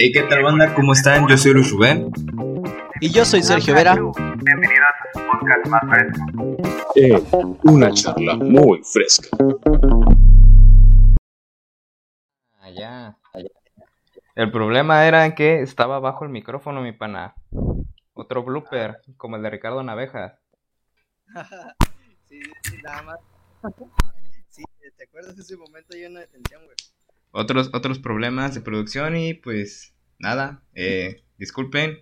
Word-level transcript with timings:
Hey, 0.00 0.12
¿qué 0.12 0.22
tal 0.22 0.44
banda? 0.44 0.72
¿Cómo 0.76 0.92
están? 0.92 1.26
Yo 1.26 1.36
soy 1.36 1.54
Luis 1.54 1.72
Rubén. 1.72 2.12
Y 3.00 3.10
yo 3.10 3.24
soy 3.24 3.42
Sergio 3.42 3.74
Vera. 3.74 3.94
Bienvenidos 3.96 4.86
a 4.88 5.12
su 5.12 5.26
podcast 5.26 5.66
más 5.66 5.80
fresco. 5.90 6.56
Eh, 6.94 7.20
una 7.64 7.90
charla 7.90 8.36
muy 8.36 8.80
fresca. 8.84 9.36
Allá, 12.60 13.18
allá. 13.32 13.48
El 14.36 14.52
problema 14.52 15.04
era 15.04 15.34
que 15.34 15.62
estaba 15.62 15.98
bajo 15.98 16.24
el 16.24 16.30
micrófono, 16.30 16.80
mi 16.80 16.92
pana. 16.92 17.34
Otro 18.14 18.44
blooper, 18.44 19.00
como 19.16 19.34
el 19.34 19.42
de 19.42 19.50
Ricardo 19.50 19.82
Navejas. 19.82 20.38
sí, 22.28 22.38
sí, 22.62 22.76
nada 22.84 23.02
más. 23.02 23.18
sí, 24.48 24.62
¿te 24.96 25.02
acuerdas 25.02 25.34
de 25.34 25.42
ese 25.42 25.56
momento 25.56 25.96
lleno 25.96 26.20
de 26.20 26.28
tensión, 26.28 26.64
güey? 26.66 26.76
Otros, 27.30 27.70
otros 27.72 27.98
problemas 27.98 28.54
de 28.54 28.60
producción 28.60 29.16
y 29.16 29.34
pues 29.34 29.94
nada, 30.18 30.62
eh, 30.74 31.22
disculpen. 31.38 31.98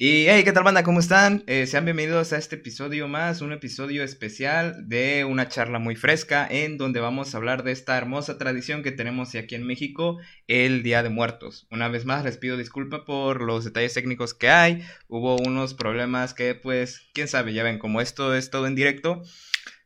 Y 0.00 0.26
hey, 0.28 0.44
¿qué 0.44 0.52
tal 0.52 0.62
banda? 0.62 0.84
¿Cómo 0.84 1.00
están? 1.00 1.42
Eh, 1.48 1.66
sean 1.66 1.84
bienvenidos 1.84 2.32
a 2.32 2.38
este 2.38 2.54
episodio 2.54 3.08
más, 3.08 3.40
un 3.40 3.50
episodio 3.50 4.04
especial 4.04 4.88
de 4.88 5.24
una 5.24 5.48
charla 5.48 5.80
muy 5.80 5.96
fresca 5.96 6.46
en 6.48 6.78
donde 6.78 7.00
vamos 7.00 7.34
a 7.34 7.36
hablar 7.36 7.64
de 7.64 7.72
esta 7.72 7.98
hermosa 7.98 8.38
tradición 8.38 8.84
que 8.84 8.92
tenemos 8.92 9.34
aquí 9.34 9.56
en 9.56 9.66
México, 9.66 10.18
el 10.46 10.84
Día 10.84 11.02
de 11.02 11.08
Muertos. 11.08 11.66
Una 11.72 11.88
vez 11.88 12.04
más 12.04 12.24
les 12.24 12.38
pido 12.38 12.56
disculpa 12.56 13.04
por 13.04 13.42
los 13.42 13.64
detalles 13.64 13.94
técnicos 13.94 14.34
que 14.34 14.50
hay, 14.50 14.84
hubo 15.08 15.34
unos 15.34 15.74
problemas 15.74 16.32
que 16.32 16.54
pues, 16.54 17.08
quién 17.12 17.26
sabe, 17.26 17.52
ya 17.52 17.64
ven, 17.64 17.80
como 17.80 18.00
esto 18.00 18.36
es 18.36 18.50
todo 18.50 18.68
en 18.68 18.76
directo, 18.76 19.24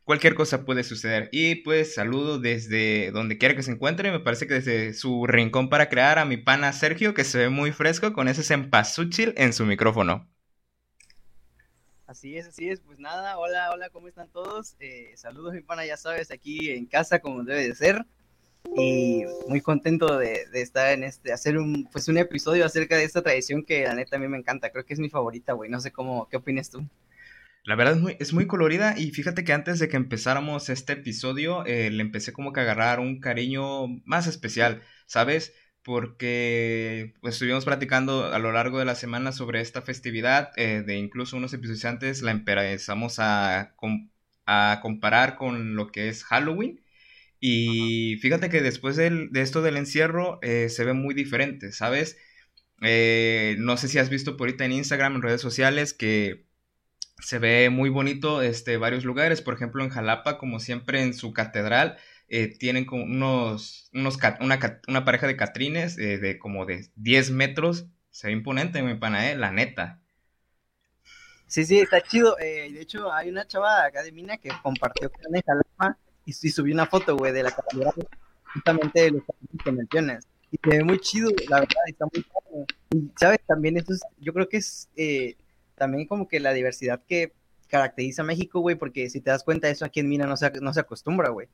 cualquier 0.03 0.35
cosa 0.35 0.65
puede 0.65 0.83
suceder. 0.83 1.29
Y 1.31 1.55
pues 1.55 1.95
saludo 1.95 2.39
desde 2.39 3.11
donde 3.11 3.37
quiera 3.37 3.55
que 3.55 3.63
se 3.63 3.71
encuentre, 3.71 4.11
me 4.11 4.19
parece 4.19 4.47
que 4.47 4.55
desde 4.55 4.93
su 4.93 5.25
rincón 5.27 5.69
para 5.69 5.89
crear 5.89 6.19
a 6.19 6.25
mi 6.25 6.37
pana 6.37 6.73
Sergio, 6.73 7.13
que 7.13 7.23
se 7.23 7.37
ve 7.37 7.49
muy 7.49 7.71
fresco 7.71 8.13
con 8.13 8.27
ese 8.27 8.43
cempasúchil 8.43 9.33
en 9.37 9.53
su 9.53 9.65
micrófono. 9.65 10.29
Así 12.05 12.37
es, 12.37 12.47
así 12.47 12.69
es. 12.69 12.79
Pues 12.79 12.99
nada, 12.99 13.37
hola, 13.39 13.71
hola, 13.71 13.89
¿cómo 13.89 14.07
están 14.07 14.29
todos? 14.29 14.75
Eh, 14.79 15.13
saludos, 15.15 15.53
mi 15.53 15.61
pana, 15.61 15.85
ya 15.85 15.97
sabes, 15.97 16.31
aquí 16.31 16.69
en 16.69 16.85
casa 16.85 17.19
como 17.19 17.43
debe 17.43 17.67
de 17.67 17.75
ser. 17.75 18.05
Y 18.77 19.23
muy 19.47 19.61
contento 19.61 20.17
de, 20.17 20.47
estar 20.53 20.91
en 20.93 21.03
este, 21.03 21.33
hacer 21.33 21.57
un, 21.57 21.87
pues 21.91 22.07
un 22.07 22.17
episodio 22.17 22.65
acerca 22.65 22.95
de 22.95 23.03
esta 23.03 23.21
tradición 23.21 23.63
que 23.63 23.83
la 23.83 23.93
neta 23.93 24.15
a 24.15 24.19
mí 24.19 24.27
me 24.27 24.37
encanta. 24.37 24.69
Creo 24.71 24.85
que 24.85 24.93
es 24.93 24.99
mi 24.99 25.09
favorita, 25.09 25.53
güey. 25.53 25.69
No 25.69 25.81
sé 25.81 25.91
cómo, 25.91 26.29
¿qué 26.29 26.37
opinas 26.37 26.69
tú? 26.69 26.87
La 27.65 27.75
verdad 27.75 27.95
es 27.95 28.01
muy, 28.01 28.17
es 28.19 28.33
muy 28.33 28.45
colorida 28.47 28.95
y 28.97 29.11
fíjate 29.11 29.43
que 29.45 29.53
antes 29.53 29.79
de 29.79 29.87
que 29.87 29.95
empezáramos 29.95 30.69
este 30.69 30.93
episodio 30.93 31.65
eh, 31.65 31.89
le 31.91 32.01
empecé 32.01 32.33
como 32.33 32.51
que 32.51 32.59
a 32.59 32.63
agarrar 32.63 32.99
un 32.99 33.19
cariño 33.21 33.87
más 34.05 34.27
especial, 34.27 34.81
¿sabes? 35.05 35.53
Porque 35.81 37.13
pues, 37.21 37.35
estuvimos 37.35 37.63
platicando 37.65 38.33
a 38.33 38.39
lo 38.39 38.51
largo 38.51 38.79
de 38.79 38.85
la 38.85 38.95
semana 38.95 39.31
sobre 39.31 39.61
esta 39.61 39.81
festividad, 39.81 40.51
eh, 40.57 40.83
de 40.85 40.97
incluso 40.97 41.37
unos 41.37 41.53
episodios 41.53 41.85
antes 41.85 42.21
la 42.21 42.31
empezamos 42.31 43.19
a, 43.19 43.73
a 44.45 44.79
comparar 44.81 45.35
con 45.37 45.75
lo 45.75 45.87
que 45.91 46.09
es 46.09 46.23
Halloween. 46.25 46.81
Y 47.39 48.17
fíjate 48.21 48.49
que 48.49 48.61
después 48.61 48.95
del, 48.97 49.31
de 49.31 49.41
esto 49.41 49.61
del 49.61 49.77
encierro 49.77 50.39
eh, 50.41 50.69
se 50.69 50.85
ve 50.85 50.93
muy 50.93 51.13
diferente, 51.13 51.71
¿sabes? 51.71 52.17
No 52.79 53.77
sé 53.77 53.87
si 53.87 53.99
has 53.99 54.09
visto 54.09 54.37
por 54.37 54.47
ahorita 54.47 54.65
en 54.65 54.73
Instagram, 54.73 55.15
en 55.15 55.21
redes 55.21 55.41
sociales, 55.41 55.93
que 55.93 56.45
se 57.19 57.39
ve 57.39 57.69
muy 57.69 57.89
bonito 57.89 58.41
este, 58.41 58.77
varios 58.77 59.05
lugares, 59.05 59.41
por 59.41 59.53
ejemplo 59.53 59.83
en 59.83 59.89
Jalapa, 59.89 60.37
como 60.37 60.59
siempre 60.59 61.01
en 61.01 61.13
su 61.13 61.33
catedral, 61.33 61.97
eh, 62.27 62.47
tienen 62.47 62.85
como 62.85 63.03
unos, 63.03 63.89
unos 63.93 64.17
una, 64.39 64.59
una, 64.87 65.05
pareja 65.05 65.27
de 65.27 65.37
catrines 65.37 65.97
eh, 65.97 66.17
de 66.17 66.39
como 66.39 66.65
de 66.65 66.89
10 66.95 67.31
metros, 67.31 67.85
se 68.09 68.27
ve 68.27 68.33
imponente, 68.33 68.81
mi 68.81 68.95
pana, 68.95 69.31
eh, 69.31 69.35
la 69.35 69.51
neta. 69.51 70.01
Sí, 71.47 71.65
sí, 71.65 71.79
está 71.79 72.01
chido, 72.01 72.37
eh, 72.39 72.71
de 72.71 72.81
hecho 72.81 73.13
hay 73.13 73.29
una 73.29 73.45
chava 73.45 73.85
acá 73.85 74.01
de 74.01 74.11
Mina 74.11 74.37
que 74.37 74.49
compartió 74.63 75.11
en 75.31 75.41
Jalapa 75.41 75.97
y, 76.25 76.31
y 76.31 76.49
subió 76.49 76.73
una 76.73 76.87
foto, 76.87 77.15
güey, 77.15 77.31
de 77.31 77.43
la 77.43 77.51
catedral, 77.51 77.93
justamente 78.53 79.01
de 79.01 79.11
los 79.11 79.23
que 79.63 79.71
mencionas, 79.71 80.27
y 80.51 80.57
se 80.63 80.77
ve 80.77 80.83
muy 80.83 80.99
chido, 80.99 81.29
la 81.49 81.59
verdad, 81.59 81.81
está 81.85 82.05
muy 82.11 82.23
padre, 82.23 82.65
y 82.91 83.11
sabes, 83.19 83.39
también 83.45 83.77
eso 83.77 83.93
es, 83.93 84.01
yo 84.19 84.33
creo 84.33 84.49
que 84.49 84.57
es 84.57 84.89
eh, 84.95 85.35
también 85.83 86.07
como 86.07 86.29
que 86.29 86.39
la 86.39 86.53
diversidad 86.53 87.03
que 87.05 87.33
caracteriza 87.67 88.21
a 88.21 88.25
México, 88.25 88.61
güey, 88.61 88.77
porque 88.77 89.09
si 89.09 89.19
te 89.19 89.31
das 89.31 89.43
cuenta, 89.43 89.69
eso 89.69 89.83
aquí 89.83 89.99
en 89.99 90.07
Mina 90.07 90.25
no 90.25 90.37
se, 90.37 90.49
no 90.61 90.73
se 90.73 90.79
acostumbra, 90.79 91.29
güey. 91.29 91.49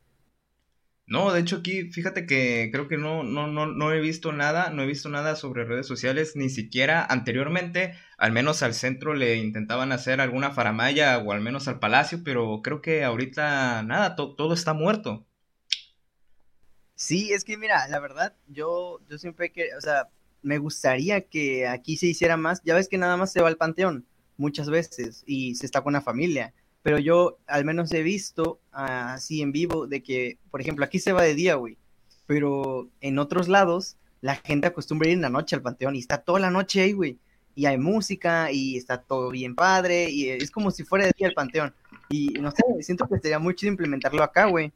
No, 1.07 1.33
de 1.33 1.39
hecho 1.39 1.57
aquí, 1.57 1.91
fíjate 1.91 2.27
que 2.27 2.69
creo 2.71 2.87
que 2.87 2.97
no, 2.97 3.23
no, 3.23 3.47
no, 3.47 3.65
no 3.65 3.91
he 3.91 3.99
visto 3.99 4.31
nada, 4.31 4.69
no 4.69 4.83
he 4.83 4.85
visto 4.85 5.09
nada 5.09 5.35
sobre 5.35 5.65
redes 5.65 5.87
sociales, 5.87 6.35
ni 6.35 6.49
siquiera 6.49 7.03
anteriormente, 7.03 7.95
al 8.19 8.31
menos 8.31 8.61
al 8.61 8.75
centro 8.75 9.15
le 9.15 9.37
intentaban 9.37 9.91
hacer 9.91 10.21
alguna 10.21 10.51
faramaya 10.51 11.17
o 11.17 11.31
al 11.31 11.41
menos 11.41 11.67
al 11.67 11.79
palacio, 11.79 12.19
pero 12.23 12.61
creo 12.61 12.83
que 12.83 13.03
ahorita 13.03 13.81
nada, 13.81 14.15
to 14.15 14.35
todo 14.35 14.53
está 14.53 14.73
muerto. 14.75 15.25
Sí, 16.93 17.33
es 17.33 17.43
que 17.43 17.57
mira, 17.57 17.87
la 17.87 17.99
verdad, 17.99 18.35
yo, 18.45 18.99
yo 19.09 19.17
siempre 19.17 19.51
que, 19.51 19.73
o 19.75 19.81
sea, 19.81 20.09
me 20.43 20.59
gustaría 20.59 21.21
que 21.21 21.67
aquí 21.67 21.97
se 21.97 22.05
hiciera 22.05 22.37
más. 22.37 22.61
Ya 22.63 22.75
ves 22.75 22.87
que 22.87 22.97
nada 22.99 23.17
más 23.17 23.31
se 23.31 23.41
va 23.41 23.47
al 23.47 23.57
panteón 23.57 24.05
muchas 24.39 24.69
veces 24.69 25.23
y 25.27 25.53
se 25.55 25.65
está 25.65 25.81
con 25.81 25.93
la 25.93 26.01
familia. 26.01 26.53
Pero 26.81 26.97
yo 26.97 27.37
al 27.45 27.65
menos 27.65 27.91
he 27.91 28.01
visto 28.01 28.59
así 28.71 29.41
en 29.41 29.51
vivo 29.51 29.85
de 29.85 30.01
que, 30.01 30.37
por 30.49 30.61
ejemplo, 30.61 30.85
aquí 30.85 30.97
se 30.97 31.11
va 31.11 31.21
de 31.21 31.35
día, 31.35 31.55
güey. 31.55 31.77
Pero 32.25 32.89
en 33.01 33.19
otros 33.19 33.47
lados 33.47 33.97
la 34.21 34.35
gente 34.35 34.67
acostumbra 34.67 35.09
ir 35.09 35.15
en 35.15 35.21
la 35.21 35.29
noche 35.29 35.55
al 35.55 35.61
panteón 35.61 35.95
y 35.95 35.99
está 35.99 36.19
toda 36.19 36.39
la 36.39 36.51
noche 36.51 36.81
ahí, 36.81 36.93
güey. 36.93 37.19
Y 37.53 37.65
hay 37.65 37.77
música 37.77 38.51
y 38.51 38.77
está 38.77 39.01
todo 39.01 39.29
bien 39.29 39.55
padre 39.55 40.09
y 40.09 40.29
es 40.29 40.49
como 40.49 40.71
si 40.71 40.83
fuera 40.83 41.05
de 41.05 41.11
día 41.17 41.27
el 41.27 41.33
panteón. 41.33 41.73
Y 42.09 42.29
no 42.39 42.51
sé, 42.51 42.63
siento 42.81 43.07
que 43.07 43.19
sería 43.19 43.39
muy 43.39 43.55
chido 43.55 43.71
implementarlo 43.71 44.23
acá, 44.23 44.45
güey. 44.45 44.71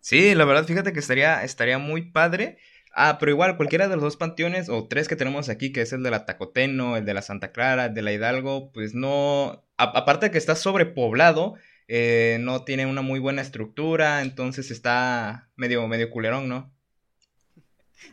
Sí, 0.00 0.34
la 0.34 0.44
verdad, 0.44 0.64
fíjate 0.64 0.92
que 0.92 0.98
estaría, 0.98 1.44
estaría 1.44 1.78
muy 1.78 2.10
padre. 2.10 2.58
Ah, 2.92 3.18
pero 3.18 3.30
igual, 3.30 3.56
cualquiera 3.56 3.88
de 3.88 3.94
los 3.94 4.02
dos 4.02 4.16
panteones 4.16 4.68
o 4.68 4.88
tres 4.88 5.06
que 5.06 5.16
tenemos 5.16 5.48
aquí, 5.48 5.72
que 5.72 5.82
es 5.82 5.92
el 5.92 6.02
de 6.02 6.10
la 6.10 6.26
Tacoteno, 6.26 6.96
el 6.96 7.04
de 7.04 7.14
la 7.14 7.22
Santa 7.22 7.52
Clara, 7.52 7.86
el 7.86 7.94
de 7.94 8.02
la 8.02 8.12
Hidalgo, 8.12 8.72
pues 8.72 8.94
no, 8.94 9.64
a, 9.76 9.84
aparte 9.84 10.26
de 10.26 10.32
que 10.32 10.38
está 10.38 10.56
sobrepoblado, 10.56 11.54
eh, 11.86 12.38
no 12.40 12.64
tiene 12.64 12.86
una 12.86 13.02
muy 13.02 13.20
buena 13.20 13.42
estructura, 13.42 14.22
entonces 14.22 14.70
está 14.70 15.50
medio, 15.56 15.86
medio 15.86 16.10
culerón, 16.10 16.48
¿no? 16.48 16.72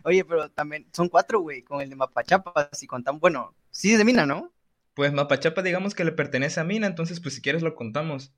Oye, 0.04 0.24
pero 0.26 0.50
también 0.50 0.88
son 0.94 1.10
cuatro, 1.10 1.40
güey, 1.42 1.64
con 1.64 1.82
el 1.82 1.90
de 1.90 1.96
Mapachapa, 1.96 2.70
si 2.74 2.86
contan, 2.86 3.20
bueno, 3.20 3.56
sí 3.72 3.92
es 3.92 3.98
de 3.98 4.06
Mina, 4.06 4.26
¿no? 4.28 4.54
Pues 4.94 5.12
Mapachapa 5.12 5.62
digamos 5.64 5.96
que 5.96 6.06
le 6.06 6.12
pertenece 6.12 6.60
a 6.60 6.64
Mina, 6.64 6.88
entonces 6.88 7.20
pues 7.20 7.36
si 7.36 7.42
quieres 7.42 7.64
lo 7.64 7.74
contamos. 7.76 8.32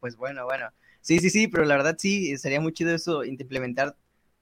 Pues 0.00 0.16
bueno, 0.16 0.44
bueno. 0.44 0.70
Sí, 1.00 1.20
sí, 1.20 1.30
sí, 1.30 1.48
pero 1.48 1.64
la 1.64 1.76
verdad 1.76 1.96
sí, 1.98 2.36
sería 2.38 2.60
muy 2.60 2.72
chido 2.72 2.94
eso, 2.94 3.24
implementar 3.24 3.96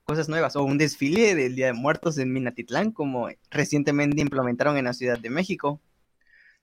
cosas 0.04 0.28
nuevas 0.28 0.54
o 0.56 0.62
un 0.64 0.78
desfile 0.78 1.34
del 1.34 1.56
Día 1.56 1.66
de 1.66 1.72
Muertos 1.72 2.18
en 2.18 2.32
Minatitlán 2.32 2.92
como 2.92 3.28
recientemente 3.50 4.20
implementaron 4.20 4.76
en 4.76 4.84
la 4.84 4.92
Ciudad 4.92 5.18
de 5.18 5.30
México. 5.30 5.80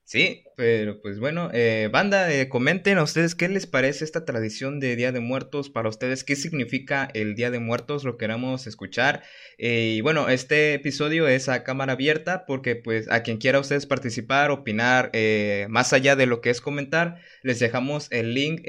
Sí, 0.03 0.43
pero 0.57 1.01
pues 1.01 1.19
bueno, 1.19 1.49
eh, 1.53 1.87
banda, 1.91 2.33
eh, 2.33 2.49
comenten 2.49 2.97
a 2.97 3.03
ustedes 3.03 3.33
qué 3.33 3.47
les 3.47 3.65
parece 3.65 4.03
esta 4.03 4.25
tradición 4.25 4.79
de 4.81 4.95
Día 4.97 5.11
de 5.13 5.21
Muertos 5.21 5.69
para 5.69 5.87
ustedes, 5.87 6.25
qué 6.25 6.35
significa 6.35 7.09
el 7.13 7.33
Día 7.35 7.49
de 7.49 7.59
Muertos, 7.59 8.03
lo 8.03 8.17
queramos 8.17 8.67
escuchar. 8.67 9.23
Eh, 9.57 9.93
y 9.97 10.01
bueno, 10.01 10.27
este 10.27 10.73
episodio 10.73 11.27
es 11.27 11.47
a 11.47 11.63
cámara 11.63 11.93
abierta 11.93 12.45
porque 12.45 12.75
pues 12.75 13.09
a 13.09 13.23
quien 13.23 13.37
quiera 13.37 13.59
ustedes 13.59 13.85
participar, 13.85 14.51
opinar, 14.51 15.11
eh, 15.13 15.67
más 15.69 15.93
allá 15.93 16.17
de 16.17 16.25
lo 16.25 16.41
que 16.41 16.49
es 16.49 16.59
comentar, 16.59 17.21
les 17.41 17.59
dejamos 17.59 18.07
el 18.11 18.33
link 18.33 18.67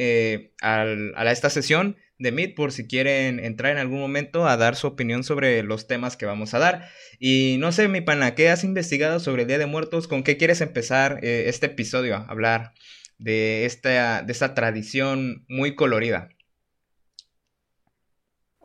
al, 0.60 1.12
a 1.16 1.32
esta 1.32 1.50
sesión 1.50 1.96
de 2.18 2.32
Meet 2.32 2.54
por 2.54 2.72
si 2.72 2.86
quieren 2.86 3.40
entrar 3.40 3.72
en 3.72 3.78
algún 3.78 4.00
momento 4.00 4.46
a 4.46 4.56
dar 4.56 4.76
su 4.76 4.86
opinión 4.86 5.24
sobre 5.24 5.62
los 5.62 5.86
temas 5.86 6.16
que 6.16 6.26
vamos 6.26 6.54
a 6.54 6.58
dar. 6.58 6.88
Y 7.18 7.56
no 7.58 7.72
sé, 7.72 7.88
mi 7.88 8.00
pana, 8.00 8.34
¿qué 8.34 8.48
has 8.48 8.64
investigado 8.64 9.20
sobre 9.20 9.42
el 9.42 9.48
Día 9.48 9.58
de 9.58 9.66
Muertos? 9.66 10.08
¿Con 10.08 10.22
qué 10.22 10.36
quieres 10.36 10.60
empezar 10.60 11.18
eh, 11.22 11.44
este 11.48 11.66
episodio 11.66 12.16
a 12.16 12.26
hablar 12.26 12.74
de 13.18 13.64
esta, 13.64 14.22
de 14.22 14.32
esta 14.32 14.54
tradición 14.54 15.44
muy 15.48 15.74
colorida? 15.74 16.28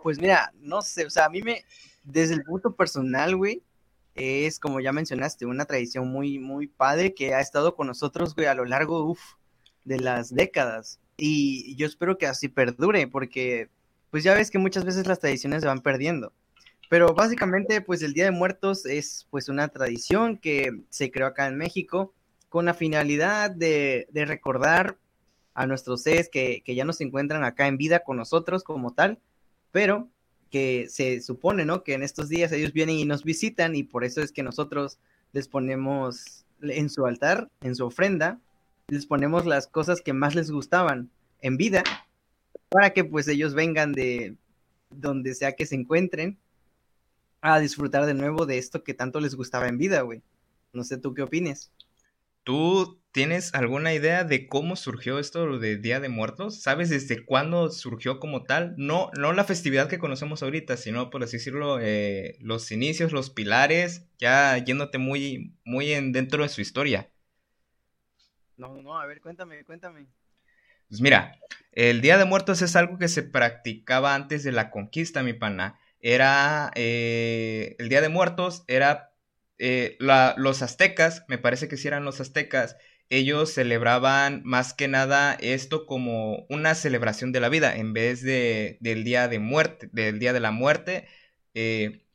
Pues 0.01 0.19
mira, 0.19 0.53
no 0.55 0.81
sé, 0.81 1.05
o 1.05 1.09
sea, 1.09 1.25
a 1.25 1.29
mí 1.29 1.41
me, 1.41 1.65
desde 2.03 2.35
el 2.35 2.43
punto 2.43 2.75
personal, 2.75 3.35
güey, 3.35 3.63
es 4.15 4.59
como 4.59 4.79
ya 4.79 4.91
mencionaste, 4.91 5.45
una 5.45 5.65
tradición 5.65 6.07
muy, 6.07 6.39
muy 6.39 6.67
padre 6.67 7.13
que 7.13 7.33
ha 7.33 7.39
estado 7.39 7.75
con 7.75 7.87
nosotros, 7.87 8.35
güey, 8.35 8.47
a 8.47 8.55
lo 8.55 8.65
largo, 8.65 9.17
de 9.83 9.99
las 9.99 10.33
décadas 10.33 10.99
y 11.17 11.75
yo 11.75 11.87
espero 11.87 12.17
que 12.17 12.27
así 12.27 12.47
perdure, 12.47 13.07
porque 13.07 13.69
pues 14.11 14.23
ya 14.23 14.33
ves 14.33 14.51
que 14.51 14.59
muchas 14.59 14.85
veces 14.85 15.07
las 15.07 15.19
tradiciones 15.19 15.61
se 15.61 15.67
van 15.67 15.81
perdiendo. 15.81 16.31
Pero 16.89 17.13
básicamente, 17.13 17.81
pues 17.81 18.01
el 18.01 18.13
Día 18.13 18.25
de 18.25 18.31
Muertos 18.31 18.85
es 18.85 19.27
pues 19.29 19.49
una 19.49 19.67
tradición 19.67 20.37
que 20.37 20.83
se 20.89 21.11
creó 21.11 21.27
acá 21.27 21.47
en 21.47 21.57
México 21.57 22.13
con 22.49 22.65
la 22.65 22.73
finalidad 22.73 23.51
de, 23.51 24.07
de 24.11 24.25
recordar 24.25 24.97
a 25.53 25.65
nuestros 25.65 26.03
seres 26.03 26.29
que, 26.29 26.61
que, 26.63 26.75
ya 26.75 26.85
no 26.85 26.93
se 26.93 27.03
encuentran 27.03 27.43
acá 27.43 27.67
en 27.67 27.77
vida 27.77 28.03
con 28.03 28.15
nosotros 28.15 28.63
como 28.63 28.93
tal, 28.93 29.19
pero 29.71 30.07
que 30.49 30.87
se 30.87 31.19
supone, 31.21 31.65
¿no? 31.65 31.83
Que 31.83 31.93
en 31.93 32.03
estos 32.03 32.29
días 32.29 32.51
ellos 32.51 32.71
vienen 32.71 32.95
y 32.95 33.05
nos 33.05 33.23
visitan 33.23 33.75
y 33.75 33.83
por 33.83 34.05
eso 34.05 34.21
es 34.21 34.31
que 34.31 34.43
nosotros 34.43 34.99
les 35.33 35.47
ponemos 35.49 36.45
en 36.61 36.89
su 36.89 37.05
altar, 37.05 37.49
en 37.61 37.75
su 37.75 37.85
ofrenda, 37.85 38.39
les 38.89 39.05
ponemos 39.05 39.45
las 39.45 39.67
cosas 39.67 40.01
que 40.01 40.13
más 40.13 40.33
les 40.33 40.49
gustaban 40.49 41.09
en 41.41 41.57
vida 41.57 41.83
para 42.69 42.91
que 42.91 43.03
pues 43.03 43.27
ellos 43.27 43.53
vengan 43.53 43.91
de 43.91 44.35
donde 44.89 45.35
sea 45.35 45.55
que 45.55 45.65
se 45.65 45.75
encuentren 45.75 46.37
a 47.41 47.59
disfrutar 47.59 48.05
de 48.05 48.13
nuevo 48.13 48.45
de 48.45 48.57
esto 48.57 48.83
que 48.83 48.93
tanto 48.93 49.19
les 49.19 49.35
gustaba 49.35 49.67
en 49.67 49.77
vida, 49.77 50.01
güey. 50.01 50.21
No 50.71 50.85
sé 50.85 50.97
tú 50.97 51.13
qué 51.13 51.21
opines. 51.21 51.71
¿Tú 52.43 53.01
tienes 53.11 53.53
alguna 53.53 53.93
idea 53.93 54.23
de 54.23 54.47
cómo 54.47 54.77
surgió 54.77 55.19
esto 55.19 55.59
de 55.59 55.75
Día 55.75 55.99
de 55.99 56.07
Muertos? 56.07 56.61
¿Sabes 56.61 56.89
desde 56.89 57.25
cuándo 57.25 57.69
surgió 57.69 58.21
como 58.21 58.43
tal? 58.43 58.73
No, 58.77 59.11
no 59.19 59.33
la 59.33 59.43
festividad 59.43 59.89
que 59.89 59.99
conocemos 59.99 60.43
ahorita, 60.43 60.77
sino 60.77 61.09
por 61.09 61.23
así 61.23 61.37
decirlo, 61.37 61.79
eh, 61.81 62.37
los 62.39 62.71
inicios, 62.71 63.11
los 63.11 63.29
pilares, 63.29 64.05
ya 64.17 64.57
yéndote 64.57 64.97
muy, 64.97 65.53
muy 65.65 65.91
en, 65.91 66.13
dentro 66.13 66.43
de 66.43 66.49
su 66.49 66.61
historia. 66.61 67.09
No, 68.57 68.81
no, 68.81 68.99
a 68.99 69.05
ver, 69.05 69.21
cuéntame, 69.21 69.63
cuéntame. 69.63 70.07
Pues 70.89 71.01
mira, 71.01 71.37
el 71.71 72.01
Día 72.01 72.17
de 72.17 72.25
Muertos 72.25 72.61
es 72.61 72.75
algo 72.75 72.97
que 72.97 73.07
se 73.07 73.23
practicaba 73.23 74.15
antes 74.15 74.43
de 74.43 74.51
la 74.51 74.71
conquista, 74.71 75.21
mi 75.23 75.33
pana. 75.33 75.79
Era, 75.99 76.71
eh, 76.75 77.75
el 77.79 77.89
Día 77.89 78.01
de 78.01 78.09
Muertos 78.09 78.63
era 78.67 79.13
eh, 79.59 79.97
los 79.99 80.61
aztecas, 80.61 81.23
me 81.27 81.37
parece 81.37 81.67
que 81.67 81.77
si 81.77 81.87
eran 81.87 82.05
los 82.05 82.19
aztecas, 82.21 82.77
ellos 83.09 83.53
celebraban 83.53 84.41
más 84.43 84.73
que 84.73 84.87
nada 84.87 85.33
esto 85.39 85.85
como 85.85 86.45
una 86.49 86.75
celebración 86.75 87.31
de 87.31 87.39
la 87.39 87.49
vida 87.49 87.75
en 87.75 87.93
vez 87.93 88.21
de, 88.21 88.77
del 88.81 89.03
día 89.03 89.27
de 89.27 89.39
muerte, 89.39 89.89
del 89.91 90.19
día 90.19 90.33
de 90.33 90.39
la 90.39 90.51
muerte. 90.51 91.07
Eh, 91.53 92.05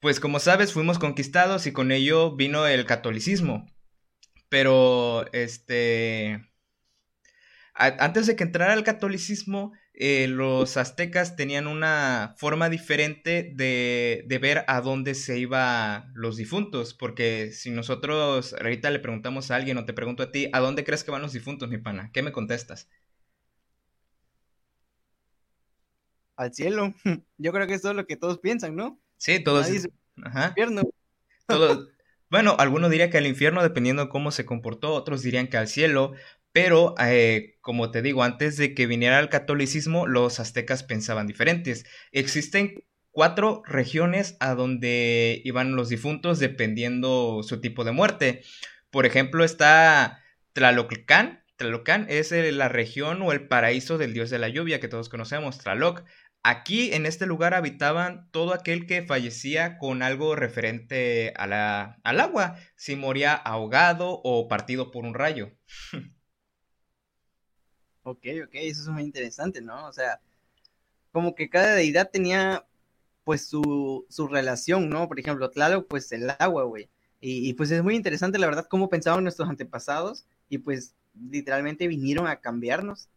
pues 0.00 0.20
como 0.20 0.38
sabes, 0.38 0.72
fuimos 0.72 0.98
conquistados 0.98 1.66
y 1.66 1.72
con 1.72 1.90
ello 1.92 2.36
vino 2.36 2.66
el 2.66 2.86
catolicismo. 2.86 3.66
Pero, 4.48 5.26
este, 5.32 6.40
antes 7.74 8.26
de 8.26 8.36
que 8.36 8.44
entrara 8.44 8.74
el 8.74 8.84
catolicismo, 8.84 9.72
eh, 9.92 10.28
los 10.28 10.76
aztecas 10.76 11.36
tenían 11.36 11.66
una 11.66 12.34
forma 12.38 12.68
diferente 12.68 13.52
de, 13.54 14.24
de, 14.26 14.38
ver 14.38 14.64
a 14.66 14.80
dónde 14.80 15.14
se 15.14 15.38
iban 15.38 16.10
los 16.14 16.36
difuntos, 16.36 16.94
porque 16.94 17.50
si 17.52 17.70
nosotros 17.70 18.54
ahorita 18.54 18.90
le 18.90 18.98
preguntamos 18.98 19.50
a 19.50 19.56
alguien 19.56 19.78
o 19.78 19.84
te 19.84 19.92
pregunto 19.92 20.22
a 20.22 20.32
ti, 20.32 20.48
¿a 20.52 20.60
dónde 20.60 20.84
crees 20.84 21.04
que 21.04 21.10
van 21.10 21.22
los 21.22 21.32
difuntos, 21.32 21.68
mi 21.68 21.78
pana? 21.78 22.10
¿Qué 22.12 22.22
me 22.22 22.32
contestas? 22.32 22.88
Al 26.36 26.52
cielo. 26.54 26.94
Yo 27.38 27.52
creo 27.52 27.66
que 27.66 27.74
eso 27.74 27.90
es 27.90 27.96
lo 27.96 28.06
que 28.06 28.16
todos 28.16 28.38
piensan, 28.38 28.76
¿no? 28.76 29.00
Sí, 29.16 29.42
todos. 29.42 29.66
Ajá. 30.22 30.48
Infierno. 30.48 30.82
Bueno, 32.30 32.56
algunos 32.58 32.90
dirían 32.90 33.10
que 33.10 33.18
al 33.18 33.26
infierno, 33.26 33.62
dependiendo 33.62 34.04
de 34.04 34.08
cómo 34.08 34.30
se 34.30 34.44
comportó, 34.44 34.92
otros 34.94 35.22
dirían 35.22 35.46
que 35.46 35.56
al 35.56 35.68
cielo, 35.68 36.12
pero, 36.52 36.94
eh, 36.98 37.58
como 37.60 37.90
te 37.90 38.02
digo, 38.02 38.22
antes 38.22 38.56
de 38.56 38.74
que 38.74 38.86
viniera 38.86 39.20
el 39.20 39.28
catolicismo, 39.28 40.06
los 40.06 40.40
aztecas 40.40 40.82
pensaban 40.82 41.26
diferentes. 41.26 41.84
Existen 42.12 42.82
cuatro 43.10 43.62
regiones 43.66 44.36
a 44.40 44.54
donde 44.54 45.40
iban 45.44 45.76
los 45.76 45.88
difuntos 45.88 46.38
dependiendo 46.38 47.42
su 47.42 47.60
tipo 47.60 47.84
de 47.84 47.92
muerte. 47.92 48.42
Por 48.90 49.06
ejemplo, 49.06 49.44
está 49.44 50.22
Tlalocán. 50.54 51.44
Tlalocan 51.56 52.06
es 52.08 52.32
la 52.32 52.68
región 52.68 53.22
o 53.22 53.32
el 53.32 53.48
paraíso 53.48 53.98
del 53.98 54.12
dios 54.12 54.30
de 54.30 54.38
la 54.38 54.48
lluvia 54.48 54.80
que 54.80 54.88
todos 54.88 55.08
conocemos, 55.08 55.58
Tlaloc. 55.58 56.04
Aquí, 56.48 56.92
en 56.92 57.06
este 57.06 57.26
lugar, 57.26 57.54
habitaban 57.54 58.30
todo 58.30 58.54
aquel 58.54 58.86
que 58.86 59.02
fallecía 59.02 59.78
con 59.78 60.00
algo 60.00 60.36
referente 60.36 61.34
a 61.36 61.48
la, 61.48 61.98
al 62.04 62.20
agua, 62.20 62.56
si 62.76 62.94
moría 62.94 63.34
ahogado 63.34 64.20
o 64.22 64.46
partido 64.46 64.92
por 64.92 65.04
un 65.04 65.14
rayo. 65.14 65.50
Ok, 68.04 68.24
ok, 68.44 68.50
eso 68.52 68.82
es 68.82 68.88
muy 68.88 69.02
interesante, 69.02 69.60
¿no? 69.60 69.86
O 69.88 69.92
sea, 69.92 70.20
como 71.12 71.34
que 71.34 71.50
cada 71.50 71.74
deidad 71.74 72.10
tenía 72.10 72.64
pues 73.24 73.48
su, 73.48 74.06
su 74.08 74.28
relación, 74.28 74.88
¿no? 74.88 75.08
Por 75.08 75.18
ejemplo, 75.18 75.50
Tlaloc, 75.50 75.88
pues 75.88 76.12
el 76.12 76.30
agua, 76.38 76.62
güey. 76.64 76.88
Y, 77.20 77.54
pues 77.54 77.72
es 77.72 77.82
muy 77.82 77.96
interesante, 77.96 78.38
la 78.38 78.46
verdad, 78.46 78.68
cómo 78.70 78.88
pensaban 78.88 79.24
nuestros 79.24 79.48
antepasados 79.48 80.26
y 80.48 80.58
pues 80.58 80.94
literalmente 81.28 81.88
vinieron 81.88 82.28
a 82.28 82.40
cambiarnos. 82.40 83.08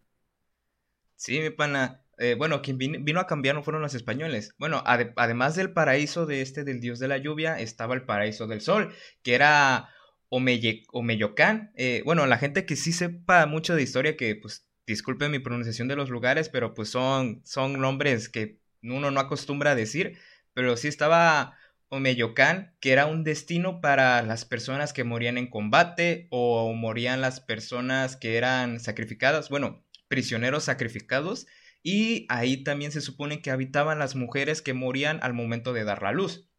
Sí, 1.16 1.40
mi 1.40 1.52
pana. 1.52 2.02
Eh, 2.20 2.36
bueno, 2.38 2.62
quien 2.62 2.78
vino, 2.78 3.20
a 3.20 3.28
cambiar 3.28 3.56
no 3.56 3.64
fueron 3.64 3.82
los 3.82 3.96
españoles. 3.96 4.54
Bueno, 4.60 4.84
además 4.86 5.56
del 5.56 5.72
paraíso 5.72 6.26
de 6.26 6.42
este 6.42 6.66
del 6.66 6.82
dios 6.82 7.00
de 7.00 7.08
la 7.08 7.18
lluvia, 7.18 7.60
estaba 7.60 7.96
el 7.96 8.04
paraíso 8.04 8.46
del 8.46 8.60
sol, 8.60 8.94
que 9.24 9.36
era 9.36 9.90
Omeyocán. 10.30 11.72
Eh, 11.76 12.02
bueno, 12.06 12.26
la 12.28 12.38
gente 12.38 12.66
que 12.66 12.76
sí 12.76 12.92
sepa 12.92 13.46
mucho 13.46 13.74
de 13.74 13.84
historia, 13.84 14.18
que 14.18 14.36
pues 14.36 14.68
disculpen 14.86 15.32
mi 15.32 15.40
pronunciación 15.40 15.88
de 15.88 15.96
los 15.96 16.10
lugares, 16.10 16.50
pero 16.50 16.74
pues 16.74 16.90
son, 16.90 17.42
son 17.46 17.80
nombres 17.80 18.28
que 18.28 18.60
uno 18.84 19.12
no 19.12 19.20
acostumbra 19.22 19.72
a 19.72 19.76
decir, 19.76 20.20
pero 20.54 20.76
sí 20.76 20.90
estaba 20.90 21.58
Omeyocán, 21.90 22.76
que 22.82 22.92
era 22.92 23.06
un 23.06 23.24
destino 23.24 23.82
para 23.82 24.22
las 24.24 24.46
personas 24.46 24.92
que 24.92 25.04
morían 25.04 25.38
en 25.38 25.50
combate 25.50 26.28
o 26.32 26.74
morían 26.74 27.22
las 27.22 27.40
personas 27.40 28.18
que 28.18 28.38
eran 28.38 28.80
sacrificadas, 28.80 29.50
bueno, 29.50 29.86
prisioneros 30.08 30.66
sacrificados, 30.66 31.48
y 31.84 32.26
ahí 32.30 32.64
también 32.64 32.92
se 32.92 33.02
supone 33.02 33.42
que 33.42 33.52
habitaban 33.52 34.00
las 34.00 34.16
mujeres 34.16 34.62
que 34.62 34.74
morían 34.74 35.20
al 35.22 35.34
momento 35.34 35.74
de 35.74 35.84
dar 35.84 36.02
la 36.02 36.12
luz. 36.12 36.50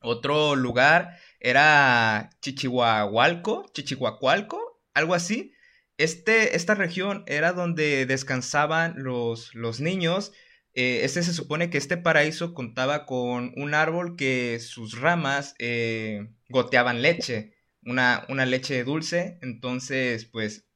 Otro 0.00 0.56
lugar 0.56 1.18
era 1.40 2.30
Chichihuahualco, 2.40 3.70
Chichihuacualco, 3.72 4.82
algo 4.94 5.14
así, 5.14 5.52
este, 6.00 6.56
esta 6.56 6.74
región 6.74 7.24
era 7.26 7.52
donde 7.52 8.06
descansaban 8.06 8.94
los, 8.96 9.54
los 9.54 9.80
niños. 9.80 10.32
Eh, 10.72 11.00
este 11.04 11.22
se 11.22 11.34
supone 11.34 11.68
que 11.68 11.76
este 11.76 11.98
paraíso 11.98 12.54
contaba 12.54 13.04
con 13.04 13.52
un 13.56 13.74
árbol 13.74 14.16
que 14.16 14.60
sus 14.60 14.98
ramas 14.98 15.54
eh, 15.58 16.30
goteaban 16.48 17.02
leche, 17.02 17.54
una, 17.84 18.24
una, 18.30 18.46
leche 18.46 18.82
dulce. 18.82 19.38
Entonces, 19.42 20.24
pues, 20.24 20.66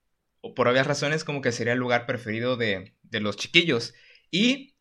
por 0.55 0.69
obvias 0.69 0.87
razones, 0.87 1.25
como 1.25 1.41
que 1.41 1.53
sería 1.53 1.73
el 1.73 1.79
lugar 1.79 2.05
preferido 2.05 2.59
de, 2.59 2.94
de 3.15 3.21
los 3.21 3.37
chiquillos. 3.37 3.95
Y 4.31 4.75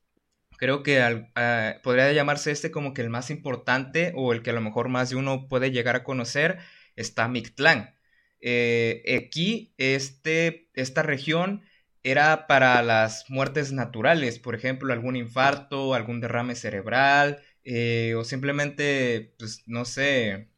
creo 0.57 0.83
que 0.83 1.01
ah, 1.01 1.75
podría 1.83 2.11
llamarse 2.13 2.51
este 2.51 2.71
como 2.71 2.93
que 2.93 3.01
el 3.01 3.09
más 3.09 3.29
importante 3.29 4.11
o 4.15 4.33
el 4.33 4.41
que 4.43 4.49
a 4.49 4.53
lo 4.53 4.61
mejor 4.61 4.89
más 4.89 5.09
de 5.09 5.15
uno 5.15 5.47
puede 5.47 5.71
llegar 5.71 5.95
a 5.95 6.03
conocer, 6.03 6.59
está 6.95 7.27
Mictlán. 7.27 7.95
Eh, 8.41 9.23
aquí, 9.25 9.73
este, 9.77 10.69
esta 10.73 11.03
región 11.03 11.63
era 12.03 12.47
para 12.47 12.81
las 12.81 13.29
muertes 13.29 13.71
naturales, 13.71 14.39
por 14.39 14.55
ejemplo, 14.55 14.91
algún 14.93 15.15
infarto, 15.15 15.93
algún 15.93 16.19
derrame 16.19 16.55
cerebral, 16.55 17.41
eh, 17.63 18.15
o 18.17 18.23
simplemente, 18.25 19.33
pues, 19.39 19.63
no 19.67 19.85
sé, 19.85 20.49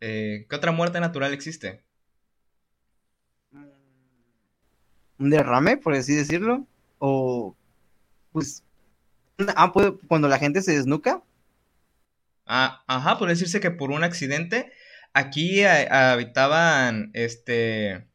eh, 0.00 0.46
¿qué 0.50 0.56
otra 0.56 0.72
muerte 0.72 1.00
natural 1.00 1.32
existe? 1.32 1.84
Un 5.18 5.30
derrame, 5.30 5.76
por 5.76 5.94
así 5.94 6.14
decirlo, 6.14 6.66
o, 7.04 7.56
pues, 8.32 8.62
ah, 9.56 9.72
cuando 10.06 10.28
la 10.28 10.38
gente 10.38 10.62
se 10.62 10.76
desnuca. 10.76 11.22
Ah, 12.46 12.84
ajá, 12.86 13.18
puede 13.18 13.32
decirse 13.32 13.60
que 13.60 13.70
por 13.70 13.90
un 13.90 14.04
accidente 14.04 14.72
Aquí 15.14 15.62
habitaban 15.64 17.10
este 17.12 18.06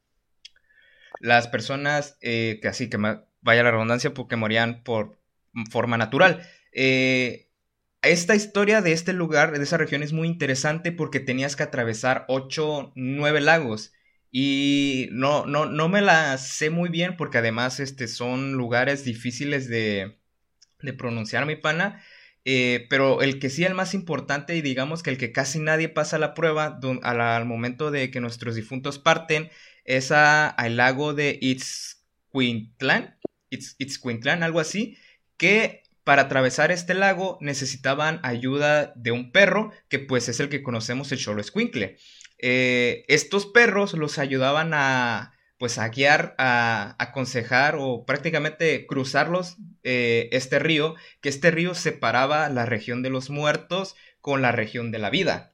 las 1.19 1.47
personas 1.47 2.17
eh, 2.21 2.59
que 2.61 2.67
así 2.67 2.89
que 2.89 2.97
vaya 3.41 3.63
la 3.63 3.71
redundancia 3.71 4.13
porque 4.13 4.35
morían 4.35 4.83
por 4.83 5.19
forma 5.71 5.97
natural. 5.97 6.47
Eh, 6.73 7.49
esta 8.01 8.35
historia 8.35 8.81
de 8.81 8.93
este 8.93 9.13
lugar, 9.13 9.55
de 9.55 9.63
esa 9.63 9.77
región, 9.77 10.01
es 10.03 10.13
muy 10.13 10.27
interesante 10.27 10.91
porque 10.91 11.19
tenías 11.19 11.55
que 11.55 11.63
atravesar 11.63 12.25
8, 12.29 12.93
9 12.95 13.41
lagos. 13.41 13.93
Y 14.31 15.09
no, 15.11 15.45
no, 15.45 15.65
no 15.65 15.89
me 15.89 16.01
la 16.01 16.37
sé 16.37 16.69
muy 16.69 16.89
bien 16.89 17.15
porque 17.17 17.37
además 17.37 17.79
este, 17.79 18.07
son 18.07 18.53
lugares 18.53 19.05
difíciles 19.05 19.67
de, 19.69 20.17
de 20.81 20.93
pronunciar, 20.93 21.45
mi 21.45 21.55
pana. 21.55 22.01
Eh, 22.49 22.87
pero 22.89 23.21
el 23.21 23.39
que 23.39 23.49
sí, 23.49 23.65
el 23.65 23.73
más 23.73 23.93
importante 23.93 24.55
y 24.55 24.61
digamos 24.61 25.03
que 25.03 25.09
el 25.09 25.17
que 25.17 25.33
casi 25.33 25.59
nadie 25.59 25.89
pasa 25.89 26.17
la 26.17 26.33
prueba 26.33 26.79
al, 27.03 27.45
momento 27.45 27.91
de 27.91 28.09
que 28.09 28.21
nuestros 28.21 28.55
difuntos 28.55 28.99
parten 28.99 29.49
es 29.83 30.11
al 30.13 30.77
lago 30.77 31.13
de 31.13 31.37
Itzcuintlán, 31.41 33.17
Itzcuintlán, 33.49 34.43
algo 34.43 34.61
así, 34.61 34.97
que 35.35 35.83
para 36.05 36.21
atravesar 36.23 36.71
este 36.71 36.93
lago 36.93 37.37
necesitaban 37.41 38.21
ayuda 38.23 38.93
de 38.95 39.11
un 39.11 39.33
perro, 39.33 39.73
que 39.89 39.99
pues 39.99 40.29
es 40.29 40.39
el 40.39 40.47
que 40.47 40.63
conocemos 40.63 41.11
el 41.11 41.19
Cholo 41.19 41.41
Escuincle. 41.41 41.97
Eh, 42.39 43.05
estos 43.07 43.45
perros 43.45 43.93
los 43.93 44.19
ayudaban 44.19 44.71
a, 44.73 45.33
pues 45.57 45.77
a 45.77 45.89
guiar, 45.89 46.35
a 46.37 46.95
aconsejar 46.99 47.75
o 47.79 48.05
prácticamente 48.05 48.85
cruzarlos 48.85 49.57
eh, 49.83 50.29
este 50.31 50.59
río, 50.59 50.95
que 51.21 51.29
este 51.29 51.51
río 51.51 51.73
separaba 51.73 52.49
la 52.49 52.65
región 52.65 53.01
de 53.01 53.09
los 53.09 53.29
muertos 53.29 53.95
con 54.21 54.41
la 54.41 54.51
región 54.51 54.91
de 54.91 54.99
la 54.99 55.09
vida. 55.09 55.53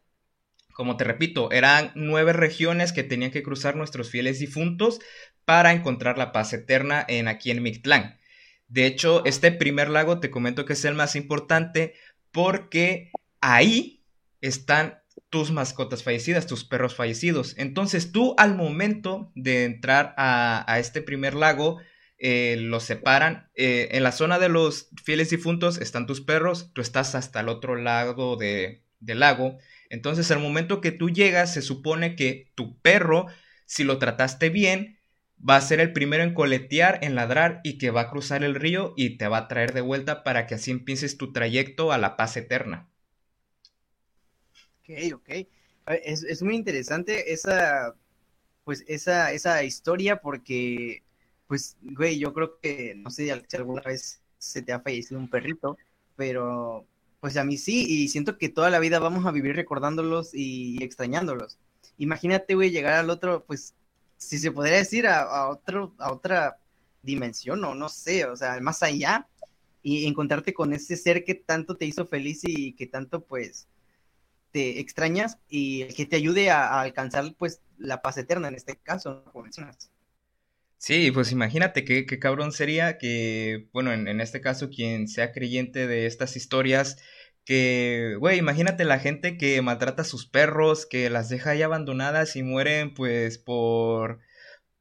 Como 0.74 0.98
te 0.98 1.04
repito, 1.04 1.52
eran 1.52 1.92
nueve 1.96 2.34
regiones 2.34 2.94
que 2.94 3.04
tenían 3.04 3.32
que 3.32 3.44
cruzar 3.44 3.76
nuestros 3.76 4.10
fieles 4.10 4.40
difuntos 4.40 5.00
para 5.46 5.72
encontrar 5.72 6.18
la 6.18 6.32
paz 6.32 6.52
eterna 6.54 7.06
en 7.08 7.28
aquí 7.28 7.52
en 7.52 7.62
Mictlán. 7.62 8.20
De 8.68 8.88
hecho, 8.88 9.24
este 9.26 9.52
primer 9.52 9.90
lago 9.90 10.20
te 10.20 10.32
comento 10.32 10.66
que 10.66 10.74
es 10.74 10.84
el 10.84 10.96
más 10.96 11.16
importante 11.16 11.94
porque 12.32 13.12
ahí 13.40 14.04
están 14.42 15.03
tus 15.30 15.52
mascotas 15.52 16.04
fallecidas, 16.04 16.48
tus 16.48 16.64
perros 16.64 16.96
fallecidos. 16.96 17.56
Entonces 17.58 18.12
tú 18.12 18.36
al 18.38 18.56
momento 18.56 19.32
de 19.36 19.66
entrar 19.66 20.14
a, 20.18 20.78
este 20.80 21.02
primer 21.02 21.34
lago, 21.34 21.80
eh, 22.18 22.56
los 22.60 22.84
separan. 22.84 23.50
Eh, 23.56 23.90
en 23.92 24.04
la 24.04 24.12
zona 24.12 24.40
de 24.40 24.50
los 24.50 24.90
fieles 25.04 25.30
difuntos 25.30 25.80
están 25.80 26.06
tus 26.06 26.22
perros, 26.22 26.72
tú 26.74 26.82
estás 26.82 27.16
hasta 27.16 27.40
el 27.40 27.50
otro 27.50 27.76
lado 27.76 28.38
de, 28.38 28.84
del 29.00 29.20
lago. 29.20 29.58
Entonces 29.90 30.32
al 30.32 30.40
momento 30.40 30.82
que 30.82 30.92
tú 30.92 31.10
llegas, 31.10 31.54
se 31.54 31.62
supone 31.62 32.16
que 32.16 32.52
tu 32.56 32.80
perro, 32.82 33.28
si 33.66 33.84
lo 33.84 33.98
trataste 33.98 34.50
bien, 34.50 35.00
va 35.38 35.58
a 35.58 35.62
ser 35.62 35.80
el 35.80 35.94
primero 35.94 36.24
en 36.24 36.34
coletear, 36.34 37.00
en 37.02 37.16
ladrar 37.16 37.60
y 37.64 37.78
que 37.78 37.92
va 37.92 38.02
a 38.02 38.10
cruzar 38.10 38.44
el 38.44 38.56
río 38.56 38.94
y 38.96 39.18
te 39.18 39.28
va 39.28 39.40
a 39.40 39.48
traer 39.48 39.74
de 39.74 39.82
vuelta 39.82 40.24
para 40.24 40.48
que 40.48 40.56
así 40.56 40.72
empieces 40.72 41.18
tu 41.18 41.34
trayecto 41.34 41.92
a 41.92 41.98
la 41.98 42.16
paz 42.16 42.38
eterna. 42.38 42.90
Ok, 44.84 45.14
ok. 45.16 45.30
Es, 46.04 46.42
muy 46.44 46.56
interesante 46.56 47.32
esa, 47.34 47.96
pues, 48.66 48.84
esa, 48.88 49.32
esa 49.32 49.64
historia 49.64 50.22
porque, 50.22 51.04
pues, 51.48 51.78
güey, 51.82 52.20
yo 52.20 52.34
creo 52.34 52.60
que, 52.60 52.94
no 52.96 53.10
sé 53.10 53.26
si 53.26 53.56
alguna 53.58 53.82
vez 53.82 54.22
se 54.38 54.62
te 54.62 54.74
ha 54.74 54.82
fallecido 54.82 55.20
un 55.20 55.30
perrito, 55.30 55.78
pero, 56.18 56.86
pues 57.22 57.38
a 57.38 57.46
mí 57.46 57.58
sí, 57.58 57.86
y 57.88 58.10
siento 58.10 58.38
que 58.38 58.50
toda 58.50 58.70
la 58.70 58.80
vida 58.80 59.00
vamos 59.00 59.26
a 59.26 59.32
vivir 59.32 59.56
recordándolos 59.56 60.32
y 60.34 60.84
extrañándolos. 60.84 61.58
Imagínate, 61.98 62.56
güey, 62.56 62.72
llegar 62.72 62.96
al 62.96 63.10
otro, 63.10 63.46
pues, 63.46 63.76
si 64.18 64.38
se 64.40 64.52
podría 64.52 64.78
decir, 64.78 65.08
a, 65.08 65.50
otro, 65.50 65.94
a 65.98 66.12
otra 66.12 66.58
dimensión, 67.02 67.64
o 67.64 67.76
no 67.76 67.90
sé, 67.90 68.26
o 68.26 68.36
sea, 68.36 68.60
más 68.62 68.84
allá, 68.84 69.28
y 69.82 70.08
encontrarte 70.08 70.54
con 70.54 70.74
ese 70.74 70.98
ser 70.98 71.24
que 71.24 71.36
tanto 71.36 71.76
te 71.78 71.86
hizo 71.86 72.06
feliz 72.06 72.42
y 72.44 72.74
que 72.74 72.88
tanto, 72.88 73.24
pues, 73.24 73.68
extrañas 74.54 75.38
y 75.50 75.86
que 75.94 76.06
te 76.06 76.16
ayude 76.16 76.50
a, 76.50 76.82
alcanzar 76.82 77.34
pues 77.38 77.62
la 77.78 78.02
paz 78.02 78.18
eterna 78.18 78.48
en 78.48 78.56
este 78.56 78.78
caso, 78.78 79.24
como. 79.32 79.46
Sí, 80.78 81.12
pues 81.12 81.32
imagínate 81.32 81.86
qué, 81.86 82.06
qué 82.06 82.20
cabrón 82.20 82.52
sería 82.52 82.98
que, 82.98 83.70
bueno, 83.72 83.94
en, 83.94 84.08
en, 84.08 84.20
este 84.20 84.42
caso, 84.42 84.70
quien 84.70 85.08
sea 85.08 85.32
creyente 85.32 85.88
de 85.88 86.06
estas 86.08 86.36
historias, 86.36 86.98
que, 87.46 88.16
güey, 88.20 88.38
imagínate 88.40 88.86
la 88.86 89.00
gente 89.00 89.38
que 89.38 89.62
maltrata 89.62 90.02
a 90.04 90.06
sus 90.06 90.26
perros, 90.26 90.86
que 90.86 91.10
las 91.10 91.30
deja 91.30 91.52
ahí 91.52 91.62
abandonadas 91.62 92.36
y 92.36 92.44
mueren, 92.44 92.94
pues, 92.94 93.38
por, 93.38 94.20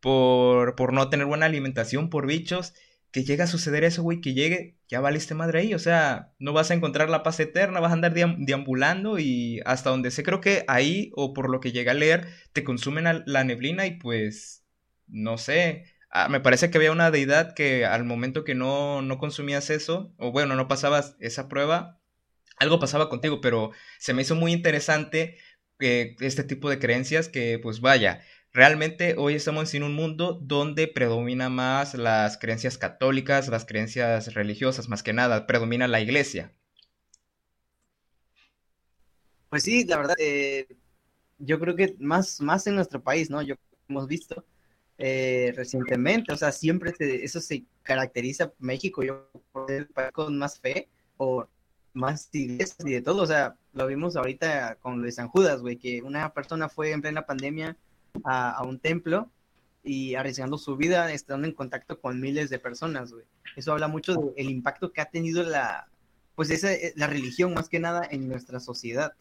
por, 0.00 0.74
por 0.76 0.92
no 0.92 1.08
tener 1.10 1.26
buena 1.26 1.46
alimentación, 1.46 2.10
por 2.10 2.26
bichos, 2.26 2.74
que 3.12 3.24
llega 3.24 3.44
a 3.44 3.46
suceder 3.46 3.84
eso, 3.84 4.02
güey, 4.02 4.20
que 4.22 4.32
llegue, 4.32 4.78
ya 4.88 5.00
valiste 5.00 5.34
madre 5.34 5.60
ahí, 5.60 5.74
o 5.74 5.78
sea, 5.78 6.32
no 6.38 6.54
vas 6.54 6.70
a 6.70 6.74
encontrar 6.74 7.10
la 7.10 7.22
paz 7.22 7.38
eterna, 7.40 7.78
vas 7.78 7.90
a 7.90 7.94
andar 7.94 8.14
deambulando 8.14 9.18
y 9.18 9.60
hasta 9.66 9.90
donde 9.90 10.10
sé, 10.10 10.22
creo 10.22 10.40
que 10.40 10.64
ahí, 10.66 11.12
o 11.14 11.34
por 11.34 11.50
lo 11.50 11.60
que 11.60 11.72
llega 11.72 11.92
a 11.92 11.94
leer, 11.94 12.26
te 12.54 12.64
consumen 12.64 13.22
la 13.26 13.44
neblina 13.44 13.86
y 13.86 13.98
pues, 13.98 14.64
no 15.08 15.36
sé, 15.36 15.84
ah, 16.10 16.28
me 16.30 16.40
parece 16.40 16.70
que 16.70 16.78
había 16.78 16.90
una 16.90 17.10
deidad 17.10 17.54
que 17.54 17.84
al 17.84 18.04
momento 18.04 18.44
que 18.44 18.54
no, 18.54 19.02
no 19.02 19.18
consumías 19.18 19.68
eso, 19.68 20.14
o 20.16 20.32
bueno, 20.32 20.56
no 20.56 20.66
pasabas 20.66 21.16
esa 21.20 21.48
prueba, 21.48 22.00
algo 22.56 22.80
pasaba 22.80 23.10
contigo, 23.10 23.42
pero 23.42 23.72
se 23.98 24.14
me 24.14 24.22
hizo 24.22 24.36
muy 24.36 24.52
interesante 24.52 25.36
que 25.78 26.16
este 26.20 26.44
tipo 26.44 26.70
de 26.70 26.78
creencias 26.78 27.28
que, 27.28 27.58
pues 27.58 27.80
vaya, 27.80 28.22
Realmente 28.54 29.14
hoy 29.16 29.34
estamos 29.34 29.72
en 29.72 29.82
un 29.82 29.94
mundo 29.94 30.38
donde 30.42 30.86
predomina 30.86 31.48
más 31.48 31.94
las 31.94 32.36
creencias 32.36 32.76
católicas, 32.76 33.48
las 33.48 33.64
creencias 33.64 34.34
religiosas, 34.34 34.90
más 34.90 35.02
que 35.02 35.14
nada, 35.14 35.46
predomina 35.46 35.88
la 35.88 36.02
iglesia. 36.02 36.52
Pues 39.48 39.62
sí, 39.62 39.86
la 39.86 39.96
verdad, 39.96 40.16
eh, 40.18 40.66
yo 41.38 41.58
creo 41.58 41.74
que 41.74 41.96
más, 41.98 42.42
más 42.42 42.66
en 42.66 42.74
nuestro 42.74 43.02
país, 43.02 43.30
¿no? 43.30 43.40
Yo 43.40 43.54
hemos 43.88 44.06
visto 44.06 44.44
eh, 44.98 45.54
recientemente, 45.56 46.30
o 46.34 46.36
sea, 46.36 46.52
siempre 46.52 46.92
eso 46.98 47.40
se 47.40 47.64
caracteriza 47.82 48.52
México, 48.58 49.02
yo 49.02 49.30
por 49.52 49.70
el 49.70 49.86
país 49.86 50.12
con 50.12 50.36
más 50.36 50.60
fe, 50.60 50.90
o 51.16 51.46
más 51.94 52.28
iglesias 52.32 52.76
y 52.84 52.92
de 52.92 53.02
todo, 53.02 53.22
o 53.22 53.26
sea, 53.26 53.56
lo 53.72 53.86
vimos 53.86 54.14
ahorita 54.14 54.76
con 54.76 55.00
de 55.00 55.10
San 55.10 55.28
Judas, 55.28 55.62
güey, 55.62 55.78
que 55.78 56.02
una 56.02 56.34
persona 56.34 56.68
fue 56.68 56.90
en 56.90 57.00
plena 57.00 57.24
pandemia 57.24 57.78
a, 58.24 58.62
un 58.64 58.78
templo 58.78 59.30
y 59.82 60.14
arriesgando 60.14 60.58
su 60.58 60.76
vida, 60.76 61.12
estando 61.12 61.46
en 61.46 61.54
contacto 61.54 62.00
con 62.00 62.20
miles 62.20 62.50
de 62.50 62.58
personas, 62.58 63.12
güey. 63.12 63.24
Eso 63.56 63.72
habla 63.72 63.88
mucho 63.88 64.14
del 64.14 64.50
impacto 64.50 64.92
que 64.92 65.00
ha 65.00 65.10
tenido 65.10 65.42
la, 65.42 65.88
pues 66.34 66.50
esa, 66.50 66.72
eh, 66.72 66.92
la 66.96 67.06
religión 67.06 67.54
más 67.54 67.68
que 67.68 67.80
nada 67.80 68.06
en 68.10 68.28
nuestra 68.28 68.60
sociedad. 68.60 69.14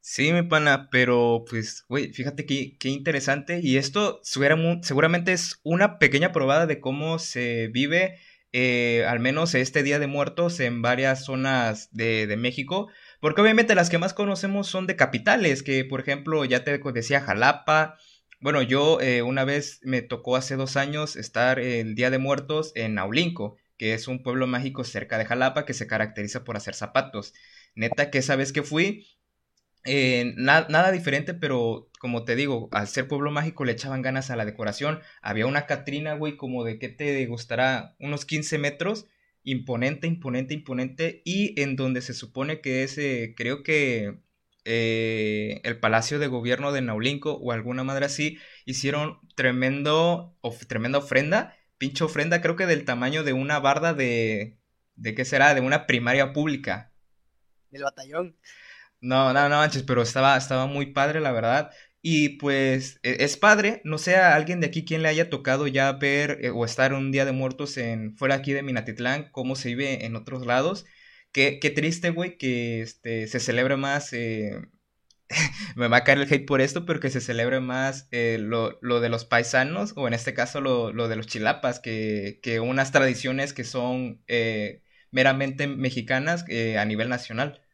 Sí, 0.00 0.32
mi 0.32 0.42
pana, 0.42 0.88
pero 0.90 1.44
pues, 1.48 1.84
güey, 1.88 2.12
fíjate 2.12 2.46
qué, 2.46 2.76
qué 2.78 2.88
interesante. 2.90 3.60
Y 3.60 3.76
esto 3.76 4.20
seguramente 4.22 5.32
es 5.32 5.58
una 5.64 5.98
pequeña 5.98 6.30
probada 6.30 6.66
de 6.66 6.80
cómo 6.80 7.18
se 7.18 7.68
vive, 7.68 8.18
eh, 8.52 9.04
al 9.08 9.18
menos 9.18 9.54
este 9.56 9.82
Día 9.82 9.98
de 9.98 10.06
Muertos, 10.06 10.60
en 10.60 10.80
varias 10.80 11.24
zonas 11.24 11.88
de, 11.92 12.28
de 12.28 12.36
México. 12.36 12.88
Porque 13.26 13.40
obviamente 13.40 13.74
las 13.74 13.90
que 13.90 13.98
más 13.98 14.14
conocemos 14.14 14.68
son 14.68 14.86
de 14.86 14.94
capitales, 14.94 15.64
que 15.64 15.84
por 15.84 15.98
ejemplo 15.98 16.44
ya 16.44 16.62
te 16.62 16.78
decía 16.78 17.20
Jalapa. 17.20 17.98
Bueno, 18.38 18.62
yo 18.62 19.00
eh, 19.00 19.22
una 19.22 19.44
vez 19.44 19.80
me 19.82 20.00
tocó 20.00 20.36
hace 20.36 20.54
dos 20.54 20.76
años 20.76 21.16
estar 21.16 21.58
el 21.58 21.96
Día 21.96 22.10
de 22.10 22.18
Muertos 22.18 22.70
en 22.76 22.94
Naulinco, 22.94 23.56
que 23.78 23.94
es 23.94 24.06
un 24.06 24.22
pueblo 24.22 24.46
mágico 24.46 24.84
cerca 24.84 25.18
de 25.18 25.24
Jalapa 25.24 25.64
que 25.64 25.74
se 25.74 25.88
caracteriza 25.88 26.44
por 26.44 26.56
hacer 26.56 26.76
zapatos. 26.76 27.34
Neta 27.74 28.12
que 28.12 28.18
esa 28.18 28.36
vez 28.36 28.52
que 28.52 28.62
fui, 28.62 29.08
eh, 29.82 30.32
nada 30.36 30.92
diferente, 30.92 31.34
pero 31.34 31.90
como 31.98 32.24
te 32.24 32.36
digo, 32.36 32.68
al 32.70 32.86
ser 32.86 33.08
pueblo 33.08 33.32
mágico 33.32 33.64
le 33.64 33.72
echaban 33.72 34.02
ganas 34.02 34.30
a 34.30 34.36
la 34.36 34.44
decoración. 34.44 35.00
Había 35.20 35.46
una 35.46 35.66
Catrina, 35.66 36.14
güey, 36.14 36.36
como 36.36 36.62
de 36.62 36.78
que 36.78 36.90
te 36.90 37.26
gustará 37.26 37.96
unos 37.98 38.24
15 38.24 38.58
metros 38.58 39.06
imponente, 39.46 40.08
imponente, 40.08 40.54
imponente, 40.54 41.22
y 41.24 41.58
en 41.62 41.76
donde 41.76 42.02
se 42.02 42.14
supone 42.14 42.60
que 42.60 42.82
es, 42.82 42.98
eh, 42.98 43.34
creo 43.36 43.62
que 43.62 44.18
eh, 44.64 45.60
el 45.62 45.78
Palacio 45.78 46.18
de 46.18 46.26
Gobierno 46.26 46.72
de 46.72 46.82
Naulinco 46.82 47.34
o 47.34 47.52
alguna 47.52 47.84
madre 47.84 48.06
así, 48.06 48.38
hicieron 48.64 49.20
tremendo, 49.36 50.36
tremenda 50.68 50.98
ofrenda, 50.98 51.56
pinche 51.78 52.02
ofrenda, 52.02 52.42
creo 52.42 52.56
que 52.56 52.66
del 52.66 52.84
tamaño 52.84 53.22
de 53.22 53.32
una 53.34 53.60
barda 53.60 53.94
de, 53.94 54.58
¿de 54.96 55.14
qué 55.14 55.24
será? 55.24 55.54
De 55.54 55.60
una 55.60 55.86
primaria 55.86 56.32
pública. 56.32 56.92
Del 57.70 57.84
batallón. 57.84 58.36
No, 59.00 59.32
no, 59.32 59.48
no 59.48 59.58
manches, 59.58 59.84
pero 59.84 60.02
estaba, 60.02 60.36
estaba 60.36 60.66
muy 60.66 60.86
padre, 60.86 61.20
la 61.20 61.30
verdad. 61.30 61.70
Y 62.08 62.38
pues 62.38 63.00
e, 63.02 63.24
es 63.24 63.36
padre, 63.36 63.80
no 63.84 63.98
sé 63.98 64.14
a 64.14 64.36
alguien 64.36 64.60
de 64.60 64.68
aquí 64.68 64.84
quien 64.84 65.02
le 65.02 65.08
haya 65.08 65.28
tocado 65.28 65.66
ya 65.66 65.90
ver 65.90 66.38
eh, 66.40 66.50
o 66.50 66.64
estar 66.64 66.94
un 66.94 67.10
día 67.10 67.24
de 67.24 67.32
muertos 67.32 67.76
en 67.78 68.16
fuera 68.16 68.36
aquí 68.36 68.52
de 68.52 68.62
Minatitlán, 68.62 69.28
cómo 69.32 69.56
se 69.56 69.70
vive 69.70 70.06
en 70.06 70.14
otros 70.14 70.46
lados. 70.46 70.86
Qué, 71.32 71.58
qué 71.60 71.70
triste, 71.70 72.10
güey, 72.10 72.38
que 72.38 72.80
este, 72.80 73.26
se 73.26 73.40
celebre 73.40 73.76
más, 73.76 74.12
eh, 74.12 74.52
me 75.76 75.88
va 75.88 75.98
a 75.98 76.04
caer 76.04 76.18
el 76.18 76.32
hate 76.32 76.46
por 76.46 76.60
esto, 76.60 76.86
pero 76.86 77.00
que 77.00 77.10
se 77.10 77.20
celebre 77.20 77.58
más 77.60 78.08
eh, 78.12 78.38
lo, 78.40 78.78
lo, 78.82 79.00
de 79.00 79.08
los 79.08 79.24
paisanos, 79.24 79.92
o 79.96 80.06
en 80.06 80.14
este 80.14 80.34
caso 80.34 80.60
lo, 80.60 80.92
lo 80.92 81.08
de 81.08 81.16
los 81.16 81.26
chilapas, 81.26 81.80
que, 81.80 82.38
que, 82.42 82.60
unas 82.60 82.92
tradiciones 82.92 83.52
que 83.52 83.64
son 83.64 84.22
meramente 85.10 85.66
mexicanas 85.66 86.44
a 86.78 86.84
nivel 86.84 87.08
nacional. 87.08 87.65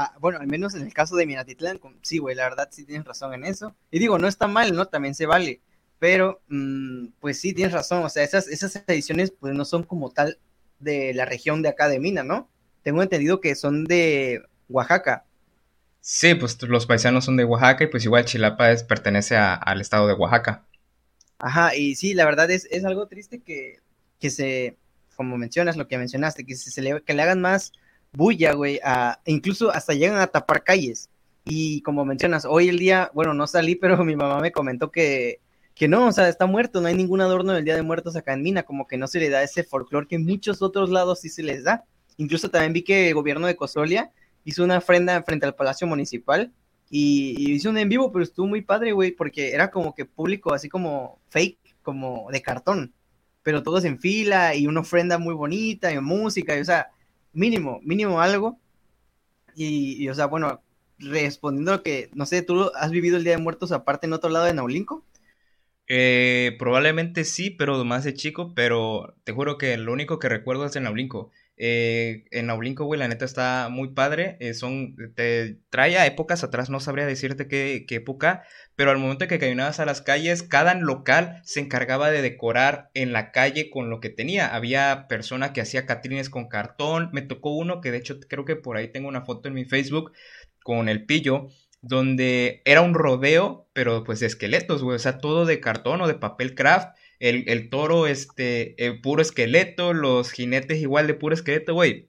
Ah, 0.00 0.14
bueno, 0.20 0.38
al 0.38 0.46
menos 0.46 0.76
en 0.76 0.82
el 0.82 0.94
caso 0.94 1.16
de 1.16 1.26
Minatitlán, 1.26 1.80
sí, 2.02 2.18
güey, 2.18 2.36
la 2.36 2.44
verdad 2.44 2.68
sí 2.70 2.84
tienes 2.84 3.04
razón 3.04 3.34
en 3.34 3.44
eso. 3.44 3.74
Y 3.90 3.98
digo, 3.98 4.16
no 4.16 4.28
está 4.28 4.46
mal, 4.46 4.72
¿no? 4.72 4.86
También 4.86 5.16
se 5.16 5.26
vale. 5.26 5.60
Pero, 5.98 6.40
mm, 6.46 7.06
pues 7.18 7.40
sí, 7.40 7.52
tienes 7.52 7.72
razón. 7.72 8.04
O 8.04 8.08
sea, 8.08 8.22
esas, 8.22 8.46
esas 8.46 8.80
ediciones, 8.86 9.32
pues 9.32 9.54
no 9.54 9.64
son 9.64 9.82
como 9.82 10.10
tal 10.10 10.38
de 10.78 11.12
la 11.14 11.24
región 11.24 11.62
de 11.62 11.70
acá 11.70 11.88
de 11.88 11.98
Mina, 11.98 12.22
¿no? 12.22 12.48
Tengo 12.84 13.02
entendido 13.02 13.40
que 13.40 13.56
son 13.56 13.86
de 13.86 14.40
Oaxaca. 14.68 15.24
Sí, 16.00 16.36
pues 16.36 16.62
los 16.62 16.86
paisanos 16.86 17.24
son 17.24 17.36
de 17.36 17.44
Oaxaca 17.44 17.82
y 17.82 17.88
pues 17.88 18.04
igual 18.04 18.24
Chilapa 18.24 18.70
es, 18.70 18.84
pertenece 18.84 19.36
al 19.36 19.80
estado 19.80 20.06
de 20.06 20.14
Oaxaca. 20.14 20.64
Ajá, 21.40 21.74
y 21.74 21.96
sí, 21.96 22.14
la 22.14 22.24
verdad 22.24 22.48
es, 22.52 22.68
es 22.70 22.84
algo 22.84 23.08
triste 23.08 23.40
que, 23.40 23.80
que 24.20 24.30
se, 24.30 24.76
como 25.16 25.36
mencionas, 25.36 25.76
lo 25.76 25.88
que 25.88 25.98
mencionaste, 25.98 26.46
que, 26.46 26.54
se 26.54 26.82
le, 26.82 27.02
que 27.02 27.14
le 27.14 27.22
hagan 27.22 27.40
más 27.40 27.72
bulla, 28.12 28.52
güey, 28.52 28.80
incluso 29.26 29.70
hasta 29.70 29.94
llegan 29.94 30.20
a 30.20 30.26
tapar 30.26 30.64
calles. 30.64 31.10
Y 31.44 31.80
como 31.82 32.04
mencionas, 32.04 32.44
hoy 32.44 32.68
el 32.68 32.78
día, 32.78 33.10
bueno, 33.14 33.34
no 33.34 33.46
salí, 33.46 33.74
pero 33.74 33.96
mi 34.04 34.16
mamá 34.16 34.40
me 34.40 34.52
comentó 34.52 34.90
que, 34.90 35.40
que 35.74 35.88
no, 35.88 36.08
o 36.08 36.12
sea, 36.12 36.28
está 36.28 36.46
muerto, 36.46 36.80
no 36.80 36.88
hay 36.88 36.94
ningún 36.94 37.20
adorno 37.20 37.52
del 37.52 37.64
Día 37.64 37.76
de 37.76 37.82
Muertos 37.82 38.16
acá 38.16 38.34
en 38.34 38.42
Mina, 38.42 38.64
como 38.64 38.86
que 38.86 38.98
no 38.98 39.06
se 39.06 39.20
le 39.20 39.30
da 39.30 39.42
ese 39.42 39.64
folclore 39.64 40.06
que 40.06 40.16
en 40.16 40.26
muchos 40.26 40.60
otros 40.62 40.90
lados 40.90 41.20
sí 41.20 41.28
se 41.28 41.42
les 41.42 41.64
da. 41.64 41.84
Incluso 42.16 42.50
también 42.50 42.72
vi 42.72 42.82
que 42.82 43.08
el 43.08 43.14
gobierno 43.14 43.46
de 43.46 43.56
Cosolia 43.56 44.10
hizo 44.44 44.64
una 44.64 44.78
ofrenda 44.78 45.22
frente 45.22 45.46
al 45.46 45.54
Palacio 45.54 45.86
Municipal 45.86 46.52
y, 46.90 47.34
y 47.38 47.52
hizo 47.52 47.70
un 47.70 47.78
en 47.78 47.88
vivo, 47.88 48.10
pero 48.10 48.24
estuvo 48.24 48.46
muy 48.46 48.62
padre, 48.62 48.92
güey, 48.92 49.12
porque 49.12 49.52
era 49.52 49.70
como 49.70 49.94
que 49.94 50.04
público, 50.04 50.52
así 50.52 50.68
como 50.68 51.20
fake, 51.28 51.76
como 51.82 52.28
de 52.30 52.42
cartón, 52.42 52.92
pero 53.42 53.62
todos 53.62 53.84
en 53.84 53.98
fila 53.98 54.54
y 54.54 54.66
una 54.66 54.80
ofrenda 54.80 55.16
muy 55.16 55.34
bonita 55.34 55.92
y 55.92 55.98
música, 56.00 56.56
y, 56.56 56.60
o 56.60 56.64
sea, 56.64 56.90
mínimo, 57.32 57.80
mínimo 57.82 58.20
algo. 58.20 58.58
Y, 59.54 60.08
o 60.08 60.14
sea, 60.14 60.26
bueno, 60.26 60.62
respondiendo 60.98 61.72
a 61.72 61.82
que, 61.82 62.10
no 62.14 62.26
sé, 62.26 62.42
¿tú 62.42 62.70
has 62.74 62.90
vivido 62.90 63.16
el 63.16 63.24
Día 63.24 63.36
de 63.36 63.42
Muertos 63.42 63.72
aparte 63.72 64.06
en 64.06 64.12
otro 64.12 64.30
lado 64.30 64.44
de 64.44 64.54
Naulinco? 64.54 65.04
Eh, 65.88 66.54
probablemente 66.58 67.24
sí, 67.24 67.50
pero 67.50 67.84
más 67.84 68.04
de 68.04 68.14
chico, 68.14 68.52
pero 68.54 69.14
te 69.24 69.32
juro 69.32 69.58
que 69.58 69.76
lo 69.78 69.92
único 69.92 70.18
que 70.18 70.28
recuerdo 70.28 70.66
es 70.66 70.76
en 70.76 70.84
Naulinco. 70.84 71.30
Eh, 71.60 72.24
en 72.30 72.46
Naulinco, 72.46 72.84
güey, 72.84 73.00
la 73.00 73.08
neta 73.08 73.24
está 73.24 73.68
muy 73.70 73.88
padre. 73.88 74.36
Eh, 74.40 74.54
son, 74.54 74.96
te 75.14 75.58
trae 75.70 75.98
a 75.98 76.06
épocas 76.06 76.44
atrás, 76.44 76.70
no 76.70 76.78
sabría 76.78 77.04
decirte 77.04 77.48
qué, 77.48 77.84
qué, 77.86 77.96
época, 77.96 78.44
pero 78.76 78.92
al 78.92 78.98
momento 78.98 79.26
que 79.26 79.40
caminabas 79.40 79.80
a 79.80 79.84
las 79.84 80.00
calles, 80.00 80.44
cada 80.44 80.74
local 80.74 81.40
se 81.44 81.60
encargaba 81.60 82.10
de 82.10 82.22
decorar 82.22 82.90
en 82.94 83.12
la 83.12 83.32
calle 83.32 83.70
con 83.70 83.90
lo 83.90 84.00
que 84.00 84.08
tenía. 84.08 84.54
Había 84.54 85.06
persona 85.08 85.52
que 85.52 85.60
hacía 85.60 85.84
catrines 85.84 86.30
con 86.30 86.48
cartón. 86.48 87.10
Me 87.12 87.22
tocó 87.22 87.50
uno 87.50 87.80
que 87.80 87.90
de 87.90 87.98
hecho 87.98 88.20
creo 88.28 88.44
que 88.44 88.56
por 88.56 88.76
ahí 88.76 88.88
tengo 88.88 89.08
una 89.08 89.24
foto 89.24 89.48
en 89.48 89.54
mi 89.54 89.64
Facebook 89.64 90.12
con 90.62 90.88
el 90.88 91.04
pillo 91.06 91.48
donde 91.80 92.62
era 92.64 92.80
un 92.82 92.94
rodeo, 92.94 93.68
pero 93.72 94.04
pues 94.04 94.20
de 94.20 94.26
esqueletos, 94.26 94.82
güey, 94.82 94.96
o 94.96 94.98
sea, 94.98 95.18
todo 95.18 95.46
de 95.46 95.60
cartón 95.60 96.00
o 96.00 96.08
de 96.08 96.14
papel 96.14 96.54
craft, 96.54 96.96
el, 97.20 97.48
el 97.48 97.70
toro, 97.70 98.06
este, 98.06 98.84
el 98.84 99.00
puro 99.00 99.22
esqueleto, 99.22 99.92
los 99.92 100.30
jinetes 100.30 100.78
igual 100.80 101.06
de 101.06 101.14
puro 101.14 101.34
esqueleto, 101.34 101.74
güey. 101.74 102.08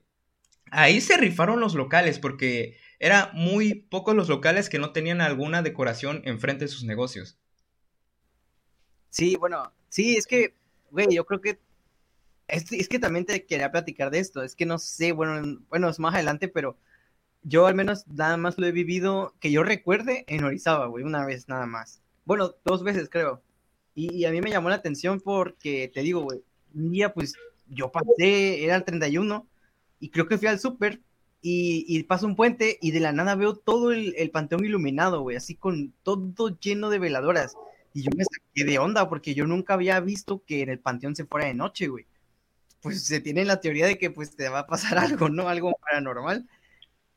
Ahí 0.70 1.00
se 1.00 1.16
rifaron 1.16 1.60
los 1.60 1.74
locales, 1.74 2.18
porque 2.18 2.76
era 3.00 3.30
muy 3.34 3.74
pocos 3.74 4.14
los 4.14 4.28
locales 4.28 4.68
que 4.68 4.78
no 4.78 4.92
tenían 4.92 5.20
alguna 5.20 5.62
decoración 5.62 6.22
enfrente 6.24 6.66
de 6.66 6.68
sus 6.68 6.84
negocios. 6.84 7.38
Sí, 9.08 9.36
bueno, 9.36 9.72
sí, 9.88 10.16
es 10.16 10.26
que, 10.26 10.54
güey, 10.90 11.08
yo 11.12 11.26
creo 11.26 11.40
que 11.40 11.58
es, 12.46 12.70
es, 12.72 12.88
que 12.88 12.98
también 12.98 13.26
te 13.26 13.44
quería 13.46 13.72
platicar 13.72 14.10
de 14.10 14.20
esto. 14.20 14.42
Es 14.42 14.54
que 14.54 14.66
no 14.66 14.78
sé, 14.78 15.12
bueno, 15.12 15.60
bueno, 15.68 15.88
es 15.88 15.98
más 15.98 16.14
adelante, 16.14 16.48
pero 16.48 16.76
yo 17.42 17.66
al 17.66 17.74
menos 17.74 18.06
nada 18.06 18.36
más 18.36 18.58
lo 18.58 18.66
he 18.66 18.72
vivido 18.72 19.34
que 19.40 19.50
yo 19.50 19.62
recuerde 19.62 20.24
en 20.28 20.44
Orizaba, 20.44 20.86
güey, 20.86 21.04
una 21.04 21.24
vez 21.24 21.48
nada 21.48 21.66
más. 21.66 22.02
Bueno, 22.24 22.54
dos 22.64 22.84
veces 22.84 23.08
creo. 23.10 23.42
Y, 23.94 24.24
a 24.24 24.30
mí 24.30 24.40
me 24.40 24.50
llamó 24.50 24.68
la 24.68 24.76
atención 24.76 25.20
porque, 25.20 25.90
te 25.92 26.02
digo, 26.02 26.22
güey, 26.22 26.42
un 26.74 26.90
día 26.90 27.12
pues 27.12 27.34
yo 27.68 27.90
pasé, 27.90 28.64
era 28.64 28.76
el 28.76 28.84
31, 28.84 29.46
y 29.98 30.10
creo 30.10 30.26
que 30.26 30.38
fui 30.38 30.48
al 30.48 30.58
súper 30.60 31.00
y, 31.42 31.84
y 31.88 32.02
paso 32.04 32.26
un 32.26 32.36
puente 32.36 32.78
y 32.80 32.90
de 32.90 33.00
la 33.00 33.12
nada 33.12 33.34
veo 33.34 33.56
todo 33.56 33.92
el, 33.92 34.14
el 34.16 34.30
panteón 34.30 34.64
iluminado, 34.64 35.22
güey, 35.22 35.36
así 35.36 35.54
con 35.54 35.92
todo 36.02 36.58
lleno 36.60 36.90
de 36.90 36.98
veladoras. 36.98 37.54
Y 37.92 38.02
yo 38.02 38.10
me 38.16 38.24
saqué 38.24 38.64
de 38.64 38.78
onda 38.78 39.08
porque 39.08 39.34
yo 39.34 39.46
nunca 39.46 39.74
había 39.74 39.98
visto 40.00 40.44
que 40.46 40.62
en 40.62 40.68
el 40.68 40.78
panteón 40.78 41.16
se 41.16 41.24
fuera 41.24 41.46
de 41.46 41.54
noche, 41.54 41.88
güey. 41.88 42.06
Pues 42.82 43.04
se 43.04 43.20
tiene 43.20 43.44
la 43.44 43.60
teoría 43.60 43.86
de 43.86 43.98
que 43.98 44.10
pues 44.10 44.36
te 44.36 44.48
va 44.48 44.60
a 44.60 44.66
pasar 44.66 44.98
algo, 44.98 45.28
¿no? 45.28 45.48
Algo 45.48 45.72
paranormal. 45.82 46.48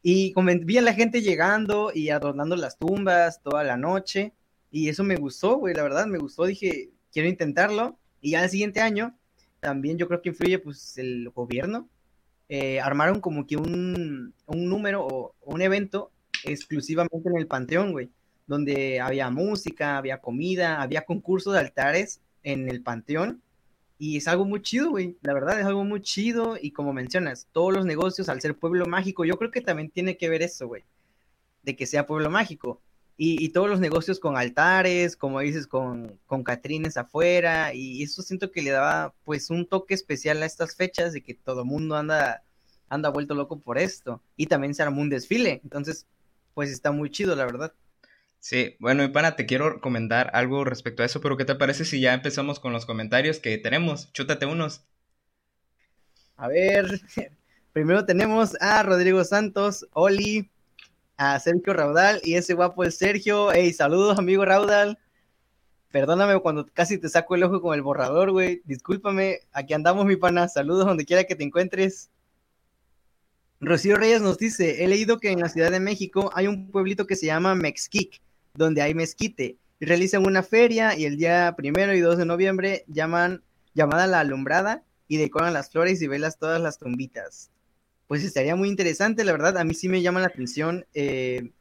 Y 0.02 0.34
vi 0.64 0.78
a 0.78 0.82
la 0.82 0.94
gente 0.94 1.22
llegando 1.22 1.92
y 1.94 2.10
adornando 2.10 2.56
las 2.56 2.78
tumbas 2.78 3.42
toda 3.42 3.64
la 3.64 3.78
noche. 3.78 4.34
Y 4.74 4.90
eso 4.90 5.06
me 5.06 5.16
gustó, 5.16 5.58
güey, 5.58 5.74
la 5.74 5.84
verdad, 5.84 6.08
me 6.08 6.18
gustó. 6.18 6.46
Dije, 6.46 6.90
quiero 7.14 7.30
intentarlo. 7.30 7.98
Y 8.20 8.32
ya 8.32 8.44
el 8.44 8.50
siguiente 8.50 8.82
año, 8.82 9.16
también 9.62 9.98
yo 9.98 10.08
creo 10.10 10.22
que 10.22 10.30
influye, 10.30 10.60
pues, 10.60 10.98
el 10.98 11.30
gobierno. 11.30 11.88
Eh, 12.50 12.82
armaron 12.82 13.22
como 13.22 13.48
que 13.48 13.56
un, 13.56 14.34
un 14.48 14.70
número 14.70 15.06
o 15.06 15.36
un 15.42 15.62
evento 15.62 16.12
exclusivamente 16.44 17.30
en 17.30 17.38
el 17.38 17.48
Panteón, 17.48 17.92
güey. 17.94 18.10
Donde 18.48 19.00
había 19.00 19.30
música, 19.30 19.98
había 19.98 20.20
comida, 20.20 20.82
había 20.82 21.06
concursos 21.06 21.54
de 21.54 21.60
altares 21.60 22.20
en 22.44 22.68
el 22.68 22.82
Panteón 22.82 23.42
y 24.06 24.18
es 24.18 24.28
algo 24.28 24.44
muy 24.44 24.62
chido, 24.62 24.90
güey. 24.90 25.18
La 25.22 25.34
verdad 25.34 25.58
es 25.62 25.66
algo 25.66 25.86
muy 25.86 26.02
chido. 26.02 26.58
Y 26.62 26.72
como 26.72 26.92
mencionas, 26.92 27.48
todos 27.54 27.74
los 27.74 27.86
negocios, 27.86 28.28
al 28.28 28.42
ser 28.42 28.54
pueblo 28.54 28.86
mágico, 28.86 29.24
yo 29.24 29.38
creo 29.38 29.50
que 29.50 29.62
también 29.62 29.90
tiene 29.92 30.18
que 30.18 30.28
ver 30.28 30.42
eso, 30.42 30.68
güey. 30.68 30.84
De 31.62 31.78
que 31.78 31.86
sea 31.86 32.06
pueblo 32.06 32.30
mágico. 32.30 32.82
Y, 33.16 33.44
y, 33.44 33.50
todos 33.50 33.70
los 33.70 33.80
negocios 33.80 34.20
con 34.20 34.38
altares, 34.38 35.16
como 35.16 35.40
dices, 35.40 35.68
con, 35.68 36.20
con 36.26 36.44
catrines 36.44 36.98
afuera. 36.98 37.74
Y 37.74 38.02
eso 38.04 38.22
siento 38.24 38.52
que 38.52 38.62
le 38.62 38.72
daba, 38.72 39.14
pues, 39.24 39.50
un 39.50 39.68
toque 39.68 39.94
especial 39.94 40.42
a 40.42 40.48
estas 40.48 40.76
fechas 40.76 41.14
de 41.14 41.22
que 41.22 41.34
todo 41.36 41.64
mundo 41.66 41.96
anda, 41.96 42.44
anda 42.90 43.10
vuelto 43.10 43.36
loco 43.36 43.60
por 43.60 43.78
esto. 43.78 44.22
Y 44.36 44.48
también 44.48 44.74
se 44.74 44.84
armó 44.84 45.02
un 45.02 45.10
desfile. 45.10 45.62
Entonces, 45.64 46.08
pues 46.54 46.72
está 46.72 46.92
muy 46.92 47.10
chido, 47.12 47.36
la 47.36 47.46
verdad. 47.46 47.74
Sí, 48.44 48.76
bueno, 48.80 49.04
mi 49.04 49.10
pana, 49.10 49.38
te 49.38 49.46
quiero 49.46 49.80
comentar 49.80 50.30
algo 50.34 50.66
respecto 50.66 51.02
a 51.02 51.06
eso, 51.06 51.22
pero 51.22 51.38
¿qué 51.38 51.46
te 51.46 51.56
parece 51.56 51.86
si 51.86 52.02
ya 52.02 52.14
empezamos 52.14 52.60
con 52.60 52.74
los 52.74 52.86
comentarios 52.86 53.40
que 53.40 53.58
tenemos? 53.58 54.12
Chútate 54.12 54.46
unos. 54.46 54.86
A 56.36 56.50
ver, 56.50 57.00
primero 57.74 58.06
tenemos 58.06 58.58
a 58.60 58.84
Rodrigo 58.84 59.24
Santos, 59.24 59.88
Oli, 59.94 60.52
a 61.18 61.40
Sergio 61.40 61.74
Raudal 61.74 62.22
y 62.24 62.36
ese 62.36 62.54
guapo 62.54 62.84
el 62.84 62.92
Sergio. 62.92 63.52
Hey, 63.52 63.74
saludos, 63.74 64.18
amigo 64.18 64.46
Raudal. 64.46 65.00
Perdóname 65.92 66.40
cuando 66.40 66.66
casi 66.74 66.98
te 66.98 67.10
saco 67.10 67.36
el 67.36 67.44
ojo 67.44 67.62
con 67.62 67.76
el 67.76 67.82
borrador, 67.82 68.32
güey. 68.32 68.62
Discúlpame, 68.66 69.42
aquí 69.52 69.74
andamos, 69.74 70.06
mi 70.06 70.16
pana. 70.16 70.48
Saludos 70.48 70.86
donde 70.86 71.06
quiera 71.06 71.24
que 71.26 71.36
te 71.36 71.44
encuentres. 71.44 72.10
Rocío 73.60 73.96
Reyes 73.96 74.22
nos 74.22 74.38
dice, 74.38 74.84
he 74.84 74.88
leído 74.88 75.20
que 75.20 75.32
en 75.32 75.40
la 75.40 75.50
Ciudad 75.50 75.72
de 75.72 75.80
México 75.80 76.32
hay 76.34 76.48
un 76.48 76.70
pueblito 76.72 77.06
que 77.08 77.16
se 77.16 77.28
llama 77.28 77.56
Mexquic 77.56 78.22
donde 78.54 78.82
hay 78.82 78.94
mezquite. 78.94 79.58
Y 79.80 79.86
realizan 79.86 80.26
una 80.26 80.44
feria 80.44 80.98
y 80.98 81.06
el 81.06 81.18
día 81.18 81.54
primero 81.58 81.94
y 81.94 82.00
2 82.00 82.18
de 82.18 82.26
noviembre 82.26 82.86
llaman 82.88 83.44
llamada 83.74 84.08
la 84.08 84.20
alumbrada 84.20 84.84
y 85.08 85.18
decoran 85.18 85.54
las 85.54 85.70
flores 85.70 86.02
y 86.02 86.08
velas 86.08 86.38
todas 86.38 86.62
las 86.62 86.78
tumbitas. 86.78 87.52
Pues 88.08 88.24
estaría 88.24 88.56
muy 88.56 88.70
interesante, 88.70 89.24
la 89.24 89.32
verdad. 89.32 89.58
A 89.58 89.64
mí 89.64 89.74
sí 89.74 89.90
me 89.90 90.02
llama 90.02 90.20
la 90.20 90.28
atención 90.28 90.86
eh, 90.94 91.52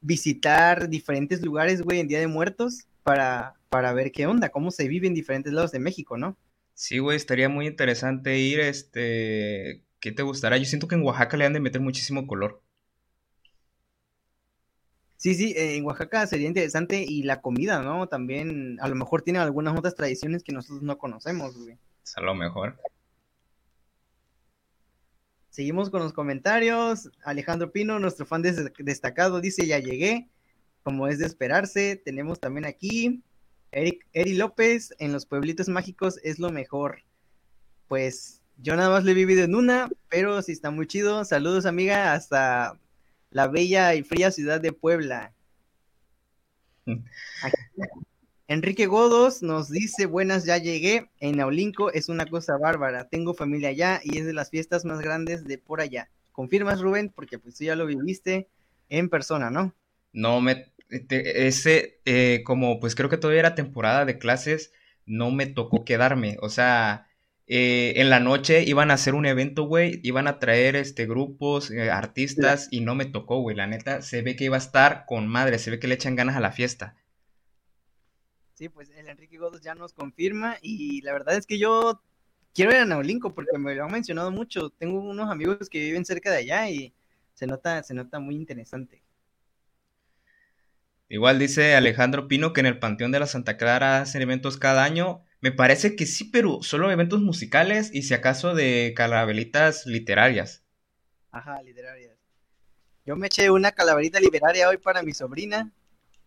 visitar 0.00 0.88
diferentes 0.88 1.42
lugares, 1.42 1.82
güey, 1.82 2.00
en 2.00 2.08
Día 2.08 2.20
de 2.20 2.26
Muertos 2.26 2.86
para, 3.02 3.54
para 3.68 3.92
ver 3.92 4.12
qué 4.12 4.26
onda, 4.26 4.48
cómo 4.50 4.70
se 4.70 4.88
vive 4.88 5.06
en 5.06 5.14
diferentes 5.14 5.52
lados 5.52 5.72
de 5.72 5.78
México, 5.78 6.16
¿no? 6.16 6.36
Sí, 6.74 6.98
güey, 6.98 7.16
estaría 7.16 7.48
muy 7.48 7.66
interesante 7.66 8.38
ir, 8.38 8.60
este, 8.60 9.82
¿qué 10.00 10.12
te 10.12 10.22
gustará? 10.22 10.56
Yo 10.56 10.64
siento 10.64 10.86
que 10.86 10.94
en 10.94 11.02
Oaxaca 11.02 11.36
le 11.36 11.44
han 11.44 11.52
de 11.52 11.60
meter 11.60 11.80
muchísimo 11.80 12.26
color. 12.26 12.62
Sí, 15.16 15.34
sí, 15.34 15.52
eh, 15.56 15.74
en 15.74 15.84
Oaxaca 15.84 16.28
sería 16.28 16.46
interesante 16.46 17.04
y 17.06 17.24
la 17.24 17.40
comida, 17.40 17.82
¿no? 17.82 18.06
También 18.06 18.78
a 18.80 18.86
lo 18.86 18.94
mejor 18.94 19.22
tienen 19.22 19.42
algunas 19.42 19.76
otras 19.76 19.96
tradiciones 19.96 20.44
que 20.44 20.52
nosotros 20.52 20.82
no 20.82 20.96
conocemos, 20.96 21.58
güey. 21.58 21.76
Es 22.04 22.16
a 22.16 22.20
lo 22.20 22.36
mejor. 22.36 22.78
Seguimos 25.58 25.90
con 25.90 26.00
los 26.00 26.12
comentarios. 26.12 27.10
Alejandro 27.24 27.72
Pino, 27.72 27.98
nuestro 27.98 28.24
fan 28.24 28.42
des 28.42 28.70
destacado, 28.78 29.40
dice, 29.40 29.66
ya 29.66 29.80
llegué. 29.80 30.28
Como 30.84 31.08
es 31.08 31.18
de 31.18 31.26
esperarse, 31.26 31.96
tenemos 31.96 32.38
también 32.38 32.64
aquí 32.64 33.24
Eric, 33.72 34.06
Eri 34.12 34.34
López, 34.34 34.94
en 35.00 35.12
los 35.12 35.26
pueblitos 35.26 35.68
mágicos 35.68 36.20
es 36.22 36.38
lo 36.38 36.50
mejor. 36.50 37.02
Pues 37.88 38.40
yo 38.58 38.76
nada 38.76 38.88
más 38.88 39.02
lo 39.02 39.10
he 39.10 39.14
vivido 39.14 39.42
en 39.42 39.56
una, 39.56 39.90
pero 40.08 40.40
sí 40.42 40.52
está 40.52 40.70
muy 40.70 40.86
chido. 40.86 41.24
Saludos 41.24 41.66
amiga, 41.66 42.12
hasta 42.12 42.78
la 43.30 43.48
bella 43.48 43.96
y 43.96 44.04
fría 44.04 44.30
ciudad 44.30 44.60
de 44.60 44.72
Puebla. 44.72 45.34
Enrique 48.50 48.86
Godos 48.86 49.42
nos 49.42 49.68
dice, 49.70 50.06
buenas, 50.06 50.46
ya 50.46 50.56
llegué. 50.56 51.10
En 51.20 51.36
Naulinco 51.36 51.92
es 51.92 52.08
una 52.08 52.24
cosa 52.24 52.56
bárbara. 52.56 53.06
Tengo 53.10 53.34
familia 53.34 53.68
allá 53.68 54.00
y 54.02 54.16
es 54.16 54.24
de 54.24 54.32
las 54.32 54.48
fiestas 54.48 54.86
más 54.86 55.00
grandes 55.00 55.44
de 55.44 55.58
por 55.58 55.82
allá. 55.82 56.08
¿Confirmas, 56.32 56.80
Rubén? 56.80 57.12
Porque 57.14 57.38
pues 57.38 57.56
tú 57.56 57.64
ya 57.64 57.76
lo 57.76 57.84
viviste 57.84 58.48
en 58.88 59.10
persona, 59.10 59.50
¿no? 59.50 59.74
No, 60.14 60.40
me, 60.40 60.72
ese, 60.88 62.00
eh, 62.06 62.40
como 62.42 62.80
pues 62.80 62.94
creo 62.94 63.10
que 63.10 63.18
todavía 63.18 63.40
era 63.40 63.54
temporada 63.54 64.06
de 64.06 64.16
clases, 64.16 64.72
no 65.04 65.30
me 65.30 65.44
tocó 65.44 65.84
quedarme. 65.84 66.38
O 66.40 66.48
sea, 66.48 67.06
eh, 67.46 67.92
en 67.96 68.08
la 68.08 68.18
noche 68.18 68.64
iban 68.64 68.90
a 68.90 68.94
hacer 68.94 69.14
un 69.14 69.26
evento, 69.26 69.64
güey, 69.64 70.00
iban 70.04 70.26
a 70.26 70.38
traer 70.38 70.74
este 70.74 71.04
grupos, 71.04 71.70
eh, 71.70 71.90
artistas, 71.90 72.68
y 72.70 72.80
no 72.80 72.94
me 72.94 73.04
tocó, 73.04 73.42
güey. 73.42 73.54
La 73.54 73.66
neta, 73.66 74.00
se 74.00 74.22
ve 74.22 74.36
que 74.36 74.44
iba 74.44 74.56
a 74.56 74.58
estar 74.58 75.04
con 75.04 75.28
madre, 75.28 75.58
se 75.58 75.70
ve 75.70 75.78
que 75.78 75.86
le 75.86 75.96
echan 75.96 76.16
ganas 76.16 76.36
a 76.36 76.40
la 76.40 76.52
fiesta. 76.52 76.96
Sí, 78.58 78.68
pues 78.68 78.90
el 78.90 79.08
Enrique 79.08 79.38
Godos 79.38 79.60
ya 79.60 79.76
nos 79.76 79.92
confirma, 79.92 80.56
y 80.60 81.00
la 81.02 81.12
verdad 81.12 81.36
es 81.36 81.46
que 81.46 81.60
yo 81.60 82.02
quiero 82.52 82.72
ir 82.72 82.78
a 82.78 82.84
Naulinco 82.84 83.32
porque 83.32 83.56
me 83.56 83.72
lo 83.76 83.84
han 83.84 83.92
mencionado 83.92 84.32
mucho. 84.32 84.70
Tengo 84.70 84.98
unos 84.98 85.30
amigos 85.30 85.68
que 85.70 85.78
viven 85.78 86.04
cerca 86.04 86.32
de 86.32 86.38
allá 86.38 86.68
y 86.68 86.92
se 87.34 87.46
nota, 87.46 87.80
se 87.84 87.94
nota 87.94 88.18
muy 88.18 88.34
interesante. 88.34 89.00
Igual 91.08 91.38
dice 91.38 91.76
Alejandro 91.76 92.26
Pino 92.26 92.52
que 92.52 92.58
en 92.58 92.66
el 92.66 92.80
Panteón 92.80 93.12
de 93.12 93.20
la 93.20 93.28
Santa 93.28 93.56
Clara 93.56 94.00
hacen 94.00 94.22
eventos 94.22 94.56
cada 94.56 94.82
año. 94.82 95.22
Me 95.40 95.52
parece 95.52 95.94
que 95.94 96.04
sí, 96.04 96.24
pero 96.24 96.60
solo 96.60 96.90
eventos 96.90 97.20
musicales 97.20 97.90
y 97.94 98.02
si 98.02 98.14
acaso 98.14 98.56
de 98.56 98.92
calaveritas 98.96 99.86
literarias. 99.86 100.64
Ajá, 101.30 101.62
literarias. 101.62 102.16
Yo 103.06 103.14
me 103.14 103.28
eché 103.28 103.52
una 103.52 103.70
calaverita 103.70 104.18
literaria 104.18 104.68
hoy 104.68 104.78
para 104.78 105.04
mi 105.04 105.14
sobrina. 105.14 105.70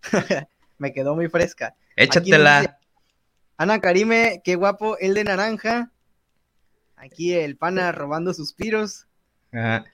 me 0.78 0.94
quedó 0.94 1.14
muy 1.14 1.28
fresca. 1.28 1.76
Échatela. 2.02 2.80
Ana 3.58 3.80
Karime, 3.80 4.42
qué 4.44 4.56
guapo, 4.56 4.98
el 4.98 5.14
de 5.14 5.24
naranja. 5.24 5.92
Aquí 6.96 7.34
el 7.34 7.58
pana 7.58 7.92
robando 7.92 8.34
suspiros. 8.34 9.08
Ajá. 9.52 9.86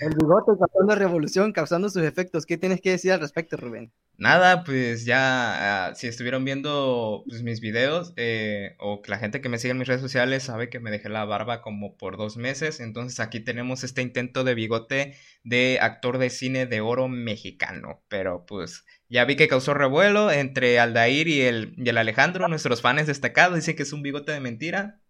El 0.00 0.14
bigote 0.14 0.52
causando 0.58 0.94
revolución, 0.94 1.52
causando 1.52 1.90
sus 1.90 2.02
efectos. 2.02 2.46
¿Qué 2.46 2.56
tienes 2.56 2.80
que 2.80 2.90
decir 2.90 3.12
al 3.12 3.20
respecto, 3.20 3.58
Rubén? 3.58 3.92
Nada, 4.16 4.64
pues 4.64 5.06
ya, 5.06 5.88
ah, 5.88 5.94
si 5.94 6.06
estuvieron 6.06 6.44
viendo 6.44 7.22
pues, 7.26 7.42
mis 7.42 7.60
videos, 7.60 8.12
eh, 8.16 8.76
o 8.78 9.00
que 9.00 9.10
la 9.10 9.18
gente 9.18 9.40
que 9.40 9.48
me 9.48 9.58
sigue 9.58 9.72
en 9.72 9.78
mis 9.78 9.88
redes 9.88 10.02
sociales 10.02 10.42
sabe 10.42 10.68
que 10.68 10.78
me 10.78 10.90
dejé 10.90 11.08
la 11.08 11.24
barba 11.24 11.62
como 11.62 11.96
por 11.96 12.18
dos 12.18 12.36
meses, 12.36 12.80
entonces 12.80 13.18
aquí 13.18 13.40
tenemos 13.40 13.82
este 13.82 14.02
intento 14.02 14.44
de 14.44 14.54
bigote 14.54 15.14
de 15.42 15.78
actor 15.80 16.18
de 16.18 16.28
cine 16.28 16.66
de 16.66 16.82
oro 16.82 17.08
mexicano, 17.08 18.02
pero 18.08 18.44
pues 18.44 18.84
ya 19.10 19.24
vi 19.24 19.36
que 19.36 19.48
causó 19.48 19.74
revuelo 19.74 20.30
entre 20.30 20.78
Aldair 20.78 21.28
y 21.28 21.42
el, 21.42 21.74
y 21.76 21.88
el 21.88 21.98
Alejandro, 21.98 22.48
nuestros 22.48 22.80
fans 22.80 23.08
destacados, 23.08 23.56
dicen 23.56 23.76
que 23.76 23.82
es 23.82 23.92
un 23.92 24.02
bigote 24.02 24.32
de 24.32 24.40
mentira, 24.40 25.00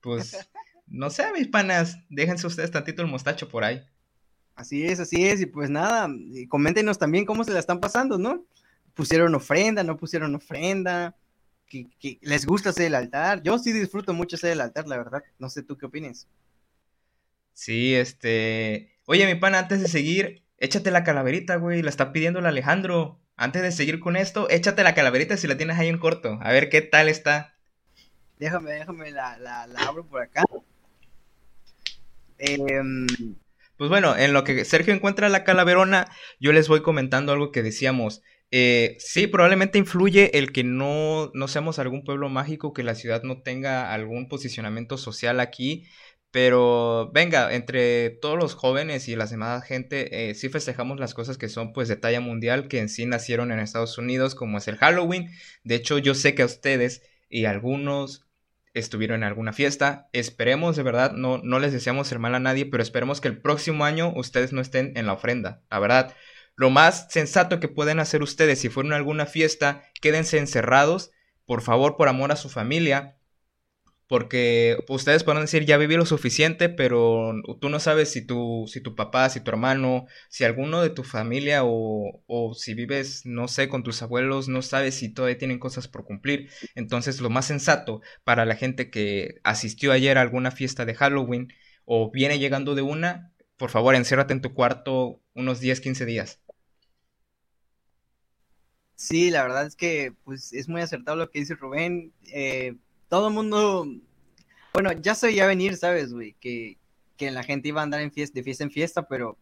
pues 0.00 0.48
no 0.86 1.10
sé, 1.10 1.32
mis 1.32 1.48
panas, 1.48 1.98
déjense 2.10 2.46
ustedes 2.46 2.70
tantito 2.70 3.02
el 3.02 3.08
mostacho 3.08 3.48
por 3.48 3.64
ahí. 3.64 3.82
Así 4.54 4.84
es, 4.84 5.00
así 5.00 5.26
es, 5.26 5.40
y 5.40 5.46
pues 5.46 5.70
nada, 5.70 6.08
coméntenos 6.48 6.98
también 6.98 7.24
cómo 7.24 7.42
se 7.44 7.52
la 7.52 7.60
están 7.60 7.80
pasando, 7.80 8.18
¿no? 8.18 8.44
¿Pusieron 8.94 9.34
ofrenda, 9.34 9.82
no 9.82 9.96
pusieron 9.96 10.34
ofrenda? 10.34 11.16
¿Que, 11.68 12.18
les 12.22 12.44
gusta 12.44 12.70
hacer 12.70 12.86
el 12.86 12.94
altar? 12.96 13.42
Yo 13.42 13.58
sí 13.58 13.72
disfruto 13.72 14.12
mucho 14.12 14.36
hacer 14.36 14.52
el 14.52 14.60
altar, 14.60 14.88
la 14.88 14.96
verdad. 14.96 15.22
No 15.38 15.48
sé 15.48 15.62
tú 15.62 15.76
qué 15.76 15.86
opinas. 15.86 16.26
Sí, 17.52 17.94
este... 17.94 18.96
Oye, 19.04 19.26
mi 19.26 19.38
pana, 19.38 19.60
antes 19.60 19.80
de 19.80 19.88
seguir, 19.88 20.42
échate 20.56 20.90
la 20.90 21.04
calaverita, 21.04 21.56
güey, 21.56 21.82
la 21.82 21.90
está 21.90 22.12
pidiendo 22.12 22.40
el 22.40 22.46
Alejandro. 22.46 23.20
Antes 23.38 23.62
de 23.62 23.70
seguir 23.70 24.00
con 24.00 24.16
esto, 24.16 24.50
échate 24.50 24.82
la 24.82 24.96
calaverita 24.96 25.36
si 25.36 25.46
la 25.46 25.56
tienes 25.56 25.78
ahí 25.78 25.86
en 25.86 25.98
corto. 25.98 26.40
A 26.42 26.50
ver 26.50 26.68
qué 26.68 26.82
tal 26.82 27.08
está. 27.08 27.54
Déjame, 28.38 28.72
déjame, 28.72 29.12
la, 29.12 29.38
la, 29.38 29.68
la 29.68 29.80
abro 29.82 30.04
por 30.04 30.22
acá. 30.22 30.42
Eh, 32.38 32.82
pues 33.76 33.88
bueno, 33.88 34.16
en 34.16 34.32
lo 34.32 34.42
que 34.42 34.64
Sergio 34.64 34.92
encuentra 34.92 35.28
la 35.28 35.44
calaverona, 35.44 36.10
yo 36.40 36.52
les 36.52 36.66
voy 36.66 36.82
comentando 36.82 37.30
algo 37.30 37.52
que 37.52 37.62
decíamos. 37.62 38.22
Eh, 38.50 38.96
sí, 38.98 39.28
probablemente 39.28 39.78
influye 39.78 40.36
el 40.36 40.50
que 40.50 40.64
no, 40.64 41.30
no 41.32 41.46
seamos 41.46 41.78
algún 41.78 42.02
pueblo 42.02 42.28
mágico, 42.28 42.72
que 42.72 42.82
la 42.82 42.96
ciudad 42.96 43.22
no 43.22 43.42
tenga 43.42 43.92
algún 43.92 44.28
posicionamiento 44.28 44.98
social 44.98 45.38
aquí. 45.38 45.86
Pero 46.30 47.10
venga, 47.12 47.54
entre 47.54 48.10
todos 48.10 48.38
los 48.38 48.54
jóvenes 48.54 49.08
y 49.08 49.16
la 49.16 49.26
demás 49.26 49.64
gente, 49.64 50.30
eh, 50.30 50.34
sí 50.34 50.48
festejamos 50.50 51.00
las 51.00 51.14
cosas 51.14 51.38
que 51.38 51.48
son 51.48 51.72
pues 51.72 51.88
de 51.88 51.96
talla 51.96 52.20
mundial, 52.20 52.68
que 52.68 52.80
en 52.80 52.90
sí 52.90 53.06
nacieron 53.06 53.50
en 53.50 53.60
Estados 53.60 53.96
Unidos, 53.96 54.34
como 54.34 54.58
es 54.58 54.68
el 54.68 54.76
Halloween. 54.76 55.30
De 55.64 55.74
hecho, 55.74 55.98
yo 55.98 56.14
sé 56.14 56.34
que 56.34 56.42
a 56.42 56.46
ustedes 56.46 57.02
y 57.30 57.46
algunos 57.46 58.26
estuvieron 58.74 59.18
en 59.18 59.24
alguna 59.24 59.52
fiesta. 59.52 60.08
Esperemos, 60.12 60.76
de 60.76 60.82
verdad, 60.82 61.12
no, 61.12 61.38
no 61.38 61.58
les 61.58 61.72
deseamos 61.72 62.08
ser 62.08 62.18
mal 62.18 62.34
a 62.34 62.40
nadie, 62.40 62.66
pero 62.66 62.82
esperemos 62.82 63.20
que 63.20 63.28
el 63.28 63.40
próximo 63.40 63.84
año 63.84 64.12
ustedes 64.14 64.52
no 64.52 64.60
estén 64.60 64.92
en 64.96 65.06
la 65.06 65.14
ofrenda. 65.14 65.62
La 65.70 65.78
verdad, 65.78 66.14
lo 66.56 66.70
más 66.70 67.06
sensato 67.10 67.60
que 67.60 67.68
pueden 67.68 68.00
hacer 68.00 68.22
ustedes 68.22 68.60
si 68.60 68.68
fueron 68.68 68.92
a 68.92 68.96
alguna 68.96 69.26
fiesta, 69.26 69.84
quédense 70.00 70.38
encerrados, 70.38 71.10
por 71.46 71.62
favor, 71.62 71.96
por 71.96 72.08
amor 72.08 72.32
a 72.32 72.36
su 72.36 72.48
familia, 72.48 73.17
porque 74.08 74.78
ustedes 74.88 75.24
pueden 75.24 75.42
decir, 75.42 75.66
ya 75.66 75.76
viví 75.76 75.96
lo 75.96 76.06
suficiente, 76.06 76.68
pero 76.70 77.34
tú 77.60 77.68
no 77.68 77.78
sabes 77.80 78.10
si 78.10 78.26
tu, 78.26 78.64
si 78.66 78.80
tu 78.80 78.94
papá, 78.96 79.28
si 79.30 79.40
tu 79.40 79.50
hermano, 79.50 80.06
si 80.30 80.44
alguno 80.44 80.82
de 80.82 80.90
tu 80.90 81.04
familia 81.04 81.62
o, 81.64 82.22
o 82.26 82.54
si 82.54 82.74
vives, 82.74 83.26
no 83.26 83.48
sé, 83.48 83.68
con 83.68 83.82
tus 83.84 84.02
abuelos, 84.02 84.48
no 84.48 84.62
sabes 84.62 84.94
si 84.96 85.12
todavía 85.12 85.38
tienen 85.38 85.58
cosas 85.58 85.88
por 85.88 86.04
cumplir. 86.04 86.50
Entonces, 86.74 87.20
lo 87.20 87.30
más 87.30 87.46
sensato 87.46 88.00
para 88.24 88.44
la 88.46 88.56
gente 88.56 88.90
que 88.90 89.36
asistió 89.44 89.92
ayer 89.92 90.18
a 90.18 90.22
alguna 90.22 90.50
fiesta 90.50 90.84
de 90.86 90.94
Halloween 90.94 91.48
o 91.84 92.10
viene 92.10 92.38
llegando 92.38 92.74
de 92.74 92.82
una, 92.82 93.32
por 93.56 93.70
favor, 93.70 93.94
enciérrate 93.94 94.32
en 94.32 94.40
tu 94.42 94.54
cuarto 94.54 95.22
unos 95.34 95.60
10, 95.60 95.80
15 95.80 96.06
días. 96.06 96.40
Sí, 98.96 99.30
la 99.30 99.42
verdad 99.42 99.66
es 99.66 99.76
que 99.76 100.12
pues 100.24 100.52
es 100.52 100.68
muy 100.68 100.80
acertado 100.82 101.16
lo 101.16 101.30
que 101.30 101.38
dice 101.40 101.54
Rubén. 101.54 102.12
Eh, 102.32 102.76
todo 103.08 103.28
el 103.28 103.34
mundo, 103.34 103.86
bueno, 104.72 104.92
ya 104.92 105.14
se 105.14 105.28
veía 105.28 105.46
venir, 105.46 105.76
¿sabes, 105.76 106.12
güey? 106.12 106.34
Que, 106.40 106.78
que 107.16 107.30
la 107.30 107.42
gente 107.42 107.68
iba 107.68 107.80
a 107.80 107.84
andar 107.84 108.00
en 108.00 108.12
fiesta, 108.12 108.34
de 108.34 108.44
fiesta 108.44 108.64
en 108.64 108.70
fiesta, 108.70 109.08
pero 109.08 109.38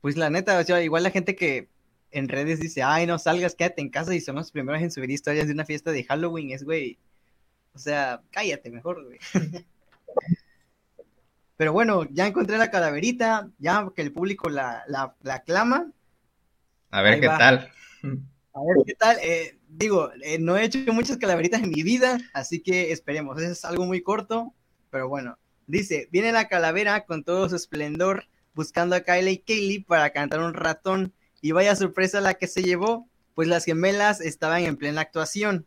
pues 0.00 0.16
la 0.16 0.30
neta, 0.30 0.58
o 0.58 0.64
sea, 0.64 0.82
igual 0.82 1.02
la 1.02 1.10
gente 1.10 1.36
que 1.36 1.68
en 2.10 2.28
redes 2.28 2.60
dice, 2.60 2.82
ay, 2.82 3.06
no 3.06 3.18
salgas, 3.18 3.54
quédate 3.54 3.82
en 3.82 3.90
casa 3.90 4.14
y 4.14 4.20
son 4.20 4.36
los 4.36 4.50
primeros 4.50 4.82
en 4.82 4.90
subir 4.90 5.10
historias 5.10 5.46
de 5.46 5.52
una 5.52 5.64
fiesta 5.64 5.90
de 5.90 6.04
Halloween, 6.04 6.50
es, 6.50 6.62
güey, 6.62 6.98
o 7.74 7.78
sea, 7.78 8.22
cállate 8.30 8.70
mejor, 8.70 9.04
güey. 9.04 9.18
Pero 11.56 11.72
bueno, 11.72 12.04
ya 12.10 12.26
encontré 12.26 12.58
la 12.58 12.70
calaverita, 12.70 13.48
ya 13.58 13.88
que 13.94 14.02
el 14.02 14.12
público 14.12 14.48
la, 14.48 14.84
la, 14.88 15.14
la 15.22 15.34
aclama. 15.34 15.90
A 16.90 17.02
ver 17.02 17.20
qué 17.20 17.28
tal. 17.28 17.70
A 18.52 18.60
ver 18.60 18.76
qué 18.86 18.94
tal. 18.94 19.16
Eh, 19.22 19.58
digo, 19.78 20.10
eh, 20.22 20.38
no 20.38 20.56
he 20.56 20.64
hecho 20.64 20.78
muchas 20.92 21.16
calaveritas 21.18 21.62
en 21.62 21.70
mi 21.70 21.82
vida, 21.82 22.18
así 22.32 22.60
que 22.60 22.92
esperemos. 22.92 23.40
Es 23.40 23.64
algo 23.64 23.84
muy 23.84 24.02
corto, 24.02 24.52
pero 24.90 25.08
bueno. 25.08 25.38
Dice, 25.66 26.08
viene 26.12 26.30
la 26.30 26.48
calavera 26.48 27.06
con 27.06 27.24
todo 27.24 27.48
su 27.48 27.56
esplendor, 27.56 28.24
buscando 28.54 28.96
a 28.96 29.00
Kylie 29.00 29.32
y 29.32 29.38
Kaylee 29.38 29.84
para 29.84 30.10
cantar 30.10 30.40
un 30.40 30.54
ratón. 30.54 31.12
Y 31.40 31.52
vaya 31.52 31.76
sorpresa 31.76 32.20
la 32.20 32.34
que 32.34 32.46
se 32.46 32.62
llevó, 32.62 33.08
pues 33.34 33.48
las 33.48 33.64
gemelas 33.64 34.20
estaban 34.20 34.62
en 34.62 34.76
plena 34.76 35.00
actuación. 35.00 35.66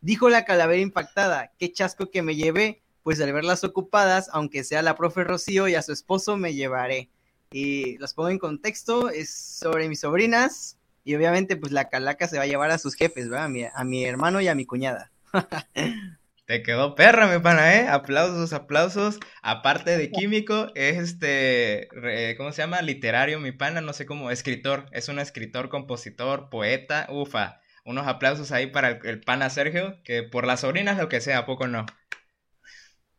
Dijo 0.00 0.28
la 0.28 0.44
calavera 0.44 0.80
impactada, 0.80 1.52
qué 1.58 1.72
chasco 1.72 2.10
que 2.10 2.22
me 2.22 2.36
llevé, 2.36 2.82
pues 3.02 3.20
al 3.20 3.32
verlas 3.32 3.64
ocupadas, 3.64 4.28
aunque 4.32 4.64
sea 4.64 4.82
la 4.82 4.96
profe 4.96 5.24
Rocío 5.24 5.66
y 5.66 5.74
a 5.74 5.82
su 5.82 5.92
esposo, 5.92 6.36
me 6.36 6.54
llevaré. 6.54 7.10
Y 7.50 7.96
los 7.98 8.14
pongo 8.14 8.28
en 8.28 8.38
contexto, 8.38 9.08
es 9.08 9.30
sobre 9.30 9.88
mis 9.88 10.00
sobrinas, 10.00 10.77
y 11.08 11.14
obviamente, 11.14 11.56
pues 11.56 11.72
la 11.72 11.88
calaca 11.88 12.28
se 12.28 12.36
va 12.36 12.42
a 12.42 12.46
llevar 12.46 12.70
a 12.70 12.76
sus 12.76 12.94
jefes, 12.94 13.30
¿verdad? 13.30 13.46
A 13.74 13.84
mi, 13.84 14.04
hermano 14.04 14.42
y 14.42 14.48
a 14.48 14.54
mi 14.54 14.66
cuñada. 14.66 15.10
Te 16.44 16.62
quedó 16.62 16.94
perra, 16.94 17.26
mi 17.26 17.40
pana, 17.40 17.76
¿eh? 17.76 17.88
Aplausos, 17.88 18.52
aplausos. 18.52 19.18
Aparte 19.40 19.96
de 19.96 20.10
químico, 20.10 20.66
es 20.74 20.98
este, 20.98 21.88
¿cómo 22.36 22.52
se 22.52 22.60
llama? 22.60 22.82
Literario, 22.82 23.40
mi 23.40 23.52
pana, 23.52 23.80
no 23.80 23.94
sé 23.94 24.04
cómo, 24.04 24.30
escritor. 24.30 24.84
Es 24.92 25.08
un 25.08 25.18
escritor, 25.18 25.70
compositor, 25.70 26.50
poeta, 26.50 27.06
ufa. 27.08 27.62
Unos 27.86 28.06
aplausos 28.06 28.52
ahí 28.52 28.66
para 28.66 28.90
el, 28.90 29.06
el 29.06 29.20
pana 29.22 29.48
Sergio, 29.48 30.02
que 30.04 30.24
por 30.24 30.46
las 30.46 30.60
sobrinas 30.60 30.98
lo 30.98 31.08
que 31.08 31.22
sea, 31.22 31.38
¿a 31.38 31.46
poco 31.46 31.68
no? 31.68 31.86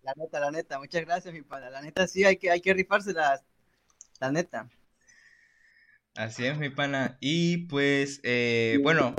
La 0.04 0.14
neta, 0.16 0.40
la 0.40 0.52
neta, 0.52 0.78
muchas 0.78 1.02
gracias, 1.06 1.34
mi 1.34 1.42
pana. 1.42 1.72
La 1.72 1.82
neta, 1.82 2.06
sí, 2.06 2.24
hay 2.24 2.38
que, 2.38 2.52
hay 2.52 2.62
que 2.62 2.72
rifárselas. 2.72 3.44
La 4.20 4.32
neta. 4.32 4.70
Así 6.20 6.46
es, 6.46 6.58
mi 6.58 6.70
pana. 6.70 7.18
Y 7.22 7.68
pues, 7.68 8.20
eh, 8.24 8.78
bueno, 8.84 9.16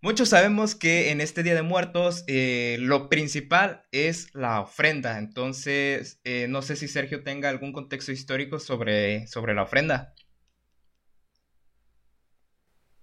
muchos 0.00 0.30
sabemos 0.30 0.74
que 0.74 1.12
en 1.12 1.20
este 1.20 1.44
Día 1.44 1.54
de 1.54 1.62
Muertos 1.62 2.24
eh, 2.26 2.76
lo 2.80 3.08
principal 3.08 3.86
es 3.92 4.34
la 4.34 4.60
ofrenda. 4.62 5.16
Entonces, 5.16 6.18
eh, 6.24 6.48
no 6.48 6.60
sé 6.60 6.74
si 6.74 6.88
Sergio 6.88 7.22
tenga 7.22 7.50
algún 7.50 7.72
contexto 7.72 8.10
histórico 8.10 8.58
sobre, 8.58 9.28
sobre 9.28 9.54
la 9.54 9.62
ofrenda. 9.62 10.12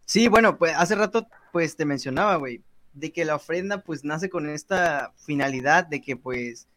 Sí, 0.06 0.28
bueno, 0.28 0.58
pues 0.58 0.74
hace 0.76 0.96
rato 0.96 1.30
pues 1.54 1.78
te 1.78 1.86
mencionaba, 1.86 2.36
güey, 2.36 2.66
de 2.92 3.14
que 3.14 3.24
la 3.24 3.36
ofrenda 3.36 3.82
pues 3.82 4.04
nace 4.04 4.30
con 4.30 4.50
esta 4.50 5.14
finalidad 5.26 5.88
de 5.88 6.02
que 6.02 6.18
pues 6.18 6.68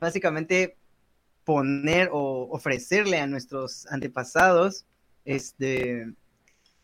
básicamente 0.00 0.78
poner 1.44 2.08
o 2.10 2.48
ofrecerle 2.50 3.20
a 3.20 3.26
nuestros 3.26 3.86
antepasados 3.88 4.86
este, 5.24 6.12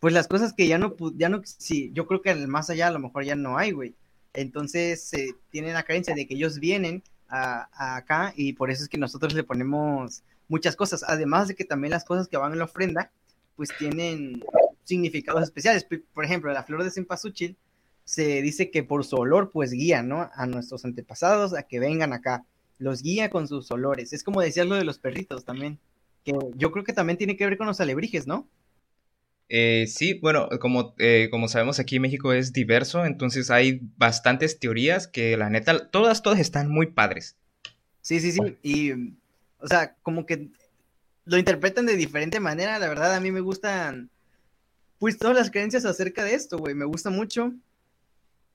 pues 0.00 0.14
las 0.14 0.29
cosas 0.29 0.53
que 0.53 0.66
ya 0.66 0.79
no, 0.79 0.96
ya 1.14 1.29
no, 1.29 1.42
sí, 1.44 1.90
yo 1.92 2.07
creo 2.07 2.22
que 2.22 2.35
más 2.46 2.70
allá 2.70 2.88
a 2.88 2.90
lo 2.90 2.98
mejor 2.98 3.24
ya 3.24 3.37
no 3.37 3.59
hay, 3.59 3.72
güey. 3.72 3.94
Entonces 4.33 5.03
se 5.03 5.35
tiene 5.50 5.72
la 5.72 5.83
creencia 5.83 6.14
de 6.14 6.26
que 6.26 6.35
ellos 6.35 6.59
vienen 6.59 7.03
a, 7.29 7.96
acá 7.96 8.33
y 8.37 8.55
por 8.55 8.70
eso 8.70 8.83
es 8.83 8.88
que 8.88 8.98
nosotros 8.98 9.35
le 9.35 9.44
ponemos 9.44 10.22
muchas 10.48 10.74
cosas, 10.76 11.05
además 11.07 11.48
de 11.48 11.55
que 11.55 11.64
también 11.64 11.92
las 11.92 12.05
cosas 12.05 12.29
que 12.29 12.37
van 12.37 12.53
en 12.53 12.59
la 12.59 12.64
ofrenda, 12.64 13.12
pues 13.57 13.70
tienen 13.79 14.42
significados 14.85 15.42
especiales. 15.42 15.87
Por 16.14 16.24
ejemplo, 16.24 16.53
la 16.53 16.64
flor 16.64 16.83
de 16.83 16.90
cempasúchil 16.90 17.57
se 18.05 18.42
dice 18.42 18.70
que 18.70 18.83
por 18.83 19.05
su 19.05 19.16
olor, 19.16 19.50
pues 19.53 19.70
guía, 19.70 20.03
¿no? 20.03 20.31
A 20.35 20.46
nuestros 20.46 20.85
antepasados 20.85 21.55
a 21.55 21.64
que 21.64 21.79
vengan 21.79 22.12
acá. 22.12 22.44
Los 22.79 23.03
guía 23.03 23.31
con 23.31 23.46
sus 23.46 23.70
olores. 23.70 24.12
Es 24.12 24.24
como 24.24 24.40
decía 24.40 24.64
lo 24.64 24.74
de 24.74 24.85
los 24.85 24.98
perritos 24.98 25.44
también 25.44 25.79
que 26.24 26.33
yo 26.54 26.70
creo 26.70 26.85
que 26.85 26.92
también 26.92 27.16
tiene 27.16 27.37
que 27.37 27.46
ver 27.46 27.56
con 27.56 27.66
los 27.66 27.80
alebrijes, 27.80 28.26
¿no? 28.26 28.48
Eh, 29.48 29.87
sí, 29.88 30.14
bueno, 30.14 30.48
como, 30.61 30.94
eh, 30.98 31.28
como 31.30 31.48
sabemos 31.48 31.80
aquí 31.80 31.96
en 31.96 32.02
México 32.02 32.33
es 32.33 32.52
diverso, 32.52 33.04
entonces 33.04 33.50
hay 33.50 33.80
bastantes 33.96 34.61
teorías 34.61 35.09
que 35.09 35.37
la 35.37 35.50
neta, 35.50 35.88
todas, 35.90 36.22
todas 36.22 36.38
están 36.38 36.68
muy 36.70 36.87
padres. 36.87 37.37
Sí, 38.00 38.20
sí, 38.20 38.33
sí. 38.33 38.40
Y, 38.62 38.92
o 39.59 39.66
sea, 39.66 39.96
como 40.02 40.24
que 40.24 40.48
lo 41.24 41.38
interpretan 41.38 41.87
de 41.87 41.96
diferente 41.96 42.40
manera. 42.40 42.78
La 42.78 42.88
verdad, 42.88 43.14
a 43.14 43.20
mí 43.20 43.30
me 43.30 43.40
gustan, 43.40 44.11
pues, 44.98 45.18
todas 45.18 45.37
las 45.37 45.50
creencias 45.50 45.85
acerca 45.85 46.24
de 46.24 46.35
esto, 46.35 46.59
güey. 46.59 46.74
Me 46.74 46.85
gusta 46.85 47.11
mucho. 47.11 47.52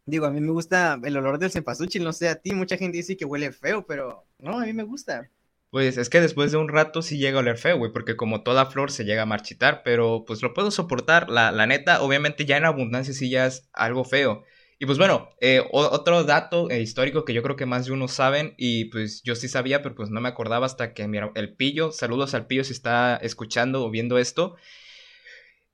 Digo, 0.06 0.26
a 0.26 0.32
mí 0.32 0.40
me 0.40 0.52
gusta 0.52 1.00
el 1.04 1.18
olor 1.18 1.40
del 1.40 1.52
cempasúchil, 1.52 2.04
no 2.04 2.14
sé 2.14 2.30
a 2.30 2.36
ti. 2.36 2.54
Mucha 2.54 2.78
gente 2.78 2.98
dice 2.98 3.18
que 3.18 3.26
huele 3.26 3.52
feo, 3.52 3.86
pero 3.86 4.26
no, 4.40 4.60
a 4.60 4.66
mí 4.66 4.74
me 4.74 4.84
gusta. 4.84 5.30
Pues 5.76 5.98
es 5.98 6.10
que 6.10 6.22
después 6.22 6.54
de 6.54 6.58
un 6.58 6.70
rato 6.70 7.02
sí 7.02 7.18
llega 7.18 7.36
a 7.38 7.42
oler 7.42 7.58
feo, 7.58 7.78
güey, 7.78 7.92
porque 7.92 8.16
como 8.16 8.44
toda 8.44 8.68
flor 8.68 8.92
se 8.92 9.04
llega 9.04 9.24
a 9.24 9.26
marchitar, 9.26 9.84
pero 9.84 10.24
pues 10.26 10.42
lo 10.42 10.54
puedo 10.54 10.72
soportar, 10.72 11.30
la, 11.30 11.52
la 11.52 11.68
neta, 11.68 12.02
obviamente 12.02 12.46
ya 12.46 12.56
en 12.56 12.64
abundancia 12.64 13.14
sí 13.14 13.30
ya 13.30 13.46
es 13.46 13.68
algo 13.74 14.06
feo. 14.06 14.46
Y 14.80 14.86
pues 14.86 14.98
bueno, 14.98 15.32
eh, 15.42 15.62
otro 15.74 16.24
dato 16.24 16.70
eh, 16.72 16.80
histórico 16.80 17.26
que 17.26 17.34
yo 17.34 17.44
creo 17.44 17.58
que 17.58 17.66
más 17.66 17.88
de 17.88 17.92
uno 17.92 18.08
saben, 18.08 18.54
y 18.58 18.86
pues 18.86 19.22
yo 19.24 19.36
sí 19.36 19.50
sabía, 19.50 19.82
pero 19.84 19.96
pues 19.96 20.10
no 20.10 20.22
me 20.22 20.30
acordaba 20.30 20.66
hasta 20.66 20.94
que 20.94 21.10
mira, 21.10 21.34
el 21.36 21.54
pillo, 21.58 21.92
saludos 21.92 22.34
al 22.36 22.48
pillo 22.48 22.64
si 22.64 22.72
está 22.72 23.18
escuchando 23.18 23.84
o 23.84 23.92
viendo 23.92 24.18
esto. 24.18 24.56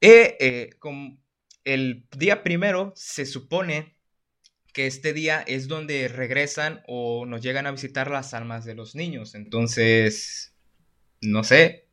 Eh, 0.01 0.71
el 1.63 2.07
día 2.17 2.41
primero 2.41 2.91
se 2.95 3.27
supone 3.27 4.00
que 4.73 4.87
este 4.87 5.13
día 5.13 5.41
es 5.41 5.67
donde 5.67 6.07
regresan 6.07 6.81
o 6.87 7.25
nos 7.25 7.41
llegan 7.41 7.67
a 7.67 7.71
visitar 7.71 8.09
las 8.09 8.33
almas 8.33 8.65
de 8.65 8.75
los 8.75 8.95
niños. 8.95 9.35
Entonces, 9.35 10.53
no 11.21 11.43
sé, 11.43 11.87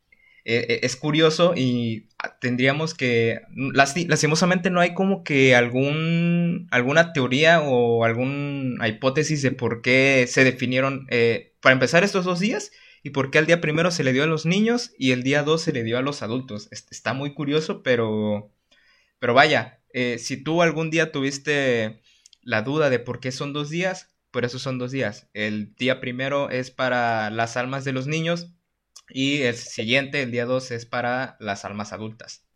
e, 0.45 0.57
e, 0.57 0.81
es 0.87 0.97
curioso 0.97 1.53
y 1.57 2.09
tendríamos 2.41 2.95
que, 2.95 3.41
lastimosamente 3.75 4.71
no 4.71 4.81
hay 4.81 4.95
como 4.95 5.23
que 5.25 5.55
algún, 5.55 6.69
alguna 6.71 7.13
teoría 7.13 7.61
o 7.61 8.05
alguna 8.05 8.89
hipótesis 8.89 9.43
de 9.43 9.53
por 9.53 9.83
qué 9.83 10.27
se 10.29 10.45
definieron, 10.45 11.07
eh, 11.11 11.55
para 11.61 11.75
empezar 11.75 12.05
estos 12.05 12.25
dos 12.25 12.41
días, 12.41 12.71
y 13.03 13.11
por 13.11 13.31
qué 13.31 13.39
al 13.39 13.47
día 13.47 13.61
primero 13.61 13.91
se 13.91 14.05
le 14.05 14.13
dio 14.13 14.25
a 14.25 14.27
los 14.27 14.47
niños 14.47 14.93
y 14.99 15.13
el 15.13 15.23
día 15.23 15.43
dos 15.43 15.63
se 15.63 15.73
le 15.73 15.83
dio 15.85 15.99
a 15.99 16.03
los 16.03 16.23
adultos. 16.23 16.69
Está 16.73 17.13
muy 17.13 17.35
curioso, 17.35 17.83
pero, 17.83 18.51
pero 19.19 19.35
vaya, 19.35 19.81
eh, 19.93 20.19
si 20.19 20.43
tú 20.43 20.63
algún 20.63 20.91
día 20.91 21.13
tuviste 21.13 22.01
la 22.49 22.63
duda 22.63 22.89
de 22.89 22.99
por 22.99 23.21
qué 23.21 23.31
son 23.31 23.53
dos 23.53 23.69
días, 23.69 24.09
por 24.31 24.47
eso 24.47 24.59
son 24.59 24.79
dos 24.79 24.91
días. 24.91 25.29
El 25.35 25.75
día 25.75 26.01
primero 26.01 26.49
es 26.49 26.71
para 26.71 27.29
las 27.29 27.59
almas 27.59 27.85
de 27.85 27.93
los 27.93 28.07
niños 28.07 28.55
y 29.11 29.43
el 29.43 29.55
siguiente, 29.55 30.23
el 30.23 30.31
día 30.31 30.47
dos, 30.47 30.71
es 30.71 30.87
para 30.87 31.37
las 31.41 31.67
almas 31.67 31.93
adultas. 31.93 32.47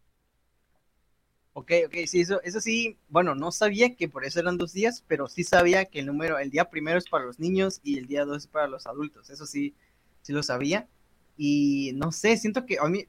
Ok, 1.53 1.73
ok, 1.85 1.95
sí, 2.07 2.23
eso, 2.23 2.41
eso 2.41 2.63
sí, 2.63 2.97
bueno, 3.11 3.35
no 3.35 3.53
sabía 3.53 3.95
que 3.95 4.09
por 4.09 4.25
eso 4.25 4.41
eran 4.41 4.57
dos 4.57 4.73
días, 4.73 5.05
pero 5.07 5.29
sí 5.29 5.45
sabía 5.45 5.85
que 5.85 5.99
el 5.99 6.07
número, 6.07 6.39
el 6.39 6.51
día 6.51 6.71
primero 6.71 6.97
es 6.97 7.07
para 7.07 7.27
los 7.27 7.39
niños 7.39 7.79
y 7.83 7.99
el 7.99 8.07
día 8.07 8.25
dos 8.25 8.45
es 8.45 8.47
para 8.47 8.69
los 8.69 8.87
adultos, 8.87 9.29
eso 9.29 9.45
sí, 9.45 9.75
sí 10.23 10.33
lo 10.33 10.43
sabía. 10.43 10.89
Y 11.37 11.93
no 11.97 12.13
sé, 12.13 12.39
siento 12.39 12.65
que 12.65 12.79
a 12.79 12.89
mí, 12.89 13.05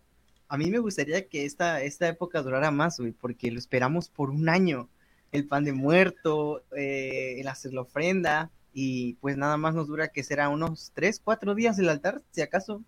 a 0.50 0.58
mí 0.58 0.70
me 0.70 0.80
gustaría 0.80 1.30
que 1.30 1.46
esta, 1.46 1.82
esta 1.82 2.10
época 2.10 2.42
durara 2.42 2.72
más, 2.72 3.00
güey, 3.00 3.14
porque 3.14 3.52
lo 3.52 3.60
esperamos 3.60 4.10
por 4.10 4.32
un 4.32 4.50
año 4.50 4.90
el 5.34 5.48
pan 5.48 5.66
de 5.66 5.74
muerto, 5.74 6.64
eh, 6.78 7.40
el 7.40 7.48
hacer 7.48 7.74
la 7.74 7.82
ofrenda, 7.82 8.52
y 8.72 9.16
pues 9.16 9.36
nada 9.36 9.58
más 9.58 9.76
nos 9.76 9.88
dura 9.88 10.08
que 10.08 10.24
será 10.24 10.50
unos 10.50 10.92
tres, 10.94 11.20
cuatro 11.24 11.56
días 11.56 11.78
el 11.80 11.90
altar, 11.90 12.22
si 12.32 12.42
acaso, 12.42 12.82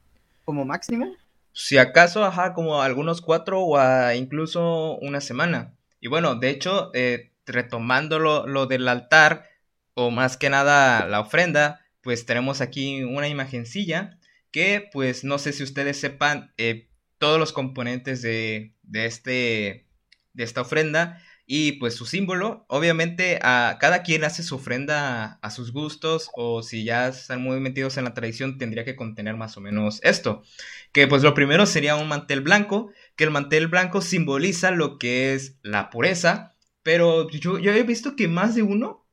como 0.45 0.63
máximo. 0.63 1.13
Si 1.53 1.77
acaso, 1.77 2.23
ajá, 2.23 2.53
como 2.53 2.81
algunos 2.81 3.21
cuatro 3.21 3.61
o 3.61 4.11
incluso 4.11 4.97
una 4.97 5.21
semana. 5.21 5.73
Y 5.99 6.07
bueno, 6.07 6.35
de 6.35 6.49
hecho, 6.49 6.91
eh, 6.93 7.31
retomando 7.45 8.19
lo, 8.19 8.65
del 8.67 8.87
altar, 8.87 9.49
o 9.93 10.11
más 10.11 10.37
que 10.37 10.49
nada 10.49 11.07
la 11.07 11.21
ofrenda, 11.21 11.81
pues 12.01 12.25
tenemos 12.25 12.61
aquí 12.61 13.03
una 13.03 13.27
imagencilla 13.27 14.19
que 14.51 14.87
pues 14.91 15.23
no 15.23 15.37
sé 15.37 15.51
si 15.51 15.63
ustedes 15.63 15.99
sepan 15.99 16.53
eh, 16.57 16.87
todos 17.17 17.39
los 17.39 17.53
componentes 17.53 18.21
de, 18.21 18.73
de, 18.83 19.05
este, 19.05 19.85
de 20.33 20.43
esta 20.43 20.61
ofrenda 20.61 21.21
y 21.47 21.73
pues 21.73 21.95
su 21.95 22.05
símbolo, 22.07 22.65
obviamente 22.69 23.39
a 23.43 23.77
cada 23.79 24.01
quien 24.01 24.23
hace 24.23 24.41
su 24.41 24.55
ofrenda 24.55 25.37
a, 25.41 25.51
sus 25.51 25.71
gustos 25.71 26.31
o 26.33 26.63
si 26.63 26.83
ya 26.83 27.09
están 27.09 27.41
muy 27.41 27.59
metidos 27.59 27.97
en 27.97 28.05
la 28.05 28.15
tradición 28.15 28.57
tendría 28.57 28.83
que 28.83 28.95
contener 28.95 29.35
más 29.35 29.55
o 29.55 29.61
menos 29.61 29.99
esto. 30.03 30.43
Que 30.91 31.07
pues 31.07 31.21
lo 31.21 31.35
primero 31.35 31.67
sería 31.67 31.97
un 31.97 32.07
mantel 32.07 32.41
blanco, 32.41 32.91
que 33.15 33.25
el 33.25 33.31
mantel 33.31 33.67
blanco 33.67 34.01
simboliza 34.01 34.71
lo 34.71 34.97
que 34.97 35.35
es 35.35 35.57
la 35.61 35.91
pureza, 35.91 36.55
pero 36.81 37.29
yo, 37.29 37.57
he 37.57 37.83
visto 37.83 38.15
que 38.15 38.27
más 38.27 38.55
de 38.55 38.63
uno 38.63 39.05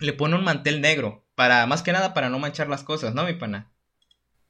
le 0.00 0.12
pone 0.12 0.36
un 0.36 0.44
mantel 0.44 0.82
negro, 0.82 1.24
para 1.34 1.66
más 1.66 1.82
que 1.82 1.92
nada 1.92 2.12
para 2.12 2.28
no 2.28 2.38
manchar 2.38 2.68
las 2.68 2.82
cosas, 2.82 3.14
¿no, 3.14 3.24
mi 3.24 3.34
pana? 3.34 3.70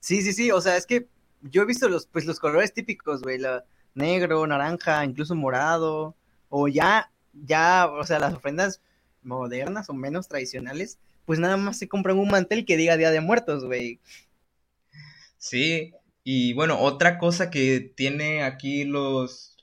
Sí, 0.01 0.23
sí, 0.23 0.33
sí, 0.33 0.51
o 0.51 0.61
sea, 0.61 0.77
es 0.77 0.87
que 0.87 1.07
yo 1.43 1.63
he 1.63 1.67
visto 1.67 1.89
los, 1.89 2.07
pues, 2.07 2.27
los 2.27 2.41
colores 2.41 2.73
típicos, 2.73 3.23
güey, 3.23 3.39
negro, 3.95 4.47
naranja, 4.47 5.05
incluso 5.05 5.35
morado, 5.35 6.17
o 6.49 6.69
ya 6.69 7.11
ya, 7.33 7.89
o 7.91 8.05
sea, 8.05 8.19
las 8.19 8.35
ofrendas 8.35 8.81
modernas 9.23 9.91
o 9.91 9.95
menos 9.95 10.29
tradicionales, 10.29 10.99
pues 11.27 11.39
nada 11.39 11.57
más 11.57 11.79
se 11.79 11.89
compran 11.89 12.19
un 12.19 12.29
mantel 12.29 12.65
que 12.65 12.77
diga 12.77 12.97
Día 12.97 13.11
de 13.11 13.21
Muertos, 13.21 13.65
güey. 13.65 14.01
Sí, 15.39 15.95
y 16.25 16.53
bueno, 16.53 16.79
otra 16.81 17.19
cosa 17.19 17.51
que 17.51 17.81
tiene 17.81 18.43
aquí 18.43 18.85
los, 18.85 19.57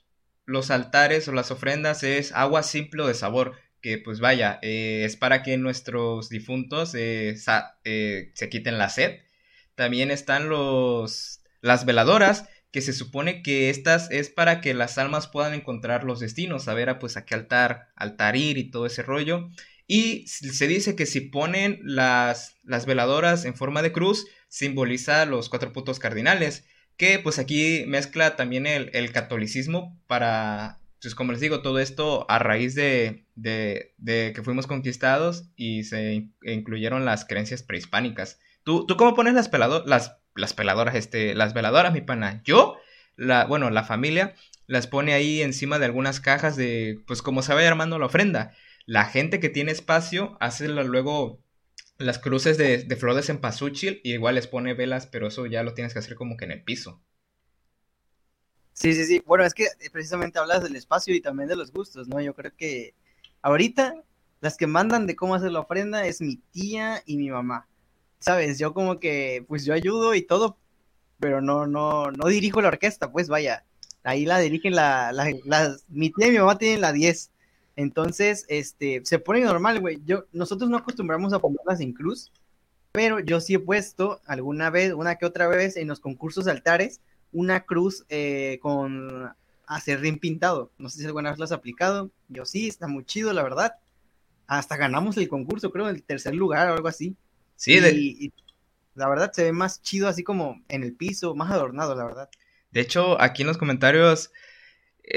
los 0.44 0.70
altares 0.70 1.28
o 1.28 1.32
las 1.32 1.50
ofrendas 1.50 2.02
es 2.02 2.32
agua 2.32 2.62
simple 2.62 3.06
de 3.06 3.14
sabor, 3.14 3.54
que 3.80 3.98
pues 3.98 4.20
vaya, 4.20 4.58
eh, 4.62 5.02
es 5.04 5.16
para 5.16 5.42
que 5.42 5.56
nuestros 5.56 6.28
difuntos 6.28 6.94
eh, 6.94 7.36
eh, 7.84 8.30
se 8.34 8.48
quiten 8.48 8.78
la 8.78 8.88
sed. 8.88 9.20
También 9.74 10.10
están 10.10 10.48
los, 10.48 11.42
las 11.60 11.84
veladoras, 11.84 12.48
que 12.70 12.82
se 12.82 12.92
supone 12.92 13.42
que 13.42 13.70
estas 13.70 14.10
es 14.10 14.28
para 14.28 14.60
que 14.60 14.74
las 14.74 14.98
almas 14.98 15.26
puedan 15.26 15.54
encontrar 15.54 16.04
los 16.04 16.20
destinos, 16.20 16.64
saber 16.64 16.90
a 16.90 16.98
pues 16.98 17.16
a 17.16 17.24
qué 17.24 17.34
altar, 17.34 17.88
altar 17.96 18.36
ir 18.36 18.58
y 18.58 18.70
todo 18.70 18.86
ese 18.86 19.02
rollo. 19.02 19.48
Y 19.86 20.26
se 20.26 20.66
dice 20.66 20.94
que 20.94 21.06
si 21.06 21.20
ponen 21.22 21.80
las, 21.82 22.56
las 22.62 22.84
veladoras 22.84 23.46
en 23.46 23.54
forma 23.54 23.80
de 23.80 23.92
cruz, 23.92 24.26
simboliza 24.48 25.24
los 25.24 25.48
cuatro 25.48 25.72
puntos 25.72 25.98
cardinales, 25.98 26.66
que 26.98 27.18
pues 27.18 27.38
aquí 27.38 27.84
mezcla 27.86 28.36
también 28.36 28.66
el, 28.66 28.90
el 28.92 29.12
catolicismo 29.12 29.98
para, 30.06 30.80
pues 31.00 31.14
como 31.14 31.32
les 31.32 31.40
digo, 31.40 31.62
todo 31.62 31.78
esto 31.78 32.26
a 32.28 32.38
raíz 32.38 32.74
de, 32.74 33.24
de, 33.34 33.94
de 33.96 34.32
que 34.34 34.42
fuimos 34.42 34.66
conquistados 34.66 35.48
y 35.56 35.84
se 35.84 36.28
incluyeron 36.42 37.06
las 37.06 37.24
creencias 37.24 37.62
prehispánicas. 37.62 38.38
¿Tú, 38.64 38.84
tú 38.84 38.98
cómo 38.98 39.14
pones 39.14 39.32
las, 39.32 39.50
las 39.86 40.18
las 40.38 40.54
peladoras, 40.54 40.94
este, 40.94 41.34
las 41.34 41.54
veladoras, 41.54 41.92
mi 41.92 42.00
pana. 42.00 42.42
Yo, 42.44 42.78
la, 43.16 43.44
bueno, 43.46 43.70
la 43.70 43.84
familia 43.84 44.34
las 44.66 44.86
pone 44.86 45.14
ahí 45.14 45.42
encima 45.42 45.78
de 45.78 45.86
algunas 45.86 46.20
cajas 46.20 46.56
de, 46.56 47.02
pues 47.06 47.22
como 47.22 47.42
se 47.42 47.54
vaya 47.54 47.68
armando 47.68 47.98
la 47.98 48.06
ofrenda. 48.06 48.54
La 48.86 49.04
gente 49.04 49.40
que 49.40 49.50
tiene 49.50 49.72
espacio 49.72 50.36
hace 50.40 50.68
luego 50.68 51.40
las 51.98 52.18
cruces 52.18 52.58
de, 52.58 52.84
de 52.84 52.96
flores 52.96 53.28
en 53.30 53.40
pasúchil 53.40 54.00
y 54.04 54.12
igual 54.14 54.36
les 54.36 54.46
pone 54.46 54.74
velas, 54.74 55.06
pero 55.06 55.28
eso 55.28 55.46
ya 55.46 55.62
lo 55.62 55.74
tienes 55.74 55.92
que 55.92 56.00
hacer 56.00 56.14
como 56.16 56.36
que 56.36 56.46
en 56.46 56.52
el 56.52 56.64
piso. 56.64 57.02
Sí, 58.72 58.94
sí, 58.94 59.04
sí. 59.04 59.22
Bueno, 59.26 59.44
es 59.44 59.54
que 59.54 59.66
precisamente 59.92 60.38
hablas 60.38 60.62
del 60.62 60.76
espacio 60.76 61.14
y 61.14 61.20
también 61.20 61.48
de 61.48 61.56
los 61.56 61.72
gustos, 61.72 62.08
¿no? 62.08 62.20
Yo 62.20 62.34
creo 62.34 62.52
que 62.56 62.94
ahorita 63.42 63.94
las 64.40 64.56
que 64.56 64.66
mandan 64.68 65.06
de 65.06 65.16
cómo 65.16 65.34
hacer 65.34 65.50
la 65.50 65.60
ofrenda 65.60 66.06
es 66.06 66.20
mi 66.20 66.36
tía 66.36 67.02
y 67.04 67.16
mi 67.16 67.30
mamá. 67.30 67.66
¿Sabes? 68.20 68.58
Yo 68.58 68.74
como 68.74 68.98
que, 69.00 69.44
pues 69.48 69.64
yo 69.64 69.74
ayudo 69.74 70.14
y 70.14 70.22
todo, 70.22 70.56
pero 71.20 71.40
no, 71.40 71.66
no, 71.66 72.10
no 72.10 72.28
dirijo 72.28 72.60
la 72.62 72.68
orquesta, 72.68 73.12
pues 73.12 73.28
vaya, 73.28 73.64
ahí 74.04 74.26
la 74.26 74.38
dirigen 74.38 74.74
la, 74.74 75.12
la, 75.12 75.76
mi 75.88 76.10
tía 76.10 76.28
y 76.28 76.32
mi 76.32 76.38
mamá 76.38 76.58
tienen 76.58 76.80
la 76.80 76.92
10, 76.92 77.30
entonces, 77.78 78.44
este, 78.48 79.02
se 79.04 79.20
pone 79.20 79.42
normal, 79.42 79.78
güey, 79.80 80.02
yo, 80.04 80.24
nosotros 80.32 80.68
no 80.68 80.78
acostumbramos 80.78 81.32
a 81.32 81.38
ponerlas 81.38 81.78
en 81.80 81.92
cruz, 81.92 82.32
pero 82.90 83.20
yo 83.20 83.40
sí 83.40 83.54
he 83.54 83.60
puesto 83.60 84.20
alguna 84.26 84.68
vez, 84.68 84.92
una 84.92 85.14
que 85.14 85.26
otra 85.26 85.46
vez 85.46 85.76
en 85.76 85.86
los 85.86 86.00
concursos 86.00 86.48
altares, 86.48 87.00
una 87.30 87.60
cruz 87.60 88.04
eh, 88.08 88.58
con 88.60 89.32
acerrín 89.64 90.18
pintado, 90.18 90.72
no 90.76 90.88
sé 90.88 90.98
si 90.98 91.06
alguna 91.06 91.30
vez 91.30 91.38
lo 91.38 91.44
has 91.44 91.52
aplicado, 91.52 92.10
yo 92.28 92.44
sí, 92.44 92.66
está 92.66 92.88
muy 92.88 93.04
chido, 93.04 93.32
la 93.32 93.44
verdad, 93.44 93.74
hasta 94.48 94.76
ganamos 94.76 95.16
el 95.16 95.28
concurso, 95.28 95.70
creo, 95.70 95.88
el 95.88 96.02
tercer 96.02 96.34
lugar 96.34 96.68
o 96.70 96.74
algo 96.74 96.88
así. 96.88 97.14
Sí, 97.58 97.80
de... 97.80 98.32
la 98.94 99.08
verdad 99.08 99.32
se 99.32 99.42
ve 99.42 99.52
más 99.52 99.82
chido 99.82 100.06
así 100.06 100.22
como 100.22 100.62
en 100.68 100.84
el 100.84 100.94
piso, 100.94 101.34
más 101.34 101.50
adornado, 101.50 101.96
la 101.96 102.04
verdad. 102.04 102.30
De 102.70 102.80
hecho, 102.80 103.20
aquí 103.20 103.42
en 103.42 103.48
los 103.48 103.58
comentarios, 103.58 104.30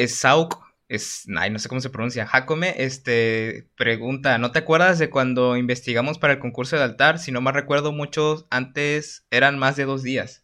Sauk, 0.08 0.58
es, 0.89 1.27
ay, 1.38 1.51
no 1.51 1.60
sé 1.60 1.69
cómo 1.69 1.82
se 1.82 1.91
pronuncia, 1.91 2.25
Jacome, 2.25 2.84
este, 2.84 3.69
pregunta, 3.77 4.39
¿no 4.39 4.51
te 4.51 4.58
acuerdas 4.58 4.97
de 4.97 5.12
cuando 5.12 5.56
investigamos 5.56 6.17
para 6.17 6.34
el 6.34 6.39
concurso 6.39 6.75
de 6.77 6.82
altar? 6.84 7.19
Si 7.19 7.32
no 7.32 7.41
me 7.41 7.51
recuerdo 7.51 7.91
mucho, 7.91 8.47
antes 8.49 9.23
eran 9.30 9.60
más 9.60 9.75
de 9.75 9.86
dos 9.86 10.01
días. 10.01 10.43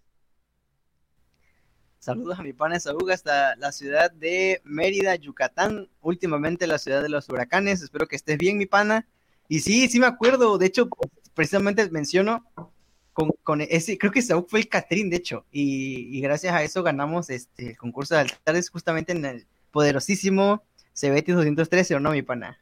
Saludos 1.97 2.37
a 2.37 2.43
mi 2.43 2.53
pana 2.53 2.79
Saúl 2.79 3.11
hasta 3.11 3.55
la 3.55 3.71
ciudad 3.71 4.11
de 4.11 4.61
Mérida, 4.63 5.15
Yucatán, 5.15 5.89
últimamente 6.01 6.67
la 6.67 6.77
ciudad 6.77 7.01
de 7.01 7.09
los 7.09 7.27
huracanes. 7.27 7.81
Espero 7.81 8.07
que 8.07 8.15
estés 8.15 8.37
bien, 8.37 8.59
mi 8.59 8.67
pana. 8.67 9.07
Y 9.49 9.61
sí, 9.61 9.89
sí 9.89 9.99
me 9.99 10.05
acuerdo, 10.05 10.59
de 10.59 10.67
hecho, 10.67 10.87
precisamente 11.37 11.89
menciono 11.91 12.43
con, 13.13 13.31
con 13.43 13.61
ese, 13.61 13.97
creo 13.97 14.11
que 14.11 14.21
Saúl 14.21 14.45
fue 14.49 14.59
el 14.59 14.67
Catrín, 14.67 15.09
de 15.09 15.17
hecho, 15.17 15.45
y, 15.51 16.17
y, 16.17 16.19
gracias 16.19 16.53
a 16.53 16.63
eso 16.63 16.83
ganamos 16.83 17.29
este 17.29 17.69
el 17.69 17.77
concurso 17.77 18.15
de 18.15 18.21
altares 18.21 18.69
justamente 18.69 19.13
en 19.13 19.23
el 19.23 19.47
poderosísimo 19.71 20.63
Cebetis 20.93 21.35
213, 21.35 21.95
¿o 21.95 21.99
no, 21.99 22.11
mi 22.11 22.23
pana? 22.23 22.59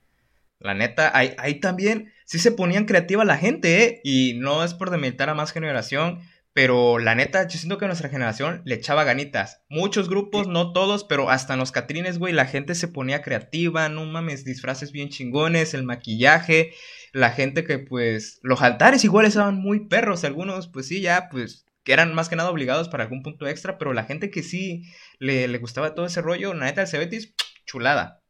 La 0.60 0.74
neta, 0.74 1.18
ahí, 1.18 1.34
ahí 1.38 1.60
también 1.60 2.12
sí 2.26 2.38
se 2.38 2.52
ponían 2.52 2.86
creativa 2.86 3.26
la 3.26 3.38
gente, 3.38 3.84
¿eh? 3.84 4.02
Y 4.04 4.34
no 4.36 4.64
es 4.64 4.74
por 4.74 4.90
demeritar 4.90 5.30
a 5.30 5.34
más 5.34 5.52
generación, 5.52 6.20
pero 6.56 7.00
la 7.00 7.16
neta, 7.16 7.48
yo 7.50 7.60
siento 7.60 7.78
que 7.78 7.86
nuestra 7.86 8.08
generación 8.08 8.62
le 8.64 8.76
echaba 8.76 9.04
ganitas. 9.04 9.62
Muchos 9.68 10.08
grupos, 10.08 10.48
no 10.48 10.72
todos, 10.72 11.04
pero 11.04 11.30
hasta 11.30 11.54
en 11.54 11.60
los 11.60 11.74
catrines, 11.74 12.18
güey, 12.18 12.34
la 12.34 12.46
gente 12.46 12.76
se 12.76 12.88
ponía 12.88 13.22
creativa, 13.22 13.90
no 13.90 14.06
mames, 14.06 14.46
disfraces 14.46 14.94
bien 14.94 15.10
chingones, 15.10 15.74
el 15.74 15.84
maquillaje, 15.84 16.74
la 17.16 17.32
gente 17.32 17.64
que 17.64 17.80
pues, 17.80 18.40
los 18.44 18.62
altares 18.62 19.04
igual 19.04 19.26
estaban 19.26 19.56
muy 19.56 19.88
perros, 19.88 20.24
algunos 20.24 20.68
pues 20.68 20.88
sí, 20.88 21.02
ya 21.02 21.30
pues, 21.30 21.66
que 21.84 21.94
eran 21.94 22.14
más 22.14 22.30
que 22.30 22.36
nada 22.36 22.50
obligados 22.50 22.90
para 22.90 23.04
algún 23.04 23.24
punto 23.24 23.48
extra, 23.48 23.78
pero 23.78 23.94
la 23.94 24.04
gente 24.04 24.30
que 24.30 24.44
sí 24.44 24.84
le, 25.20 25.48
le 25.48 25.58
gustaba 25.58 25.96
todo 25.96 26.06
ese 26.06 26.22
rollo, 26.22 26.54
la 26.54 26.66
neta, 26.66 26.82
el 26.82 26.88
Cebetis, 26.88 27.34
chulada. 27.66 28.22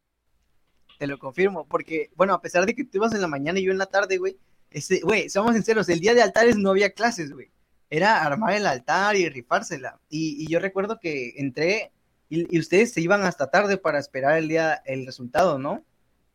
Te 0.98 1.06
lo 1.06 1.18
confirmo, 1.18 1.66
porque, 1.66 2.10
bueno, 2.14 2.32
a 2.32 2.40
pesar 2.40 2.64
de 2.64 2.74
que 2.74 2.84
tú 2.84 2.98
ibas 2.98 3.12
en 3.12 3.20
la 3.20 3.28
mañana 3.28 3.58
y 3.58 3.64
yo 3.64 3.72
en 3.72 3.78
la 3.78 3.86
tarde, 3.86 4.18
güey, 4.18 4.38
ese, 4.70 5.00
güey, 5.00 5.28
somos 5.28 5.54
sinceros, 5.54 5.88
el 5.88 6.00
día 6.00 6.14
de 6.14 6.22
altares 6.22 6.56
no 6.56 6.70
había 6.70 6.90
clases, 6.90 7.32
güey 7.32 7.50
era 7.88 8.24
armar 8.24 8.54
el 8.54 8.66
altar 8.66 9.16
y 9.16 9.28
rifársela. 9.28 10.00
Y, 10.08 10.42
y 10.42 10.50
yo 10.50 10.58
recuerdo 10.58 10.98
que 10.98 11.34
entré 11.36 11.92
y, 12.28 12.58
ustedes 12.58 12.92
se 12.92 13.00
iban 13.00 13.22
hasta 13.22 13.50
tarde 13.50 13.78
para 13.78 13.98
esperar 13.98 14.38
el 14.38 14.48
día, 14.48 14.82
el 14.84 15.06
resultado, 15.06 15.58
¿no? 15.58 15.84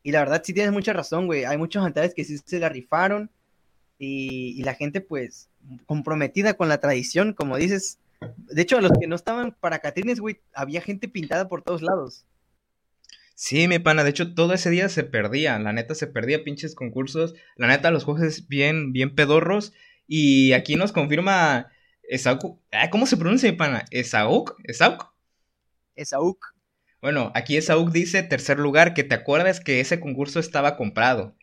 Y 0.04 0.12
la 0.12 0.20
verdad 0.20 0.42
sí 0.44 0.54
tienes 0.54 0.72
mucha 0.72 0.94
razón, 0.94 1.28
güey. 1.28 1.46
Hay 1.46 1.58
muchos 1.58 1.86
altares 1.86 2.14
que 2.14 2.24
sí 2.24 2.38
se 2.44 2.60
la 2.60 2.70
rifaron 2.70 3.30
y, 4.00 4.60
y, 4.60 4.64
la 4.64 4.74
gente 4.74 5.02
pues 5.02 5.50
comprometida 5.86 6.56
con 6.56 6.70
la 6.70 6.80
tradición, 6.80 7.34
como 7.34 7.58
dices. 7.58 8.00
De 8.38 8.62
hecho, 8.62 8.78
a 8.78 8.82
los 8.82 8.92
que 9.00 9.08
no 9.08 9.16
estaban 9.16 9.56
para 9.60 9.80
Catrines, 9.80 10.20
güey, 10.20 10.40
había 10.54 10.82
gente 10.82 11.08
pintada 11.08 11.48
por 11.48 11.62
todos 11.62 11.82
lados. 11.82 12.26
Sí, 13.44 13.68
mi 13.68 13.80
pana, 13.80 14.04
de 14.04 14.12
hecho 14.12 14.36
todo 14.36 14.54
ese 14.54 14.70
día 14.70 14.88
se 14.88 15.04
perdía, 15.04 15.58
la 15.58 15.74
neta 15.74 15.96
se 15.96 16.06
perdía 16.06 16.44
pinches 16.44 16.76
concursos, 16.76 17.34
la 17.56 17.66
neta 17.66 17.90
los 17.90 18.04
jueces 18.04 18.48
bien, 18.48 18.94
bien 18.94 19.16
pedorros, 19.16 19.74
y 20.08 20.54
aquí 20.54 20.76
nos 20.76 20.92
confirma 20.92 21.72
Esauk. 22.04 22.60
Ah, 22.72 22.92
¿Cómo 22.92 23.08
se 23.08 23.18
pronuncia, 23.18 23.50
mi 23.50 23.58
pana? 23.58 23.86
¿Esauk? 23.90 24.58
¿Esauk? 24.64 25.12
Esauk. 25.96 26.51
Bueno, 27.02 27.32
aquí 27.34 27.58
Esauk 27.58 27.92
dice, 27.92 28.24
tercer 28.24 28.60
lugar, 28.60 28.94
que 28.94 29.04
te 29.04 29.16
acuerdas 29.16 29.60
que 29.60 29.80
ese 29.80 30.00
concurso 30.00 30.40
estaba 30.40 30.78
comprado. 30.78 31.36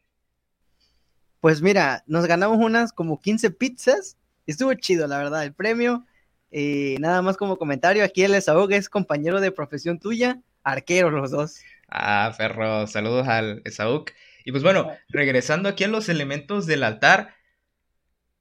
Pues 1.41 1.63
mira, 1.63 2.05
nos 2.07 2.27
ganamos 2.27 2.59
unas 2.59 2.93
como 2.93 3.21
15 3.21 3.51
pizzas. 3.51 4.17
Estuvo 4.47 4.73
chido, 4.75 5.07
la 5.07 5.19
verdad, 5.19 5.45
el 5.45 5.53
premio. 5.53 6.07
Eh, 6.51 6.97
nada 7.01 7.23
más 7.23 7.37
como 7.37 7.59
comentario, 7.59 8.05
aquí 8.05 8.23
el 8.23 8.35
Esauk 8.35 8.71
es 8.73 8.89
compañero 8.89 9.41
de 9.41 9.53
profesión 9.53 9.99
tuya, 9.99 10.41
arquero 10.63 11.11
los 11.11 11.31
dos. 11.31 11.61
Ah, 11.89 12.33
perro, 12.39 12.87
saludos 12.87 13.29
al 13.29 13.63
Esauk. 13.65 14.13
Y 14.45 14.53
pues 14.53 14.63
bueno, 14.63 14.91
regresando 15.09 15.69
aquí 15.69 15.85
a 15.85 15.89
los 15.89 16.09
elementos 16.09 16.67
del 16.67 16.85
altar, 16.85 17.35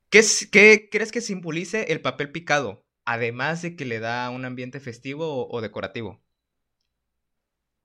¿Qué, 0.10 0.22
¿Qué, 0.52 0.88
crees 0.90 1.12
que 1.12 1.20
simbolice 1.22 1.92
el 1.92 2.00
papel 2.02 2.32
picado? 2.32 2.86
Además 3.04 3.62
de 3.62 3.76
que 3.76 3.86
le 3.86 4.00
da 4.00 4.30
un 4.30 4.46
ambiente 4.46 4.80
festivo 4.80 5.28
o, 5.28 5.50
o, 5.50 5.62
decorativo. 5.62 6.22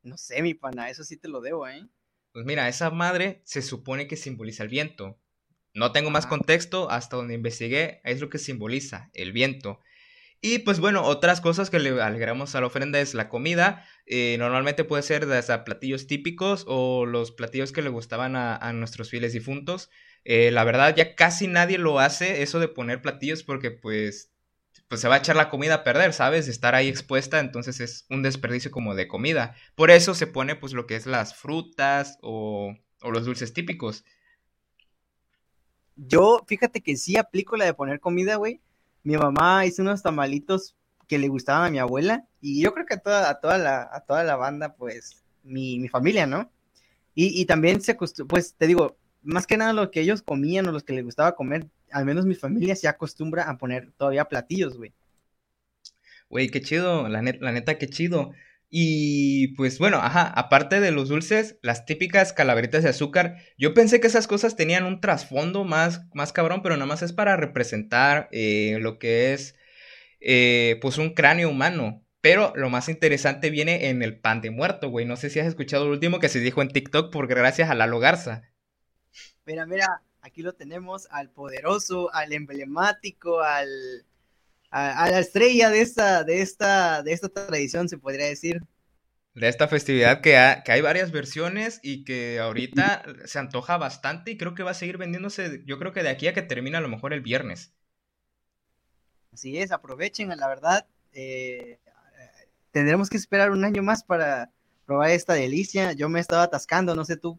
No 0.02 0.16
sé, 0.16 0.42
mi 0.42 0.54
pana, 0.54 0.90
eso 0.90 1.04
sí 1.04 1.16
te 1.16 1.28
lo 1.28 1.40
debo, 1.40 1.66
¿eh? 1.68 1.88
Pues 2.32 2.44
mira, 2.44 2.68
esa 2.68 2.90
madre 2.90 3.42
se 3.44 3.62
supone 3.62 4.06
que 4.08 4.16
simboliza 4.16 4.62
el 4.62 4.68
viento. 4.68 5.20
No 5.74 5.92
tengo 5.92 6.10
más 6.10 6.26
contexto, 6.26 6.90
hasta 6.90 7.16
donde 7.16 7.34
investigué, 7.34 8.00
es 8.04 8.20
lo 8.20 8.28
que 8.28 8.38
simboliza, 8.38 9.10
el 9.14 9.32
viento. 9.32 9.80
Y 10.40 10.60
pues 10.60 10.80
bueno, 10.80 11.04
otras 11.04 11.40
cosas 11.40 11.70
que 11.70 11.78
le 11.78 12.02
agregamos 12.02 12.54
a 12.54 12.60
la 12.60 12.66
ofrenda 12.66 13.00
es 13.00 13.14
la 13.14 13.28
comida. 13.28 13.86
Eh, 14.06 14.36
normalmente 14.38 14.84
puede 14.84 15.04
ser 15.04 15.26
desde 15.26 15.58
platillos 15.60 16.08
típicos 16.08 16.64
o 16.66 17.06
los 17.06 17.30
platillos 17.30 17.72
que 17.72 17.82
le 17.82 17.90
gustaban 17.90 18.34
a, 18.34 18.56
a 18.56 18.72
nuestros 18.72 19.08
fieles 19.08 19.32
difuntos. 19.32 19.88
Eh, 20.24 20.50
la 20.50 20.64
verdad, 20.64 20.96
ya 20.96 21.14
casi 21.14 21.46
nadie 21.46 21.78
lo 21.78 22.00
hace, 22.00 22.42
eso 22.42 22.58
de 22.58 22.68
poner 22.68 23.02
platillos, 23.02 23.44
porque 23.44 23.70
pues, 23.70 24.31
pues 24.92 25.00
se 25.00 25.08
va 25.08 25.14
a 25.14 25.18
echar 25.20 25.36
la 25.36 25.48
comida 25.48 25.76
a 25.76 25.84
perder, 25.84 26.12
¿sabes? 26.12 26.48
Estar 26.48 26.74
ahí 26.74 26.86
expuesta, 26.86 27.40
entonces 27.40 27.80
es 27.80 28.04
un 28.10 28.20
desperdicio 28.22 28.70
como 28.70 28.94
de 28.94 29.08
comida. 29.08 29.54
Por 29.74 29.90
eso 29.90 30.14
se 30.14 30.26
pone 30.26 30.54
pues 30.54 30.74
lo 30.74 30.86
que 30.86 30.96
es 30.96 31.06
las 31.06 31.34
frutas 31.34 32.18
o, 32.20 32.76
o 33.00 33.10
los 33.10 33.24
dulces 33.24 33.54
típicos. 33.54 34.04
Yo, 35.96 36.44
fíjate 36.46 36.82
que 36.82 36.98
sí 36.98 37.16
aplico 37.16 37.56
la 37.56 37.64
de 37.64 37.72
poner 37.72 38.00
comida, 38.00 38.36
güey. 38.36 38.60
Mi 39.02 39.16
mamá 39.16 39.64
hizo 39.64 39.80
unos 39.80 40.02
tamalitos 40.02 40.76
que 41.08 41.16
le 41.18 41.28
gustaban 41.28 41.68
a 41.68 41.70
mi 41.70 41.78
abuela 41.78 42.26
y 42.42 42.62
yo 42.62 42.74
creo 42.74 42.84
que 42.84 42.92
a 42.92 43.00
toda, 43.00 43.30
a 43.30 43.40
toda, 43.40 43.56
la, 43.56 43.88
a 43.90 44.00
toda 44.02 44.24
la 44.24 44.36
banda, 44.36 44.74
pues, 44.74 45.24
mi, 45.42 45.78
mi 45.78 45.88
familia, 45.88 46.26
¿no? 46.26 46.50
Y, 47.14 47.40
y 47.40 47.46
también 47.46 47.80
se 47.80 47.94
pues 47.94 48.56
te 48.58 48.66
digo, 48.66 48.98
más 49.22 49.46
que 49.46 49.56
nada 49.56 49.72
lo 49.72 49.90
que 49.90 50.00
ellos 50.00 50.20
comían 50.20 50.66
o 50.66 50.72
los 50.72 50.84
que 50.84 50.92
les 50.92 51.02
gustaba 51.02 51.34
comer, 51.34 51.66
al 51.92 52.04
menos 52.04 52.26
mi 52.26 52.34
familia 52.34 52.76
se 52.76 52.88
acostumbra 52.88 53.48
a 53.48 53.58
poner 53.58 53.92
todavía 53.96 54.24
platillos, 54.24 54.76
güey. 54.76 54.92
Güey, 56.28 56.48
qué 56.48 56.62
chido, 56.62 57.08
la, 57.08 57.22
net, 57.22 57.38
la 57.40 57.52
neta, 57.52 57.78
qué 57.78 57.88
chido. 57.88 58.32
Y 58.70 59.48
pues 59.48 59.78
bueno, 59.78 59.98
ajá, 59.98 60.28
aparte 60.28 60.80
de 60.80 60.92
los 60.92 61.10
dulces, 61.10 61.58
las 61.60 61.84
típicas 61.84 62.32
calaveritas 62.32 62.82
de 62.82 62.88
azúcar, 62.88 63.36
yo 63.58 63.74
pensé 63.74 64.00
que 64.00 64.06
esas 64.06 64.26
cosas 64.26 64.56
tenían 64.56 64.84
un 64.84 65.02
trasfondo 65.02 65.64
más, 65.64 66.06
más 66.14 66.32
cabrón, 66.32 66.62
pero 66.62 66.76
nada 66.76 66.86
más 66.86 67.02
es 67.02 67.12
para 67.12 67.36
representar 67.36 68.30
eh, 68.32 68.78
lo 68.80 68.98
que 68.98 69.34
es 69.34 69.56
eh, 70.20 70.78
pues 70.80 70.96
un 70.96 71.12
cráneo 71.14 71.50
humano. 71.50 72.02
Pero 72.22 72.52
lo 72.56 72.70
más 72.70 72.88
interesante 72.88 73.50
viene 73.50 73.90
en 73.90 74.02
el 74.02 74.18
pan 74.18 74.40
de 74.40 74.50
muerto, 74.50 74.88
güey. 74.88 75.04
No 75.04 75.16
sé 75.16 75.28
si 75.28 75.40
has 75.40 75.46
escuchado 75.46 75.84
lo 75.86 75.92
último 75.92 76.18
que 76.18 76.30
se 76.30 76.40
dijo 76.40 76.62
en 76.62 76.68
TikTok 76.68 77.12
porque 77.12 77.34
gracias 77.34 77.68
a 77.68 77.74
Lalo 77.74 77.98
Garza. 77.98 78.52
Mira, 79.44 79.66
mira, 79.66 80.02
aquí 80.22 80.42
lo 80.42 80.54
tenemos 80.54 81.06
al 81.10 81.30
poderoso, 81.30 82.12
al 82.14 82.32
emblemático, 82.32 83.40
al 83.40 83.68
a, 84.70 85.04
a, 85.04 85.10
la 85.10 85.18
estrella 85.18 85.68
de 85.68 85.82
esta, 85.82 86.24
de 86.24 86.40
esta, 86.40 87.02
de 87.02 87.12
esta 87.12 87.28
tradición, 87.28 87.88
se 87.88 87.98
podría 87.98 88.26
decir. 88.26 88.62
De 89.34 89.48
esta 89.48 89.68
festividad 89.68 90.20
que, 90.20 90.36
ha, 90.36 90.62
que 90.62 90.72
hay 90.72 90.80
varias 90.80 91.10
versiones 91.10 91.80
y 91.82 92.04
que 92.04 92.40
ahorita 92.40 93.02
se 93.26 93.38
antoja 93.38 93.76
bastante 93.76 94.30
y 94.30 94.38
creo 94.38 94.54
que 94.54 94.62
va 94.62 94.72
a 94.72 94.74
seguir 94.74 94.98
vendiéndose, 94.98 95.62
yo 95.66 95.78
creo 95.78 95.92
que 95.92 96.02
de 96.02 96.10
aquí 96.10 96.26
a 96.26 96.34
que 96.34 96.42
termine 96.42 96.78
a 96.78 96.80
lo 96.80 96.88
mejor 96.88 97.12
el 97.12 97.20
viernes. 97.20 97.74
Así 99.32 99.58
es, 99.58 99.72
aprovechen, 99.72 100.28
la 100.28 100.48
verdad. 100.48 100.86
Eh, 101.12 101.78
tendremos 102.70 103.08
que 103.08 103.16
esperar 103.16 103.50
un 103.50 103.64
año 103.64 103.82
más 103.82 104.04
para 104.04 104.50
probar 104.84 105.10
esta 105.10 105.34
delicia. 105.34 105.92
Yo 105.92 106.08
me 106.08 106.20
estaba 106.20 106.42
atascando, 106.44 106.94
no 106.94 107.04
sé 107.04 107.16
tú 107.16 107.38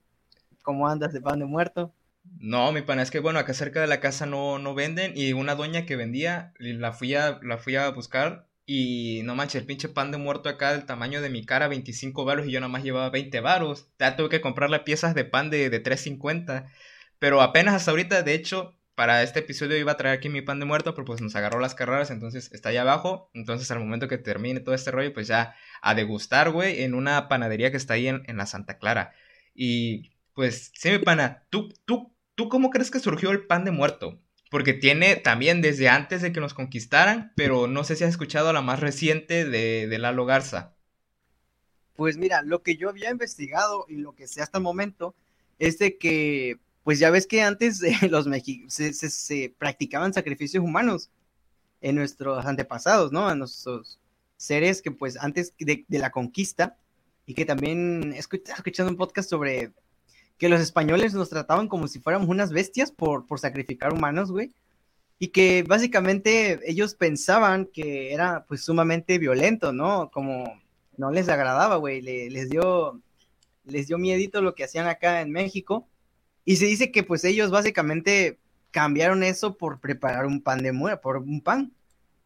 ¿Cómo 0.64 0.88
andas 0.88 1.12
de 1.12 1.22
pan 1.22 1.40
de 1.40 1.46
muerto? 1.46 1.94
No, 2.24 2.72
mi 2.72 2.82
pana, 2.82 3.02
es 3.02 3.12
que 3.12 3.20
bueno, 3.20 3.40
acá 3.40 3.54
cerca 3.54 3.82
de 3.82 3.88
la 3.88 4.00
casa 4.00 4.26
no, 4.26 4.60
no 4.60 4.74
venden 4.76 5.14
y 5.16 5.34
una 5.34 5.56
doña 5.56 5.86
que 5.86 5.96
vendía, 5.96 6.54
la 6.58 6.92
fui 6.94 7.16
a, 7.16 7.40
la 7.42 7.58
fui 7.58 7.76
a 7.76 7.90
buscar 7.90 8.48
y 8.66 9.22
no 9.24 9.36
manches, 9.36 9.62
el 9.62 9.68
pinche 9.68 9.90
pan 9.90 10.12
de 10.12 10.18
muerto 10.18 10.50
acá 10.50 10.72
del 10.72 10.86
tamaño 10.86 11.22
de 11.22 11.30
mi 11.30 11.46
cara, 11.46 11.68
25 11.68 12.26
varos 12.26 12.46
y 12.48 12.52
yo 12.52 12.60
nada 12.60 12.70
más 12.72 12.84
llevaba 12.84 13.10
20 13.10 13.40
varos. 13.42 13.90
Ya 14.00 14.16
tuve 14.16 14.30
que 14.30 14.42
comprarle 14.42 14.80
piezas 14.80 15.16
de 15.16 15.26
pan 15.26 15.50
de, 15.50 15.70
de 15.70 15.80
3.50. 15.84 16.68
Pero 17.20 17.42
apenas 17.42 17.76
hasta 17.76 17.92
ahorita, 17.92 18.24
de 18.24 18.34
hecho, 18.34 18.78
para 18.96 19.24
este 19.24 19.40
episodio 19.40 19.78
iba 19.78 19.92
a 19.94 19.98
traer 19.98 20.18
aquí 20.18 20.30
mi 20.30 20.42
pan 20.42 20.60
de 20.60 20.66
muerto, 20.66 20.94
pero 20.96 21.06
pues 21.06 21.22
nos 21.22 21.36
agarró 21.36 21.60
las 21.60 21.76
carreras, 21.76 22.12
entonces 22.12 22.52
está 22.54 22.70
ahí 22.70 22.78
abajo. 22.78 23.30
Entonces 23.34 23.70
al 23.72 23.80
momento 23.80 24.08
que 24.08 24.18
termine 24.18 24.60
todo 24.62 24.76
este 24.76 24.92
rollo, 24.92 25.14
pues 25.14 25.28
ya 25.28 25.56
a 25.82 25.94
degustar, 25.96 26.52
güey, 26.52 26.84
en 26.84 26.94
una 26.96 27.28
panadería 27.28 27.72
que 27.72 27.78
está 27.78 27.96
ahí 27.96 28.08
en, 28.08 28.24
en 28.28 28.38
la 28.38 28.46
Santa 28.46 28.78
Clara. 28.78 29.14
Y 29.54 30.12
pues 30.34 30.72
sí, 30.76 30.90
mi 30.92 31.00
pana, 31.00 31.44
¿tú, 31.50 31.70
tú, 31.86 32.13
¿tú 32.36 32.50
cómo 32.50 32.70
crees 32.70 32.92
que 32.92 33.00
surgió 33.00 33.32
el 33.32 33.46
pan 33.46 33.66
de 33.66 33.72
muerto? 33.72 34.22
Porque 34.50 34.74
tiene 34.74 35.16
también 35.16 35.62
desde 35.62 35.90
antes 35.90 36.22
de 36.22 36.32
que 36.32 36.40
nos 36.40 36.54
conquistaran, 36.54 37.32
pero 37.36 37.68
no 37.68 37.84
sé 37.84 37.96
si 37.96 38.04
has 38.04 38.12
escuchado 38.12 38.54
la 38.54 38.62
más 38.62 38.80
reciente 38.80 39.46
de, 39.46 39.88
de 39.88 39.98
Lalo 40.00 40.26
Garza. 40.26 40.76
Pues 41.96 42.18
mira, 42.18 42.42
lo 42.42 42.64
que 42.64 42.76
yo 42.76 42.90
había 42.90 43.12
investigado 43.12 43.86
y 43.88 43.98
lo 43.98 44.14
que 44.14 44.28
sé 44.28 44.42
hasta 44.42 44.58
el 44.58 44.64
momento 44.64 45.16
es 45.60 45.80
de 45.80 45.98
que, 45.98 46.60
pues 46.84 47.00
ya 47.00 47.10
ves 47.10 47.28
que 47.28 47.42
antes 47.42 47.82
eh, 47.84 47.96
los 48.10 48.28
se, 48.68 49.56
practicaban 49.58 50.14
sacrificios 50.14 50.64
humanos 50.64 51.10
en 51.82 51.96
nuestros 51.96 52.46
antepasados, 52.46 53.12
¿no? 53.12 53.28
A 53.28 53.36
nuestros 53.36 54.00
seres 54.38 54.82
que 54.82 54.92
pues 54.92 55.18
antes 55.18 55.54
de, 55.58 55.86
la 55.90 56.12
conquista 56.12 56.78
y 57.26 57.34
que 57.34 57.46
también 57.46 58.14
estaba 58.14 58.58
escuchando 58.58 58.92
un 58.92 58.98
podcast 58.98 59.30
sobre 59.30 59.72
que 60.38 60.50
los 60.50 60.62
españoles 60.62 61.14
nos 61.14 61.30
trataban 61.30 61.68
como 61.68 61.88
si 61.88 62.00
fuéramos 62.00 62.28
unas 62.28 62.52
bestias 62.52 62.92
por, 62.92 63.26
por 63.26 63.40
sacrificar 63.40 63.94
humanos, 63.94 64.32
güey. 64.32 64.52
y 65.20 65.30
que 65.30 65.64
básicamente 65.64 66.60
ellos 66.70 66.96
pensaban 66.96 67.66
que 67.66 68.14
era 68.14 68.46
pues 68.48 68.64
sumamente 68.64 69.20
violento, 69.20 69.72
¿no? 69.74 70.10
Como 70.12 70.62
no 70.98 71.12
les 71.12 71.30
agradaba, 71.30 71.78
güey, 71.78 72.02
les 72.02 72.50
dio 72.50 73.02
les 73.66 73.88
dio 73.88 73.98
miedito 73.98 74.42
lo 74.42 74.56
que 74.56 74.64
hacían 74.66 74.88
acá 74.88 75.22
en 75.22 75.32
México 75.32 75.88
y 76.46 76.58
se 76.58 76.66
dice 76.66 76.92
que 76.92 77.04
pues 77.04 77.24
ellos 77.24 77.52
básicamente 77.52 78.40
cambiaron 78.72 79.24
eso 79.24 79.56
por 79.56 79.80
preparar 79.80 80.26
un 80.26 80.42
pan 80.42 80.62
de 80.64 80.72
muerte, 80.72 81.02
por 81.02 81.18
un 81.18 81.42
pan 81.42 81.74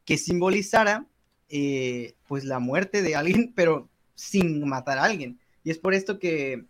que 0.05 0.17
simbolizara 0.17 1.05
eh, 1.49 2.15
pues 2.27 2.43
la 2.43 2.59
muerte 2.59 3.01
de 3.01 3.15
alguien, 3.15 3.53
pero 3.55 3.89
sin 4.15 4.67
matar 4.67 4.97
a 4.97 5.03
alguien. 5.03 5.39
Y 5.63 5.69
es 5.71 5.77
por 5.77 5.93
esto 5.93 6.17
que 6.17 6.65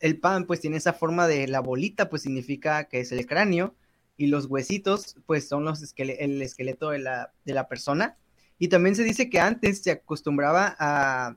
el 0.00 0.18
pan 0.18 0.46
pues 0.46 0.60
tiene 0.60 0.78
esa 0.78 0.92
forma 0.92 1.26
de 1.26 1.46
la 1.46 1.60
bolita, 1.60 2.08
pues 2.08 2.22
significa 2.22 2.84
que 2.84 3.00
es 3.00 3.12
el 3.12 3.26
cráneo, 3.26 3.74
y 4.16 4.26
los 4.26 4.46
huesitos 4.46 5.16
pues 5.26 5.48
son 5.48 5.64
los 5.64 5.94
el 5.96 6.42
esqueleto 6.42 6.90
de 6.90 6.98
la, 6.98 7.32
de 7.44 7.54
la 7.54 7.68
persona. 7.68 8.18
Y 8.58 8.68
también 8.68 8.94
se 8.94 9.04
dice 9.04 9.30
que 9.30 9.40
antes 9.40 9.82
se 9.82 9.92
acostumbraba 9.92 10.76
a, 10.78 11.36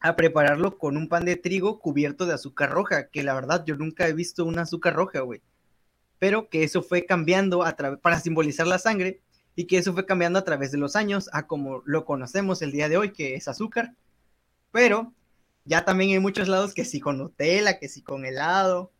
a 0.00 0.16
prepararlo 0.16 0.78
con 0.78 0.96
un 0.96 1.08
pan 1.08 1.24
de 1.24 1.36
trigo 1.36 1.80
cubierto 1.80 2.26
de 2.26 2.34
azúcar 2.34 2.70
roja, 2.70 3.08
que 3.08 3.22
la 3.22 3.34
verdad 3.34 3.64
yo 3.66 3.76
nunca 3.76 4.06
he 4.06 4.12
visto 4.12 4.44
un 4.44 4.58
azúcar 4.58 4.94
roja, 4.94 5.20
güey. 5.20 5.42
Pero 6.18 6.48
que 6.48 6.64
eso 6.64 6.82
fue 6.82 7.06
cambiando 7.06 7.64
para 8.02 8.20
simbolizar 8.20 8.66
la 8.66 8.78
sangre 8.78 9.22
y 9.54 9.66
que 9.66 9.78
eso 9.78 9.92
fue 9.92 10.06
cambiando 10.06 10.38
a 10.38 10.44
través 10.44 10.72
de 10.72 10.78
los 10.78 10.96
años 10.96 11.30
a 11.32 11.46
como 11.46 11.82
lo 11.84 12.04
conocemos 12.04 12.60
el 12.62 12.72
día 12.72 12.88
de 12.88 12.96
hoy, 12.96 13.12
que 13.12 13.34
es 13.34 13.48
azúcar. 13.48 13.94
Pero 14.72 15.14
ya 15.68 15.84
también 15.84 16.10
hay 16.10 16.18
muchos 16.18 16.48
lados 16.48 16.72
que 16.72 16.86
sí 16.86 16.98
con 16.98 17.18
Nutella, 17.18 17.78
que 17.78 17.90
sí 17.90 18.00
con 18.00 18.24
helado 18.24 18.90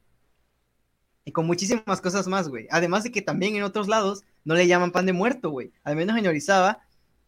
y 1.24 1.32
con 1.32 1.46
muchísimas 1.46 2.02
cosas 2.02 2.28
más, 2.28 2.48
güey. 2.48 2.68
Además 2.70 3.04
de 3.04 3.10
que 3.10 3.22
también 3.22 3.56
en 3.56 3.62
otros 3.62 3.88
lados 3.88 4.22
no 4.44 4.54
le 4.54 4.66
llaman 4.66 4.92
pan 4.92 5.06
de 5.06 5.14
muerto, 5.14 5.48
güey. 5.48 5.72
Al 5.82 5.96
menos 5.96 6.18
en 6.18 6.26
Orizaba, 6.26 6.80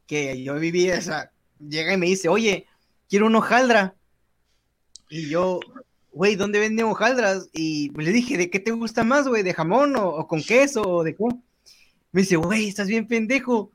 que 0.06 0.42
yo 0.42 0.56
viví 0.56 0.90
esa, 0.90 1.32
llega 1.58 1.94
y 1.94 1.96
me 1.96 2.06
dice, 2.06 2.28
oye, 2.28 2.66
quiero 3.08 3.26
un 3.26 3.34
hojaldra. 3.34 3.94
Y 5.08 5.30
yo, 5.30 5.60
güey, 6.12 6.36
¿dónde 6.36 6.60
venden 6.60 6.86
hojaldras? 6.86 7.48
Y 7.54 7.90
le 7.96 8.12
dije, 8.12 8.36
¿de 8.36 8.50
qué 8.50 8.60
te 8.60 8.72
gusta 8.72 9.04
más, 9.04 9.26
güey? 9.26 9.42
¿De 9.42 9.54
jamón 9.54 9.96
o, 9.96 10.26
con 10.26 10.42
queso 10.42 10.82
o 10.82 11.02
de 11.02 11.16
qué? 11.16 11.24
Me 12.12 12.20
dice, 12.20 12.36
güey, 12.36 12.68
estás 12.68 12.88
bien 12.88 13.06
pendejo. 13.06 13.72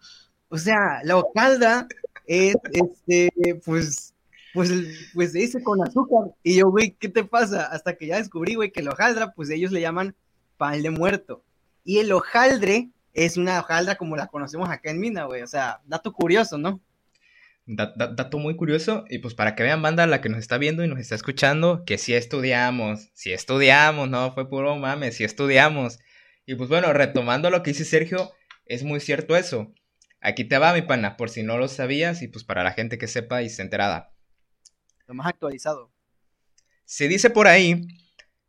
O 0.49 0.59
sea, 0.59 1.01
la 1.03 1.17
hojaldra 1.17 1.87
es, 2.27 2.55
este, 2.71 3.31
pues, 3.65 4.14
pues, 4.55 4.71
pues 5.13 5.35
ese 5.35 5.61
con 5.61 5.81
azúcar. 5.83 6.33
Y 6.41 6.57
yo, 6.57 6.71
güey, 6.71 6.95
¿qué 6.99 7.09
te 7.09 7.23
pasa? 7.23 7.65
Hasta 7.65 7.95
que 7.95 8.07
ya 8.07 8.17
descubrí, 8.17 8.55
güey, 8.55 8.71
que 8.71 8.79
el 8.79 8.87
hojaldra, 8.87 9.33
pues 9.33 9.51
ellos 9.51 9.71
le 9.71 9.81
llaman 9.81 10.15
pan 10.57 10.81
de 10.81 10.89
muerto. 10.89 11.43
Y 11.83 11.99
el 11.99 12.11
hojaldre 12.11 12.89
es 13.13 13.37
una 13.37 13.59
hojaldra 13.59 13.95
como 13.95 14.15
la 14.15 14.27
conocemos 14.27 14.69
acá 14.69 14.89
en 14.89 14.99
Mina, 14.99 15.25
güey. 15.25 15.43
O 15.43 15.47
sea, 15.47 15.81
dato 15.85 16.11
curioso, 16.13 16.57
¿no? 16.57 16.81
dato 17.67 18.37
muy 18.37 18.55
curioso, 18.55 19.05
y 19.09 19.17
pues 19.17 19.33
para 19.33 19.55
que 19.55 19.63
vean, 19.63 19.81
banda, 19.81 20.05
la 20.05 20.21
que 20.21 20.29
nos 20.29 20.37
está 20.37 20.59
viendo 20.59 20.83
y 20.83 20.87
nos 20.87 20.99
está 20.99 21.15
escuchando, 21.15 21.83
que 21.83 21.97
sí 21.97 22.13
estudiamos, 22.13 23.09
sí 23.15 23.33
estudiamos, 23.33 24.07
no 24.07 24.35
fue 24.35 24.47
puro 24.47 24.75
mames, 24.75 25.15
sí 25.15 25.23
estudiamos. 25.23 25.97
Y 26.45 26.53
pues 26.53 26.69
bueno, 26.69 26.93
retomando 26.93 27.49
lo 27.49 27.63
que 27.63 27.71
dice 27.71 27.83
Sergio, 27.83 28.31
es 28.67 28.83
muy 28.83 28.99
cierto 28.99 29.35
eso. 29.35 29.73
Aquí 30.21 30.43
te 30.43 30.59
va, 30.59 30.73
mi 30.73 30.83
pana, 30.83 31.17
por 31.17 31.31
si 31.31 31.41
no 31.41 31.57
lo 31.57 31.67
sabías 31.67 32.21
y 32.21 32.27
pues 32.27 32.43
para 32.43 32.63
la 32.63 32.71
gente 32.71 32.99
que 32.99 33.07
sepa 33.07 33.41
y 33.41 33.49
se 33.49 33.63
enterada. 33.63 34.14
Lo 35.07 35.13
más 35.13 35.27
actualizado. 35.27 35.91
Se 36.85 37.07
dice 37.07 37.29
por 37.29 37.47
ahí 37.47 37.87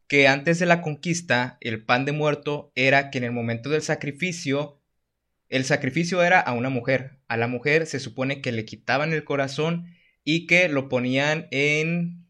que 0.09 0.29
antes 0.29 0.59
de 0.59 0.67
la 0.67 0.83
conquista, 0.83 1.59
el 1.61 1.85
pan 1.85 2.05
de 2.05 2.13
muerto 2.13 2.73
era 2.75 3.11
que 3.11 3.19
en 3.19 3.25
el 3.25 3.33
momento 3.33 3.71
del 3.71 3.83
sacrificio, 3.83 4.81
el 5.49 5.65
sacrificio 5.65 6.23
era 6.23 6.41
a 6.41 6.53
una 6.53 6.71
mujer. 6.71 7.19
A 7.29 7.37
la 7.37 7.49
mujer 7.49 7.87
se 7.87 8.01
supone 8.01 8.41
que 8.41 8.53
le 8.53 8.65
quitaban 8.65 9.13
el 9.13 9.25
corazón 9.25 9.87
y 10.25 10.47
que 10.47 10.69
lo 10.69 10.89
ponían 10.89 11.49
en, 11.51 12.27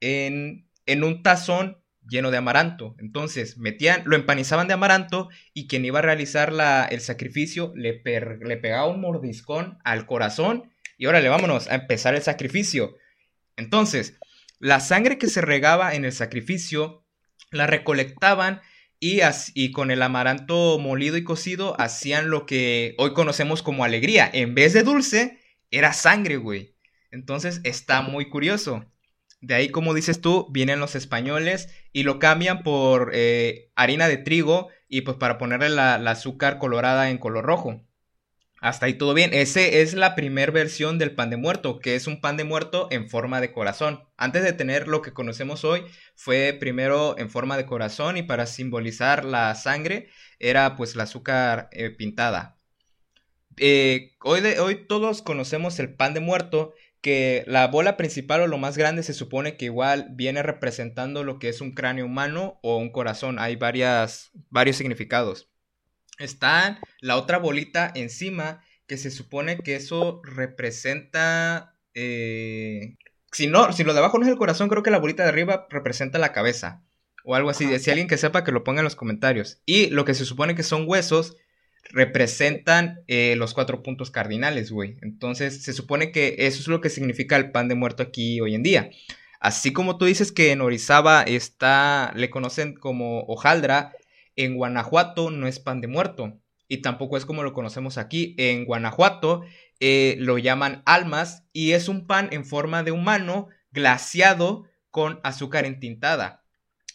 en, 0.00 0.68
en 0.86 1.04
un 1.04 1.22
tazón 1.22 1.78
lleno 2.08 2.30
de 2.30 2.38
amaranto. 2.38 2.96
Entonces, 2.98 3.58
metían, 3.58 4.02
lo 4.06 4.16
empanizaban 4.16 4.68
de 4.68 4.74
amaranto 4.74 5.28
y 5.54 5.66
quien 5.68 5.84
iba 5.84 6.00
a 6.00 6.02
realizar 6.02 6.52
la, 6.52 6.84
el 6.84 7.00
sacrificio 7.00 7.72
le, 7.76 8.02
le 8.04 8.56
pegaba 8.56 8.88
un 8.88 9.00
mordiscón 9.00 9.78
al 9.84 10.06
corazón 10.06 10.72
y 10.98 11.06
órale, 11.06 11.28
vámonos 11.28 11.68
a 11.68 11.74
empezar 11.74 12.14
el 12.14 12.22
sacrificio. 12.22 12.96
Entonces, 13.56 14.18
la 14.58 14.80
sangre 14.80 15.18
que 15.18 15.28
se 15.28 15.40
regaba 15.40 15.94
en 15.94 16.04
el 16.04 16.12
sacrificio 16.12 17.04
la 17.50 17.66
recolectaban 17.66 18.60
y, 19.00 19.20
y, 19.54 19.72
con 19.72 19.90
el 19.90 20.00
amaranto 20.02 20.78
molido 20.78 21.16
y 21.16 21.24
cocido 21.24 21.78
hacían 21.80 22.30
lo 22.30 22.46
que 22.46 22.94
hoy 22.98 23.14
conocemos 23.14 23.62
como 23.62 23.84
alegría. 23.84 24.30
En 24.32 24.54
vez 24.54 24.72
de 24.72 24.84
dulce, 24.84 25.40
era 25.70 25.92
sangre, 25.92 26.36
güey. 26.36 26.76
Entonces 27.10 27.60
está 27.64 28.02
muy 28.02 28.28
curioso. 28.28 28.84
De 29.40 29.54
ahí, 29.54 29.70
como 29.70 29.92
dices 29.92 30.20
tú, 30.20 30.46
vienen 30.50 30.78
los 30.78 30.94
españoles 30.94 31.68
y 31.92 32.04
lo 32.04 32.20
cambian 32.20 32.62
por 32.62 33.10
eh, 33.12 33.72
harina 33.74 34.06
de 34.06 34.18
trigo 34.18 34.68
y 34.88 35.00
pues 35.00 35.16
para 35.16 35.36
ponerle 35.36 35.68
la, 35.70 35.94
azúcar 35.94 36.58
colorada 36.58 37.10
en 37.10 37.18
color 37.18 37.44
rojo. 37.44 37.80
Hasta 38.62 38.86
ahí 38.86 38.94
todo 38.94 39.12
bien. 39.12 39.34
Ese 39.34 39.82
es 39.82 39.92
la 39.92 40.14
primera 40.14 40.52
versión 40.52 40.96
del 40.96 41.16
pan 41.16 41.30
de 41.30 41.36
muerto, 41.36 41.80
que 41.80 41.96
es 41.96 42.06
un 42.06 42.20
pan 42.20 42.36
de 42.36 42.44
muerto 42.44 42.86
en 42.92 43.10
forma 43.10 43.40
de 43.40 43.50
corazón. 43.50 44.04
Antes 44.16 44.44
de 44.44 44.52
tener 44.52 44.86
lo 44.86 45.02
que 45.02 45.12
conocemos 45.12 45.64
hoy, 45.64 45.82
fue 46.14 46.56
primero 46.60 47.18
en 47.18 47.28
forma 47.28 47.56
de 47.56 47.66
corazón 47.66 48.16
y 48.16 48.22
para 48.22 48.46
simbolizar 48.46 49.24
la 49.24 49.52
sangre 49.56 50.10
era 50.38 50.76
pues 50.76 50.94
la 50.94 51.02
azúcar 51.02 51.70
eh, 51.72 51.90
pintada. 51.90 52.56
Eh, 53.56 54.12
hoy, 54.22 54.40
hoy 54.60 54.86
todos 54.86 55.22
conocemos 55.22 55.80
el 55.80 55.96
pan 55.96 56.14
de 56.14 56.20
muerto 56.20 56.72
que 57.00 57.42
la 57.48 57.66
bola 57.66 57.96
principal 57.96 58.42
o 58.42 58.46
lo 58.46 58.58
más 58.58 58.78
grande 58.78 59.02
se 59.02 59.12
supone 59.12 59.56
que 59.56 59.64
igual 59.64 60.06
viene 60.12 60.40
representando 60.40 61.24
lo 61.24 61.40
que 61.40 61.48
es 61.48 61.60
un 61.60 61.72
cráneo 61.72 62.06
humano 62.06 62.60
o 62.62 62.76
un 62.76 62.92
corazón. 62.92 63.40
Hay 63.40 63.56
varias, 63.56 64.30
varios 64.50 64.76
significados. 64.76 65.51
Está 66.22 66.80
la 67.00 67.16
otra 67.16 67.38
bolita 67.38 67.90
encima 67.94 68.62
que 68.86 68.96
se 68.96 69.10
supone 69.10 69.58
que 69.58 69.76
eso 69.76 70.20
representa... 70.24 71.74
Eh, 71.94 72.96
si, 73.32 73.46
no, 73.46 73.72
si 73.72 73.84
lo 73.84 73.92
de 73.92 73.98
abajo 73.98 74.18
no 74.18 74.24
es 74.24 74.30
el 74.30 74.38
corazón, 74.38 74.68
creo 74.68 74.82
que 74.82 74.90
la 74.90 74.98
bolita 74.98 75.22
de 75.22 75.30
arriba 75.30 75.66
representa 75.70 76.18
la 76.18 76.32
cabeza. 76.32 76.82
O 77.24 77.34
algo 77.34 77.50
así. 77.50 77.78
Si 77.78 77.90
alguien 77.90 78.08
que 78.08 78.18
sepa 78.18 78.44
que 78.44 78.52
lo 78.52 78.64
ponga 78.64 78.80
en 78.80 78.84
los 78.84 78.96
comentarios. 78.96 79.60
Y 79.64 79.88
lo 79.88 80.04
que 80.04 80.14
se 80.14 80.24
supone 80.24 80.54
que 80.54 80.62
son 80.62 80.84
huesos 80.86 81.36
representan 81.90 83.00
eh, 83.08 83.34
los 83.36 83.54
cuatro 83.54 83.82
puntos 83.82 84.10
cardinales, 84.10 84.70
güey. 84.70 84.96
Entonces, 85.02 85.62
se 85.62 85.72
supone 85.72 86.12
que 86.12 86.36
eso 86.38 86.60
es 86.60 86.68
lo 86.68 86.80
que 86.80 86.90
significa 86.90 87.36
el 87.36 87.50
pan 87.50 87.68
de 87.68 87.74
muerto 87.74 88.02
aquí 88.02 88.40
hoy 88.40 88.54
en 88.54 88.62
día. 88.62 88.90
Así 89.40 89.72
como 89.72 89.98
tú 89.98 90.04
dices 90.04 90.30
que 90.30 90.52
en 90.52 90.60
Orizaba 90.60 91.22
está, 91.22 92.12
le 92.14 92.30
conocen 92.30 92.74
como 92.74 93.22
hojaldra, 93.22 93.92
en 94.36 94.56
Guanajuato 94.56 95.30
no 95.30 95.46
es 95.46 95.58
pan 95.58 95.80
de 95.80 95.88
muerto. 95.88 96.38
Y 96.68 96.78
tampoco 96.78 97.16
es 97.16 97.26
como 97.26 97.42
lo 97.42 97.52
conocemos 97.52 97.98
aquí. 97.98 98.34
En 98.38 98.64
Guanajuato 98.64 99.42
eh, 99.80 100.16
lo 100.18 100.38
llaman 100.38 100.82
almas 100.86 101.46
y 101.52 101.72
es 101.72 101.88
un 101.88 102.06
pan 102.06 102.28
en 102.32 102.44
forma 102.44 102.82
de 102.82 102.92
humano 102.92 103.48
glaciado 103.72 104.64
con 104.90 105.20
azúcar 105.22 105.66
entintada. 105.66 106.44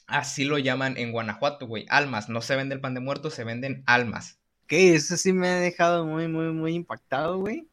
Así 0.07 0.45
lo 0.45 0.57
llaman 0.57 0.97
en 0.97 1.11
Guanajuato, 1.11 1.67
güey. 1.67 1.85
Almas. 1.89 2.29
No 2.29 2.41
se 2.41 2.55
vende 2.55 2.75
el 2.75 2.81
pan 2.81 2.93
de 2.93 3.01
muerto, 3.01 3.29
se 3.29 3.43
venden 3.43 3.83
almas 3.85 4.39
que 4.67 4.95
eso 4.95 5.17
sí 5.17 5.33
me 5.33 5.47
ha 5.49 5.59
dejado 5.59 6.05
muy, 6.05 6.27
muy, 6.27 6.51
muy 6.53 6.75
impactado, 6.75 7.39
güey. 7.39 7.67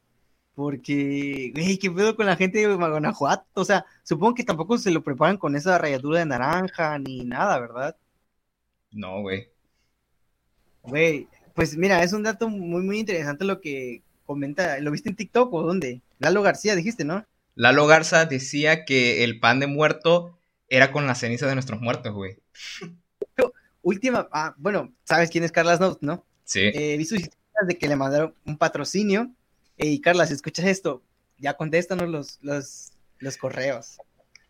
Porque, 0.54 1.52
güey, 1.54 1.78
¿qué 1.78 1.90
pedo 1.90 2.16
con 2.16 2.26
la 2.26 2.36
gente 2.36 2.58
de 2.60 2.74
Guanajuato? 2.74 3.60
O 3.60 3.64
sea, 3.64 3.84
supongo 4.04 4.34
que 4.34 4.44
tampoco 4.44 4.78
se 4.78 4.92
lo 4.92 5.02
preparan 5.02 5.36
con 5.36 5.56
esa 5.56 5.78
ralladura 5.78 6.20
de 6.20 6.26
naranja 6.26 6.98
ni 6.98 7.24
nada, 7.24 7.58
¿verdad? 7.58 7.96
No, 8.92 9.20
güey. 9.22 9.50
Güey, 10.84 11.28
pues 11.54 11.76
mira, 11.76 12.02
es 12.02 12.12
un 12.12 12.22
dato 12.22 12.48
muy, 12.48 12.82
muy 12.82 12.98
interesante 12.98 13.44
lo 13.44 13.60
que 13.60 14.02
comenta. 14.26 14.78
¿Lo 14.80 14.90
viste 14.90 15.08
en 15.08 15.16
TikTok 15.16 15.52
o 15.52 15.62
dónde? 15.62 16.02
Lalo 16.18 16.42
García, 16.42 16.76
dijiste, 16.76 17.04
¿no? 17.04 17.24
Lalo 17.54 17.86
Garza 17.86 18.26
decía 18.26 18.84
que 18.84 19.24
el 19.24 19.38
pan 19.38 19.60
de 19.60 19.66
muerto 19.66 20.36
era 20.68 20.90
con 20.90 21.06
la 21.06 21.14
ceniza 21.14 21.46
de 21.46 21.54
nuestros 21.54 21.80
muertos, 21.80 22.12
güey. 22.12 22.36
Última, 23.82 24.28
ah, 24.32 24.54
bueno, 24.56 24.92
¿sabes 25.04 25.30
quién 25.30 25.44
es 25.44 25.52
Carlas 25.52 25.78
Note, 25.78 25.98
no? 26.00 26.24
Sí. 26.44 26.60
Eh, 26.60 26.96
vi 26.96 27.04
sus 27.04 27.18
historias 27.18 27.68
de 27.68 27.78
que 27.78 27.86
le 27.86 27.96
mandaron 27.96 28.34
un 28.46 28.56
patrocinio. 28.56 29.30
Y 29.76 30.00
Carla, 30.00 30.26
si 30.26 30.34
escuchas 30.34 30.66
esto, 30.66 31.02
ya 31.38 31.54
contéstanos 31.54 32.08
los, 32.08 32.38
los, 32.42 32.92
los 33.18 33.36
correos. 33.36 33.98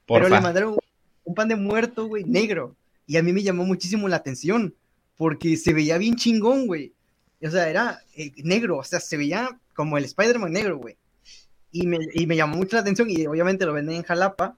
Pero 0.06 0.28
le 0.28 0.40
mandaron 0.40 0.76
un 1.24 1.34
pan 1.34 1.48
de 1.48 1.56
muerto, 1.56 2.06
güey, 2.06 2.24
negro. 2.24 2.76
Y 3.06 3.16
a 3.16 3.22
mí 3.22 3.32
me 3.32 3.42
llamó 3.42 3.64
muchísimo 3.64 4.08
la 4.08 4.16
atención, 4.16 4.74
porque 5.16 5.56
se 5.56 5.72
veía 5.72 5.98
bien 5.98 6.16
chingón, 6.16 6.66
güey. 6.66 6.94
O 7.42 7.50
sea, 7.50 7.68
era 7.68 8.00
eh, 8.16 8.32
negro, 8.42 8.78
o 8.78 8.84
sea, 8.84 9.00
se 9.00 9.16
veía 9.16 9.58
como 9.74 9.98
el 9.98 10.04
Spider-Man 10.04 10.52
negro, 10.52 10.78
güey. 10.78 10.96
Y 11.70 11.86
me, 11.86 11.98
y 12.12 12.26
me 12.26 12.36
llamó 12.36 12.56
mucho 12.56 12.76
la 12.76 12.82
atención, 12.82 13.10
y 13.10 13.26
obviamente 13.26 13.66
lo 13.66 13.72
venden 13.72 13.96
en 13.96 14.02
Jalapa, 14.02 14.56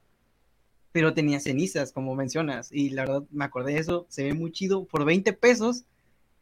pero 0.93 1.15
tenía 1.15 1.41
cenizas, 1.41 1.93
como 1.93 2.15
mencionas. 2.15 2.71
Y 2.73 2.91
la 2.91 3.03
verdad, 3.05 3.23
me 3.31 3.45
acordé 3.45 3.75
de 3.75 3.81
eso, 3.81 4.07
se 4.09 4.25
ve 4.25 4.35
muy 4.35 4.53
chido. 4.53 4.85
Por 4.87 5.05
20 5.05 5.33
pesos 5.35 5.85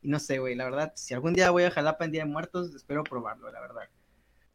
Y 0.03 0.09
no 0.09 0.19
sé, 0.21 0.39
güey, 0.39 0.55
la 0.55 0.65
verdad, 0.65 0.93
si 0.97 1.15
algún 1.15 1.35
día 1.35 1.51
voy 1.51 1.65
a 1.65 1.71
Jalapa 1.71 2.05
en 2.05 2.13
Día 2.13 2.25
de 2.25 2.31
Muertos, 2.31 2.75
espero 2.75 3.05
probarlo, 3.05 3.51
la 3.51 3.61
verdad. 3.61 3.89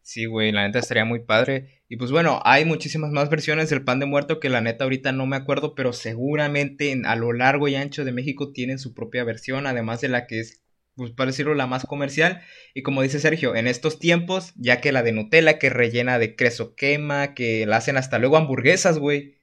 Sí, 0.01 0.25
güey, 0.25 0.51
la 0.51 0.65
neta 0.65 0.79
estaría 0.79 1.05
muy 1.05 1.19
padre. 1.19 1.83
Y 1.87 1.97
pues 1.97 2.11
bueno, 2.11 2.41
hay 2.43 2.65
muchísimas 2.65 3.11
más 3.11 3.29
versiones 3.29 3.69
del 3.69 3.83
pan 3.83 3.99
de 3.99 4.05
muerto 4.07 4.39
que 4.39 4.49
la 4.49 4.61
neta 4.61 4.83
ahorita 4.85 5.11
no 5.11 5.25
me 5.27 5.35
acuerdo, 5.35 5.75
pero 5.75 5.93
seguramente 5.93 6.91
en- 6.91 7.05
a 7.05 7.15
lo 7.15 7.31
largo 7.33 7.67
y 7.67 7.75
ancho 7.75 8.03
de 8.05 8.11
México 8.11 8.51
tienen 8.51 8.79
su 8.79 8.93
propia 8.93 9.23
versión, 9.23 9.67
además 9.67 10.01
de 10.01 10.09
la 10.09 10.25
que 10.27 10.39
es, 10.39 10.63
pues 10.95 11.11
para 11.11 11.27
decirlo, 11.31 11.53
la 11.55 11.67
más 11.67 11.85
comercial. 11.85 12.41
Y 12.73 12.81
como 12.83 13.01
dice 13.03 13.19
Sergio, 13.19 13.55
en 13.55 13.67
estos 13.67 13.99
tiempos, 13.99 14.53
ya 14.55 14.81
que 14.81 14.91
la 14.91 15.03
de 15.03 15.11
Nutella, 15.11 15.59
que 15.59 15.69
rellena 15.69 16.17
de 16.19 16.35
queso 16.35 16.75
quema, 16.75 17.33
que 17.35 17.65
la 17.67 17.77
hacen 17.77 17.97
hasta 17.97 18.17
luego 18.19 18.37
hamburguesas, 18.37 18.97
güey. 18.99 19.37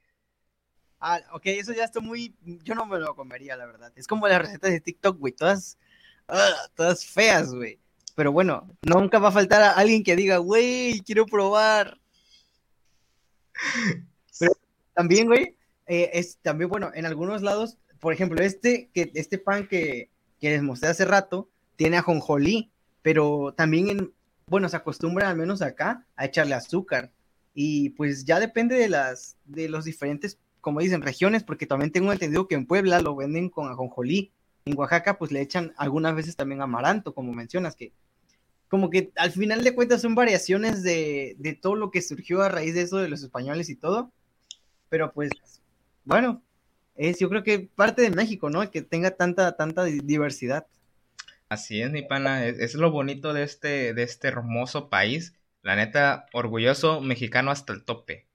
Ah, 1.01 1.21
ok, 1.33 1.43
eso 1.47 1.73
ya 1.73 1.85
está 1.85 2.01
muy. 2.01 2.35
Yo 2.65 2.75
no 2.75 2.87
me 2.87 2.99
lo 2.99 3.15
comería, 3.15 3.57
la 3.57 3.67
verdad. 3.67 3.93
Es 3.97 4.07
como 4.07 4.29
las 4.29 4.41
recetas 4.43 4.71
de 4.71 4.81
TikTok, 4.81 5.19
güey, 5.19 5.33
todas. 5.33 5.79
ah, 6.29 6.51
todas 6.75 7.05
feas, 7.07 7.55
güey. 7.55 7.79
Pero 8.17 8.33
bueno, 8.33 8.67
nunca 8.83 9.19
va 9.19 9.29
a 9.29 9.33
faltar 9.33 9.63
a 9.63 9.73
alguien 9.73 10.03
que 10.03 10.17
diga, 10.17 10.39
güey, 10.39 11.01
quiero 11.03 11.27
probar. 11.27 12.01
Pero 14.41 14.53
también, 14.95 15.27
güey, 15.27 15.55
eh, 15.87 16.11
es 16.15 16.39
también, 16.39 16.71
bueno, 16.71 16.91
en 16.95 17.05
algunos 17.05 17.43
lados, 17.43 17.77
por 18.01 18.15
ejemplo, 18.15 18.43
este, 18.43 18.89
que, 18.95 19.13
este 19.15 19.37
pan 19.37 19.69
que, 19.69 20.09
que 20.41 20.49
les 20.49 20.63
mostré 20.63 20.89
hace 20.89 21.05
rato, 21.05 21.51
tiene 21.77 21.99
ajonjolí, 21.99 22.71
pero 23.03 23.53
también, 23.55 23.91
en, 23.91 24.13
bueno, 24.47 24.71
se 24.71 24.77
acostumbra, 24.77 25.29
al 25.29 25.37
menos 25.37 25.61
acá, 25.61 26.07
a 26.17 26.25
echarle 26.25 26.55
azúcar. 26.55 27.13
Y 27.53 27.91
pues 27.91 28.25
ya 28.25 28.41
depende 28.41 28.77
de 28.77 28.89
las, 28.89 29.37
de 29.45 29.69
los 29.69 29.85
diferentes, 29.85 30.39
como 30.63 30.81
dicen, 30.81 31.03
regiones, 31.03 31.45
porque 31.45 31.67
también 31.67 31.93
tengo 31.93 32.13
entendido 32.13 32.49
que 32.49 32.55
en 32.55 32.67
Puebla 32.67 33.03
lo 33.03 33.15
venden 33.15 33.51
con 33.51 33.69
ajonjolí. 33.69 34.33
En 34.65 34.79
Oaxaca, 34.79 35.19
pues 35.19 35.33
le 35.33 35.43
echan 35.43 35.75
algunas 35.77 36.15
veces 36.15 36.35
también 36.35 36.63
amaranto, 36.63 37.15
como 37.15 37.35
mencionas, 37.35 37.77
que 37.77 37.93
como 38.69 38.91
que 38.91 39.13
al 39.17 39.33
final 39.33 39.65
de 39.65 39.75
cuentas 39.75 40.03
son 40.03 40.15
variaciones 40.15 40.83
de, 40.83 41.37
de 41.39 41.55
todo 41.55 41.77
lo 41.77 41.91
que 41.91 42.03
surgió 42.03 42.43
a 42.43 42.49
raíz 42.49 42.75
de 42.75 42.83
eso 42.83 42.99
de 42.99 43.09
los 43.09 43.23
españoles 43.23 43.69
y 43.71 43.77
todo. 43.77 44.13
Pero 44.91 45.13
pues, 45.13 45.31
bueno, 46.05 46.43
es 46.97 47.19
yo 47.21 47.29
creo 47.31 47.45
que 47.45 47.61
parte 47.61 48.03
de 48.03 48.11
México, 48.11 48.51
¿no? 48.51 48.71
Que 48.71 48.83
tenga 48.83 49.13
tanta, 49.13 49.57
tanta 49.57 49.85
di- 49.85 50.01
diversidad. 50.01 50.67
Así 51.49 51.83
es, 51.83 51.91
mi 51.91 52.03
pana, 52.03 52.47
es, 52.47 52.59
es 52.61 52.75
lo 52.75 52.91
bonito 52.93 53.33
de 53.33 53.43
este, 53.43 53.95
de 53.95 54.03
este 54.05 54.29
hermoso 54.29 54.89
país. 54.91 55.35
La 55.63 55.75
neta, 55.77 56.27
orgulloso 56.33 57.01
mexicano 57.01 57.51
hasta 57.51 57.73
el 57.73 57.85
tope. 57.85 58.26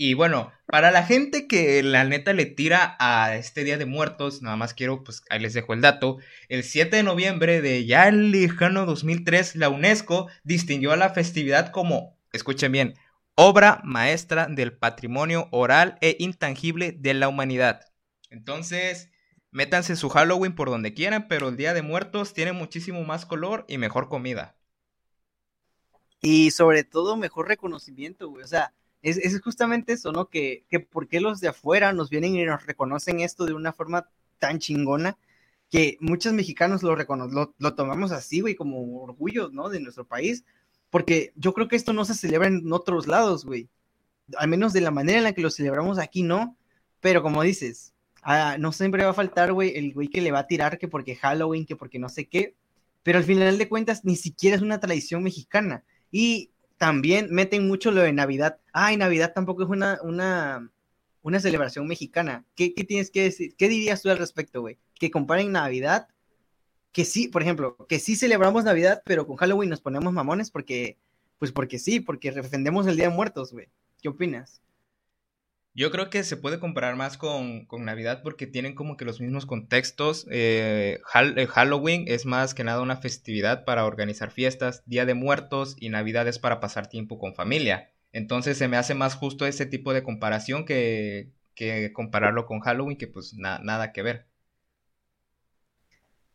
Y 0.00 0.14
bueno, 0.14 0.52
para 0.66 0.92
la 0.92 1.04
gente 1.04 1.48
que 1.48 1.82
la 1.82 2.04
neta 2.04 2.32
le 2.32 2.46
tira 2.46 2.96
a 3.00 3.34
este 3.34 3.64
Día 3.64 3.78
de 3.78 3.84
Muertos, 3.84 4.42
nada 4.42 4.56
más 4.56 4.72
quiero, 4.72 5.02
pues 5.02 5.24
ahí 5.28 5.40
les 5.40 5.54
dejo 5.54 5.74
el 5.74 5.80
dato. 5.80 6.18
El 6.48 6.62
7 6.62 6.94
de 6.94 7.02
noviembre 7.02 7.60
de 7.60 7.84
ya 7.84 8.06
el 8.06 8.30
lejano 8.30 8.86
2003, 8.86 9.56
la 9.56 9.68
UNESCO 9.70 10.28
distinguió 10.44 10.92
a 10.92 10.96
la 10.96 11.10
festividad 11.10 11.72
como, 11.72 12.16
escuchen 12.32 12.70
bien, 12.70 12.94
obra 13.34 13.80
maestra 13.82 14.46
del 14.46 14.72
patrimonio 14.72 15.48
oral 15.50 15.98
e 16.00 16.14
intangible 16.20 16.92
de 16.92 17.14
la 17.14 17.26
humanidad. 17.26 17.80
Entonces, 18.30 19.10
métanse 19.50 19.96
su 19.96 20.10
Halloween 20.10 20.54
por 20.54 20.70
donde 20.70 20.94
quieran, 20.94 21.26
pero 21.26 21.48
el 21.48 21.56
Día 21.56 21.74
de 21.74 21.82
Muertos 21.82 22.34
tiene 22.34 22.52
muchísimo 22.52 23.02
más 23.02 23.26
color 23.26 23.64
y 23.66 23.78
mejor 23.78 24.08
comida. 24.08 24.56
Y 26.20 26.52
sobre 26.52 26.84
todo, 26.84 27.16
mejor 27.16 27.48
reconocimiento, 27.48 28.28
güey. 28.28 28.44
O 28.44 28.48
sea, 28.48 28.72
es, 29.02 29.16
es 29.18 29.40
justamente 29.40 29.92
eso, 29.92 30.12
¿no? 30.12 30.28
Que, 30.28 30.64
que 30.68 30.80
por 30.80 31.08
qué 31.08 31.20
los 31.20 31.40
de 31.40 31.48
afuera 31.48 31.92
nos 31.92 32.10
vienen 32.10 32.34
y 32.34 32.44
nos 32.44 32.66
reconocen 32.66 33.20
esto 33.20 33.46
de 33.46 33.54
una 33.54 33.72
forma 33.72 34.08
tan 34.38 34.58
chingona 34.58 35.16
que 35.70 35.98
muchos 36.00 36.32
mexicanos 36.32 36.82
lo, 36.82 36.96
lo, 36.96 37.54
lo 37.58 37.74
tomamos 37.74 38.12
así, 38.12 38.40
güey, 38.40 38.54
como 38.54 39.02
orgullo, 39.02 39.50
¿no? 39.52 39.68
De 39.68 39.80
nuestro 39.80 40.06
país. 40.06 40.44
Porque 40.90 41.32
yo 41.36 41.52
creo 41.52 41.68
que 41.68 41.76
esto 41.76 41.92
no 41.92 42.04
se 42.04 42.14
celebra 42.14 42.48
en 42.48 42.72
otros 42.72 43.06
lados, 43.06 43.44
güey. 43.44 43.68
Al 44.36 44.48
menos 44.48 44.72
de 44.72 44.80
la 44.80 44.90
manera 44.90 45.18
en 45.18 45.24
la 45.24 45.32
que 45.32 45.42
lo 45.42 45.50
celebramos 45.50 45.98
aquí, 45.98 46.22
no. 46.22 46.56
Pero 47.00 47.22
como 47.22 47.42
dices, 47.42 47.92
ah, 48.22 48.56
no 48.58 48.72
siempre 48.72 49.04
va 49.04 49.10
a 49.10 49.14
faltar, 49.14 49.52
güey, 49.52 49.76
el 49.76 49.92
güey 49.92 50.08
que 50.08 50.22
le 50.22 50.32
va 50.32 50.40
a 50.40 50.46
tirar 50.46 50.78
que 50.78 50.88
porque 50.88 51.16
Halloween, 51.16 51.66
que 51.66 51.76
porque 51.76 51.98
no 51.98 52.08
sé 52.08 52.26
qué. 52.26 52.54
Pero 53.02 53.18
al 53.18 53.24
final 53.24 53.58
de 53.58 53.68
cuentas, 53.68 54.04
ni 54.04 54.16
siquiera 54.16 54.56
es 54.56 54.62
una 54.62 54.80
tradición 54.80 55.22
mexicana. 55.22 55.84
Y 56.10 56.50
también 56.78 57.28
meten 57.30 57.68
mucho 57.68 57.90
lo 57.90 58.00
de 58.02 58.12
Navidad. 58.12 58.58
Ay, 58.72 58.96
Navidad 58.96 59.32
tampoco 59.34 59.64
es 59.64 59.68
una, 59.68 59.98
una, 60.02 60.70
una 61.22 61.40
celebración 61.40 61.86
mexicana. 61.86 62.44
¿Qué, 62.54 62.72
¿Qué, 62.72 62.84
tienes 62.84 63.10
que 63.10 63.24
decir? 63.24 63.54
¿Qué 63.56 63.68
dirías 63.68 64.00
tú 64.00 64.10
al 64.10 64.18
respecto, 64.18 64.60
güey? 64.60 64.78
Que 64.94 65.10
comparen 65.10 65.52
Navidad, 65.52 66.08
que 66.92 67.04
sí, 67.04 67.28
por 67.28 67.42
ejemplo, 67.42 67.76
que 67.88 67.98
sí 67.98 68.16
celebramos 68.16 68.64
Navidad, 68.64 69.02
pero 69.04 69.26
con 69.26 69.36
Halloween 69.36 69.70
nos 69.70 69.80
ponemos 69.80 70.12
mamones 70.12 70.50
porque, 70.50 70.96
pues 71.38 71.52
porque 71.52 71.78
sí, 71.78 72.00
porque 72.00 72.32
defendemos 72.32 72.86
el 72.86 72.96
Día 72.96 73.08
de 73.08 73.14
Muertos, 73.14 73.52
güey. 73.52 73.68
¿Qué 74.00 74.08
opinas? 74.08 74.62
Yo 75.78 75.92
creo 75.92 76.10
que 76.10 76.24
se 76.24 76.36
puede 76.36 76.58
comparar 76.58 76.96
más 76.96 77.16
con, 77.16 77.64
con 77.66 77.84
Navidad 77.84 78.22
porque 78.24 78.48
tienen 78.48 78.74
como 78.74 78.96
que 78.96 79.04
los 79.04 79.20
mismos 79.20 79.46
contextos. 79.46 80.26
Eh, 80.28 80.98
eh, 81.14 81.46
Halloween 81.46 82.04
es 82.08 82.26
más 82.26 82.52
que 82.52 82.64
nada 82.64 82.82
una 82.82 82.96
festividad 82.96 83.64
para 83.64 83.84
organizar 83.86 84.32
fiestas, 84.32 84.82
Día 84.86 85.06
de 85.06 85.14
Muertos 85.14 85.76
y 85.78 85.90
Navidad 85.90 86.26
es 86.26 86.40
para 86.40 86.58
pasar 86.58 86.88
tiempo 86.88 87.20
con 87.20 87.36
familia. 87.36 87.92
Entonces 88.12 88.58
se 88.58 88.66
me 88.66 88.76
hace 88.76 88.94
más 88.96 89.14
justo 89.14 89.46
ese 89.46 89.66
tipo 89.66 89.92
de 89.94 90.02
comparación 90.02 90.64
que, 90.64 91.30
que 91.54 91.92
compararlo 91.92 92.44
con 92.44 92.58
Halloween, 92.58 92.98
que 92.98 93.06
pues 93.06 93.34
na- 93.34 93.60
nada 93.60 93.92
que 93.92 94.02
ver. 94.02 94.26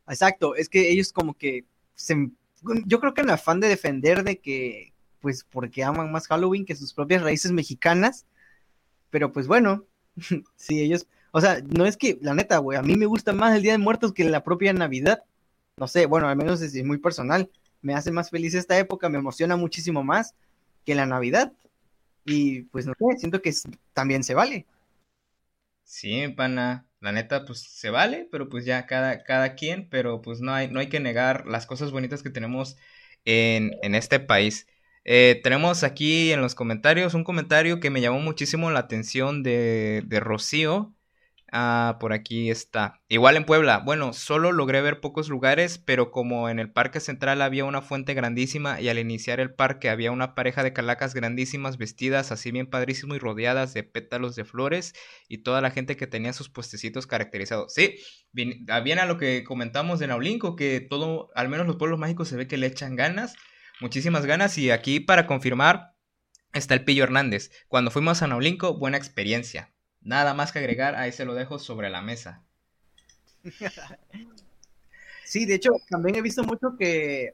Exacto, 0.08 0.56
es 0.56 0.70
que 0.70 0.92
ellos 0.92 1.14
como 1.14 1.34
que 1.34 1.66
se, 1.96 2.16
yo 2.86 3.00
creo 3.00 3.14
que 3.14 3.22
en 3.22 3.30
afán 3.30 3.60
de 3.60 3.70
defender 3.70 4.24
de 4.24 4.40
que, 4.40 4.94
pues 5.22 5.46
porque 5.50 5.84
aman 5.84 6.12
más 6.12 6.28
Halloween 6.28 6.66
que 6.66 6.76
sus 6.76 6.94
propias 6.94 7.22
raíces 7.22 7.52
mexicanas, 7.52 8.26
pero 9.14 9.32
pues 9.32 9.46
bueno, 9.46 9.86
sí, 10.56 10.82
ellos, 10.82 11.08
o 11.32 11.40
sea, 11.40 11.62
no 11.70 11.86
es 11.86 11.98
que, 11.98 12.18
la 12.20 12.34
neta, 12.34 12.58
güey, 12.58 12.80
a 12.80 12.82
mí 12.82 12.96
me 12.98 13.06
gusta 13.06 13.32
más 13.32 13.56
el 13.56 13.62
Día 13.62 13.74
de 13.74 13.78
Muertos 13.78 14.12
que 14.12 14.24
la 14.24 14.44
propia 14.44 14.74
Navidad, 14.74 15.24
no 15.78 15.88
sé, 15.88 16.08
bueno, 16.08 16.28
al 16.28 16.36
menos 16.36 16.64
es, 16.64 16.74
es 16.74 16.84
muy 16.84 16.98
personal, 16.98 17.52
me 17.84 17.94
hace 17.94 18.12
más 18.12 18.32
feliz 18.32 18.56
esta 18.56 18.76
época, 18.80 19.10
me 19.10 19.20
emociona 19.20 19.56
muchísimo 19.56 20.04
más 20.04 20.34
que 20.84 20.96
la 20.96 21.06
Navidad, 21.06 21.54
y 22.26 22.64
pues 22.64 22.88
no 22.88 22.94
sé, 22.98 23.20
siento 23.20 23.40
que 23.44 23.54
también 23.94 24.24
se 24.24 24.34
vale. 24.34 24.66
Sí, 25.84 26.28
pana, 26.30 26.88
la 27.00 27.12
neta, 27.12 27.46
pues 27.46 27.60
se 27.62 27.92
vale, 27.92 28.28
pero 28.32 28.50
pues 28.50 28.66
ya 28.66 28.88
cada, 28.88 29.24
cada 29.24 29.54
quien, 29.54 29.90
pero 29.90 30.24
pues 30.24 30.42
no 30.42 30.54
hay, 30.56 30.70
no 30.70 30.80
hay 30.80 30.90
que 30.90 31.00
negar 31.00 31.46
las 31.46 31.68
cosas 31.68 31.92
bonitas 31.92 32.24
que 32.24 32.32
tenemos 32.32 32.78
en, 33.26 33.74
en 33.84 33.94
este 33.94 34.20
país. 34.20 34.66
Eh, 35.06 35.42
tenemos 35.44 35.84
aquí 35.84 36.32
en 36.32 36.42
los 36.42 36.56
comentarios 36.56 37.14
un 37.14 37.24
comentario 37.24 37.80
que 37.80 37.90
me 37.90 38.02
llamó 38.02 38.20
muchísimo 38.20 38.72
la 38.72 38.80
atención 38.80 39.44
de, 39.44 40.04
de 40.06 40.20
Rocío. 40.20 40.96
Ah, 41.56 41.98
por 42.00 42.14
aquí 42.14 42.50
está. 42.50 43.00
Igual 43.10 43.38
en 43.38 43.46
Puebla. 43.46 43.78
Bueno, 43.78 44.14
solo 44.14 44.52
logré 44.52 44.82
ver 44.82 45.02
pocos 45.02 45.30
lugares, 45.30 45.78
pero 45.78 46.10
como 46.10 46.50
en 46.50 46.58
el 46.58 46.72
parque 46.72 47.00
central 47.00 47.44
había 47.44 47.64
una 47.64 47.84
fuente 47.84 48.16
grandísima 48.16 48.82
y 48.82 48.90
al 48.90 48.98
iniciar 48.98 49.40
el 49.40 49.54
parque 49.54 49.92
había 49.92 50.12
una 50.12 50.34
pareja 50.34 50.64
de 50.64 50.74
calacas 50.74 51.14
grandísimas 51.14 51.78
vestidas 51.78 52.32
así 52.32 52.50
bien 52.52 52.66
padrísimo 52.68 53.14
y 53.14 53.20
rodeadas 53.20 53.76
de 53.76 53.84
pétalos 53.84 54.36
de 54.36 54.46
flores 54.46 54.94
y 55.28 55.44
toda 55.44 55.62
la 55.62 55.70
gente 55.70 55.96
que 55.96 56.08
tenía 56.08 56.34
sus 56.34 56.50
puestecitos 56.50 57.06
caracterizados. 57.06 57.72
Sí, 57.72 57.98
bien, 58.32 58.66
ah, 58.70 58.78
a 58.78 59.06
lo 59.06 59.18
que 59.20 59.44
comentamos 59.44 60.00
de 60.00 60.08
Naulinco, 60.08 60.56
que 60.56 60.82
todo, 60.82 61.30
al 61.36 61.50
menos 61.50 61.68
los 61.68 61.76
pueblos 61.76 62.00
mágicos 62.00 62.30
se 62.30 62.36
ve 62.36 62.48
que 62.48 62.58
le 62.58 62.66
echan 62.66 62.96
ganas, 62.96 63.36
muchísimas 63.82 64.26
ganas 64.26 64.58
y 64.58 64.72
aquí 64.72 65.00
para 65.00 65.28
confirmar 65.28 65.94
está 66.54 66.74
el 66.74 66.84
Pillo 66.84 67.04
Hernández. 67.04 67.52
Cuando 67.68 67.92
fuimos 67.92 68.22
a 68.22 68.28
Naulinco, 68.28 68.78
buena 68.78 68.98
experiencia. 68.98 69.74
Nada 70.02 70.34
más 70.34 70.52
que 70.52 70.60
agregar, 70.60 70.96
ahí 70.96 71.12
se 71.12 71.26
lo 71.26 71.34
dejo 71.34 71.60
sobre 71.60 71.90
la 71.90 72.02
mesa. 72.02 72.44
Sí, 75.26 75.46
de 75.46 75.56
hecho, 75.56 75.72
también 75.90 76.16
he 76.16 76.22
visto 76.22 76.44
mucho 76.44 76.76
que 76.78 77.34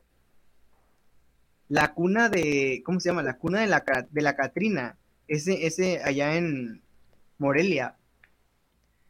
la 1.68 1.94
cuna 1.94 2.30
de, 2.30 2.82
¿cómo 2.86 3.00
se 3.00 3.10
llama? 3.10 3.24
La 3.24 3.38
cuna 3.38 3.62
de 3.62 3.68
la, 3.68 3.84
de 4.10 4.22
la 4.22 4.36
Catrina, 4.36 4.98
ese, 5.28 5.66
ese 5.66 6.02
allá 6.04 6.38
en 6.38 6.82
Morelia. 7.38 7.98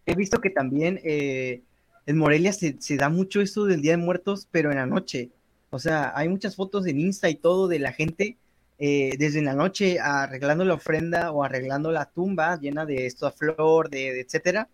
He 0.06 0.16
visto 0.16 0.42
que 0.42 0.50
también 0.50 1.00
eh, 1.04 1.62
en 2.06 2.18
Morelia 2.18 2.52
se, 2.52 2.82
se 2.82 2.98
da 2.98 3.10
mucho 3.10 3.42
esto 3.42 3.66
del 3.66 3.82
Día 3.82 3.92
de 3.92 3.98
Muertos, 3.98 4.48
pero 4.50 4.72
en 4.72 4.78
la 4.78 4.86
noche. 4.86 5.30
O 5.70 5.80
sea, 5.80 6.12
hay 6.16 6.30
muchas 6.30 6.56
fotos 6.56 6.88
en 6.88 7.00
Insta 7.00 7.30
y 7.30 7.36
todo 7.36 7.68
de 7.68 7.80
la 7.80 7.92
gente 7.94 8.38
eh, 8.80 9.16
desde 9.20 9.42
la 9.42 9.54
noche 9.54 10.00
arreglando 10.00 10.66
la 10.66 10.74
ofrenda 10.76 11.32
o 11.32 11.44
arreglando 11.44 11.92
la 11.92 12.06
tumba 12.12 12.60
llena 12.60 12.86
de 12.86 13.06
esto 13.06 13.28
a 13.28 13.32
flor, 13.32 13.90
de, 13.90 14.14
de 14.14 14.22
etcétera. 14.22 14.70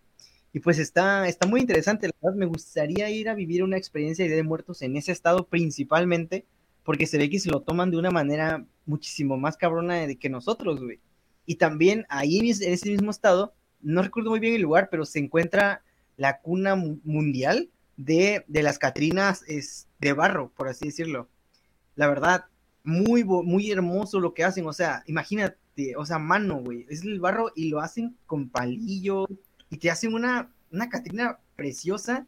Y 0.52 0.60
pues 0.60 0.78
está, 0.78 1.28
está 1.28 1.46
muy 1.46 1.60
interesante, 1.60 2.06
la 2.08 2.14
verdad 2.22 2.38
me 2.38 2.46
gustaría 2.46 3.10
ir 3.10 3.28
a 3.28 3.34
vivir 3.34 3.62
una 3.62 3.76
experiencia 3.76 4.24
de 4.26 4.34
de 4.34 4.42
Muertos 4.42 4.80
en 4.82 4.96
ese 4.96 5.12
estado 5.12 5.46
principalmente, 5.46 6.46
porque 6.82 7.06
se 7.06 7.18
ve 7.18 7.28
que 7.28 7.38
se 7.40 7.50
lo 7.50 7.60
toman 7.62 7.90
de 7.90 7.98
una 7.98 8.10
manera 8.10 8.64
muchísimo 8.86 9.36
más 9.36 9.56
cabrona 9.56 10.06
de 10.06 10.16
que 10.18 10.30
nosotros, 10.30 10.80
güey. 10.82 11.00
Y 11.44 11.56
también 11.56 12.06
ahí 12.08 12.38
en 12.38 12.46
ese 12.72 12.90
mismo 12.90 13.10
estado, 13.10 13.52
no 13.82 14.02
recuerdo 14.02 14.30
muy 14.30 14.40
bien 14.40 14.54
el 14.54 14.62
lugar, 14.62 14.88
pero 14.90 15.04
se 15.04 15.18
encuentra 15.18 15.82
la 16.16 16.40
cuna 16.40 16.74
mu- 16.74 16.98
mundial 17.04 17.68
de, 17.96 18.44
de 18.46 18.62
las 18.62 18.78
Catrinas 18.78 19.42
es 19.46 19.88
de 19.98 20.12
barro, 20.12 20.52
por 20.56 20.68
así 20.68 20.86
decirlo. 20.86 21.28
La 21.94 22.08
verdad, 22.08 22.46
muy, 22.84 23.24
muy 23.24 23.70
hermoso 23.70 24.20
lo 24.20 24.34
que 24.34 24.44
hacen, 24.44 24.66
o 24.66 24.72
sea, 24.72 25.02
imagínate, 25.06 25.96
o 25.96 26.06
sea, 26.06 26.18
mano, 26.18 26.58
güey, 26.58 26.86
es 26.88 27.02
el 27.02 27.20
barro 27.20 27.50
y 27.54 27.68
lo 27.68 27.80
hacen 27.80 28.16
con 28.26 28.48
palillo 28.48 29.26
y 29.70 29.78
te 29.78 29.90
hacen 29.90 30.14
una, 30.14 30.52
una 30.70 30.88
Catrina 30.88 31.40
preciosa. 31.56 32.26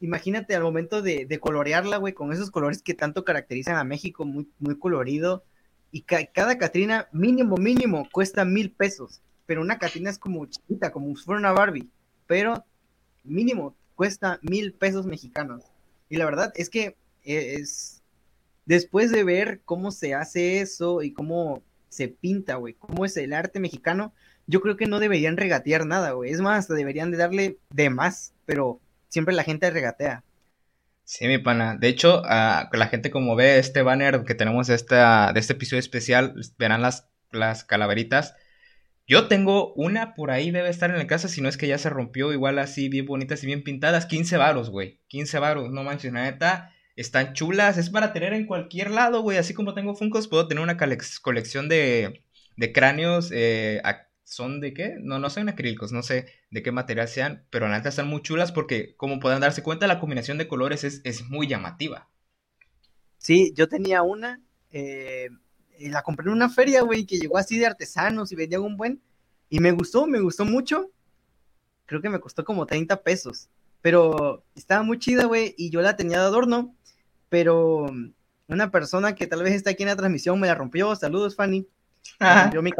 Imagínate 0.00 0.54
al 0.54 0.62
momento 0.62 1.02
de, 1.02 1.38
colorearla, 1.40 1.96
güey, 1.96 2.12
con 2.12 2.32
esos 2.32 2.50
colores 2.50 2.82
que 2.82 2.94
tanto 2.94 3.24
caracterizan 3.24 3.76
a 3.76 3.84
México, 3.84 4.24
muy, 4.24 4.48
muy 4.58 4.78
colorido. 4.78 5.44
Y 5.90 6.02
cada 6.02 6.58
Catrina, 6.58 7.08
mínimo, 7.12 7.56
mínimo, 7.56 8.08
cuesta 8.10 8.44
mil 8.44 8.72
pesos. 8.72 9.20
Pero 9.46 9.60
una 9.60 9.78
Catrina 9.78 10.10
es 10.10 10.18
como 10.18 10.46
chiquita, 10.46 10.90
como 10.90 11.14
si 11.16 11.24
fuera 11.24 11.38
una 11.38 11.52
Barbie. 11.52 11.90
Pero 12.26 12.64
mínimo 13.24 13.76
cuesta 14.02 14.40
mil 14.42 14.72
pesos 14.72 15.06
mexicanos. 15.06 15.62
Y 16.08 16.16
la 16.16 16.24
verdad 16.24 16.52
es 16.56 16.70
que 16.70 16.96
es, 17.22 18.02
después 18.66 19.12
de 19.12 19.22
ver 19.22 19.60
cómo 19.64 19.92
se 19.92 20.12
hace 20.12 20.58
eso 20.58 21.02
y 21.02 21.12
cómo 21.12 21.62
se 21.88 22.08
pinta, 22.08 22.56
güey, 22.56 22.74
cómo 22.74 23.04
es 23.04 23.16
el 23.16 23.32
arte 23.32 23.60
mexicano, 23.60 24.12
yo 24.48 24.60
creo 24.60 24.76
que 24.76 24.86
no 24.86 24.98
deberían 24.98 25.36
regatear 25.36 25.86
nada, 25.86 26.10
güey. 26.10 26.32
Es 26.32 26.40
más, 26.40 26.66
deberían 26.66 27.12
de 27.12 27.16
darle 27.16 27.58
de 27.70 27.90
más, 27.90 28.34
pero 28.44 28.80
siempre 29.08 29.36
la 29.36 29.44
gente 29.44 29.70
regatea. 29.70 30.24
Sí, 31.04 31.28
mi 31.28 31.38
pana. 31.38 31.76
De 31.76 31.86
hecho, 31.86 32.22
uh, 32.22 32.76
la 32.76 32.88
gente 32.90 33.12
como 33.12 33.36
ve 33.36 33.60
este 33.60 33.82
banner 33.82 34.24
que 34.24 34.34
tenemos 34.34 34.68
esta, 34.68 35.32
de 35.32 35.38
este 35.38 35.52
episodio 35.52 35.78
especial, 35.78 36.34
verán 36.58 36.82
las, 36.82 37.06
las 37.30 37.62
calaveritas. 37.62 38.34
Yo 39.06 39.28
tengo 39.28 39.74
una 39.74 40.14
por 40.14 40.30
ahí, 40.30 40.50
debe 40.50 40.68
estar 40.68 40.90
en 40.90 40.98
la 40.98 41.06
casa, 41.06 41.28
si 41.28 41.40
no 41.40 41.48
es 41.48 41.56
que 41.56 41.66
ya 41.66 41.78
se 41.78 41.90
rompió, 41.90 42.32
igual 42.32 42.58
así, 42.58 42.88
bien 42.88 43.06
bonitas 43.06 43.42
y 43.42 43.46
bien 43.46 43.62
pintadas. 43.64 44.06
15 44.06 44.36
varos, 44.36 44.70
güey. 44.70 45.00
15 45.08 45.38
varos, 45.38 45.70
no 45.70 45.82
manches, 45.84 46.12
neta. 46.12 46.72
Están 46.94 47.32
chulas, 47.34 47.78
es 47.78 47.90
para 47.90 48.12
tener 48.12 48.32
en 48.32 48.46
cualquier 48.46 48.90
lado, 48.90 49.22
güey. 49.22 49.38
Así 49.38 49.54
como 49.54 49.74
tengo 49.74 49.94
Funkos, 49.94 50.28
puedo 50.28 50.46
tener 50.48 50.62
una 50.62 50.76
colección 50.76 51.68
de, 51.68 52.22
de 52.56 52.72
cráneos. 52.72 53.30
Eh, 53.32 53.82
¿Son 54.24 54.60
de 54.60 54.72
qué? 54.72 54.96
No, 54.98 55.18
no 55.18 55.28
son 55.28 55.48
acrílicos, 55.50 55.92
no 55.92 56.02
sé 56.02 56.26
de 56.50 56.62
qué 56.62 56.72
material 56.72 57.06
sean, 57.08 57.46
pero 57.50 57.68
la 57.68 57.76
neta 57.76 57.90
están 57.90 58.08
muy 58.08 58.22
chulas 58.22 58.50
porque, 58.50 58.96
como 58.96 59.20
pueden 59.20 59.40
darse 59.40 59.62
cuenta, 59.62 59.86
la 59.86 60.00
combinación 60.00 60.38
de 60.38 60.48
colores 60.48 60.84
es, 60.84 61.02
es 61.04 61.28
muy 61.28 61.46
llamativa. 61.48 62.08
Sí, 63.18 63.52
yo 63.54 63.68
tenía 63.68 64.02
una, 64.02 64.40
eh, 64.70 65.28
la 65.88 66.02
compré 66.02 66.26
en 66.26 66.32
una 66.32 66.48
feria, 66.48 66.82
güey, 66.82 67.06
que 67.06 67.18
llegó 67.18 67.38
así 67.38 67.58
de 67.58 67.66
artesanos 67.66 68.32
y 68.32 68.36
vendían 68.36 68.62
un 68.62 68.76
buen. 68.76 69.00
Y 69.48 69.60
me 69.60 69.72
gustó, 69.72 70.06
me 70.06 70.20
gustó 70.20 70.44
mucho. 70.44 70.90
Creo 71.86 72.00
que 72.00 72.08
me 72.08 72.20
costó 72.20 72.44
como 72.44 72.66
30 72.66 73.02
pesos. 73.02 73.48
Pero 73.80 74.44
estaba 74.54 74.82
muy 74.82 74.98
chida, 74.98 75.24
güey, 75.24 75.54
y 75.58 75.70
yo 75.70 75.82
la 75.82 75.96
tenía 75.96 76.20
de 76.20 76.24
adorno. 76.24 76.74
Pero 77.28 77.86
una 78.48 78.70
persona 78.70 79.14
que 79.14 79.26
tal 79.26 79.42
vez 79.42 79.54
está 79.54 79.70
aquí 79.70 79.82
en 79.82 79.88
la 79.88 79.96
transmisión 79.96 80.38
me 80.38 80.46
la 80.46 80.54
rompió. 80.54 80.94
Saludos, 80.96 81.36
Fanny. 81.36 81.66
Yo 82.52 82.62
mi 82.62 82.70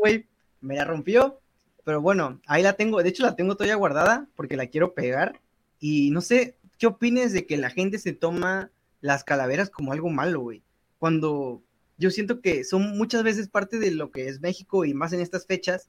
güey, 0.00 0.26
me 0.60 0.76
la 0.76 0.84
rompió. 0.84 1.40
Pero 1.84 2.00
bueno, 2.00 2.40
ahí 2.46 2.62
la 2.62 2.74
tengo. 2.74 3.02
De 3.02 3.08
hecho, 3.08 3.24
la 3.24 3.36
tengo 3.36 3.56
todavía 3.56 3.76
guardada 3.76 4.28
porque 4.36 4.56
la 4.56 4.66
quiero 4.66 4.94
pegar. 4.94 5.40
Y 5.80 6.10
no 6.10 6.20
sé, 6.20 6.56
¿qué 6.78 6.86
opines 6.86 7.32
de 7.32 7.46
que 7.46 7.56
la 7.56 7.70
gente 7.70 7.98
se 7.98 8.12
toma 8.12 8.70
las 9.00 9.24
calaveras 9.24 9.70
como 9.70 9.92
algo 9.92 10.08
malo, 10.10 10.40
güey? 10.40 10.62
Cuando 10.98 11.62
yo 11.98 12.10
siento 12.10 12.40
que 12.40 12.64
son 12.64 12.96
muchas 12.96 13.22
veces 13.22 13.48
parte 13.48 13.78
de 13.78 13.90
lo 13.90 14.10
que 14.10 14.28
es 14.28 14.40
México 14.40 14.84
y 14.84 14.94
más 14.94 15.12
en 15.12 15.20
estas 15.20 15.46
fechas. 15.46 15.88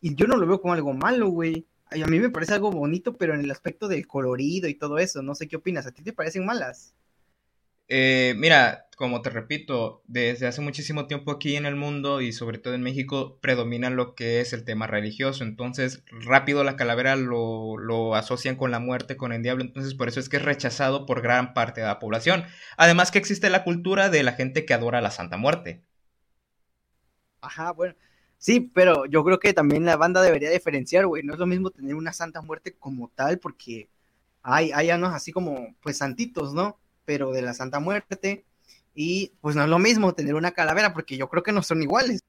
Y 0.00 0.14
yo 0.14 0.26
no 0.26 0.36
lo 0.36 0.46
veo 0.46 0.60
como 0.60 0.74
algo 0.74 0.92
malo, 0.92 1.28
güey. 1.28 1.66
A 1.90 2.06
mí 2.06 2.18
me 2.18 2.30
parece 2.30 2.54
algo 2.54 2.70
bonito, 2.70 3.16
pero 3.16 3.34
en 3.34 3.40
el 3.40 3.50
aspecto 3.50 3.86
del 3.88 4.06
colorido 4.06 4.68
y 4.68 4.74
todo 4.74 4.98
eso, 4.98 5.22
no 5.22 5.34
sé 5.34 5.48
qué 5.48 5.56
opinas. 5.56 5.86
¿A 5.86 5.92
ti 5.92 6.02
te 6.02 6.12
parecen 6.12 6.46
malas? 6.46 6.94
Eh, 7.94 8.32
mira, 8.38 8.86
como 8.96 9.20
te 9.20 9.28
repito, 9.28 10.02
desde 10.06 10.46
hace 10.46 10.62
muchísimo 10.62 11.06
tiempo 11.06 11.30
aquí 11.30 11.56
en 11.56 11.66
el 11.66 11.76
mundo 11.76 12.22
y 12.22 12.32
sobre 12.32 12.56
todo 12.56 12.72
en 12.72 12.80
México 12.82 13.38
predomina 13.42 13.90
lo 13.90 14.14
que 14.14 14.40
es 14.40 14.54
el 14.54 14.64
tema 14.64 14.86
religioso. 14.86 15.44
Entonces, 15.44 16.02
rápido 16.10 16.64
la 16.64 16.76
calavera 16.76 17.16
lo, 17.16 17.76
lo, 17.76 18.14
asocian 18.14 18.56
con 18.56 18.70
la 18.70 18.78
muerte, 18.78 19.18
con 19.18 19.30
el 19.34 19.42
diablo. 19.42 19.62
Entonces, 19.62 19.94
por 19.94 20.08
eso 20.08 20.20
es 20.20 20.30
que 20.30 20.38
es 20.38 20.42
rechazado 20.42 21.04
por 21.04 21.20
gran 21.20 21.52
parte 21.52 21.82
de 21.82 21.86
la 21.86 21.98
población. 21.98 22.44
Además 22.78 23.10
que 23.10 23.18
existe 23.18 23.50
la 23.50 23.62
cultura 23.62 24.08
de 24.08 24.22
la 24.22 24.32
gente 24.32 24.64
que 24.64 24.72
adora 24.72 25.02
la 25.02 25.10
Santa 25.10 25.36
Muerte. 25.36 25.82
Ajá, 27.42 27.72
bueno. 27.72 27.94
Sí, 28.38 28.60
pero 28.60 29.04
yo 29.04 29.22
creo 29.22 29.38
que 29.38 29.52
también 29.52 29.84
la 29.84 29.96
banda 29.96 30.22
debería 30.22 30.50
diferenciar, 30.50 31.06
güey. 31.06 31.22
No 31.24 31.34
es 31.34 31.38
lo 31.38 31.46
mismo 31.46 31.70
tener 31.70 31.94
una 31.94 32.14
Santa 32.14 32.40
Muerte 32.40 32.74
como 32.78 33.10
tal, 33.10 33.38
porque 33.38 33.90
hay, 34.42 34.72
hay 34.72 34.88
anos 34.88 35.12
así 35.12 35.30
como, 35.30 35.76
pues, 35.82 35.98
santitos, 35.98 36.54
¿no? 36.54 36.78
Pero 37.04 37.32
de 37.32 37.42
la 37.42 37.54
Santa 37.54 37.80
Muerte. 37.80 38.44
Y 38.94 39.32
pues 39.40 39.56
no 39.56 39.62
es 39.62 39.68
lo 39.68 39.78
mismo 39.78 40.14
tener 40.14 40.34
una 40.34 40.52
calavera, 40.52 40.92
porque 40.92 41.16
yo 41.16 41.28
creo 41.28 41.42
que 41.42 41.52
no 41.52 41.62
son 41.62 41.82
iguales. 41.82 42.20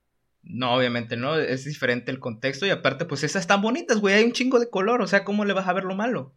No, 0.44 0.76
obviamente 0.76 1.16
no, 1.16 1.38
es 1.38 1.64
diferente 1.64 2.12
el 2.12 2.20
contexto 2.20 2.66
y 2.66 2.70
aparte 2.70 3.06
pues 3.06 3.24
esas 3.24 3.42
están 3.42 3.62
bonitas, 3.62 4.00
güey, 4.00 4.16
hay 4.16 4.26
un 4.26 4.34
chingo 4.34 4.60
de 4.60 4.70
color, 4.70 5.02
o 5.02 5.08
sea, 5.08 5.24
¿cómo 5.24 5.46
le 5.46 5.54
vas 5.54 5.68
a 5.68 5.74
ver 5.74 5.86
lo 5.86 5.96
malo? 5.96 6.34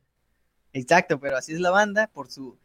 Exacto, 0.72 1.18
pero 1.18 1.36
así 1.36 1.52
es 1.52 1.60
la 1.60 1.70
banda 1.70 2.06
por 2.06 2.30
su, 2.30 2.56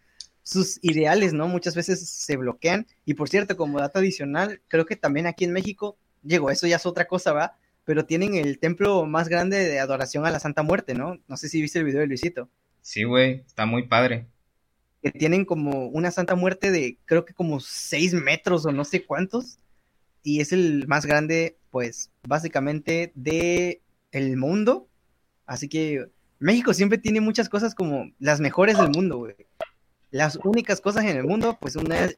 sus 0.43 0.77
ideales, 0.83 1.33
¿no? 1.33 1.47
Muchas 1.47 1.75
veces 1.75 2.07
se 2.07 2.37
bloquean 2.37 2.85
y 3.05 3.15
por 3.15 3.27
cierto, 3.27 3.57
como 3.57 3.79
dato 3.79 3.99
adicional, 3.99 4.61
creo 4.67 4.85
que 4.85 4.95
también 4.95 5.25
aquí 5.25 5.43
en 5.43 5.53
México, 5.53 5.97
llegó, 6.21 6.51
eso 6.51 6.67
ya 6.67 6.75
es 6.75 6.85
otra 6.85 7.05
cosa, 7.05 7.33
¿va? 7.33 7.57
Pero 7.85 8.05
tienen 8.05 8.35
el 8.35 8.59
templo 8.59 9.07
más 9.07 9.27
grande 9.27 9.57
de 9.57 9.79
adoración 9.79 10.27
a 10.27 10.31
la 10.31 10.39
Santa 10.39 10.61
Muerte, 10.61 10.93
¿no? 10.93 11.19
No 11.27 11.37
sé 11.37 11.49
si 11.49 11.59
viste 11.59 11.79
el 11.79 11.85
video 11.85 12.01
de 12.01 12.07
Luisito. 12.07 12.49
Sí, 12.81 13.03
güey, 13.03 13.43
está 13.47 13.65
muy 13.65 13.87
padre 13.87 14.27
que 15.01 15.11
tienen 15.11 15.45
como 15.45 15.87
una 15.87 16.11
Santa 16.11 16.35
Muerte 16.35 16.71
de 16.71 16.97
creo 17.05 17.25
que 17.25 17.33
como 17.33 17.59
6 17.59 18.13
metros 18.13 18.65
o 18.65 18.71
no 18.71 18.85
sé 18.85 19.05
cuántos. 19.05 19.57
Y 20.23 20.39
es 20.41 20.51
el 20.51 20.87
más 20.87 21.05
grande, 21.05 21.57
pues, 21.71 22.11
básicamente 22.27 23.11
de 23.15 23.81
el 24.11 24.37
mundo. 24.37 24.87
Así 25.45 25.67
que 25.67 26.05
México 26.39 26.73
siempre 26.73 26.97
tiene 26.97 27.21
muchas 27.21 27.49
cosas 27.49 27.73
como 27.73 28.11
las 28.19 28.39
mejores 28.39 28.77
del 28.77 28.89
mundo, 28.89 29.17
güey. 29.17 29.35
Las 30.11 30.37
únicas 30.43 30.81
cosas 30.81 31.05
en 31.05 31.17
el 31.17 31.23
mundo, 31.23 31.57
pues 31.59 31.75
una 31.75 32.05
es 32.05 32.17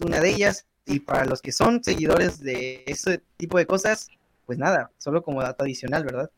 una 0.00 0.20
de 0.20 0.30
ellas. 0.30 0.66
Y 0.86 1.00
para 1.00 1.24
los 1.24 1.40
que 1.40 1.52
son 1.52 1.82
seguidores 1.84 2.40
de 2.40 2.84
ese 2.86 3.22
tipo 3.36 3.58
de 3.58 3.66
cosas, 3.66 4.08
pues 4.46 4.58
nada, 4.58 4.90
solo 4.98 5.22
como 5.22 5.42
dato 5.42 5.64
adicional, 5.64 6.04
¿verdad? 6.04 6.30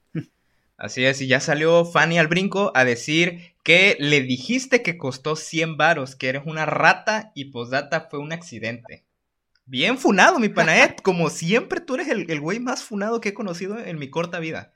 Así 0.77 1.05
es, 1.05 1.21
y 1.23 1.29
ya 1.29 1.41
salió 1.41 1.85
Fanny 1.85 2.19
al 2.19 2.27
brinco 2.27 2.73
a 2.75 2.85
decir 2.85 3.52
que 3.63 3.97
le 4.01 4.23
dijiste 4.23 4.83
que 4.83 4.99
costó 4.99 5.37
100 5.37 5.77
varos, 5.77 6.17
que 6.17 6.29
eres 6.29 6.43
una 6.47 6.67
rata 6.67 7.33
y 7.35 7.47
posdata 7.47 8.09
fue 8.11 8.19
un 8.19 8.33
accidente. 8.33 9.05
Bien 9.65 9.99
funado, 9.99 10.39
mi 10.39 10.49
panaet. 10.49 11.01
Como 11.03 11.31
siempre, 11.31 11.81
tú 11.81 11.95
eres 11.95 12.09
el, 12.09 12.31
el 12.31 12.41
güey 12.41 12.59
más 12.59 12.83
funado 12.83 13.21
que 13.21 13.31
he 13.31 13.35
conocido 13.35 13.79
en 13.79 13.99
mi 13.99 14.11
corta 14.11 14.41
vida. 14.41 14.75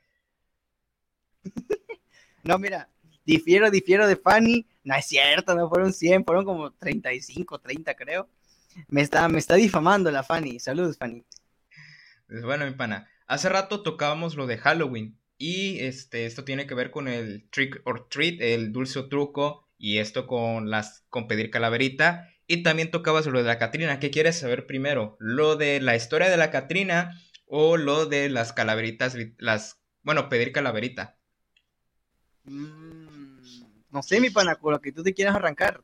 No, 2.44 2.58
mira, 2.58 2.88
difiero, 3.24 3.70
difiero 3.70 4.06
de 4.06 4.16
Fanny. 4.16 4.66
No 4.84 4.94
es 4.94 5.06
cierto, 5.06 5.54
no 5.56 5.68
fueron 5.68 5.92
100, 5.92 6.24
fueron 6.24 6.44
como 6.44 6.72
35, 6.72 7.58
30 7.58 7.94
creo. 7.96 8.28
Me 8.88 9.02
está, 9.02 9.28
me 9.28 9.38
está 9.38 9.54
difamando 9.54 10.10
la 10.12 10.22
Fanny. 10.22 10.60
Saludos, 10.60 10.96
Fanny. 10.96 11.24
Pues 12.28 12.44
bueno, 12.44 12.66
mi 12.66 12.72
pana. 12.72 13.08
Hace 13.26 13.48
rato 13.48 13.82
tocábamos 13.82 14.36
lo 14.36 14.46
de 14.46 14.58
Halloween. 14.58 15.18
Y 15.38 15.80
este, 15.80 16.26
esto 16.26 16.44
tiene 16.44 16.66
que 16.66 16.74
ver 16.74 16.90
con 16.90 17.08
el 17.08 17.48
trick 17.50 17.80
or 17.84 18.08
treat, 18.08 18.40
el 18.40 18.72
dulce 18.72 18.98
o 18.98 19.08
truco, 19.08 19.68
y 19.78 19.98
esto 19.98 20.26
con 20.26 20.70
las 20.70 21.04
con 21.10 21.28
pedir 21.28 21.50
calaverita. 21.50 22.28
Y 22.46 22.62
también 22.62 22.90
tocabas 22.90 23.26
lo 23.26 23.38
de 23.38 23.44
la 23.44 23.58
Catrina. 23.58 23.98
¿Qué 23.98 24.10
quieres 24.10 24.38
saber 24.38 24.66
primero? 24.66 25.16
¿Lo 25.18 25.56
de 25.56 25.80
la 25.80 25.96
historia 25.96 26.30
de 26.30 26.36
la 26.36 26.50
Catrina 26.50 27.20
o 27.46 27.76
lo 27.76 28.06
de 28.06 28.28
las 28.28 28.52
calaveritas, 28.52 29.16
las, 29.38 29.80
bueno, 30.02 30.28
pedir 30.28 30.52
calaverita? 30.52 31.18
Mm, 32.44 33.38
no 33.90 34.02
sé, 34.02 34.20
mi 34.20 34.30
pana, 34.30 34.56
con 34.56 34.72
lo 34.72 34.80
que 34.80 34.92
tú 34.92 35.02
te 35.02 35.14
quieras 35.14 35.34
arrancar. 35.34 35.82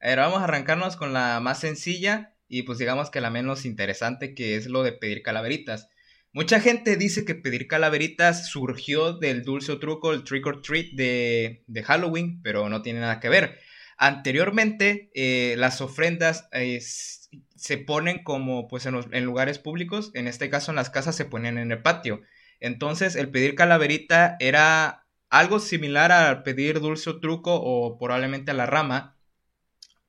A 0.00 0.08
ver, 0.08 0.18
vamos 0.18 0.40
a 0.40 0.44
arrancarnos 0.44 0.96
con 0.96 1.12
la 1.12 1.40
más 1.40 1.60
sencilla 1.60 2.34
y 2.48 2.62
pues 2.62 2.78
digamos 2.78 3.10
que 3.10 3.20
la 3.20 3.30
menos 3.30 3.64
interesante, 3.64 4.34
que 4.34 4.56
es 4.56 4.66
lo 4.66 4.82
de 4.82 4.92
pedir 4.92 5.22
calaveritas. 5.22 5.88
Mucha 6.32 6.60
gente 6.60 6.96
dice 6.96 7.24
que 7.24 7.34
pedir 7.34 7.66
calaveritas 7.66 8.48
surgió 8.48 9.14
del 9.14 9.42
dulce 9.42 9.72
o 9.72 9.78
truco, 9.78 10.12
el 10.12 10.24
trick 10.24 10.46
or 10.46 10.60
treat 10.60 10.92
de, 10.92 11.64
Halloween, 11.84 12.40
pero 12.42 12.68
no 12.68 12.82
tiene 12.82 13.00
nada 13.00 13.20
que 13.20 13.28
ver. 13.28 13.58
Anteriormente, 13.96 15.10
eh, 15.14 15.54
las 15.56 15.80
ofrendas 15.80 16.48
eh, 16.52 16.80
se 16.80 17.78
ponen 17.78 18.22
como 18.22 18.68
pues 18.68 18.84
en, 18.84 19.00
en, 19.12 19.24
lugares 19.24 19.58
públicos, 19.58 20.10
en 20.12 20.26
este 20.26 20.50
caso 20.50 20.72
en 20.72 20.76
las 20.76 20.90
casas 20.90 21.16
se 21.16 21.24
ponían 21.24 21.56
en 21.56 21.72
el 21.72 21.80
patio. 21.80 22.20
Entonces, 22.60 23.16
el 23.16 23.30
pedir 23.30 23.54
calaverita 23.54 24.36
era 24.38 25.06
algo 25.30 25.58
similar 25.58 26.12
al 26.12 26.42
pedir 26.42 26.80
dulce 26.80 27.10
o 27.10 27.20
truco 27.20 27.54
o 27.54 27.98
probablemente 27.98 28.50
a 28.50 28.54
la 28.54 28.66
rama. 28.66 29.16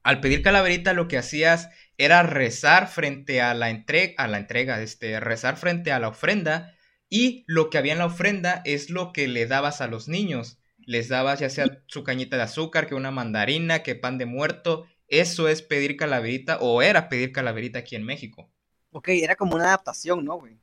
Al 0.04 0.22
pedir 0.22 0.42
calaverita 0.42 0.94
lo 0.94 1.08
que 1.08 1.18
hacías 1.18 1.70
era 1.98 2.24
rezar 2.24 2.88
frente 2.88 3.42
a 3.42 3.54
la 3.54 3.70
entrega, 3.70 4.14
a 4.18 4.28
la 4.28 4.38
entrega, 4.38 4.82
este, 4.82 5.20
rezar 5.20 5.58
frente 5.58 5.92
a 5.92 6.00
la 6.00 6.10
ofrenda 6.10 6.76
y 7.10 7.44
lo 7.48 7.70
que 7.70 7.78
había 7.78 7.94
en 7.94 8.00
la 8.00 8.06
ofrenda 8.08 8.62
es 8.66 8.90
lo 8.90 9.14
que 9.14 9.28
le 9.28 9.46
dabas 9.48 9.82
a 9.82 9.88
los 9.88 10.08
niños. 10.08 10.60
les 10.80 11.10
dabas 11.10 11.40
ya 11.42 11.50
sea 11.50 11.68
su 11.88 12.04
cañita 12.04 12.38
de 12.38 12.44
azúcar, 12.44 12.88
que 12.88 12.96
una 12.96 13.12
mandarina, 13.12 13.84
que 13.84 13.96
pan 13.96 14.18
de 14.18 14.26
muerto. 14.26 14.86
Eso 15.10 15.48
es 15.50 15.62
pedir 15.62 15.98
calaverita, 15.98 16.58
o 16.62 16.82
era 16.82 17.10
pedir 17.10 17.32
calaverita 17.34 17.80
aquí 17.80 17.96
en 17.98 18.06
México. 18.06 18.50
Ok, 18.92 19.08
era 19.10 19.36
como 19.38 19.56
una 19.56 19.68
adaptación, 19.68 20.26
¿no, 20.26 20.36
güey? 20.40 20.60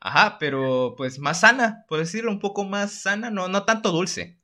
Ajá, 0.00 0.38
pero 0.40 0.94
pues 0.96 1.20
más 1.20 1.38
sana, 1.40 1.84
por 1.88 2.00
decirlo, 2.00 2.32
un 2.32 2.40
poco 2.40 2.64
más 2.64 2.92
sana, 3.02 3.30
no, 3.30 3.46
no 3.48 3.64
tanto 3.64 3.92
dulce. 3.92 4.40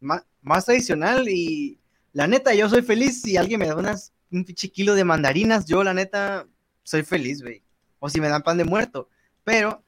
Má- 0.00 0.24
más 0.42 0.64
tradicional 0.66 1.28
y 1.28 1.78
la 2.12 2.26
neta, 2.26 2.54
yo 2.54 2.68
soy 2.68 2.82
feliz 2.82 3.22
si 3.22 3.36
alguien 3.36 3.60
me 3.60 3.66
da 3.68 3.76
unas, 3.76 4.12
un 4.30 4.44
pinche 4.44 4.70
kilo 4.70 4.94
de 4.94 5.04
mandarinas, 5.04 5.66
yo 5.66 5.82
la 5.82 5.94
neta 5.94 6.46
soy 6.82 7.02
feliz, 7.02 7.42
güey. 7.42 7.62
O 7.98 8.08
si 8.08 8.20
me 8.20 8.28
dan 8.28 8.42
pan 8.42 8.58
de 8.58 8.64
muerto. 8.64 9.08
Pero, 9.44 9.84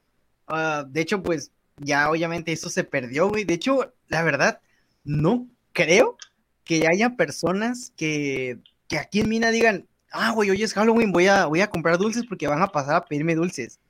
ah, 0.47 0.85
de 0.89 1.01
hecho, 1.01 1.23
pues 1.23 1.53
ya 1.79 2.11
obviamente 2.11 2.53
eso 2.53 2.71
se 2.71 2.85
perdió, 2.85 3.29
güey. 3.29 3.45
De 3.45 3.55
hecho, 3.55 3.95
la 4.09 4.23
verdad, 4.23 4.61
no 5.05 5.49
creo 5.73 6.17
que 6.65 6.87
haya 6.87 7.17
personas 7.17 7.93
que, 7.97 8.59
que 8.89 8.99
aquí 8.99 9.21
en 9.21 9.29
Mina 9.29 9.51
digan, 9.51 9.87
ah, 10.13 10.33
güey, 10.33 10.51
hoy 10.51 10.63
es 10.63 10.75
Halloween, 10.75 11.13
voy 11.13 11.27
a, 11.27 11.47
voy 11.47 11.61
a 11.61 11.71
comprar 11.71 11.99
dulces 11.99 12.25
porque 12.29 12.47
van 12.47 12.63
a 12.63 12.69
pasar 12.69 12.97
a 12.97 13.05
pedirme 13.05 13.35
dulces. 13.35 13.81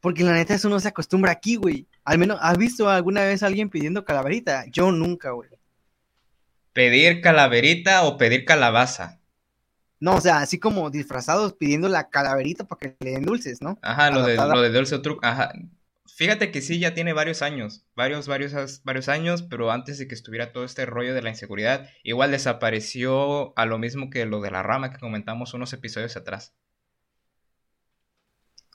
Porque 0.00 0.22
la 0.22 0.32
neta 0.32 0.54
eso 0.54 0.68
no 0.68 0.78
se 0.78 0.88
acostumbra 0.88 1.32
aquí, 1.32 1.56
güey. 1.56 1.86
Al 2.04 2.18
menos, 2.18 2.38
¿has 2.40 2.56
visto 2.56 2.88
alguna 2.88 3.24
vez 3.24 3.42
a 3.42 3.46
alguien 3.46 3.68
pidiendo 3.68 4.04
calaverita? 4.04 4.64
Yo 4.70 4.92
nunca, 4.92 5.32
güey. 5.32 5.50
Pedir 6.72 7.20
calaverita 7.20 8.04
o 8.04 8.16
pedir 8.16 8.44
calabaza. 8.44 9.17
No, 10.00 10.16
o 10.16 10.20
sea, 10.20 10.38
así 10.38 10.58
como 10.58 10.90
disfrazados 10.90 11.54
pidiendo 11.54 11.88
la 11.88 12.08
calaverita 12.08 12.64
para 12.64 12.78
que 12.78 12.96
le 13.00 13.12
den 13.12 13.24
dulces, 13.24 13.60
¿no? 13.60 13.78
Ajá, 13.82 14.10
lo 14.10 14.22
de, 14.22 14.36
lo 14.36 14.62
de 14.62 14.70
dulce 14.70 14.94
o 14.94 15.02
truco. 15.02 15.24
Ajá. 15.24 15.52
Fíjate 16.18 16.50
que 16.50 16.62
sí, 16.62 16.80
ya 16.80 16.94
tiene 16.94 17.12
varios 17.12 17.42
años, 17.42 17.84
varios, 17.94 18.26
varios, 18.26 18.82
varios 18.82 19.08
años, 19.08 19.42
pero 19.44 19.70
antes 19.70 19.98
de 19.98 20.08
que 20.08 20.14
estuviera 20.14 20.52
todo 20.52 20.64
este 20.64 20.84
rollo 20.84 21.14
de 21.14 21.22
la 21.22 21.30
inseguridad, 21.30 21.88
igual 22.02 22.32
desapareció 22.32 23.56
a 23.56 23.66
lo 23.66 23.78
mismo 23.78 24.10
que 24.10 24.26
lo 24.26 24.40
de 24.40 24.50
la 24.50 24.64
rama 24.64 24.90
que 24.90 24.98
comentamos 24.98 25.54
unos 25.54 25.72
episodios 25.72 26.16
atrás. 26.16 26.54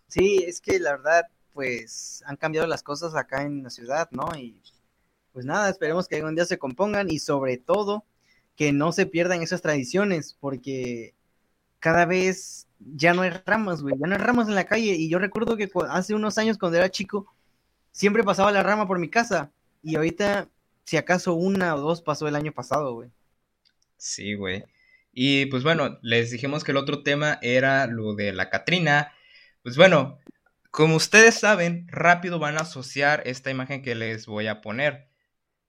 Sí, 0.08 0.44
es 0.48 0.62
que 0.62 0.80
la 0.80 0.92
verdad, 0.92 1.24
pues 1.52 2.24
han 2.26 2.38
cambiado 2.38 2.68
las 2.68 2.84
cosas 2.84 3.16
acá 3.16 3.42
en 3.42 3.64
la 3.64 3.70
ciudad, 3.70 4.10
¿no? 4.12 4.30
Y 4.38 4.62
pues 5.34 5.46
nada, 5.46 5.70
esperemos 5.70 6.08
que 6.08 6.18
algún 6.18 6.36
día 6.36 6.46
se 6.46 6.60
compongan 6.60 7.10
y 7.10 7.20
sobre 7.20 7.58
todo 7.58 8.06
que 8.56 8.72
no 8.72 8.92
se 8.92 9.06
pierdan 9.06 9.42
esas 9.42 9.62
tradiciones, 9.62 10.38
porque 10.40 11.14
cada 11.80 12.06
vez 12.06 12.68
ya 12.80 13.14
no 13.14 13.24
hay 13.24 13.32
ramas, 13.46 13.82
güey, 13.82 13.96
ya 14.00 14.08
no 14.08 14.16
hay 14.16 14.22
ramas 14.22 14.48
en 14.48 14.56
la 14.56 14.66
calle. 14.66 14.96
Y 14.96 15.10
yo 15.10 15.20
recuerdo 15.20 15.58
que 15.58 15.70
hace 15.90 16.14
unos 16.14 16.38
años 16.38 16.58
cuando 16.58 16.78
era 16.78 16.90
chico, 16.90 17.34
siempre 17.92 18.24
pasaba 18.24 18.52
la 18.52 18.64
rama 18.64 18.88
por 18.88 19.00
mi 19.00 19.10
casa. 19.10 19.52
Y 19.82 19.96
ahorita, 19.96 20.50
si 20.86 20.98
acaso 20.98 21.34
una 21.34 21.76
o 21.76 21.80
dos 21.80 22.02
pasó 22.02 22.28
el 22.28 22.36
año 22.36 22.52
pasado, 22.52 22.94
güey. 22.94 23.10
Sí, 23.98 24.36
güey. 24.36 24.64
Y 25.14 25.46
pues 25.48 25.64
bueno, 25.64 26.00
les 26.02 26.32
dijimos 26.32 26.64
que 26.64 26.72
el 26.72 26.78
otro 26.78 27.04
tema 27.04 27.38
era 27.42 27.88
lo 27.88 28.16
de 28.16 28.34
la 28.34 28.50
Catrina. 28.50 29.12
Pues 29.62 29.78
bueno, 29.78 30.20
como 30.72 30.96
ustedes 30.96 31.36
saben, 31.36 31.88
rápido 31.90 32.40
van 32.40 32.58
a 32.58 32.62
asociar 32.62 33.22
esta 33.26 33.52
imagen 33.52 33.82
que 33.82 33.96
les 33.96 34.26
voy 34.26 34.48
a 34.48 34.62
poner. 34.62 35.08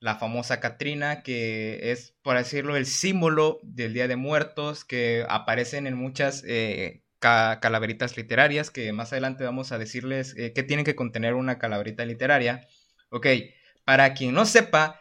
La 0.04 0.16
famosa 0.16 0.60
Catrina, 0.60 1.22
que 1.22 1.90
es, 1.90 2.14
por 2.22 2.36
decirlo, 2.36 2.76
el 2.76 2.84
símbolo 2.86 3.58
del 3.62 3.94
Día 3.94 4.06
de 4.06 4.16
Muertos, 4.16 4.84
que 4.84 5.24
aparecen 5.30 5.86
en 5.86 5.94
muchas 5.96 6.44
eh, 6.46 7.02
ca- 7.20 7.58
calaveritas 7.60 8.14
literarias, 8.16 8.70
que 8.70 8.92
más 8.92 9.12
adelante 9.12 9.44
vamos 9.44 9.72
a 9.72 9.78
decirles 9.78 10.34
eh, 10.36 10.52
qué 10.54 10.62
tiene 10.62 10.84
que 10.84 10.94
contener 10.94 11.32
una 11.34 11.58
calaverita 11.58 12.04
literaria. 12.04 12.66
Ok, 13.08 13.26
para 13.84 14.12
quien 14.12 14.34
no 14.34 14.44
sepa, 14.44 15.00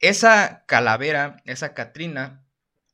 esa 0.00 0.64
calavera, 0.66 1.38
esa 1.46 1.72
Catrina, 1.74 2.44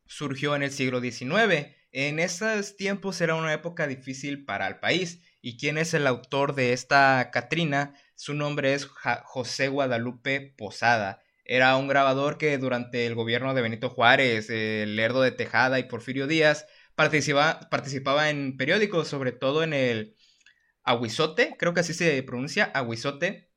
surgió 0.06 0.54
en 0.56 0.62
el 0.62 0.70
siglo 0.70 1.00
XIX. 1.00 1.76
En 1.92 2.18
esos 2.20 2.76
tiempos 2.76 3.20
era 3.20 3.34
una 3.34 3.52
época 3.52 3.86
difícil 3.88 4.44
para 4.44 4.66
el 4.68 4.78
país. 4.78 5.22
¿Y 5.40 5.56
quién 5.59 5.78
es 5.78 5.94
el 5.94 6.06
autor 6.06 6.54
de 6.54 6.72
esta 6.72 7.30
Catrina? 7.32 7.94
Su 8.14 8.34
nombre 8.34 8.74
es 8.74 8.86
José 9.24 9.68
Guadalupe 9.68 10.54
Posada. 10.56 11.22
Era 11.49 11.76
un 11.76 11.88
grabador 11.88 12.38
que 12.38 12.59
durante 12.59 13.07
el 13.07 13.14
gobierno 13.16 13.55
de 13.55 13.62
Benito 13.62 13.90
Juárez, 13.90 14.49
Lerdo 14.51 15.22
de 15.22 15.32
Tejada 15.32 15.78
y 15.80 15.84
Porfirio 15.84 16.26
Díaz 16.26 16.66
participa- 16.94 17.68
participaba 17.70 18.30
en 18.30 18.57
periódicos, 18.57 19.09
sobre 19.09 19.32
todo 19.32 19.62
en 19.64 19.72
el 19.72 20.14
Aguizote, 20.84 21.57
creo 21.59 21.74
que 21.74 21.80
así 21.80 21.94
se 21.94 22.22
pronuncia, 22.22 22.64
Aguizote. 22.74 23.51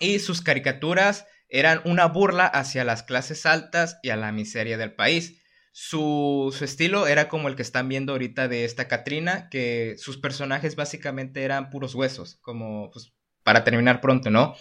Y 0.00 0.18
sus 0.18 0.42
caricaturas 0.42 1.26
eran 1.48 1.80
una 1.84 2.06
burla 2.06 2.46
hacia 2.46 2.84
las 2.84 3.02
clases 3.02 3.46
altas 3.46 3.98
y 4.02 4.10
a 4.10 4.16
la 4.16 4.32
miseria 4.32 4.78
del 4.78 4.94
país. 4.94 5.42
Su, 5.72 6.54
su 6.56 6.64
estilo 6.64 7.06
era 7.06 7.28
como 7.28 7.48
el 7.48 7.56
que 7.56 7.62
están 7.62 7.88
viendo 7.88 8.12
ahorita 8.12 8.48
de 8.48 8.64
esta 8.64 8.88
Catrina, 8.88 9.48
que 9.50 9.96
sus 9.98 10.16
personajes 10.16 10.74
básicamente 10.74 11.44
eran 11.44 11.68
puros 11.68 11.94
huesos, 11.94 12.38
como 12.40 12.90
pues, 12.90 13.12
para 13.42 13.62
terminar 13.62 14.00
pronto, 14.00 14.30
¿no? 14.30 14.56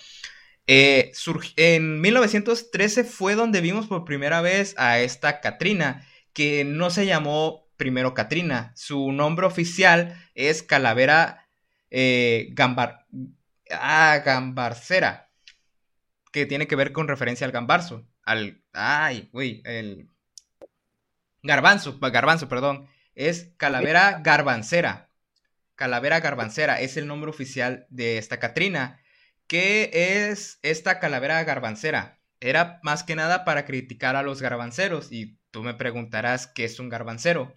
Eh, 0.67 1.11
en 1.57 2.01
1913 2.01 3.03
fue 3.03 3.35
donde 3.35 3.61
vimos 3.61 3.87
por 3.87 4.05
primera 4.05 4.41
vez 4.41 4.73
a 4.77 4.99
esta 4.99 5.39
Catrina, 5.39 6.07
que 6.33 6.63
no 6.65 6.89
se 6.89 7.05
llamó 7.05 7.67
primero 7.77 8.13
Catrina, 8.13 8.71
su 8.75 9.11
nombre 9.11 9.45
oficial 9.45 10.15
es 10.33 10.63
Calavera 10.63 11.47
eh, 11.91 12.49
Gambar, 12.51 13.05
ah, 13.71 14.21
Gambarcera, 14.25 15.29
que 16.31 16.45
tiene 16.45 16.67
que 16.67 16.75
ver 16.75 16.91
con 16.91 17.07
referencia 17.07 17.45
al 17.45 17.51
gambarzo, 17.51 18.07
al, 18.23 18.63
ay, 18.73 19.29
güey, 19.31 19.61
el 19.65 20.09
garbanzo, 21.43 21.99
garbanzo, 21.99 22.49
perdón, 22.49 22.87
es 23.13 23.51
Calavera 23.57 24.19
Garbancera, 24.23 25.09
Calavera 25.75 26.21
Garbancera 26.21 26.79
es 26.79 26.97
el 26.97 27.07
nombre 27.07 27.29
oficial 27.29 27.85
de 27.89 28.17
esta 28.17 28.39
Catrina. 28.39 28.99
¿Qué 29.47 29.91
es 30.29 30.59
esta 30.63 30.99
calavera 30.99 31.43
garbancera? 31.43 32.19
Era 32.39 32.79
más 32.83 33.03
que 33.03 33.15
nada 33.15 33.45
para 33.45 33.65
criticar 33.65 34.15
a 34.15 34.23
los 34.23 34.41
garbanceros 34.41 35.11
y 35.11 35.39
tú 35.51 35.63
me 35.63 35.73
preguntarás 35.73 36.47
qué 36.47 36.65
es 36.65 36.79
un 36.79 36.89
garbancero. 36.89 37.53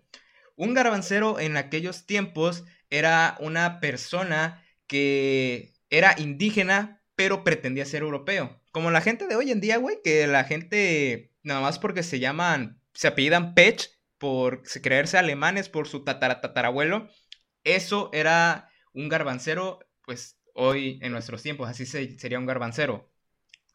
Un 0.56 0.74
garbancero 0.74 1.40
en 1.40 1.56
aquellos 1.56 2.06
tiempos 2.06 2.64
era 2.90 3.36
una 3.40 3.80
persona 3.80 4.64
que 4.86 5.74
era 5.90 6.14
indígena 6.18 6.98
pero 7.18 7.42
pretendía 7.42 7.84
ser 7.84 8.02
europeo. 8.02 8.62
Como 8.70 8.92
la 8.92 9.00
gente 9.00 9.26
de 9.26 9.34
hoy 9.34 9.50
en 9.50 9.60
día, 9.60 9.78
güey, 9.78 10.00
que 10.04 10.28
la 10.28 10.44
gente 10.44 11.32
nada 11.42 11.60
más 11.60 11.80
porque 11.80 12.04
se 12.04 12.20
llaman, 12.20 12.80
se 12.94 13.08
apellidan 13.08 13.54
Pech 13.54 13.90
por 14.18 14.62
creerse 14.62 15.18
alemanes 15.18 15.68
por 15.68 15.88
su 15.88 16.04
tatara, 16.04 16.40
tatarabuelo, 16.40 17.08
eso 17.64 18.10
era 18.12 18.70
un 18.92 19.08
garbancero, 19.08 19.80
pues 20.04 20.37
hoy 20.58 20.98
en 21.02 21.12
nuestros 21.12 21.42
tiempos, 21.42 21.68
así 21.68 21.86
se, 21.86 22.18
sería 22.18 22.38
un 22.38 22.46
garbancero. 22.46 23.10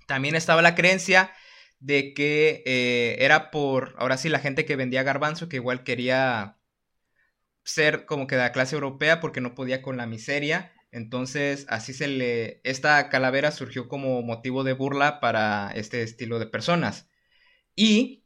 También 0.08 0.36
estaba 0.36 0.62
la 0.62 0.76
creencia 0.76 1.32
de 1.80 2.14
que 2.14 2.64
eh, 2.66 3.18
era 3.20 3.52
por, 3.52 3.96
ahora 3.98 4.18
sí, 4.18 4.30
la 4.30 4.40
gente 4.40 4.66
que 4.66 4.76
vendía 4.76 5.04
garbanzo, 5.04 5.50
que 5.50 5.58
igual 5.58 5.84
quería 5.84 6.58
ser 7.64 8.06
como 8.06 8.28
que 8.28 8.36
de 8.36 8.42
la 8.44 8.52
clase 8.52 8.76
europea 8.76 9.20
porque 9.20 9.42
no 9.42 9.56
podía 9.56 9.82
con 9.82 9.98
la 9.98 10.06
miseria. 10.08 10.74
Entonces, 10.92 11.66
así 11.70 11.94
se 11.94 12.08
le, 12.08 12.62
esta 12.64 13.10
calavera 13.10 13.52
surgió 13.52 13.88
como 13.88 14.22
motivo 14.22 14.64
de 14.64 14.74
burla 14.74 15.20
para 15.20 15.72
este 15.76 16.04
estilo 16.04 16.40
de 16.40 16.46
personas. 16.48 17.10
Y 17.76 18.24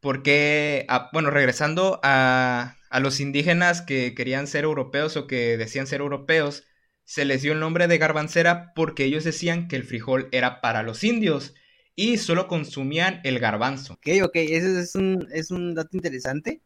porque, 0.00 0.86
ah, 0.88 1.10
bueno, 1.12 1.30
regresando 1.30 2.00
a, 2.04 2.76
a 2.90 3.00
los 3.00 3.20
indígenas 3.20 3.82
que 3.82 4.14
querían 4.14 4.46
ser 4.46 4.64
europeos 4.64 5.16
o 5.16 5.26
que 5.26 5.56
decían 5.58 5.86
ser 5.86 6.00
europeos, 6.00 6.64
se 7.08 7.24
les 7.24 7.40
dio 7.40 7.54
el 7.54 7.60
nombre 7.60 7.88
de 7.88 7.96
garbancera 7.96 8.74
porque 8.74 9.04
ellos 9.04 9.24
decían 9.24 9.66
que 9.66 9.76
el 9.76 9.84
frijol 9.84 10.28
era 10.30 10.60
para 10.60 10.82
los 10.82 11.04
indios 11.04 11.54
y 11.96 12.18
solo 12.18 12.48
consumían 12.48 13.22
el 13.24 13.38
garbanzo. 13.38 13.94
Ok, 13.94 14.08
ok, 14.24 14.36
ese 14.36 14.78
es 14.78 14.94
un, 14.94 15.26
es 15.32 15.50
un 15.50 15.74
dato 15.74 15.88
interesante. 15.96 16.60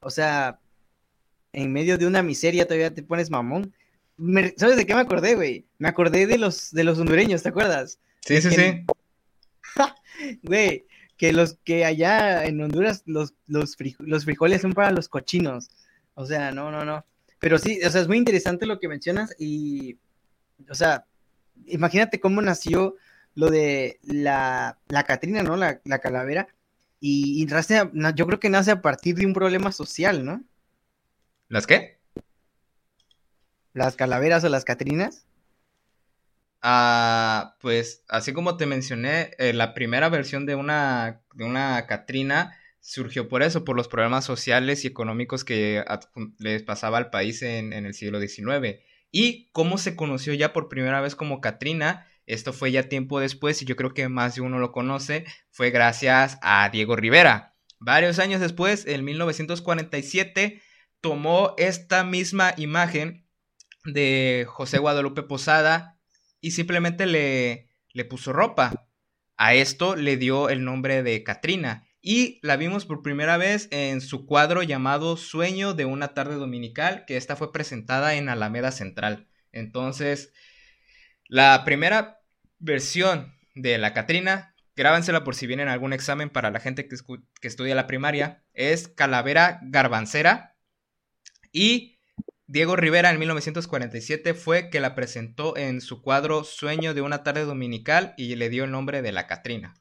O 0.00 0.08
sea, 0.08 0.58
en 1.52 1.70
medio 1.70 1.98
de 1.98 2.06
una 2.06 2.22
miseria 2.22 2.64
todavía 2.64 2.94
te 2.94 3.02
pones 3.02 3.30
mamón. 3.30 3.74
Me- 4.16 4.54
¿Sabes 4.56 4.76
de 4.78 4.86
qué 4.86 4.94
me 4.94 5.02
acordé, 5.02 5.34
güey? 5.34 5.66
Me 5.76 5.88
acordé 5.88 6.26
de 6.26 6.38
los, 6.38 6.70
de 6.70 6.84
los 6.84 6.98
hondureños, 6.98 7.42
¿te 7.42 7.50
acuerdas? 7.50 7.98
Sí, 8.24 8.40
sí, 8.40 8.50
sí. 8.52 8.86
Güey, 10.42 10.86
que 11.18 11.34
los 11.34 11.58
que 11.62 11.84
allá 11.84 12.46
en 12.46 12.58
Honduras 12.62 13.02
los, 13.04 13.34
los, 13.46 13.76
los 13.98 14.24
frijoles 14.24 14.62
son 14.62 14.72
para 14.72 14.92
los 14.92 15.10
cochinos. 15.10 15.68
O 16.14 16.24
sea, 16.24 16.52
no, 16.52 16.70
no, 16.70 16.86
no. 16.86 17.04
Pero 17.42 17.58
sí, 17.58 17.80
o 17.84 17.90
sea, 17.90 18.02
es 18.02 18.08
muy 18.08 18.18
interesante 18.18 18.66
lo 18.66 18.80
que 18.80 18.88
mencionas 18.88 19.34
y, 19.38 19.98
o 20.70 20.74
sea, 20.74 21.06
imagínate 21.66 22.20
cómo 22.20 22.42
nació 22.42 22.96
lo 23.36 23.50
de 23.50 24.00
la, 24.04 24.78
la 24.88 25.04
Catrina, 25.04 25.42
¿no? 25.44 25.56
La, 25.56 25.80
la 25.84 26.00
calavera. 26.00 26.48
Y, 27.00 27.42
y 27.42 27.46
nace 27.46 27.78
a- 27.78 27.90
yo 28.16 28.26
creo 28.26 28.40
que 28.40 28.50
nace 28.50 28.72
a 28.72 28.82
partir 28.82 29.16
de 29.16 29.26
un 29.26 29.34
problema 29.34 29.72
social, 29.72 30.24
¿no? 30.24 30.44
¿Las 31.48 31.66
qué? 31.68 32.00
Las 33.74 33.96
calaveras 33.96 34.44
o 34.44 34.48
las 34.48 34.64
Catrinas. 34.64 35.26
Ah, 36.62 37.56
pues, 37.60 38.04
así 38.08 38.32
como 38.32 38.56
te 38.56 38.66
mencioné, 38.66 39.32
eh, 39.38 39.52
la 39.52 39.74
primera 39.74 40.08
versión 40.08 40.46
de 40.46 40.54
una, 40.54 41.22
de 41.34 41.44
una 41.44 41.86
Katrina 41.88 42.56
surgió 42.82 43.28
por 43.28 43.42
eso, 43.42 43.64
por 43.64 43.76
los 43.76 43.88
problemas 43.88 44.24
sociales 44.24 44.84
y 44.84 44.88
económicos 44.88 45.44
que 45.44 45.84
les 46.38 46.62
pasaba 46.62 46.98
al 46.98 47.10
país 47.10 47.40
en, 47.42 47.72
el 47.72 47.94
siglo 47.94 48.20
XIX. 48.20 48.80
Y 49.10 49.50
cómo 49.52 49.78
se 49.78 49.94
conoció 49.94 50.34
ya 50.34 50.52
por 50.52 50.68
primera 50.68 51.00
vez 51.00 51.14
como 51.14 51.40
Katrina, 51.40 52.08
esto 52.26 52.52
fue 52.52 52.72
ya 52.72 52.88
tiempo 52.88 53.20
después 53.20 53.62
y 53.62 53.64
yo 53.64 53.76
creo 53.76 53.94
que 53.94 54.08
más 54.08 54.34
de 54.34 54.40
uno 54.40 54.58
lo 54.58 54.72
conoce, 54.72 55.24
fue 55.50 55.70
gracias 55.70 56.38
a 56.42 56.68
Diego 56.70 56.96
Rivera. 56.96 57.54
Varios 57.78 58.18
años 58.18 58.40
después, 58.40 58.84
en 58.86 59.04
1947, 59.04 60.60
tomó 61.00 61.54
esta 61.58 62.04
misma 62.04 62.52
imagen 62.56 63.28
de 63.84 64.44
José 64.48 64.78
Guadalupe 64.78 65.22
Posada 65.22 65.98
y 66.40 66.52
simplemente 66.52 67.06
le, 67.06 67.68
le 67.92 68.04
puso 68.04 68.32
ropa. 68.32 68.88
A 69.36 69.54
esto 69.54 69.94
le 69.94 70.16
dio 70.16 70.48
el 70.48 70.64
nombre 70.64 71.02
de 71.02 71.22
Katrina 71.22 71.88
y 72.02 72.40
la 72.42 72.56
vimos 72.56 72.84
por 72.84 73.00
primera 73.02 73.36
vez 73.36 73.68
en 73.70 74.00
su 74.00 74.26
cuadro 74.26 74.64
llamado 74.64 75.16
Sueño 75.16 75.72
de 75.72 75.84
una 75.84 76.14
tarde 76.14 76.34
dominical, 76.34 77.04
que 77.06 77.16
esta 77.16 77.36
fue 77.36 77.52
presentada 77.52 78.14
en 78.16 78.28
Alameda 78.28 78.72
Central. 78.72 79.28
Entonces, 79.52 80.32
la 81.28 81.64
primera 81.64 82.20
versión 82.58 83.38
de 83.54 83.78
la 83.78 83.94
Catrina, 83.94 84.56
grábensela 84.74 85.22
por 85.22 85.36
si 85.36 85.46
vienen 85.46 85.68
algún 85.68 85.92
examen 85.92 86.28
para 86.28 86.50
la 86.50 86.58
gente 86.58 86.88
que, 86.88 86.96
estudia 87.46 87.74
la 87.76 87.86
primaria, 87.86 88.42
es 88.52 88.88
Calavera 88.88 89.60
Garbancera. 89.62 90.56
Y 91.52 92.00
Diego 92.48 92.74
Rivera 92.74 93.10
en 93.10 93.20
1947 93.20 94.34
fue 94.34 94.70
que 94.70 94.80
la 94.80 94.96
presentó 94.96 95.56
en 95.56 95.80
su 95.80 96.02
cuadro 96.02 96.42
Sueño 96.42 96.94
de 96.94 97.02
una 97.02 97.22
tarde 97.22 97.44
dominical 97.44 98.14
y 98.16 98.34
le 98.34 98.48
dio 98.48 98.64
el 98.64 98.72
nombre 98.72 99.02
de 99.02 99.12
la 99.12 99.28
Catrina. 99.28 99.74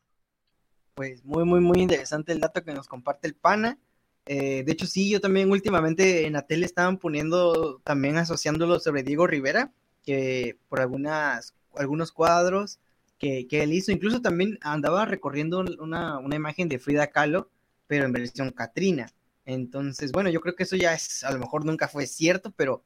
Pues 1.01 1.25
muy, 1.25 1.45
muy, 1.45 1.61
muy 1.61 1.81
interesante 1.81 2.31
el 2.31 2.39
dato 2.39 2.63
que 2.63 2.75
nos 2.75 2.87
comparte 2.87 3.27
el 3.27 3.33
pana. 3.33 3.79
Eh, 4.27 4.63
de 4.63 4.71
hecho, 4.71 4.85
sí, 4.85 5.09
yo 5.09 5.19
también 5.19 5.49
últimamente 5.49 6.27
en 6.27 6.33
la 6.33 6.45
tele 6.45 6.67
estaban 6.67 6.99
poniendo, 6.99 7.81
también 7.83 8.17
asociándolo 8.17 8.79
sobre 8.79 9.01
Diego 9.01 9.25
Rivera, 9.25 9.71
que 10.03 10.59
por 10.69 10.79
algunas, 10.79 11.55
algunos 11.75 12.11
cuadros 12.11 12.79
que, 13.17 13.47
él 13.49 13.73
hizo, 13.73 13.91
incluso 13.91 14.21
también 14.21 14.59
andaba 14.61 15.05
recorriendo 15.05 15.65
una, 15.79 16.21
imagen 16.35 16.69
de 16.69 16.77
Frida 16.77 17.07
Kahlo, 17.07 17.49
pero 17.87 18.05
en 18.05 18.11
versión 18.11 18.51
Katrina. 18.51 19.11
Entonces, 19.45 20.11
bueno, 20.11 20.29
yo 20.29 20.39
creo 20.39 20.55
que 20.55 20.63
eso 20.65 20.75
ya 20.75 20.93
es, 20.93 21.23
a 21.23 21.31
lo 21.31 21.39
mejor 21.39 21.65
nunca 21.65 21.87
fue 21.87 22.05
cierto, 22.05 22.51
pero 22.51 22.83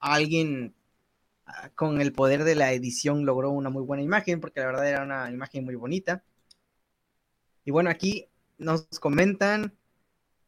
alguien 0.00 0.74
ah, 1.46 1.70
con 1.76 2.00
el 2.00 2.12
poder 2.12 2.42
de 2.42 2.56
la 2.56 2.72
edición 2.72 3.24
logró 3.24 3.52
una 3.52 3.70
muy 3.70 3.84
buena 3.84 4.02
imagen, 4.02 4.40
porque 4.40 4.58
la 4.58 4.66
verdad 4.66 4.88
era 4.88 5.04
una 5.04 5.30
imagen 5.30 5.64
muy 5.64 5.76
bonita. 5.76 6.24
Y 7.68 7.70
bueno, 7.70 7.90
aquí 7.90 8.26
nos 8.56 8.86
comentan 8.98 9.74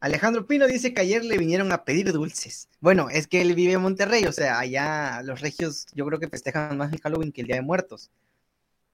Alejandro 0.00 0.46
Pino 0.46 0.66
dice 0.66 0.94
que 0.94 1.02
ayer 1.02 1.22
le 1.22 1.36
vinieron 1.36 1.70
a 1.70 1.84
pedir 1.84 2.10
dulces. 2.14 2.70
Bueno, 2.80 3.10
es 3.10 3.26
que 3.26 3.42
él 3.42 3.54
vive 3.54 3.74
en 3.74 3.82
Monterrey, 3.82 4.24
o 4.24 4.32
sea, 4.32 4.58
allá 4.58 5.20
los 5.22 5.42
regios 5.42 5.84
yo 5.92 6.06
creo 6.06 6.18
que 6.18 6.30
festejan 6.30 6.78
más 6.78 6.90
el 6.94 7.00
Halloween 7.02 7.30
que 7.30 7.42
el 7.42 7.48
Día 7.48 7.56
de 7.56 7.60
Muertos. 7.60 8.10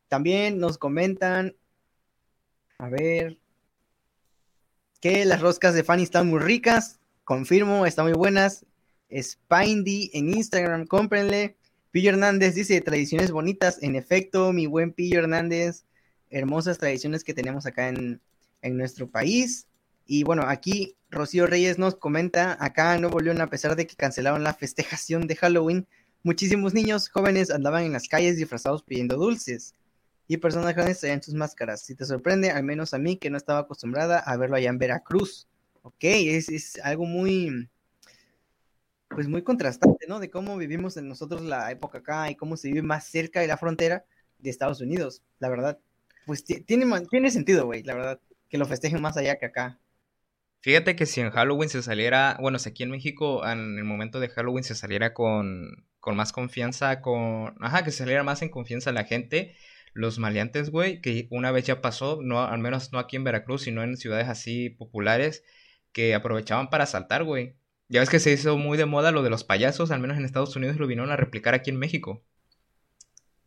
También 0.09 0.59
nos 0.59 0.77
comentan, 0.77 1.55
a 2.79 2.89
ver, 2.89 3.39
que 5.01 5.25
las 5.25 5.41
roscas 5.41 5.75
de 5.75 5.85
Fanny 5.85 6.03
están 6.03 6.27
muy 6.27 6.41
ricas. 6.41 6.99
Confirmo, 7.23 7.87
están 7.87 8.07
muy 8.07 8.15
buenas. 8.15 8.67
Spindy 9.09 10.11
en 10.15 10.35
Instagram, 10.35 10.89
cómprenle. 10.89 11.57
Pillo 11.93 12.11
Hernández 12.11 12.57
dice, 12.57 12.81
tradiciones 12.81 13.31
bonitas. 13.31 13.81
En 13.85 13.95
efecto, 13.95 14.53
mi 14.53 14.67
buen 14.67 14.93
Pillo 14.93 15.21
Hernández, 15.21 15.85
hermosas 16.37 16.79
tradiciones 16.79 17.25
que 17.25 17.35
tenemos 17.35 17.67
acá 17.67 17.89
en, 17.89 18.21
en 18.63 18.77
nuestro 18.77 19.09
país. 19.09 19.67
Y 20.07 20.23
bueno, 20.23 20.45
aquí 20.47 20.97
Rocío 21.11 21.47
Reyes 21.47 21.79
nos 21.79 21.97
comenta, 21.97 22.57
acá 22.61 22.95
en 22.95 23.01
Nuevo 23.03 23.21
León, 23.21 23.41
a 23.41 23.49
pesar 23.49 23.75
de 23.77 23.87
que 23.87 23.97
cancelaron 23.97 24.45
la 24.45 24.55
festejación 24.55 25.27
de 25.27 25.37
Halloween, 25.37 25.87
muchísimos 26.23 26.75
niños 26.75 27.09
jóvenes 27.09 27.51
andaban 27.51 27.85
en 27.85 27.93
las 27.93 28.09
calles 28.09 28.37
disfrazados 28.37 28.83
pidiendo 28.83 29.17
dulces. 29.17 29.75
Y 30.29 30.39
personas 30.39 30.75
jóvenes 30.75 31.01
traían 31.01 31.23
sus 31.23 31.35
máscaras. 31.35 31.83
Si 31.83 31.95
te 31.95 32.05
sorprende, 32.05 32.51
al 32.51 32.65
menos 32.65 32.93
a 32.95 32.99
mí, 32.99 33.17
que 33.17 33.31
no 33.31 33.37
estaba 33.37 33.61
acostumbrada 33.61 34.19
a 34.19 34.37
verlo 34.37 34.57
allá 34.57 34.71
en 34.71 34.79
Veracruz. 34.79 35.47
Ok, 35.83 36.03
es, 36.03 36.49
es 36.49 36.81
algo 36.83 37.05
muy, 37.05 37.69
pues 39.09 39.29
muy 39.29 39.43
contrastante, 39.43 40.07
¿no? 40.09 40.19
De 40.19 40.29
cómo 40.29 40.57
vivimos 40.57 40.97
en 40.97 41.09
nosotros 41.09 41.43
la 41.43 41.71
época 41.71 41.99
acá 41.99 42.31
y 42.31 42.35
cómo 42.35 42.57
se 42.57 42.69
vive 42.69 42.83
más 42.83 43.07
cerca 43.07 43.41
de 43.41 43.47
la 43.47 43.57
frontera 43.57 44.05
de 44.39 44.51
Estados 44.51 44.81
Unidos, 44.81 45.23
la 45.39 45.49
verdad. 45.49 45.79
Pues 46.27 46.45
tiene, 46.45 46.87
tiene 47.09 47.31
sentido, 47.31 47.65
güey, 47.67 47.83
la 47.85 47.95
verdad, 47.95 48.21
que 48.49 48.59
lo 48.59 48.67
festejen 48.67 49.01
más 49.01 49.17
allá 49.17 49.39
que 49.39 49.47
acá. 49.47 49.79
Fíjate 50.61 50.97
que 50.97 51.07
si 51.07 51.21
en 51.21 51.31
Halloween 51.31 51.69
se 51.69 51.81
saliera, 51.83 52.37
bueno, 52.41 52.59
si 52.59 52.69
aquí 52.69 52.83
en 52.83 52.91
México 52.91 53.47
en 53.47 53.79
el 53.79 53.85
momento 53.85 54.19
de 54.19 54.29
Halloween 54.29 54.65
se 54.65 54.75
saliera 54.75 55.15
con, 55.15 55.87
con 56.01 56.17
más 56.17 56.33
confianza, 56.33 57.01
con, 57.01 57.55
ajá, 57.61 57.85
que 57.85 57.93
saliera 57.93 58.25
más 58.25 58.43
en 58.43 58.49
confianza 58.49 58.91
la 58.91 59.05
gente, 59.05 59.55
los 59.93 60.19
maleantes, 60.19 60.71
güey, 60.71 61.01
que 61.01 61.29
una 61.31 61.53
vez 61.53 61.67
ya 61.67 61.81
pasó, 61.81 62.19
no, 62.21 62.43
al 62.43 62.59
menos 62.59 62.93
no 62.93 62.99
aquí 62.99 63.15
en 63.15 63.25
Veracruz, 63.25 63.63
sino 63.63 63.85
en 63.85 63.97
ciudades 63.97 64.29
así 64.29 64.71
populares, 64.71 65.45
que 65.93 66.15
aprovechaban 66.15 66.69
para 66.69 66.85
asaltar, 66.85 67.23
güey. 67.23 67.57
Ya 67.89 68.01
ves 68.01 68.11
que 68.11 68.19
se 68.19 68.33
hizo 68.33 68.59
muy 68.59 68.77
de 68.77 68.87
moda 68.87 69.13
lo 69.13 69.23
de 69.23 69.31
los 69.31 69.45
payasos, 69.45 69.93
al 69.93 70.01
menos 70.01 70.19
en 70.19 70.25
Estados 70.25 70.57
Unidos 70.57 70.77
lo 70.77 70.89
vinieron 70.89 71.13
a 71.13 71.17
replicar 71.17 71.55
aquí 71.55 71.71
en 71.71 71.79
México. 71.79 72.25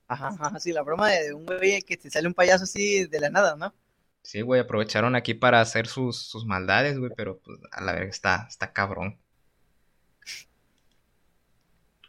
Ajá, 0.09 0.35
ajá, 0.39 0.59
sí, 0.59 0.73
la 0.73 0.81
broma 0.81 1.09
de 1.09 1.33
un 1.33 1.45
güey 1.45 1.81
que 1.83 1.95
te 1.97 2.09
sale 2.09 2.27
un 2.27 2.33
payaso 2.33 2.65
así 2.65 3.05
de 3.05 3.19
la 3.21 3.29
nada, 3.29 3.55
¿no? 3.55 3.73
Sí, 4.21 4.39
güey, 4.41 4.61
aprovecharon 4.61 5.15
aquí 5.15 5.33
para 5.33 5.59
hacer 5.59 5.87
sus, 5.87 6.17
sus 6.29 6.45
maldades, 6.45 6.97
güey, 6.97 7.11
pero 7.15 7.39
pues 7.41 7.59
a 7.71 7.81
la 7.81 7.91
verga 7.93 8.09
está, 8.09 8.45
está 8.49 8.71
cabrón. 8.71 9.19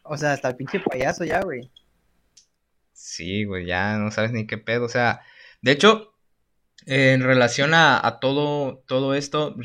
O 0.03 0.16
sea, 0.18 0.32
hasta 0.34 0.48
el 0.48 0.57
pinche 0.57 0.78
payaso 0.80 1.24
ya, 1.24 1.40
güey. 1.42 1.70
Sí, 2.92 3.44
güey, 3.44 3.66
ya 3.66 3.96
no 3.98 4.11
sabes 4.11 4.32
ni 4.32 4.46
qué 4.46 4.59
pedo. 4.59 4.84
O 4.86 4.88
sea, 4.88 5.22
de 5.62 5.72
hecho, 5.72 6.14
en 6.86 7.22
relación 7.22 7.74
a, 7.74 8.07
a 8.07 8.20
todo, 8.20 8.84
todo 8.86 9.14
esto, 9.14 9.57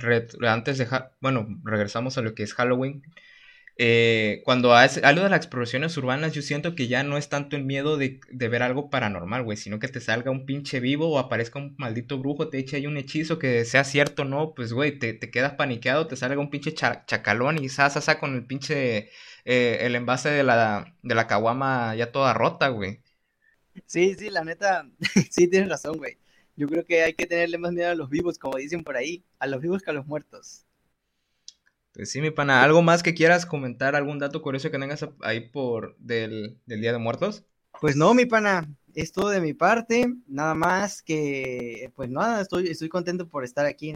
antes 0.47 0.77
de, 0.77 0.87
bueno, 1.21 1.47
regresamos 1.63 2.17
a 2.17 2.21
lo 2.21 2.35
que 2.35 2.43
es 2.43 2.53
Halloween. 2.53 3.03
Eh, 3.77 4.41
cuando 4.45 4.73
hablo 4.73 5.23
de 5.23 5.29
las 5.29 5.37
exploraciones 5.37 5.97
urbanas, 5.97 6.31
yo 6.33 6.41
siento 6.41 6.75
que 6.75 6.87
ya 6.87 7.03
no 7.03 7.17
es 7.17 7.27
tanto 7.27 7.57
el 7.57 7.65
miedo 7.65 7.97
de, 7.97 8.21
ver 8.31 8.63
algo 8.63 8.89
paranormal, 8.89 9.43
güey, 9.43 9.57
sino 9.57 9.79
que 9.79 9.89
te 9.89 9.99
salga 9.99 10.31
un 10.31 10.45
pinche 10.45 10.79
vivo 10.79 11.09
o 11.09 11.19
aparezca 11.19 11.59
un 11.59 11.75
maldito 11.77 12.17
brujo, 12.17 12.47
te 12.49 12.57
eche 12.59 12.77
ahí 12.77 12.87
un 12.87 12.97
hechizo 12.97 13.37
que 13.37 13.65
sea 13.65 13.83
cierto, 13.83 14.23
¿no? 14.23 14.53
Pues, 14.55 14.71
güey, 14.71 14.97
te, 14.97 15.19
quedas 15.19 15.53
paniqueado, 15.55 16.07
te 16.07 16.15
salga 16.15 16.39
un 16.39 16.49
pinche 16.49 16.73
chacalón 16.73 17.61
y 17.63 17.69
sa, 17.69 17.89
con 18.19 18.35
el 18.35 18.45
pinche, 18.45 19.09
eh, 19.43 19.77
el 19.81 19.95
envase 19.95 20.29
de 20.29 20.43
la, 20.43 20.95
de 21.03 21.15
la 21.15 21.27
caguama 21.27 21.95
ya 21.95 22.11
toda 22.11 22.33
rota, 22.33 22.69
güey. 22.69 23.01
Sí, 23.85 24.15
sí, 24.15 24.29
la 24.29 24.43
neta, 24.43 24.89
sí 25.31 25.47
tienes 25.47 25.69
razón, 25.69 25.97
güey. 25.97 26.17
Yo 26.55 26.67
creo 26.67 26.85
que 26.85 27.03
hay 27.03 27.13
que 27.13 27.25
tenerle 27.27 27.57
más 27.57 27.73
miedo 27.73 27.89
a 27.91 27.95
los 27.95 28.09
vivos, 28.09 28.39
como 28.39 28.57
dicen 28.57 28.83
por 28.83 28.95
ahí, 28.95 29.25
a 29.39 29.47
los 29.47 29.61
vivos 29.61 29.81
que 29.83 29.91
a 29.91 29.93
los 29.93 30.05
muertos. 30.07 30.65
Pues 31.95 32.11
sí, 32.11 32.19
mi 32.19 32.29
pana, 32.29 32.61
¿algo 32.61 32.81
más 32.81 33.03
que 33.03 33.13
quieras 33.13 33.45
comentar? 33.45 33.95
¿Algún 33.95 34.19
dato 34.19 34.41
curioso 34.41 34.69
que 34.69 34.77
tengas 34.77 35.07
ahí 35.21 35.39
por 35.39 35.95
del, 35.97 36.59
Día 36.65 36.91
de 36.91 36.97
Muertos? 36.97 37.45
Pues 37.79 37.95
no, 37.95 38.13
mi 38.13 38.25
pana, 38.25 38.69
es 38.93 39.13
todo 39.13 39.29
de 39.29 39.39
mi 39.39 39.53
parte, 39.53 40.13
nada 40.27 40.55
más 40.55 41.01
que, 41.01 41.93
pues 41.95 42.09
nada, 42.09 42.41
estoy, 42.41 42.67
estoy 42.67 42.89
contento 42.89 43.29
por 43.29 43.45
estar 43.45 43.65
aquí, 43.65 43.93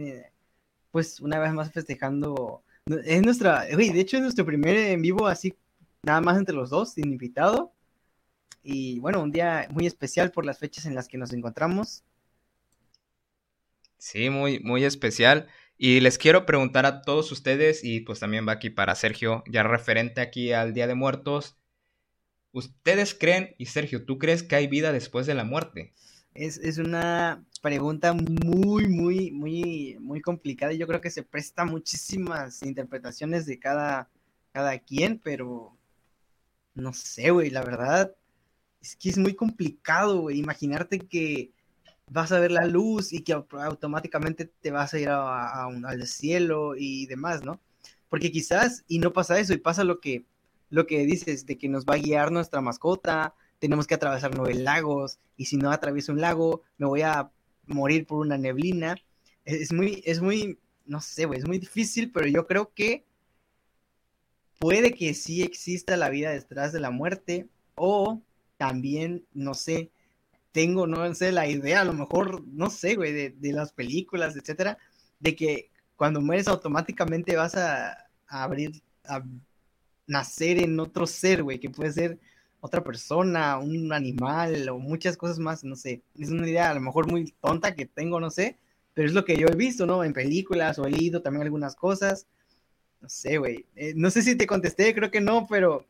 pues 0.90 1.20
una 1.20 1.38
vez 1.38 1.52
más 1.52 1.72
festejando, 1.72 2.62
es 3.04 3.20
nuestra, 3.22 3.66
uy, 3.76 3.90
de 3.90 4.00
hecho 4.00 4.16
es 4.16 4.22
nuestro 4.22 4.46
primer 4.46 4.78
en 4.78 5.02
vivo 5.02 5.26
así, 5.26 5.54
nada 6.02 6.22
más 6.22 6.38
entre 6.38 6.54
los 6.54 6.70
dos, 6.70 6.94
sin 6.94 7.12
invitado, 7.12 7.70
y 8.62 8.98
bueno, 9.00 9.22
un 9.22 9.30
día 9.30 9.68
muy 9.72 9.86
especial 9.86 10.30
por 10.30 10.46
las 10.46 10.58
fechas 10.58 10.86
en 10.86 10.94
las 10.94 11.06
que 11.06 11.18
nos 11.18 11.34
encontramos. 11.34 12.02
Sí, 13.98 14.30
muy, 14.30 14.60
muy 14.60 14.84
especial. 14.84 15.48
Y 15.82 16.00
les 16.00 16.18
quiero 16.18 16.44
preguntar 16.44 16.84
a 16.84 17.00
todos 17.00 17.32
ustedes, 17.32 17.82
y 17.82 18.00
pues 18.00 18.20
también 18.20 18.46
va 18.46 18.52
aquí 18.52 18.68
para 18.68 18.94
Sergio, 18.94 19.42
ya 19.50 19.62
referente 19.62 20.20
aquí 20.20 20.52
al 20.52 20.74
Día 20.74 20.86
de 20.86 20.94
Muertos. 20.94 21.56
¿Ustedes 22.52 23.14
creen, 23.14 23.54
y 23.56 23.64
Sergio, 23.64 24.04
tú 24.04 24.18
crees 24.18 24.42
que 24.42 24.56
hay 24.56 24.66
vida 24.66 24.92
después 24.92 25.26
de 25.26 25.32
la 25.32 25.44
muerte? 25.44 25.94
Es, 26.34 26.58
es 26.58 26.76
una 26.76 27.42
pregunta 27.62 28.12
muy, 28.12 28.88
muy, 28.88 29.30
muy, 29.30 29.96
muy 30.00 30.20
complicada. 30.20 30.74
Yo 30.74 30.86
creo 30.86 31.00
que 31.00 31.08
se 31.08 31.22
presta 31.22 31.64
muchísimas 31.64 32.62
interpretaciones 32.62 33.46
de 33.46 33.58
cada, 33.58 34.10
cada 34.52 34.78
quien, 34.80 35.18
pero 35.18 35.78
no 36.74 36.92
sé, 36.92 37.30
güey, 37.30 37.48
la 37.48 37.62
verdad 37.62 38.14
es 38.82 38.96
que 38.96 39.08
es 39.08 39.16
muy 39.16 39.32
complicado, 39.32 40.20
güey, 40.20 40.40
imaginarte 40.40 40.98
que 40.98 41.54
vas 42.10 42.32
a 42.32 42.40
ver 42.40 42.50
la 42.50 42.66
luz 42.66 43.12
y 43.12 43.22
que 43.22 43.32
automáticamente 43.32 44.44
te 44.44 44.70
vas 44.72 44.92
a 44.92 44.98
ir 44.98 45.08
a, 45.08 45.64
al 45.64 46.06
cielo 46.06 46.74
y 46.76 47.06
demás, 47.06 47.44
¿no? 47.44 47.60
Porque 48.08 48.32
quizás, 48.32 48.84
y 48.88 48.98
no 48.98 49.12
pasa 49.12 49.38
eso, 49.38 49.54
y 49.54 49.58
pasa 49.58 49.84
lo 49.84 50.00
que, 50.00 50.24
lo 50.70 50.86
que 50.86 51.06
dices, 51.06 51.46
de 51.46 51.56
que 51.56 51.68
nos 51.68 51.86
va 51.86 51.94
a 51.94 51.98
guiar 51.98 52.32
nuestra 52.32 52.60
mascota, 52.60 53.34
tenemos 53.60 53.86
que 53.86 53.94
atravesar 53.94 54.34
nueve 54.36 54.54
lagos, 54.54 55.20
y 55.36 55.44
si 55.44 55.56
no 55.56 55.70
atravieso 55.70 56.12
un 56.12 56.20
lago, 56.20 56.62
me 56.78 56.86
voy 56.86 57.02
a 57.02 57.30
morir 57.66 58.06
por 58.06 58.18
una 58.18 58.36
neblina. 58.36 58.96
Es, 59.44 59.72
muy, 59.72 60.02
es 60.04 60.20
muy, 60.20 60.58
no 60.86 61.00
sé, 61.00 61.26
güey, 61.26 61.38
es 61.38 61.46
muy 61.46 61.58
difícil, 61.58 62.10
pero 62.10 62.26
yo 62.26 62.46
creo 62.46 62.72
que 62.74 63.04
puede 64.58 64.92
que 64.94 65.14
sí 65.14 65.42
exista 65.42 65.96
la 65.96 66.10
vida 66.10 66.30
detrás 66.30 66.72
de 66.72 66.80
la 66.80 66.90
muerte, 66.90 67.48
o 67.76 68.20
también, 68.56 69.24
no 69.32 69.54
sé, 69.54 69.92
tengo, 70.52 70.86
no 70.86 71.14
sé, 71.14 71.32
la 71.32 71.48
idea, 71.48 71.82
a 71.82 71.84
lo 71.84 71.92
mejor, 71.92 72.44
no 72.46 72.70
sé, 72.70 72.96
güey, 72.96 73.12
de, 73.12 73.30
de 73.30 73.52
las 73.52 73.72
películas, 73.72 74.36
etcétera, 74.36 74.78
de 75.18 75.36
que 75.36 75.70
cuando 75.96 76.20
mueres 76.20 76.48
automáticamente 76.48 77.36
vas 77.36 77.54
a, 77.54 77.92
a 78.26 78.42
abrir, 78.42 78.82
a 79.04 79.22
nacer 80.06 80.58
en 80.58 80.78
otro 80.80 81.06
ser, 81.06 81.42
güey, 81.42 81.60
que 81.60 81.70
puede 81.70 81.92
ser 81.92 82.18
otra 82.60 82.82
persona, 82.84 83.58
un 83.58 83.92
animal 83.92 84.68
o 84.68 84.78
muchas 84.78 85.16
cosas 85.16 85.38
más, 85.38 85.64
no 85.64 85.76
sé. 85.76 86.02
Es 86.18 86.30
una 86.30 86.48
idea 86.48 86.70
a 86.70 86.74
lo 86.74 86.80
mejor 86.80 87.10
muy 87.10 87.32
tonta 87.40 87.74
que 87.74 87.86
tengo, 87.86 88.20
no 88.20 88.30
sé, 88.30 88.58
pero 88.94 89.08
es 89.08 89.14
lo 89.14 89.24
que 89.24 89.36
yo 89.36 89.46
he 89.48 89.56
visto, 89.56 89.86
¿no? 89.86 90.04
En 90.04 90.12
películas 90.12 90.78
o 90.78 90.84
he 90.86 90.90
leído 90.90 91.22
también 91.22 91.42
algunas 91.42 91.74
cosas. 91.74 92.26
No 93.00 93.08
sé, 93.08 93.38
güey. 93.38 93.66
Eh, 93.76 93.94
no 93.96 94.10
sé 94.10 94.22
si 94.22 94.36
te 94.36 94.46
contesté, 94.46 94.94
creo 94.94 95.10
que 95.10 95.20
no, 95.20 95.46
pero 95.48 95.86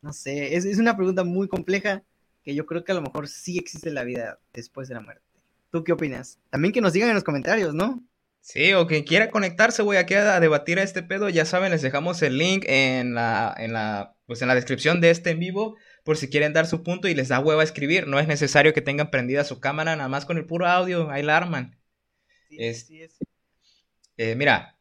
no 0.00 0.12
sé. 0.12 0.56
Es, 0.56 0.64
es 0.64 0.78
una 0.78 0.96
pregunta 0.96 1.24
muy 1.24 1.48
compleja 1.48 2.02
que 2.44 2.54
yo 2.54 2.66
creo 2.66 2.84
que 2.84 2.92
a 2.92 2.94
lo 2.96 3.02
mejor 3.02 3.28
sí 3.28 3.58
existe 3.58 3.90
la 3.90 4.04
vida 4.04 4.38
después 4.52 4.88
de 4.88 4.94
la 4.94 5.00
muerte. 5.00 5.22
¿Tú 5.70 5.82
qué 5.84 5.92
opinas? 5.92 6.38
También 6.50 6.72
que 6.72 6.80
nos 6.80 6.92
digan 6.92 7.08
en 7.10 7.14
los 7.16 7.24
comentarios, 7.24 7.74
¿no? 7.74 8.02
Sí, 8.40 8.74
o 8.74 8.86
quien 8.86 9.04
quiera 9.04 9.30
conectarse, 9.30 9.82
güey, 9.82 9.98
aquí 9.98 10.12
a 10.14 10.38
debatir 10.38 10.78
a 10.78 10.82
este 10.82 11.02
pedo, 11.02 11.30
ya 11.30 11.46
saben, 11.46 11.70
les 11.72 11.80
dejamos 11.80 12.20
el 12.22 12.36
link 12.36 12.64
en 12.68 13.14
la, 13.14 13.54
en 13.56 13.72
la, 13.72 14.16
pues 14.26 14.42
en 14.42 14.48
la 14.48 14.54
descripción 14.54 15.00
de 15.00 15.10
este 15.10 15.30
en 15.30 15.40
vivo, 15.40 15.76
por 16.04 16.18
si 16.18 16.28
quieren 16.28 16.52
dar 16.52 16.66
su 16.66 16.82
punto 16.82 17.08
y 17.08 17.14
les 17.14 17.28
da 17.28 17.40
hueva 17.40 17.64
escribir. 17.64 18.06
No 18.06 18.18
es 18.20 18.28
necesario 18.28 18.74
que 18.74 18.82
tengan 18.82 19.10
prendida 19.10 19.44
su 19.44 19.60
cámara, 19.60 19.96
nada 19.96 20.08
más 20.10 20.26
con 20.26 20.36
el 20.36 20.44
puro 20.46 20.66
audio, 20.66 21.10
ahí 21.10 21.22
la 21.22 21.38
arman. 21.38 21.78
Sí, 22.48 22.56
Es- 22.58 22.86
sí, 22.86 23.02
es. 23.02 23.18
Eh, 24.16 24.34
mira, 24.34 24.76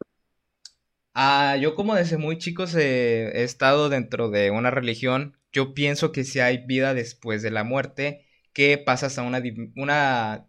ah, 1.14 1.58
yo 1.60 1.76
como 1.76 1.96
desde 1.96 2.18
muy 2.18 2.38
chicos 2.38 2.76
eh, 2.76 3.32
he 3.36 3.44
estado 3.44 3.90
dentro 3.90 4.30
de 4.30 4.52
una 4.52 4.72
religión, 4.72 5.38
yo 5.54 5.74
pienso 5.74 6.12
que 6.12 6.24
si 6.26 6.40
hay 6.40 6.66
vida 6.66 6.94
después 6.94 7.42
de 7.44 7.52
la 7.52 7.64
muerte, 7.64 8.26
que 8.54 8.78
pasas 8.78 9.18
a 9.18 9.24
una, 9.24 9.42
una, 9.76 10.48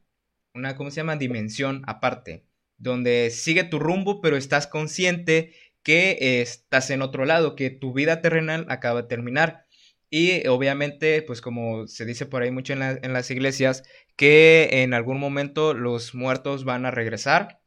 una, 0.54 0.76
¿cómo 0.76 0.90
se 0.90 0.96
llama? 0.96 1.16
Dimensión 1.16 1.82
aparte, 1.86 2.46
donde 2.78 3.30
sigue 3.30 3.64
tu 3.64 3.78
rumbo, 3.78 4.20
pero 4.20 4.36
estás 4.36 4.66
consciente 4.66 5.54
que 5.82 6.40
estás 6.42 6.90
en 6.90 7.02
otro 7.02 7.24
lado, 7.26 7.56
que 7.56 7.70
tu 7.70 7.92
vida 7.92 8.20
terrenal 8.22 8.66
acaba 8.68 9.02
de 9.02 9.08
terminar. 9.08 9.66
Y 10.10 10.46
obviamente, 10.48 11.22
pues 11.22 11.40
como 11.40 11.86
se 11.88 12.04
dice 12.04 12.26
por 12.26 12.42
ahí 12.42 12.50
mucho 12.50 12.72
en, 12.72 12.78
la- 12.80 12.98
en 13.02 13.12
las 13.12 13.30
iglesias, 13.30 13.82
que 14.16 14.82
en 14.82 14.94
algún 14.94 15.18
momento 15.18 15.74
los 15.74 16.14
muertos 16.14 16.64
van 16.64 16.86
a 16.86 16.90
regresar. 16.90 17.60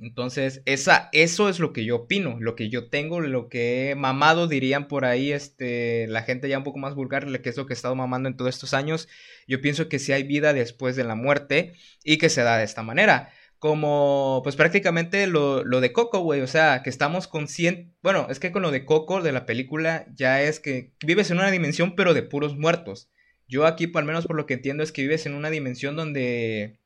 Entonces, 0.00 0.62
esa, 0.64 1.08
eso 1.12 1.48
es 1.48 1.58
lo 1.58 1.72
que 1.72 1.84
yo 1.84 1.96
opino, 1.96 2.36
lo 2.38 2.54
que 2.54 2.68
yo 2.68 2.88
tengo, 2.88 3.20
lo 3.20 3.48
que 3.48 3.90
he 3.90 3.94
mamado, 3.96 4.46
dirían 4.46 4.86
por 4.86 5.04
ahí, 5.04 5.32
este, 5.32 6.06
la 6.06 6.22
gente 6.22 6.48
ya 6.48 6.58
un 6.58 6.64
poco 6.64 6.78
más 6.78 6.94
vulgar, 6.94 7.26
que 7.40 7.48
es 7.48 7.56
lo 7.56 7.66
que 7.66 7.72
he 7.72 7.76
estado 7.76 7.96
mamando 7.96 8.28
en 8.28 8.36
todos 8.36 8.54
estos 8.54 8.74
años. 8.74 9.08
Yo 9.48 9.60
pienso 9.60 9.88
que 9.88 9.98
sí 9.98 10.12
hay 10.12 10.22
vida 10.22 10.52
después 10.52 10.94
de 10.94 11.02
la 11.02 11.16
muerte 11.16 11.74
y 12.04 12.18
que 12.18 12.28
se 12.28 12.42
da 12.42 12.58
de 12.58 12.64
esta 12.64 12.84
manera. 12.84 13.32
Como, 13.58 14.40
pues 14.44 14.54
prácticamente 14.54 15.26
lo, 15.26 15.64
lo 15.64 15.80
de 15.80 15.92
Coco, 15.92 16.20
güey, 16.20 16.42
o 16.42 16.46
sea, 16.46 16.82
que 16.84 16.90
estamos 16.90 17.26
conscientes, 17.26 17.92
bueno, 18.02 18.28
es 18.30 18.38
que 18.38 18.52
con 18.52 18.62
lo 18.62 18.70
de 18.70 18.84
Coco, 18.84 19.20
de 19.20 19.32
la 19.32 19.46
película, 19.46 20.06
ya 20.14 20.40
es 20.42 20.60
que 20.60 20.92
vives 21.04 21.32
en 21.32 21.38
una 21.38 21.50
dimensión, 21.50 21.96
pero 21.96 22.14
de 22.14 22.22
puros 22.22 22.56
muertos. 22.56 23.10
Yo 23.48 23.66
aquí, 23.66 23.90
al 23.94 24.04
menos 24.04 24.26
por 24.26 24.36
lo 24.36 24.46
que 24.46 24.54
entiendo, 24.54 24.84
es 24.84 24.92
que 24.92 25.02
vives 25.02 25.26
en 25.26 25.34
una 25.34 25.50
dimensión 25.50 25.96
donde, 25.96 26.78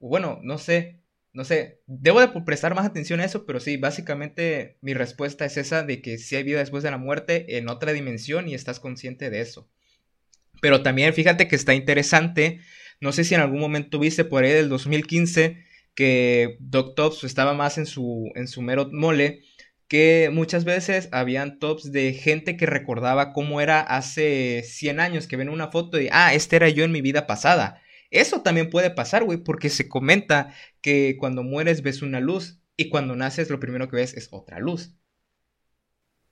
bueno, 0.00 0.38
no 0.42 0.58
sé, 0.58 1.00
no 1.36 1.44
sé, 1.44 1.82
debo 1.86 2.20
de 2.20 2.28
prestar 2.46 2.74
más 2.74 2.86
atención 2.86 3.20
a 3.20 3.24
eso, 3.26 3.44
pero 3.44 3.60
sí, 3.60 3.76
básicamente 3.76 4.78
mi 4.80 4.94
respuesta 4.94 5.44
es 5.44 5.58
esa 5.58 5.82
de 5.82 6.00
que 6.00 6.16
sí 6.16 6.34
hay 6.34 6.42
vida 6.42 6.60
después 6.60 6.82
de 6.82 6.90
la 6.90 6.96
muerte 6.96 7.58
en 7.58 7.68
otra 7.68 7.92
dimensión 7.92 8.48
y 8.48 8.54
estás 8.54 8.80
consciente 8.80 9.28
de 9.28 9.42
eso. 9.42 9.68
Pero 10.62 10.82
también 10.82 11.12
fíjate 11.12 11.46
que 11.46 11.54
está 11.54 11.74
interesante, 11.74 12.60
no 13.02 13.12
sé 13.12 13.22
si 13.22 13.34
en 13.34 13.42
algún 13.42 13.60
momento 13.60 13.98
viste 13.98 14.24
por 14.24 14.44
ahí 14.44 14.50
del 14.50 14.70
2015 14.70 15.62
que 15.94 16.56
Doc 16.58 16.94
Tops 16.94 17.22
estaba 17.24 17.52
más 17.52 17.76
en 17.76 17.84
su, 17.84 18.30
en 18.34 18.48
su 18.48 18.62
mero 18.62 18.88
mole, 18.90 19.42
que 19.88 20.30
muchas 20.32 20.64
veces 20.64 21.10
habían 21.12 21.58
tops 21.58 21.92
de 21.92 22.14
gente 22.14 22.56
que 22.56 22.64
recordaba 22.64 23.34
cómo 23.34 23.60
era 23.60 23.82
hace 23.82 24.62
100 24.64 25.00
años, 25.00 25.26
que 25.26 25.36
ven 25.36 25.50
una 25.50 25.70
foto 25.70 26.00
y, 26.00 26.08
ah, 26.12 26.32
este 26.32 26.56
era 26.56 26.70
yo 26.70 26.84
en 26.84 26.92
mi 26.92 27.02
vida 27.02 27.26
pasada. 27.26 27.82
Eso 28.10 28.42
también 28.42 28.70
puede 28.70 28.90
pasar, 28.90 29.24
güey, 29.24 29.38
porque 29.38 29.68
se 29.68 29.88
comenta 29.88 30.54
que 30.80 31.16
cuando 31.18 31.42
mueres 31.42 31.82
ves 31.82 32.02
una 32.02 32.20
luz 32.20 32.60
y 32.76 32.88
cuando 32.88 33.16
naces 33.16 33.50
lo 33.50 33.60
primero 33.60 33.88
que 33.88 33.96
ves 33.96 34.14
es 34.14 34.28
otra 34.30 34.58
luz. 34.58 34.94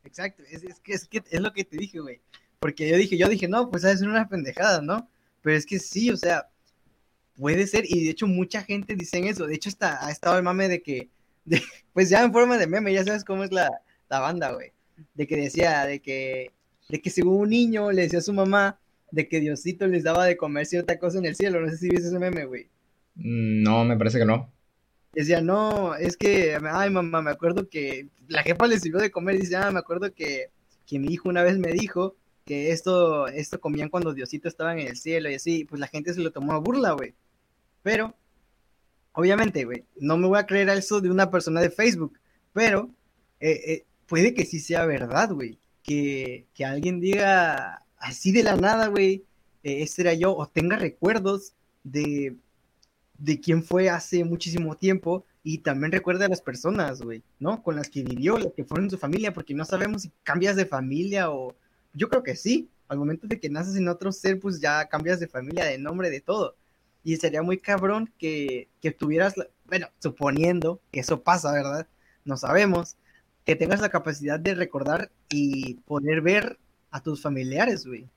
Exacto, 0.04 0.42
es, 0.50 0.62
es 0.62 0.80
que, 0.80 0.92
es 0.92 1.08
que 1.08 1.22
es 1.30 1.40
lo 1.40 1.52
que 1.52 1.64
te 1.64 1.76
dije, 1.76 1.98
güey. 1.98 2.20
Porque 2.58 2.88
yo 2.88 2.96
dije, 2.96 3.16
yo 3.16 3.28
dije, 3.28 3.48
no, 3.48 3.70
pues 3.70 3.84
es 3.84 4.02
una 4.02 4.28
pendejada, 4.28 4.80
¿no? 4.80 5.08
Pero 5.42 5.56
es 5.56 5.66
que 5.66 5.78
sí, 5.78 6.10
o 6.10 6.16
sea, 6.16 6.48
puede 7.36 7.66
ser, 7.66 7.84
y 7.86 8.04
de 8.04 8.10
hecho 8.10 8.26
mucha 8.26 8.62
gente 8.62 8.94
dice 8.94 9.18
eso. 9.28 9.46
De 9.46 9.54
hecho, 9.54 9.68
está, 9.68 10.06
ha 10.06 10.10
estado 10.10 10.36
el 10.36 10.44
mame 10.44 10.68
de 10.68 10.82
que, 10.82 11.10
pues 11.92 12.08
ya 12.08 12.22
en 12.22 12.32
forma 12.32 12.56
de 12.58 12.66
meme, 12.66 12.92
ya 12.92 13.04
sabes 13.04 13.24
cómo 13.24 13.44
es 13.44 13.52
la, 13.52 13.70
la 14.08 14.20
banda, 14.20 14.52
güey. 14.52 14.72
De 15.14 15.26
que 15.26 15.36
decía, 15.36 15.84
de 15.86 16.00
que, 16.00 16.52
de 16.88 17.00
que 17.02 17.10
según 17.10 17.40
un 17.40 17.48
niño 17.50 17.90
le 17.92 18.02
decía 18.02 18.20
a 18.20 18.22
su 18.22 18.32
mamá 18.32 18.78
de 19.14 19.28
que 19.28 19.40
Diosito 19.40 19.86
les 19.86 20.02
daba 20.02 20.24
de 20.26 20.36
comer 20.36 20.66
cierta 20.66 20.98
cosa 20.98 21.18
en 21.18 21.26
el 21.26 21.36
cielo. 21.36 21.60
No 21.60 21.68
sé 21.70 21.76
si 21.78 21.88
viste 21.88 22.08
ese 22.08 22.18
meme, 22.18 22.44
güey. 22.46 22.64
Mm, 23.14 23.62
No, 23.62 23.84
me 23.84 23.96
parece 23.96 24.18
que 24.18 24.24
no. 24.24 24.52
Decía, 25.12 25.40
no, 25.40 25.94
es 25.94 26.16
que, 26.16 26.58
ay 26.60 26.90
mamá, 26.90 27.22
me 27.22 27.30
acuerdo 27.30 27.68
que 27.68 28.08
la 28.26 28.42
jefa 28.42 28.66
le 28.66 28.80
sirvió 28.80 29.00
de 29.00 29.12
comer. 29.12 29.38
Dice, 29.38 29.56
ah, 29.56 29.70
me 29.70 29.78
acuerdo 29.78 30.12
que, 30.12 30.50
que 30.86 30.98
mi 30.98 31.12
hijo 31.12 31.28
una 31.28 31.44
vez 31.44 31.56
me 31.58 31.72
dijo 31.72 32.16
que 32.44 32.72
esto, 32.72 33.28
esto 33.28 33.60
comían 33.60 33.88
cuando 33.88 34.12
Diosito 34.12 34.48
estaba 34.48 34.72
en 34.72 34.80
el 34.80 34.96
cielo 34.96 35.30
y 35.30 35.34
así, 35.34 35.64
pues 35.64 35.80
la 35.80 35.86
gente 35.86 36.12
se 36.12 36.20
lo 36.20 36.32
tomó 36.32 36.52
a 36.52 36.58
burla, 36.58 36.92
güey. 36.92 37.14
Pero, 37.82 38.16
obviamente, 39.12 39.64
güey, 39.64 39.84
no 40.00 40.16
me 40.16 40.26
voy 40.26 40.38
a 40.40 40.46
creer 40.46 40.68
a 40.70 40.74
eso 40.74 41.00
de 41.00 41.10
una 41.10 41.30
persona 41.30 41.60
de 41.60 41.70
Facebook, 41.70 42.18
pero 42.52 42.90
eh, 43.38 43.60
eh, 43.66 43.84
puede 44.06 44.34
que 44.34 44.44
sí 44.44 44.58
sea 44.58 44.84
verdad, 44.86 45.30
güey. 45.30 45.58
Que, 45.84 46.46
que 46.54 46.64
alguien 46.64 46.98
diga 46.98 47.83
así 48.04 48.32
de 48.32 48.42
la 48.42 48.56
nada, 48.56 48.88
güey, 48.88 49.24
eh, 49.62 49.82
este 49.82 50.02
era 50.02 50.14
yo, 50.14 50.36
o 50.36 50.46
tenga 50.46 50.76
recuerdos 50.76 51.54
de, 51.82 52.36
de 53.18 53.40
quién 53.40 53.62
fue 53.62 53.88
hace 53.88 54.24
muchísimo 54.24 54.76
tiempo 54.76 55.24
y 55.42 55.58
también 55.58 55.90
recuerda 55.90 56.26
a 56.26 56.28
las 56.28 56.42
personas, 56.42 57.00
güey, 57.00 57.22
¿no? 57.38 57.62
Con 57.62 57.76
las 57.76 57.88
que 57.88 58.02
vivió, 58.02 58.38
las 58.38 58.52
que 58.52 58.64
fueron 58.64 58.90
su 58.90 58.98
familia, 58.98 59.32
porque 59.32 59.54
no 59.54 59.64
sabemos 59.64 60.02
si 60.02 60.12
cambias 60.22 60.56
de 60.56 60.66
familia 60.66 61.30
o... 61.30 61.54
Yo 61.94 62.08
creo 62.08 62.22
que 62.22 62.36
sí, 62.36 62.68
al 62.88 62.98
momento 62.98 63.26
de 63.26 63.40
que 63.40 63.48
naces 63.48 63.76
en 63.76 63.88
otro 63.88 64.12
ser, 64.12 64.38
pues 64.40 64.60
ya 64.60 64.86
cambias 64.86 65.20
de 65.20 65.28
familia, 65.28 65.64
de 65.64 65.78
nombre, 65.78 66.10
de 66.10 66.20
todo. 66.20 66.56
Y 67.04 67.16
sería 67.16 67.42
muy 67.42 67.58
cabrón 67.58 68.12
que, 68.18 68.68
que 68.82 68.90
tuvieras, 68.90 69.34
bueno, 69.66 69.88
suponiendo 69.98 70.80
que 70.90 71.00
eso 71.00 71.22
pasa, 71.22 71.52
¿verdad? 71.52 71.86
No 72.24 72.36
sabemos, 72.36 72.96
que 73.44 73.56
tengas 73.56 73.80
la 73.80 73.90
capacidad 73.90 74.40
de 74.40 74.54
recordar 74.54 75.10
y 75.28 75.74
poder 75.86 76.20
ver 76.22 76.58
a 76.94 77.02
tus 77.02 77.20
familiares, 77.20 77.84
güey, 77.84 78.08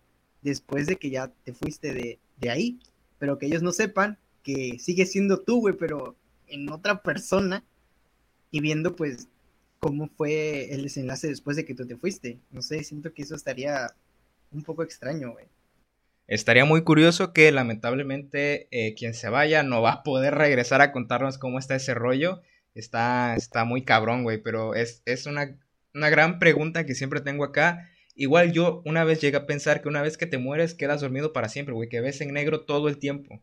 después 0.43 0.85
de 0.85 0.97
que 0.97 1.09
ya 1.09 1.33
te 1.43 1.51
fuiste 1.51 1.93
de, 1.93 2.19
de 2.37 2.49
ahí, 2.51 2.79
pero 3.17 3.39
que 3.39 3.47
ellos 3.47 3.63
no 3.63 3.71
sepan 3.71 4.19
que 4.43 4.77
sigues 4.77 5.11
siendo 5.11 5.39
tú, 5.39 5.61
güey, 5.61 5.75
pero 5.75 6.15
en 6.45 6.71
otra 6.71 7.01
persona 7.01 7.63
y 8.51 8.59
viendo 8.61 8.95
pues 8.95 9.29
cómo 9.79 10.09
fue 10.15 10.71
el 10.71 10.83
desenlace 10.83 11.27
después 11.27 11.57
de 11.57 11.65
que 11.65 11.73
tú 11.73 11.87
te 11.87 11.97
fuiste. 11.97 12.37
No 12.51 12.61
sé, 12.61 12.83
siento 12.83 13.15
que 13.15 13.23
eso 13.23 13.33
estaría 13.33 13.95
un 14.51 14.61
poco 14.61 14.83
extraño, 14.83 15.31
güey. 15.31 15.47
Estaría 16.27 16.63
muy 16.63 16.83
curioso 16.83 17.33
que 17.33 17.51
lamentablemente 17.51 18.67
eh, 18.69 18.93
quien 18.93 19.15
se 19.15 19.29
vaya 19.29 19.63
no 19.63 19.81
va 19.81 19.91
a 19.91 20.03
poder 20.03 20.35
regresar 20.35 20.81
a 20.81 20.91
contarnos 20.91 21.39
cómo 21.39 21.57
está 21.57 21.73
ese 21.75 21.95
rollo. 21.95 22.43
Está, 22.75 23.35
está 23.35 23.65
muy 23.65 23.81
cabrón, 23.81 24.21
güey, 24.21 24.37
pero 24.37 24.75
es, 24.75 25.01
es 25.05 25.25
una, 25.25 25.57
una 25.95 26.11
gran 26.11 26.37
pregunta 26.37 26.85
que 26.85 26.93
siempre 26.93 27.21
tengo 27.21 27.43
acá. 27.43 27.89
Igual 28.19 28.51
yo 28.51 28.81
una 28.83 29.03
vez 29.03 29.21
llegué 29.21 29.37
a 29.37 29.45
pensar 29.45 29.81
que 29.81 29.87
una 29.87 30.01
vez 30.01 30.17
que 30.17 30.25
te 30.25 30.39
mueres 30.39 30.73
quedas 30.73 31.01
dormido 31.01 31.33
para 31.33 31.49
siempre, 31.49 31.75
güey, 31.75 31.87
que 31.87 32.01
ves 32.01 32.19
en 32.19 32.33
negro 32.33 32.61
todo 32.61 32.89
el 32.89 32.97
tiempo. 32.97 33.39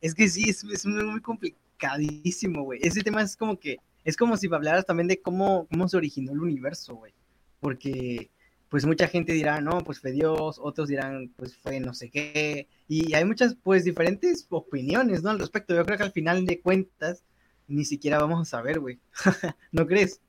Es 0.00 0.14
que 0.14 0.28
sí, 0.28 0.48
es, 0.48 0.62
es 0.62 0.86
muy, 0.86 1.20
complicadísimo, 1.20 2.62
güey. 2.62 2.78
Ese 2.82 3.02
tema 3.02 3.22
es 3.22 3.36
como 3.36 3.58
que, 3.58 3.78
es 4.04 4.16
como 4.16 4.36
si 4.36 4.46
hablaras 4.46 4.86
también 4.86 5.08
de 5.08 5.20
cómo, 5.20 5.66
cómo 5.68 5.88
se 5.88 5.96
originó 5.96 6.32
el 6.32 6.38
universo, 6.38 6.94
güey. 6.94 7.12
Porque, 7.58 8.30
pues 8.68 8.86
mucha 8.86 9.08
gente 9.08 9.32
dirá, 9.32 9.60
no, 9.60 9.80
pues 9.80 9.98
fue 10.00 10.12
Dios, 10.12 10.60
otros 10.62 10.88
dirán, 10.88 11.32
pues 11.36 11.56
fue 11.56 11.80
no 11.80 11.92
sé 11.92 12.08
qué. 12.08 12.68
Y 12.86 13.14
hay 13.14 13.24
muchas, 13.24 13.56
pues, 13.60 13.84
diferentes 13.84 14.46
opiniones, 14.50 15.24
¿no? 15.24 15.30
Al 15.30 15.40
respecto. 15.40 15.74
Yo 15.74 15.84
creo 15.84 15.98
que 15.98 16.04
al 16.04 16.12
final 16.12 16.46
de 16.46 16.60
cuentas, 16.60 17.24
ni 17.66 17.84
siquiera 17.84 18.18
vamos 18.18 18.40
a 18.42 18.50
saber, 18.50 18.78
güey. 18.78 19.00
¿No 19.72 19.84
crees? 19.86 20.20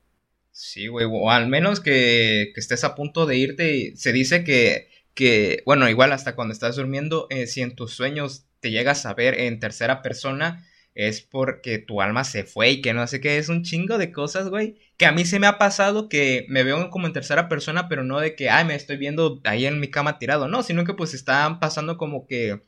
Sí, 0.56 0.86
güey, 0.86 1.06
o 1.10 1.30
al 1.30 1.48
menos 1.48 1.80
que, 1.80 2.52
que 2.54 2.60
estés 2.60 2.84
a 2.84 2.94
punto 2.94 3.26
de 3.26 3.36
irte. 3.36 3.92
Se 3.96 4.12
dice 4.12 4.44
que, 4.44 4.88
que, 5.14 5.62
bueno, 5.66 5.88
igual 5.88 6.12
hasta 6.12 6.36
cuando 6.36 6.52
estás 6.52 6.76
durmiendo, 6.76 7.26
eh, 7.30 7.46
si 7.48 7.60
en 7.62 7.74
tus 7.74 7.92
sueños 7.94 8.46
te 8.60 8.70
llegas 8.70 9.04
a 9.04 9.14
ver 9.14 9.38
en 9.40 9.58
tercera 9.58 10.00
persona, 10.00 10.64
es 10.94 11.22
porque 11.22 11.78
tu 11.78 12.00
alma 12.00 12.22
se 12.22 12.44
fue 12.44 12.70
y 12.70 12.82
que 12.82 12.94
no 12.94 13.04
sé 13.08 13.20
qué, 13.20 13.38
es 13.38 13.48
un 13.48 13.64
chingo 13.64 13.98
de 13.98 14.12
cosas, 14.12 14.48
güey, 14.48 14.76
que 14.96 15.06
a 15.06 15.12
mí 15.12 15.24
se 15.24 15.40
me 15.40 15.48
ha 15.48 15.58
pasado 15.58 16.08
que 16.08 16.46
me 16.48 16.62
veo 16.62 16.88
como 16.90 17.08
en 17.08 17.12
tercera 17.12 17.48
persona, 17.48 17.88
pero 17.88 18.04
no 18.04 18.20
de 18.20 18.36
que, 18.36 18.48
ay, 18.48 18.64
me 18.64 18.76
estoy 18.76 18.96
viendo 18.96 19.40
ahí 19.44 19.66
en 19.66 19.80
mi 19.80 19.88
cama 19.90 20.20
tirado, 20.20 20.46
no, 20.46 20.62
sino 20.62 20.84
que 20.84 20.94
pues 20.94 21.14
están 21.14 21.58
pasando 21.58 21.98
como 21.98 22.26
que 22.28 22.62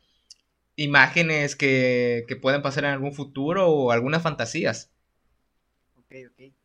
imágenes 0.76 1.56
que, 1.56 2.24
que 2.28 2.36
pueden 2.36 2.62
pasar 2.62 2.84
en 2.84 2.92
algún 2.92 3.14
futuro 3.14 3.68
o 3.70 3.92
algunas 3.92 4.22
fantasías. 4.22 4.92
Ok, 5.96 6.12
ok. 6.30 6.55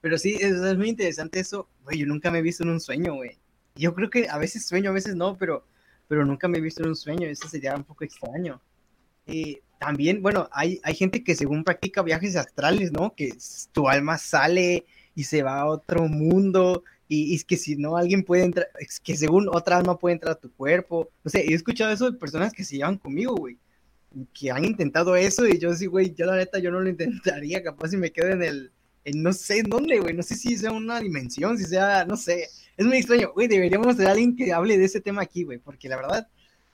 Pero 0.00 0.18
sí, 0.18 0.36
es, 0.40 0.54
muy 0.76 0.88
interesante 0.88 1.40
eso. 1.40 1.68
Güey, 1.84 1.98
yo 1.98 2.06
nunca 2.06 2.30
me 2.30 2.38
he 2.38 2.42
visto 2.42 2.62
en 2.62 2.70
un 2.70 2.80
sueño, 2.80 3.14
güey. 3.14 3.38
Yo 3.74 3.94
creo 3.94 4.10
que 4.10 4.28
a 4.28 4.38
veces 4.38 4.66
sueño, 4.66 4.90
a 4.90 4.94
veces 4.94 5.14
no, 5.14 5.36
pero, 5.36 5.66
pero 6.08 6.24
nunca 6.24 6.48
me 6.48 6.58
he 6.58 6.60
visto 6.60 6.82
en 6.82 6.90
un 6.90 6.96
sueño. 6.96 7.28
Eso 7.28 7.48
sería 7.48 7.74
un 7.74 7.84
poco 7.84 8.04
extraño. 8.04 8.60
Y 9.26 9.60
también, 9.78 10.22
bueno, 10.22 10.48
hay, 10.52 10.80
hay 10.82 10.94
gente 10.94 11.22
que 11.22 11.34
según 11.34 11.64
practica 11.64 12.02
viajes 12.02 12.36
astrales, 12.36 12.92
¿no? 12.92 13.14
Que 13.14 13.32
tu 13.72 13.88
alma 13.88 14.18
sale 14.18 14.86
y 15.14 15.24
se 15.24 15.42
va 15.42 15.60
a 15.60 15.66
otro 15.66 16.08
mundo. 16.08 16.84
Y, 17.08 17.34
es 17.34 17.44
que 17.44 17.56
si 17.56 17.76
no, 17.76 17.96
alguien 17.96 18.24
puede 18.24 18.44
entrar, 18.44 18.68
es 18.78 19.00
que 19.00 19.16
según 19.16 19.48
otra 19.48 19.78
alma 19.78 19.98
puede 19.98 20.14
entrar 20.14 20.32
a 20.32 20.40
tu 20.40 20.52
cuerpo. 20.52 21.10
O 21.24 21.28
sea, 21.28 21.40
he 21.42 21.52
escuchado 21.54 21.92
eso 21.92 22.10
de 22.10 22.18
personas 22.18 22.52
que 22.52 22.64
se 22.64 22.76
llevan 22.76 22.98
conmigo, 22.98 23.34
güey. 23.34 23.58
Que 24.32 24.50
han 24.50 24.64
intentado 24.64 25.14
eso 25.14 25.46
y 25.46 25.58
yo 25.58 25.74
sí, 25.74 25.86
güey, 25.86 26.14
yo 26.14 26.26
la 26.26 26.36
neta, 26.36 26.58
yo 26.58 26.70
no 26.70 26.80
lo 26.80 26.88
intentaría. 26.88 27.62
Capaz 27.62 27.88
si 27.88 27.96
me 27.96 28.12
quedo 28.12 28.30
en 28.30 28.42
el, 28.42 28.72
en 29.04 29.22
no 29.22 29.32
sé 29.32 29.58
en 29.58 29.70
dónde, 29.70 29.98
güey. 30.00 30.14
No 30.14 30.22
sé 30.22 30.34
si 30.34 30.56
sea 30.56 30.72
una 30.72 31.00
dimensión, 31.00 31.58
si 31.58 31.64
sea, 31.64 32.04
no 32.04 32.16
sé. 32.16 32.48
Es 32.76 32.86
muy 32.86 32.98
extraño, 32.98 33.32
güey. 33.32 33.48
Deberíamos 33.48 33.96
tener 33.96 34.08
a 34.08 34.12
alguien 34.12 34.36
que 34.36 34.52
hable 34.52 34.78
de 34.78 34.84
ese 34.84 35.00
tema 35.00 35.22
aquí, 35.22 35.44
güey. 35.44 35.58
Porque 35.58 35.88
la 35.88 35.96
verdad 35.96 36.28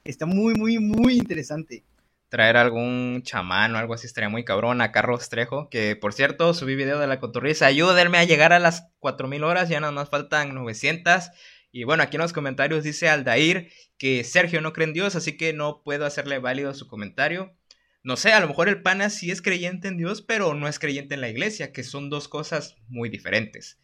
está 0.05 0.27
muy, 0.27 0.55
muy, 0.55 0.79
muy 0.79 1.14
interesante. 1.14 1.85
Traer 2.29 2.57
algún 2.57 3.22
chamán 3.22 3.74
o 3.74 3.79
algo 3.79 3.95
así 3.95 4.07
estaría 4.07 4.29
muy 4.29 4.45
cabrón. 4.45 4.81
A 4.81 4.93
Carlos 4.93 5.29
Trejo, 5.29 5.68
que 5.70 5.97
por 5.97 6.12
cierto, 6.12 6.55
subí 6.55 6.74
video 6.74 6.99
de 6.99 7.07
la 7.07 7.20
cotorriza. 7.20 7.66
Ayúdenme 7.66 8.18
a 8.18 8.24
llegar 8.24 8.53
a 8.53 8.59
las 8.59 8.89
4000 8.99 9.45
horas, 9.45 9.68
ya 9.68 9.81
nada 9.81 9.93
más 9.93 10.11
faltan 10.11 10.55
900. 10.55 11.31
Y 11.72 11.85
bueno, 11.85 12.03
aquí 12.03 12.16
en 12.16 12.22
los 12.22 12.33
comentarios 12.33 12.85
dice 12.85 13.09
Aldair 13.09 13.70
que 13.99 14.24
Sergio 14.24 14.61
no 14.61 14.72
cree 14.72 14.87
en 14.87 14.93
Dios, 14.93 15.16
así 15.16 15.37
que 15.37 15.53
no 15.53 15.83
puedo 15.83 16.07
hacerle 16.07 16.39
válido 16.39 16.74
su 16.74 16.87
comentario. 16.87 17.56
No 18.07 18.17
sé, 18.17 18.33
a 18.33 18.39
lo 18.39 18.47
mejor 18.47 18.69
el 18.69 18.83
pana 18.83 19.11
sí 19.11 19.33
es 19.33 19.43
creyente 19.43 19.89
en 19.89 19.97
Dios, 19.97 20.23
pero 20.23 20.55
no 20.55 20.69
es 20.69 20.79
creyente 20.79 21.17
en 21.17 21.21
la 21.21 21.29
iglesia, 21.29 21.73
que 21.73 21.83
son 21.83 22.09
dos 22.09 22.29
cosas 22.29 22.77
muy 22.87 23.09
diferentes. 23.09 23.81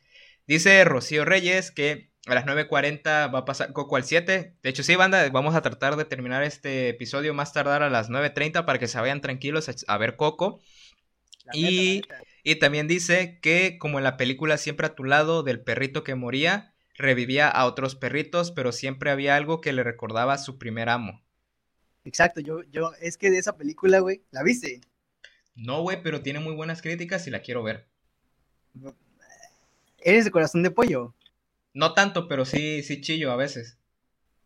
Dice 0.47 0.85
Rocío 0.85 1.25
Reyes 1.25 1.73
que 1.73 2.13
a 2.29 2.35
las 2.37 2.47
9.40 2.47 3.35
va 3.35 3.41
a 3.41 3.45
pasar 3.45 3.73
Coco 3.73 3.97
al 3.97 4.05
7. 4.05 4.55
De 4.63 4.71
hecho, 4.71 4.85
sí, 4.85 4.95
banda, 4.95 5.29
vamos 5.31 5.57
a 5.57 5.61
tratar 5.61 5.97
de 5.97 6.05
terminar 6.05 6.45
este 6.45 6.91
episodio 6.91 7.35
más 7.35 7.53
tardar 7.53 7.83
a 7.83 7.91
las 7.91 8.11
9.30 8.11 8.65
para 8.65 8.79
que 8.79 8.87
se 8.87 9.01
vayan 9.01 9.21
tranquilos 9.23 9.69
a, 9.89 9.99
ver 9.99 10.15
Coco. 10.15 10.61
Y-. 11.53 12.03
Y 12.45 12.55
también 12.61 12.87
dice 12.87 13.41
que, 13.43 13.77
como 13.77 13.99
en 13.99 14.05
la 14.05 14.17
película 14.17 14.57
Siempre 14.57 14.87
a 14.87 14.95
tu 14.95 15.03
lado, 15.03 15.43
del 15.43 15.65
perrito 15.65 16.05
que 16.05 16.15
moría, 16.15 16.75
revivía 16.95 17.49
a 17.49 17.67
otros 17.67 17.97
perritos, 17.97 18.53
pero 18.53 18.71
siempre 18.71 19.11
había 19.11 19.35
algo 19.35 19.61
que 19.61 19.73
le 19.73 19.83
recordaba 19.83 20.35
a 20.35 20.39
su 20.39 20.59
primer 20.59 20.91
amo. 20.91 21.25
Exacto, 22.05 22.41
yo, 22.41 22.63
yo, 22.65 22.93
es 23.01 23.17
que 23.17 23.31
de 23.31 23.39
esa 23.39 23.57
película, 23.57 24.01
güey, 24.01 24.23
¿la 24.31 24.43
viste? 24.43 24.81
No, 25.55 25.83
güey, 25.83 26.03
pero 26.03 26.23
tiene 26.23 26.41
muy 26.41 26.55
buenas 26.55 26.83
críticas 26.83 27.27
y 27.27 27.31
la 27.31 27.43
quiero 27.43 27.63
ver. 27.63 27.87
¿Eres 29.99 30.25
de 30.25 30.31
corazón 30.31 30.63
de 30.63 30.71
pollo? 30.71 31.15
No 31.75 31.95
tanto, 31.95 32.29
pero 32.29 32.45
sí, 32.45 32.83
sí 32.83 33.01
chillo 33.01 33.31
a 33.31 33.37
veces. 33.37 33.79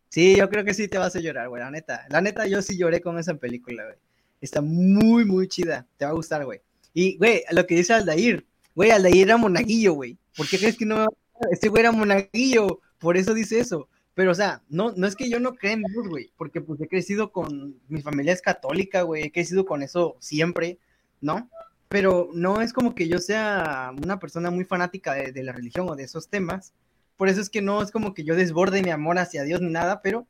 Sí, 0.09 0.37
yo 0.37 0.49
creo 0.49 0.65
que 0.65 0.75
sí 0.75 0.89
te 0.89 0.99
vas 0.99 1.17
a 1.17 1.21
llorar, 1.21 1.49
güey, 1.49 1.63
la 1.63 1.71
neta. 1.71 2.07
La 2.11 2.21
neta, 2.21 2.47
yo 2.47 2.63
sí 2.63 2.77
lloré 2.77 3.01
con 3.01 3.19
esa 3.19 3.35
película, 3.35 3.85
güey. 3.85 3.97
Está 4.41 4.61
muy, 4.61 5.25
muy 5.25 5.49
chida. 5.49 5.87
Te 5.97 6.05
va 6.05 6.13
a 6.13 6.15
gustar, 6.15 6.45
güey. 6.45 6.61
Y, 6.93 7.17
güey, 7.17 7.43
lo 7.51 7.67
que 7.67 7.75
dice 7.75 7.95
Aldair, 7.95 8.47
güey, 8.75 8.91
Aldair 8.91 9.25
era 9.25 9.37
monaguillo, 9.37 9.95
güey. 9.95 10.17
¿Por 10.37 10.49
qué 10.49 10.59
crees 10.59 10.77
que 10.77 10.87
no? 10.87 11.07
Este 11.51 11.69
güey 11.69 11.81
era 11.81 11.93
monaguillo, 11.93 12.81
por 12.99 13.17
eso 13.17 13.35
dice 13.35 13.59
eso. 13.59 13.89
Pero, 14.17 14.31
o 14.33 14.35
sea, 14.35 14.63
no, 14.71 14.93
no 14.97 15.07
es 15.07 15.15
que 15.15 15.29
yo 15.29 15.39
no 15.41 15.55
crea 15.55 15.73
en 15.75 15.83
Dios, 15.83 16.09
güey, 16.09 16.33
porque 16.39 16.63
pues 16.63 16.81
he 16.81 16.89
crecido 16.89 17.33
con, 17.33 17.79
mi 17.89 18.01
familia 18.01 18.33
es 18.33 18.41
católica, 18.41 19.03
güey, 19.03 19.25
he 19.25 19.31
crecido 19.31 19.67
con 19.67 19.83
eso 19.83 20.17
siempre, 20.21 20.79
¿no? 21.21 21.51
Pero 21.89 22.31
no 22.33 22.63
es 22.63 22.73
como 22.73 22.95
que 22.95 23.09
yo 23.09 23.19
sea 23.19 23.93
una 24.03 24.19
persona 24.19 24.51
muy 24.51 24.65
fanática 24.65 25.13
de, 25.13 25.33
de 25.33 25.43
la 25.43 25.53
religión 25.53 25.87
o 25.91 25.97
de 25.97 26.05
esos 26.05 26.31
temas. 26.31 26.73
Por 27.19 27.29
eso 27.29 27.43
es 27.43 27.51
que 27.51 27.61
no 27.61 27.83
es 27.83 27.91
como 27.91 28.15
que 28.15 28.25
yo 28.25 28.35
desborde 28.37 28.83
mi 28.83 28.91
amor 28.91 29.19
hacia 29.19 29.45
Dios 29.45 29.61
ni 29.61 29.71
nada, 29.71 30.01
pero 30.01 30.27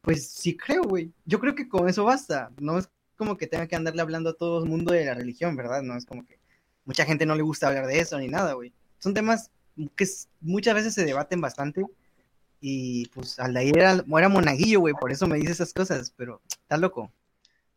pues 0.00 0.28
sí 0.30 0.56
creo, 0.56 0.84
güey. 0.84 1.12
Yo 1.26 1.38
creo 1.38 1.54
que 1.54 1.68
con 1.68 1.90
eso 1.90 2.04
basta. 2.04 2.50
No 2.58 2.78
es 2.78 2.88
como 3.16 3.36
que 3.36 3.46
tenga 3.46 3.66
que 3.66 3.76
andarle 3.76 4.00
hablando 4.00 4.30
a 4.30 4.34
todo 4.36 4.62
el 4.64 4.70
mundo 4.70 4.94
de 4.94 5.04
la 5.04 5.12
religión, 5.12 5.56
¿verdad? 5.56 5.82
No 5.82 5.94
es 5.94 6.06
como 6.06 6.24
que 6.26 6.38
mucha 6.86 7.04
gente 7.04 7.26
no 7.26 7.34
le 7.34 7.42
gusta 7.42 7.68
hablar 7.68 7.86
de 7.86 7.98
eso 7.98 8.18
ni 8.18 8.28
nada, 8.28 8.54
güey. 8.54 8.72
Son 8.98 9.12
temas 9.12 9.50
que 9.94 10.06
muchas 10.40 10.74
veces 10.74 10.94
se 10.94 11.04
debaten 11.04 11.42
bastante. 11.42 11.84
Y 12.68 13.06
pues 13.10 13.38
Aldair 13.38 13.78
era, 13.78 13.92
era 14.18 14.28
monaguillo, 14.28 14.80
güey, 14.80 14.94
por 14.94 15.12
eso 15.12 15.26
me 15.28 15.38
dice 15.38 15.52
esas 15.52 15.72
cosas, 15.72 16.12
pero 16.16 16.42
está 16.48 16.76
loco. 16.78 17.12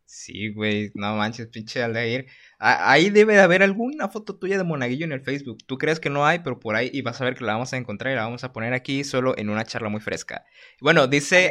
Sí, 0.04 0.52
güey, 0.52 0.90
no 0.94 1.14
manches, 1.16 1.46
pinche 1.48 1.82
Aldair. 1.82 2.26
A- 2.58 2.90
Ahí 2.90 3.10
debe 3.10 3.34
de 3.34 3.40
haber 3.42 3.62
alguna 3.62 4.08
foto 4.08 4.36
tuya 4.36 4.58
de 4.58 4.64
monaguillo 4.64 5.04
en 5.04 5.12
el 5.12 5.20
Facebook. 5.20 5.58
Tú 5.66 5.78
crees 5.78 6.00
que 6.00 6.10
no 6.10 6.26
hay, 6.26 6.40
pero 6.40 6.58
por 6.58 6.74
ahí 6.74 6.90
y 6.92 7.02
vas 7.02 7.20
a 7.20 7.24
ver 7.24 7.36
que 7.36 7.44
la 7.44 7.52
vamos 7.52 7.72
a 7.72 7.76
encontrar 7.76 8.12
y 8.12 8.16
la 8.16 8.24
vamos 8.24 8.42
a 8.42 8.52
poner 8.52 8.72
aquí 8.74 9.04
solo 9.04 9.38
en 9.38 9.50
una 9.50 9.64
charla 9.64 9.88
muy 9.88 10.00
fresca. 10.00 10.44
Bueno, 10.80 11.06
dice... 11.06 11.50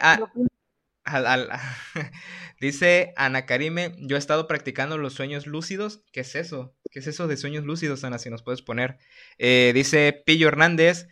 al- 1.04 1.26
al- 1.26 1.50
dice 2.62 3.14
Ana 3.18 3.46
Karime, 3.46 3.96
yo 4.00 4.16
he 4.16 4.20
estado 4.20 4.48
practicando 4.48 4.98
los 4.98 5.14
sueños 5.14 5.48
lúcidos. 5.48 6.04
¿Qué 6.12 6.22
es 6.22 6.36
eso? 6.36 6.76
¿Qué 6.92 7.00
es 7.00 7.08
eso 7.08 7.28
de 7.28 7.38
sueños 7.38 7.64
lúcidos, 7.66 8.04
Ana? 8.04 8.20
Si 8.20 8.30
nos 8.30 8.44
puedes 8.44 8.62
poner. 8.62 9.00
Eh, 9.38 9.72
dice 9.74 10.24
Pillo 10.26 10.48
Hernández, 10.50 11.08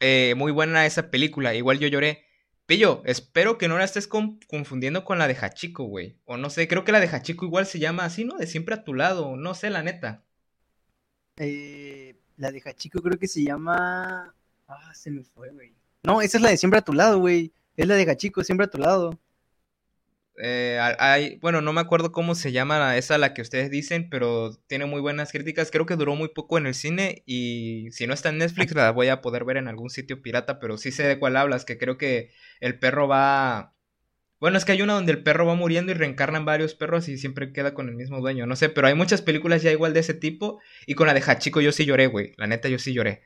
eh, 0.00 0.34
muy 0.36 0.52
buena 0.52 0.86
esa 0.86 1.10
película, 1.10 1.54
igual 1.54 1.78
yo 1.78 1.88
lloré. 1.88 2.24
Pillo, 2.66 3.02
espero 3.06 3.56
que 3.58 3.66
no 3.68 3.78
la 3.78 3.84
estés 3.84 4.06
con- 4.06 4.38
confundiendo 4.48 5.04
con 5.04 5.18
la 5.18 5.26
de 5.26 5.34
Hachiko, 5.40 5.84
güey. 5.84 6.18
O 6.26 6.36
no 6.36 6.50
sé, 6.50 6.68
creo 6.68 6.84
que 6.84 6.92
la 6.92 7.00
de 7.00 7.08
Hachiko 7.08 7.44
igual 7.46 7.66
se 7.66 7.78
llama 7.78 8.04
así, 8.04 8.24
¿no? 8.24 8.36
De 8.36 8.46
siempre 8.46 8.74
a 8.74 8.84
tu 8.84 8.92
lado, 8.94 9.36
no 9.36 9.54
sé, 9.54 9.70
la 9.70 9.82
neta. 9.82 10.22
Eh, 11.36 12.16
la 12.36 12.50
de 12.50 12.62
Hachiko 12.64 13.00
creo 13.00 13.18
que 13.18 13.28
se 13.28 13.42
llama... 13.42 14.34
Ah, 14.66 14.92
se 14.94 15.10
me 15.10 15.22
fue, 15.22 15.50
güey. 15.50 15.72
No, 16.02 16.20
esa 16.20 16.36
es 16.38 16.42
la 16.42 16.50
de 16.50 16.56
siempre 16.58 16.78
a 16.78 16.84
tu 16.84 16.92
lado, 16.92 17.18
güey. 17.18 17.52
Es 17.76 17.86
la 17.86 17.94
de 17.94 18.10
Hachiko, 18.10 18.44
siempre 18.44 18.66
a 18.66 18.70
tu 18.70 18.78
lado. 18.78 19.18
Eh, 20.40 21.38
bueno, 21.40 21.60
no 21.60 21.72
me 21.72 21.80
acuerdo 21.80 22.12
cómo 22.12 22.34
se 22.34 22.52
llama 22.52 22.96
esa 22.96 23.18
la 23.18 23.34
que 23.34 23.42
ustedes 23.42 23.70
dicen, 23.70 24.08
pero 24.08 24.54
tiene 24.66 24.86
muy 24.86 25.00
buenas 25.00 25.32
críticas. 25.32 25.70
Creo 25.70 25.86
que 25.86 25.96
duró 25.96 26.14
muy 26.14 26.28
poco 26.28 26.58
en 26.58 26.66
el 26.66 26.74
cine 26.74 27.22
y 27.26 27.88
si 27.90 28.06
no 28.06 28.14
está 28.14 28.28
en 28.28 28.38
Netflix 28.38 28.74
la 28.74 28.90
voy 28.92 29.08
a 29.08 29.20
poder 29.20 29.44
ver 29.44 29.56
en 29.56 29.68
algún 29.68 29.90
sitio 29.90 30.22
pirata, 30.22 30.60
pero 30.60 30.78
sí 30.78 30.92
sé 30.92 31.04
de 31.04 31.18
cuál 31.18 31.36
hablas, 31.36 31.64
que 31.64 31.78
creo 31.78 31.98
que 31.98 32.30
el 32.60 32.78
perro 32.78 33.08
va... 33.08 33.74
Bueno, 34.40 34.56
es 34.56 34.64
que 34.64 34.70
hay 34.70 34.82
una 34.82 34.94
donde 34.94 35.10
el 35.10 35.24
perro 35.24 35.46
va 35.46 35.56
muriendo 35.56 35.90
y 35.90 35.96
reencarnan 35.96 36.44
varios 36.44 36.74
perros 36.74 37.08
y 37.08 37.18
siempre 37.18 37.52
queda 37.52 37.74
con 37.74 37.88
el 37.88 37.96
mismo 37.96 38.20
dueño. 38.20 38.46
No 38.46 38.54
sé, 38.54 38.68
pero 38.68 38.86
hay 38.86 38.94
muchas 38.94 39.20
películas 39.20 39.62
ya 39.62 39.72
igual 39.72 39.94
de 39.94 40.00
ese 40.00 40.14
tipo 40.14 40.60
y 40.86 40.94
con 40.94 41.08
la 41.08 41.14
de 41.14 41.22
Hachiko 41.26 41.60
yo 41.60 41.72
sí 41.72 41.84
lloré, 41.84 42.06
güey. 42.06 42.34
La 42.36 42.46
neta 42.46 42.68
yo 42.68 42.78
sí 42.78 42.92
lloré. 42.92 43.22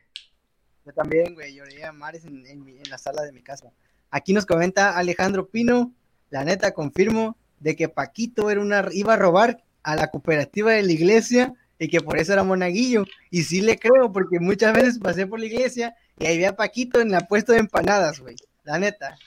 Yo 0.86 0.93
también, 0.93 1.34
güey, 1.34 1.55
lloré 1.55 1.84
a 1.84 1.93
mares 1.93 2.24
en, 2.24 2.47
en 2.47 2.66
en 2.66 2.90
la 2.90 2.97
sala 2.97 3.22
de 3.22 3.32
mi 3.32 3.43
casa. 3.43 3.70
Aquí 4.10 4.32
nos 4.32 4.47
comenta 4.47 4.97
Alejandro 4.97 5.48
Pino, 5.48 5.94
la 6.32 6.44
neta 6.44 6.72
confirmo 6.72 7.36
de 7.60 7.76
que 7.76 7.90
Paquito 7.90 8.50
era 8.50 8.60
una, 8.60 8.88
iba 8.90 9.14
a 9.14 9.18
robar 9.18 9.62
a 9.82 9.96
la 9.96 10.10
cooperativa 10.10 10.72
de 10.72 10.82
la 10.82 10.92
iglesia 10.92 11.52
y 11.78 11.88
que 11.88 12.00
por 12.00 12.18
eso 12.18 12.32
era 12.32 12.42
monaguillo. 12.42 13.04
Y 13.30 13.42
sí 13.42 13.60
le 13.60 13.78
creo, 13.78 14.10
porque 14.12 14.40
muchas 14.40 14.72
veces 14.72 14.98
pasé 14.98 15.26
por 15.26 15.38
la 15.38 15.46
iglesia 15.46 15.94
y 16.18 16.24
ahí 16.24 16.38
vi 16.38 16.46
a 16.46 16.56
Paquito 16.56 17.00
en 17.02 17.10
la 17.10 17.20
puesta 17.20 17.52
de 17.52 17.59
empanadas, 17.59 18.20
güey. 18.20 18.34
La 18.64 18.78
neta. 18.78 19.18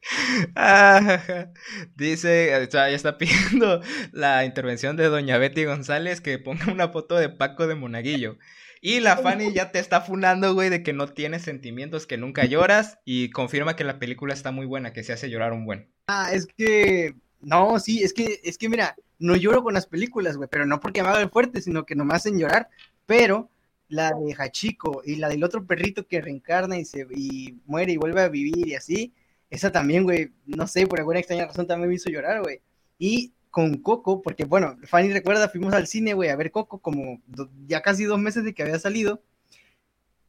Dice, 1.96 2.68
ya 2.72 2.88
está 2.88 3.18
pidiendo 3.18 3.82
la 4.12 4.46
intervención 4.46 4.96
de 4.96 5.04
doña 5.04 5.36
Betty 5.36 5.66
González 5.66 6.22
que 6.22 6.38
ponga 6.38 6.72
una 6.72 6.88
foto 6.88 7.16
de 7.16 7.28
Paco 7.28 7.66
de 7.66 7.74
Monaguillo. 7.74 8.38
Y 8.80 9.00
la 9.00 9.18
Fanny 9.18 9.52
ya 9.52 9.72
te 9.72 9.78
está 9.78 10.00
funando, 10.00 10.54
güey, 10.54 10.70
de 10.70 10.82
que 10.82 10.94
no 10.94 11.06
tienes 11.08 11.42
sentimientos, 11.42 12.06
que 12.06 12.16
nunca 12.16 12.46
lloras 12.46 12.98
y 13.04 13.30
confirma 13.30 13.76
que 13.76 13.84
la 13.84 13.98
película 13.98 14.32
está 14.32 14.52
muy 14.52 14.64
buena, 14.64 14.92
que 14.92 15.04
se 15.04 15.12
hace 15.12 15.28
llorar 15.28 15.52
un 15.52 15.66
buen. 15.66 15.92
Ah, 16.06 16.30
es 16.32 16.46
que, 16.46 17.14
no, 17.40 17.78
sí, 17.78 18.02
es 18.02 18.14
que, 18.14 18.40
es 18.42 18.56
que 18.56 18.70
mira, 18.70 18.96
no 19.18 19.36
lloro 19.36 19.62
con 19.62 19.74
las 19.74 19.86
películas, 19.86 20.38
güey, 20.38 20.48
pero 20.50 20.64
no 20.64 20.80
porque 20.80 21.02
me 21.02 21.10
hagan 21.10 21.30
fuerte, 21.30 21.60
sino 21.60 21.84
que 21.84 21.94
no 21.94 22.06
me 22.06 22.14
hacen 22.14 22.38
llorar, 22.38 22.70
pero 23.04 23.50
la 23.88 24.12
de 24.12 24.34
Hachiko 24.38 25.02
y 25.04 25.16
la 25.16 25.28
del 25.28 25.44
otro 25.44 25.66
perrito 25.66 26.06
que 26.06 26.20
reencarna 26.22 26.78
y 26.78 26.84
se 26.84 27.06
y 27.14 27.58
muere 27.66 27.92
y 27.92 27.96
vuelve 27.98 28.22
a 28.22 28.28
vivir 28.28 28.66
y 28.66 28.74
así, 28.74 29.12
esa 29.50 29.70
también, 29.70 30.04
güey, 30.04 30.32
no 30.46 30.66
sé, 30.66 30.86
por 30.86 31.00
alguna 31.00 31.18
extraña 31.18 31.46
razón 31.46 31.66
también 31.66 31.90
me 31.90 31.96
hizo 31.96 32.08
llorar, 32.08 32.40
güey. 32.40 32.62
Y 32.98 33.32
con 33.50 33.78
Coco, 33.78 34.22
porque 34.22 34.44
bueno, 34.44 34.76
Fanny 34.84 35.12
recuerda, 35.12 35.48
fuimos 35.48 35.74
al 35.74 35.86
cine, 35.86 36.14
güey, 36.14 36.30
a 36.30 36.36
ver 36.36 36.50
Coco 36.50 36.78
como 36.78 37.20
ya 37.66 37.80
casi 37.82 38.04
dos 38.04 38.18
meses 38.18 38.44
de 38.44 38.54
que 38.54 38.62
había 38.62 38.78
salido, 38.78 39.22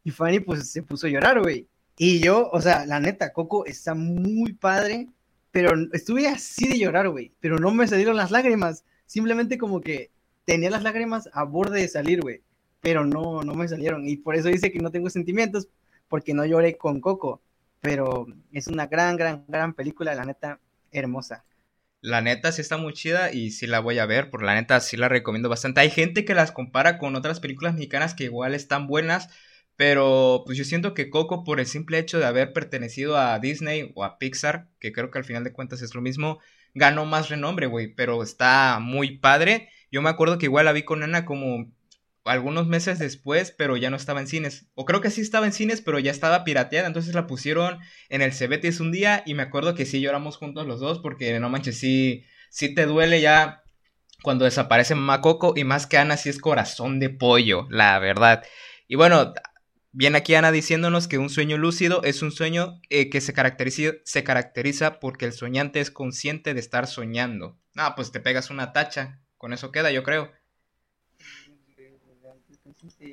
y 0.03 0.11
Fanny 0.11 0.39
pues 0.39 0.72
se 0.72 0.84
puso 0.84 1.07
a 1.07 1.10
llorar, 1.10 1.39
güey. 1.41 1.68
Y 1.98 2.19
yo, 2.19 2.49
o 2.52 2.61
sea, 2.61 2.85
la 2.88 2.99
neta, 2.99 3.31
Coco 3.31 3.65
está 3.65 3.93
muy 3.93 4.53
padre, 4.53 5.07
pero 5.52 5.72
estuve 5.93 6.27
así 6.27 6.68
de 6.68 6.80
llorar, 6.80 7.10
güey, 7.10 7.31
pero 7.39 7.60
no 7.60 7.72
me 7.72 7.88
salieron 7.88 8.15
las 8.15 8.31
lágrimas, 8.31 8.84
simplemente 9.06 9.57
como 9.57 9.81
que 9.81 10.10
tenía 10.45 10.72
las 10.72 10.84
lágrimas 10.84 11.30
a 11.34 11.43
borde 11.43 11.81
de 11.81 11.88
salir, 11.88 12.22
güey, 12.22 12.41
pero 12.81 13.06
no, 13.06 13.43
no 13.43 13.53
me 13.53 13.68
salieron, 13.68 14.07
y 14.07 14.18
por 14.18 14.35
eso 14.35 14.48
dice 14.48 14.72
que 14.72 14.80
no 14.80 14.91
tengo 14.91 15.10
sentimientos, 15.10 15.68
porque 16.07 16.34
no 16.34 16.45
lloré 16.45 16.77
con 16.77 16.99
Coco, 17.02 17.41
pero 17.81 18.26
es 18.52 18.68
una 18.68 18.88
gran, 18.88 19.15
gran, 19.15 19.45
gran 19.48 19.73
película, 19.73 20.15
la 20.15 20.26
neta, 20.26 20.60
hermosa. 20.91 21.45
La 22.02 22.22
neta 22.22 22.52
sí 22.52 22.61
está 22.61 22.78
muy 22.78 22.94
chida 22.94 23.32
y 23.32 23.52
sí 23.52 23.68
la 23.68 23.80
voy 23.80 23.99
a 23.99 24.07
ver, 24.07 24.32
por 24.32 24.41
la 24.41 24.56
neta 24.56 24.80
sí 24.80 24.98
la 24.98 25.07
recomiendo 25.07 25.49
bastante. 25.49 25.82
Hay 25.82 25.91
gente 25.91 26.26
que 26.26 26.34
las 26.34 26.52
compara 26.52 26.98
con 26.98 27.15
otras 27.15 27.40
películas 27.40 27.76
mexicanas 27.76 28.15
que 28.15 28.23
igual 28.23 28.56
están 28.56 28.88
buenas, 28.88 29.30
pero 29.76 30.41
pues 30.45 30.57
yo 30.57 30.64
siento 30.64 30.95
que 30.95 31.11
Coco 31.11 31.44
por 31.44 31.60
el 31.60 31.68
simple 31.68 31.99
hecho 31.99 32.18
de 32.18 32.26
haber 32.26 32.53
pertenecido 32.53 33.18
a 33.18 33.38
Disney 33.40 33.91
o 33.95 34.03
a 34.03 34.18
Pixar, 34.18 34.68
que 34.80 34.91
creo 34.91 35.11
que 35.11 35.19
al 35.19 35.26
final 35.26 35.44
de 35.44 35.53
cuentas 35.53 35.84
es 35.84 35.94
lo 35.94 36.02
mismo, 36.02 36.40
ganó 36.73 37.06
más 37.06 37.30
renombre, 37.30 37.68
güey, 37.68 37.94
pero 37.94 38.23
está 38.23 38.80
muy 38.80 39.19
padre. 39.19 39.69
Yo 39.91 40.02
me 40.02 40.10
acuerdo 40.10 40.40
que 40.40 40.48
igual 40.48 40.65
la 40.65 40.72
vi 40.72 40.84
con 40.84 41.03
Ana 41.03 41.26
como 41.26 41.72
algunos 42.26 42.68
meses 42.68 42.99
después, 42.99 43.52
pero 43.52 43.77
ya 43.77 43.89
no 43.89 43.98
estaba 43.98 44.19
en 44.19 44.27
cines. 44.27 44.68
O 44.76 44.85
creo 44.85 45.02
que 45.02 45.10
sí 45.10 45.22
estaba 45.22 45.45
en 45.45 45.53
cines, 45.53 45.81
pero 45.81 45.99
ya 45.99 46.11
estaba 46.11 46.43
pirateada. 46.43 46.88
Entonces 46.88 47.15
la 47.15 47.27
pusieron 47.27 47.80
en 48.10 48.22
el 48.22 48.34
Cebetis 48.34 48.80
un 48.80 48.91
día 48.91 49.23
y 49.26 49.34
me 49.34 49.43
acuerdo 49.43 49.76
que 49.76 49.85
sí 49.85 50.02
lloramos 50.02 50.38
juntos 50.38 50.68
los 50.68 50.80
dos 50.80 50.99
porque 50.99 51.39
no 51.39 51.49
manches, 51.49 51.80
sí, 51.80 52.23
sí 52.49 52.73
te 52.73 52.85
duele 52.85 53.22
ya 53.22 53.64
cuando 54.22 54.45
desaparece 54.45 54.95
Macoco 54.95 55.53
y 55.56 55.64
más 55.64 55.88
que 55.88 55.98
Ana 55.98 56.18
sí 56.18 56.30
es 56.30 56.39
corazón 56.39 56.99
de 56.99 57.10
pollo, 57.10 57.68
la 57.69 57.98
verdad. 57.99 58.43
Y 58.88 58.95
bueno, 58.95 59.34
viene 59.91 60.19
aquí 60.19 60.35
Ana 60.35 60.52
diciéndonos 60.52 61.07
que 61.07 61.18
un 61.18 61.30
sueño 61.30 61.57
lúcido 61.57 62.03
es 62.03 62.22
un 62.22 62.31
sueño 62.31 62.80
eh, 62.89 63.10
que 63.10 63.22
se 63.22 63.34
caracteriza, 63.34 63.93
se 64.03 64.23
caracteriza 64.23 64.99
porque 64.99 65.26
el 65.26 65.34
soñante 65.34 65.80
es 65.80 65.91
consciente 65.91 66.53
de 66.53 66.60
estar 66.60 66.88
soñando. 66.88 67.60
Ah, 67.76 67.95
pues 67.95 68.11
te 68.11 68.19
pegas 68.19 68.49
una 68.49 68.73
tacha. 68.73 69.22
Con 69.38 69.53
eso 69.53 69.72
queda, 69.72 69.91
yo 69.91 70.03
creo. 70.03 70.31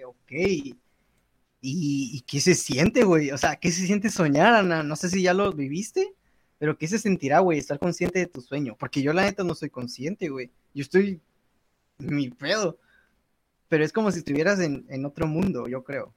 Ok. 0.07 0.33
¿Y, 1.61 2.21
qué 2.27 2.41
se 2.41 2.55
siente, 2.55 3.05
güey? 3.05 3.31
O 3.31 3.39
sea, 3.39 3.57
¿qué 3.57 3.73
se 3.73 3.87
siente 3.87 4.11
soñar, 4.11 4.55
Ana? 4.55 4.83
No 4.83 4.97
sé 4.97 5.11
si 5.11 5.23
ya 5.23 5.35
lo 5.35 5.53
viviste, 5.53 6.15
pero 6.59 6.79
¿qué 6.79 6.87
se 6.87 6.99
sentirá, 6.99 7.41
güey? 7.41 7.59
Estar 7.59 7.79
consciente 7.79 8.21
de 8.21 8.27
tu 8.27 8.41
sueño. 8.41 8.77
Porque 8.79 9.03
yo, 9.03 9.13
la 9.13 9.23
neta, 9.23 9.43
no 9.45 9.55
soy 9.55 9.71
consciente, 9.71 10.29
güey. 10.29 10.51
Yo 10.75 10.83
estoy. 10.83 11.21
Mi 11.99 12.31
pedo. 12.31 12.79
Pero 13.69 13.85
es 13.85 13.93
como 13.93 14.11
si 14.13 14.21
estuvieras 14.21 14.61
en, 14.61 15.05
otro 15.05 15.27
mundo, 15.27 15.67
yo 15.69 15.83
creo. 15.83 16.15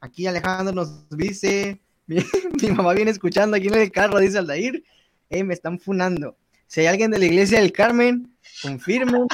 Aquí 0.00 0.26
Alejandro 0.26 0.74
nos 0.74 1.08
dice. 1.10 1.80
Mi, 2.06 2.70
mamá 2.70 2.94
viene 2.94 3.10
escuchando 3.10 3.56
aquí 3.56 3.66
en 3.68 3.74
el 3.74 3.90
carro, 3.90 4.18
dice 4.18 4.38
Aldair. 4.38 4.84
Eh, 5.30 5.42
me 5.42 5.54
están 5.54 5.80
funando. 5.80 6.36
Si 6.66 6.80
hay 6.80 6.86
alguien 6.86 7.10
de 7.10 7.18
la 7.18 7.24
iglesia 7.24 7.60
del 7.60 7.72
Carmen, 7.72 8.36
confirmen. 8.62 9.26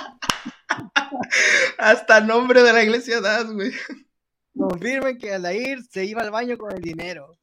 Hasta 1.79 2.21
nombre 2.21 2.63
de 2.63 2.73
la 2.73 2.83
iglesia 2.83 3.21
das, 3.21 3.51
güey. 3.53 3.73
Confirmen 4.57 5.19
que 5.19 5.37
ir 5.55 5.83
se 5.91 6.05
iba 6.05 6.23
al 6.23 6.31
baño 6.31 6.59
con 6.59 6.73
el 6.73 6.81
dinero. 6.81 7.37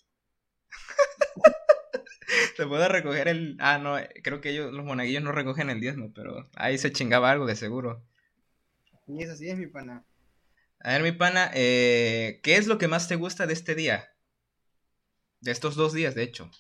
Se 2.56 2.68
puede 2.68 2.88
recoger 2.88 3.28
el. 3.28 3.58
Ah, 3.60 3.78
no, 3.80 3.98
creo 4.24 4.40
que 4.42 4.52
ellos, 4.52 4.72
los 4.72 4.86
monaguillos 4.86 5.24
no 5.24 5.32
recogen 5.32 5.70
el 5.70 5.80
diezmo, 5.80 6.12
pero 6.14 6.48
ahí 6.56 6.78
se 6.78 6.92
chingaba 6.92 7.32
algo 7.32 7.46
de 7.46 7.56
seguro. 7.56 8.04
Y 9.08 9.24
eso 9.24 9.36
sí 9.36 9.50
es 9.50 9.58
mi 9.58 9.66
pana. 9.68 10.06
A 10.82 10.92
ver, 10.92 11.04
mi 11.04 11.12
pana, 11.12 11.50
eh, 11.54 12.40
¿qué 12.44 12.58
es 12.58 12.68
lo 12.68 12.78
que 12.78 12.88
más 12.88 13.08
te 13.08 13.16
gusta 13.16 13.48
de 13.48 13.54
este 13.54 13.76
día? 13.76 14.14
De 15.42 15.52
estos 15.52 15.76
dos 15.76 15.94
días, 15.94 16.16
de 16.16 16.24
hecho. 16.24 16.52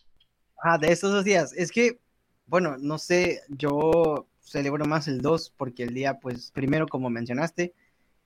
Ah, 0.63 0.77
de 0.77 0.91
estos 0.91 1.11
dos 1.11 1.23
días. 1.23 1.53
Es 1.53 1.71
que, 1.71 1.99
bueno, 2.45 2.77
no 2.77 2.97
sé, 2.97 3.41
yo 3.49 4.28
celebro 4.49 4.85
más 4.85 5.07
el 5.07 5.21
2 5.21 5.53
porque 5.57 5.83
el 5.83 5.93
día, 5.93 6.19
pues, 6.19 6.51
primero, 6.51 6.87
como 6.87 7.09
mencionaste, 7.09 7.73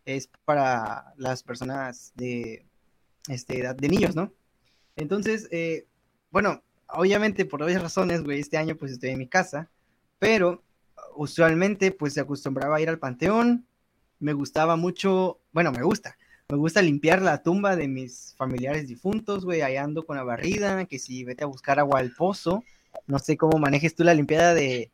es 0.05 0.29
para 0.45 1.13
las 1.17 1.43
personas 1.43 2.13
de 2.15 2.65
este, 3.27 3.59
edad 3.59 3.75
de 3.75 3.89
niños, 3.89 4.15
¿no? 4.15 4.33
Entonces, 4.95 5.47
eh, 5.51 5.87
bueno, 6.31 6.63
obviamente 6.87 7.45
por 7.45 7.63
obvias 7.63 7.81
razones, 7.81 8.23
güey, 8.23 8.39
este 8.39 8.57
año 8.57 8.75
pues 8.75 8.91
estoy 8.91 9.11
en 9.11 9.19
mi 9.19 9.27
casa, 9.27 9.69
pero 10.19 10.63
usualmente 11.15 11.91
pues 11.91 12.13
se 12.13 12.21
acostumbraba 12.21 12.77
a 12.77 12.81
ir 12.81 12.89
al 12.89 12.99
panteón, 12.99 13.65
me 14.19 14.33
gustaba 14.33 14.75
mucho, 14.75 15.39
bueno, 15.51 15.71
me 15.71 15.83
gusta, 15.83 16.17
me 16.49 16.57
gusta 16.57 16.81
limpiar 16.81 17.21
la 17.21 17.41
tumba 17.41 17.75
de 17.75 17.87
mis 17.87 18.35
familiares 18.37 18.87
difuntos, 18.87 19.45
güey, 19.45 19.61
ahí 19.61 19.77
ando 19.77 20.05
con 20.05 20.17
la 20.17 20.23
barrida, 20.23 20.85
que 20.85 20.99
si 20.99 21.23
vete 21.23 21.43
a 21.43 21.47
buscar 21.47 21.79
agua 21.79 21.99
al 21.99 22.11
pozo, 22.11 22.63
no 23.07 23.19
sé 23.19 23.37
cómo 23.37 23.57
manejes 23.57 23.95
tú 23.95 24.03
la 24.03 24.13
limpiada 24.13 24.53
de, 24.53 24.91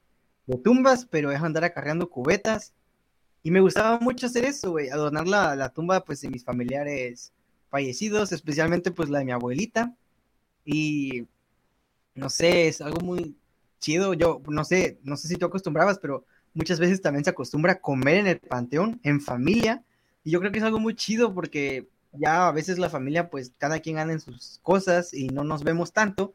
de 0.50 0.58
tumbas, 0.58 1.06
pero 1.06 1.32
es 1.32 1.42
andar 1.42 1.64
acarreando 1.64 2.10
cubetas. 2.10 2.74
Y 3.44 3.52
me 3.52 3.62
gustaba 3.62 4.00
mucho 4.00 4.26
hacer 4.26 4.46
eso, 4.46 4.72
güey, 4.72 4.90
adornar 4.90 5.28
la, 5.28 5.56
la, 5.56 5.70
tumba, 5.70 6.04
pues, 6.04 6.22
de 6.22 6.30
mis 6.30 6.44
familiares 6.44 7.32
fallecidos, 7.70 8.32
especialmente, 8.32 8.92
pues, 8.92 9.10
la 9.10 9.20
de 9.20 9.26
mi 9.26 9.32
abuelita. 9.32 9.96
Y, 10.66 11.28
no 12.16 12.30
sé, 12.30 12.68
es 12.68 12.82
algo 12.82 13.00
muy 13.02 13.38
chido. 13.80 14.14
Yo, 14.16 14.42
no 14.50 14.66
sé, 14.66 15.00
no 15.04 15.16
sé 15.18 15.28
si 15.28 15.36
tú 15.36 15.46
acostumbrabas, 15.46 16.00
pero 16.00 16.26
muchas 16.54 16.80
veces 16.80 17.02
también 17.02 17.24
se 17.24 17.30
acostumbra 17.30 17.74
a 17.74 17.82
comer 17.82 18.18
en 18.18 18.28
el 18.28 18.40
panteón, 18.40 19.00
en 19.04 19.22
familia. 19.22 19.84
Y 20.24 20.32
yo 20.32 20.40
creo 20.40 20.52
que 20.52 20.58
es 20.58 20.66
algo 20.66 20.80
muy 20.80 20.96
chido 20.96 21.34
porque 21.34 21.88
ya 22.12 22.48
a 22.48 22.52
veces 22.52 22.80
la 22.80 22.90
familia, 22.90 23.30
pues, 23.30 23.54
cada 23.60 23.80
quien 23.80 24.00
anda 24.00 24.14
en 24.14 24.20
sus 24.20 24.60
cosas 24.64 25.14
y 25.14 25.28
no 25.28 25.44
nos 25.44 25.64
vemos 25.64 25.94
tanto. 25.94 26.34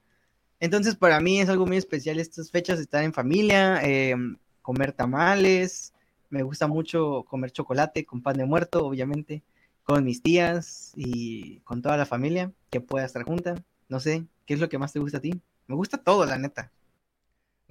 Entonces, 0.64 0.96
para 0.96 1.20
mí 1.20 1.42
es 1.42 1.50
algo 1.50 1.66
muy 1.66 1.76
especial 1.76 2.18
estas 2.18 2.50
fechas, 2.50 2.80
estar 2.80 3.04
en 3.04 3.12
familia, 3.12 3.82
em, 3.82 4.38
comer 4.62 4.92
tamales, 4.92 5.92
me 6.30 6.42
gusta 6.42 6.66
mucho 6.66 7.22
comer 7.28 7.50
chocolate 7.50 8.06
con 8.06 8.22
pan 8.22 8.38
de 8.38 8.46
muerto, 8.46 8.86
obviamente, 8.86 9.42
con 9.82 10.02
mis 10.06 10.22
tías 10.22 10.94
y 10.96 11.60
con 11.64 11.82
toda 11.82 11.98
la 11.98 12.06
familia 12.06 12.50
que 12.70 12.80
pueda 12.80 13.04
estar 13.04 13.24
junta. 13.24 13.62
No 13.90 14.00
sé, 14.00 14.24
¿qué 14.46 14.54
es 14.54 14.60
lo 14.60 14.70
que 14.70 14.78
más 14.78 14.94
te 14.94 15.00
gusta 15.00 15.18
a 15.18 15.20
ti? 15.20 15.38
Me 15.66 15.76
gusta 15.76 15.98
todo, 15.98 16.24
la 16.24 16.38
neta. 16.38 16.72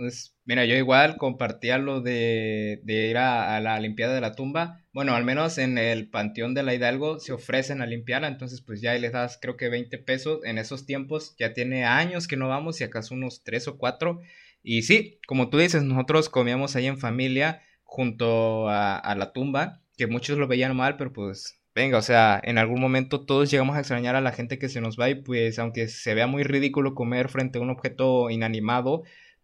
Pues 0.03 0.35
mira, 0.43 0.65
yo 0.65 0.75
igual 0.75 1.15
compartía 1.15 1.77
lo 1.77 2.01
de, 2.01 2.81
ir 2.85 3.17
a, 3.17 3.61
la 3.61 3.79
limpiada 3.79 4.13
de 4.13 4.19
la 4.19 4.35
tumba. 4.35 4.81
Bueno, 4.91 5.15
al 5.15 5.23
menos 5.23 5.57
en 5.57 5.77
el 5.77 6.09
Panteón 6.09 6.53
de 6.53 6.61
la 6.61 6.75
Hidalgo 6.75 7.19
se 7.19 7.31
ofrecen 7.31 7.81
a 7.81 7.85
limpiarla, 7.85 8.27
entonces 8.27 8.59
pues 8.61 8.81
ya 8.81 8.93
les 8.95 9.13
das 9.13 9.39
creo 9.41 9.55
que 9.55 9.69
20 9.69 9.97
pesos. 9.99 10.41
En 10.43 10.57
esos 10.57 10.85
tiempos 10.85 11.37
ya 11.39 11.53
tiene 11.53 11.85
años 11.85 12.27
que 12.27 12.35
no 12.35 12.49
vamos, 12.49 12.75
si 12.75 12.83
acaso 12.83 13.13
unos 13.13 13.45
3 13.45 13.69
o 13.69 13.77
4. 13.77 14.19
Y 14.61 14.81
sí, 14.81 15.21
como 15.25 15.49
tú 15.49 15.57
dices, 15.57 15.83
nosotros 15.83 16.27
comíamos 16.27 16.75
ahí 16.75 16.87
en 16.87 16.97
familia 16.97 17.61
junto 17.85 18.67
a, 18.67 18.97
a 18.97 19.15
la 19.15 19.31
tumba, 19.31 19.81
que 19.95 20.07
muchos 20.07 20.37
lo 20.37 20.49
veían 20.49 20.75
mal, 20.75 20.97
pero 20.97 21.13
pues 21.13 21.61
venga, 21.73 21.97
o 21.97 22.01
sea, 22.01 22.41
en 22.43 22.57
algún 22.57 22.81
momento 22.81 23.25
todos 23.25 23.49
llegamos 23.49 23.77
a 23.77 23.79
extrañar 23.79 24.17
a 24.17 24.21
la 24.21 24.33
gente 24.33 24.59
que 24.59 24.67
se 24.67 24.81
nos 24.81 24.99
va 24.99 25.09
y 25.09 25.15
pues 25.15 25.59
aunque 25.59 25.87
se 25.87 26.13
vea 26.13 26.27
muy 26.27 26.43
ridículo 26.43 26.93
comer 26.93 27.29
frente 27.29 27.57
a 27.57 27.61
un 27.61 27.69
objeto 27.69 28.29
inanimado, 28.29 29.03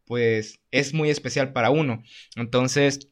pues 0.10 0.60
es 0.72 0.96
muy 0.96 1.12
especial 1.12 1.54
para 1.54 1.70
uno. 1.70 2.02
Entonces, 2.36 3.12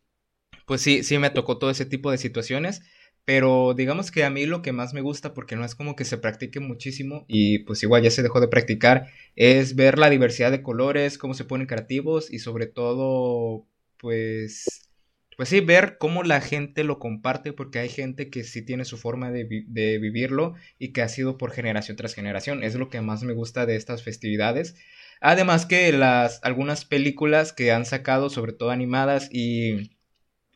pues 0.65 0.81
sí, 0.81 1.03
sí 1.03 1.19
me 1.19 1.29
tocó 1.29 1.59
todo 1.59 1.69
ese 1.69 1.85
tipo 1.85 2.11
de 2.11 2.17
situaciones. 2.17 2.81
Pero 3.25 3.75
digamos 3.75 4.09
que 4.09 4.23
a 4.23 4.31
mí 4.31 4.47
lo 4.47 4.63
que 4.63 4.71
más 4.73 4.93
me 4.95 5.01
gusta, 5.01 5.33
porque 5.35 5.55
no 5.55 5.63
es 5.65 5.75
como 5.75 5.95
que 5.95 6.05
se 6.05 6.17
practique 6.17 6.59
muchísimo 6.61 7.25
y 7.27 7.59
pues 7.59 7.83
igual 7.83 8.01
ya 8.03 8.09
se 8.11 8.23
dejó 8.23 8.41
de 8.41 8.47
practicar, 8.47 9.07
es 9.35 9.75
ver 9.75 9.99
la 9.99 10.09
diversidad 10.09 10.51
de 10.51 10.63
colores, 10.63 11.19
cómo 11.19 11.35
se 11.35 11.45
ponen 11.45 11.67
creativos 11.67 12.33
y 12.33 12.39
sobre 12.39 12.67
todo, 12.67 13.67
pues, 13.99 14.89
pues 15.37 15.49
sí, 15.49 15.59
ver 15.61 15.97
cómo 15.99 16.23
la 16.23 16.41
gente 16.41 16.83
lo 16.83 16.99
comparte, 16.99 17.53
porque 17.53 17.79
hay 17.79 17.89
gente 17.89 18.29
que 18.31 18.43
sí 18.43 18.63
tiene 18.63 18.85
su 18.85 18.97
forma 18.97 19.31
de, 19.31 19.65
de 19.67 19.99
vivirlo 19.99 20.55
y 20.79 20.93
que 20.93 21.03
ha 21.03 21.09
sido 21.09 21.37
por 21.37 21.51
generación 21.51 21.97
tras 21.97 22.15
generación. 22.15 22.63
Es 22.63 22.75
lo 22.75 22.89
que 22.89 23.01
más 23.01 23.23
me 23.23 23.33
gusta 23.33 23.67
de 23.67 23.75
estas 23.75 24.03
festividades. 24.03 24.75
Además 25.21 25.65
que 25.65 25.91
las 25.91 26.39
algunas 26.43 26.85
películas 26.85 27.53
que 27.53 27.71
han 27.71 27.85
sacado, 27.85 28.29
sobre 28.29 28.53
todo 28.53 28.69
animadas 28.71 29.29
y, 29.31 29.91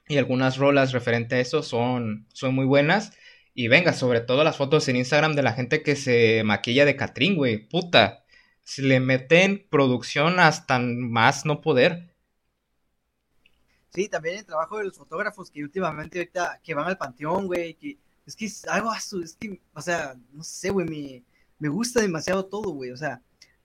y 0.08 0.18
algunas 0.18 0.58
rolas 0.58 0.94
referente 0.94 1.36
a 1.36 1.40
eso 1.40 1.64
son, 1.64 2.28
son 2.34 2.56
muy 2.56 2.66
buenas. 2.66 3.14
Y 3.54 3.68
venga, 3.68 3.94
sobre 3.94 4.22
todo 4.22 4.44
las 4.44 4.58
fotos 4.58 4.88
en 4.88 4.96
Instagram 4.96 5.36
de 5.36 5.44
la 5.44 5.54
gente 5.54 5.84
que 5.84 5.96
se 5.96 6.44
maquilla 6.44 6.86
de 6.86 6.96
Catrín, 6.96 7.36
güey. 7.36 7.68
Puta. 7.68 8.24
Si 8.64 8.82
le 8.82 9.00
meten 9.00 9.68
producción 9.70 10.40
hasta 10.40 10.80
más 10.80 11.46
no 11.46 11.62
poder. 11.62 12.16
Sí, 13.94 14.08
también 14.08 14.38
el 14.38 14.46
trabajo 14.46 14.78
de 14.78 14.86
los 14.86 14.98
fotógrafos 14.98 15.52
que 15.52 15.64
últimamente 15.64 16.20
ahorita 16.20 16.62
que 16.64 16.74
van 16.74 16.88
al 16.88 16.98
panteón, 16.98 17.48
güey, 17.48 17.78
es 18.26 18.36
que 18.36 18.46
es 18.46 18.66
algo 18.66 18.94
es 18.94 19.36
que, 19.38 19.62
o 19.74 19.82
sea, 19.82 20.16
no 20.32 20.44
sé, 20.44 20.70
güey, 20.70 20.88
me, 20.88 21.24
me 21.60 21.68
gusta 21.70 22.00
demasiado 22.02 22.46
todo, 22.46 22.72
güey, 22.72 22.92
o 22.92 22.98
sea, 22.98 23.22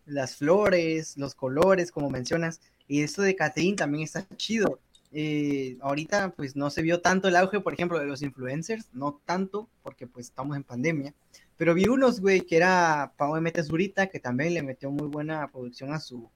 las 0.06 0.36
flores, 0.36 1.16
los 1.16 1.34
colores, 1.34 1.90
como 1.90 2.10
mencionas, 2.10 2.60
y 2.88 3.02
esto 3.02 3.22
de 3.22 3.36
Catherine 3.36 3.76
también 3.76 4.04
está 4.04 4.26
chido. 4.36 4.80
Eh, 5.12 5.78
ahorita 5.80 6.34
pues 6.36 6.56
no 6.56 6.68
se 6.70 6.82
vio 6.82 7.00
tanto 7.00 7.28
el 7.28 7.36
auge, 7.36 7.60
por 7.60 7.72
ejemplo, 7.72 7.98
de 7.98 8.06
los 8.06 8.22
influencers, 8.22 8.88
no 8.92 9.20
tanto, 9.24 9.68
porque 9.82 10.06
pues 10.06 10.26
estamos 10.26 10.56
en 10.56 10.64
pandemia, 10.64 11.14
Pero 11.56 11.74
vi 11.74 11.88
unos, 11.88 12.20
güey, 12.20 12.42
que 12.42 12.56
era 12.56 13.12
Pau 13.16 13.36
M. 13.36 13.50
Zurita, 13.62 14.08
que 14.08 14.20
también 14.20 14.54
le 14.54 14.62
metió 14.62 14.90
muy 14.90 15.08
buena 15.08 15.50
producción 15.50 15.92
a 15.92 16.00
su, 16.00 16.30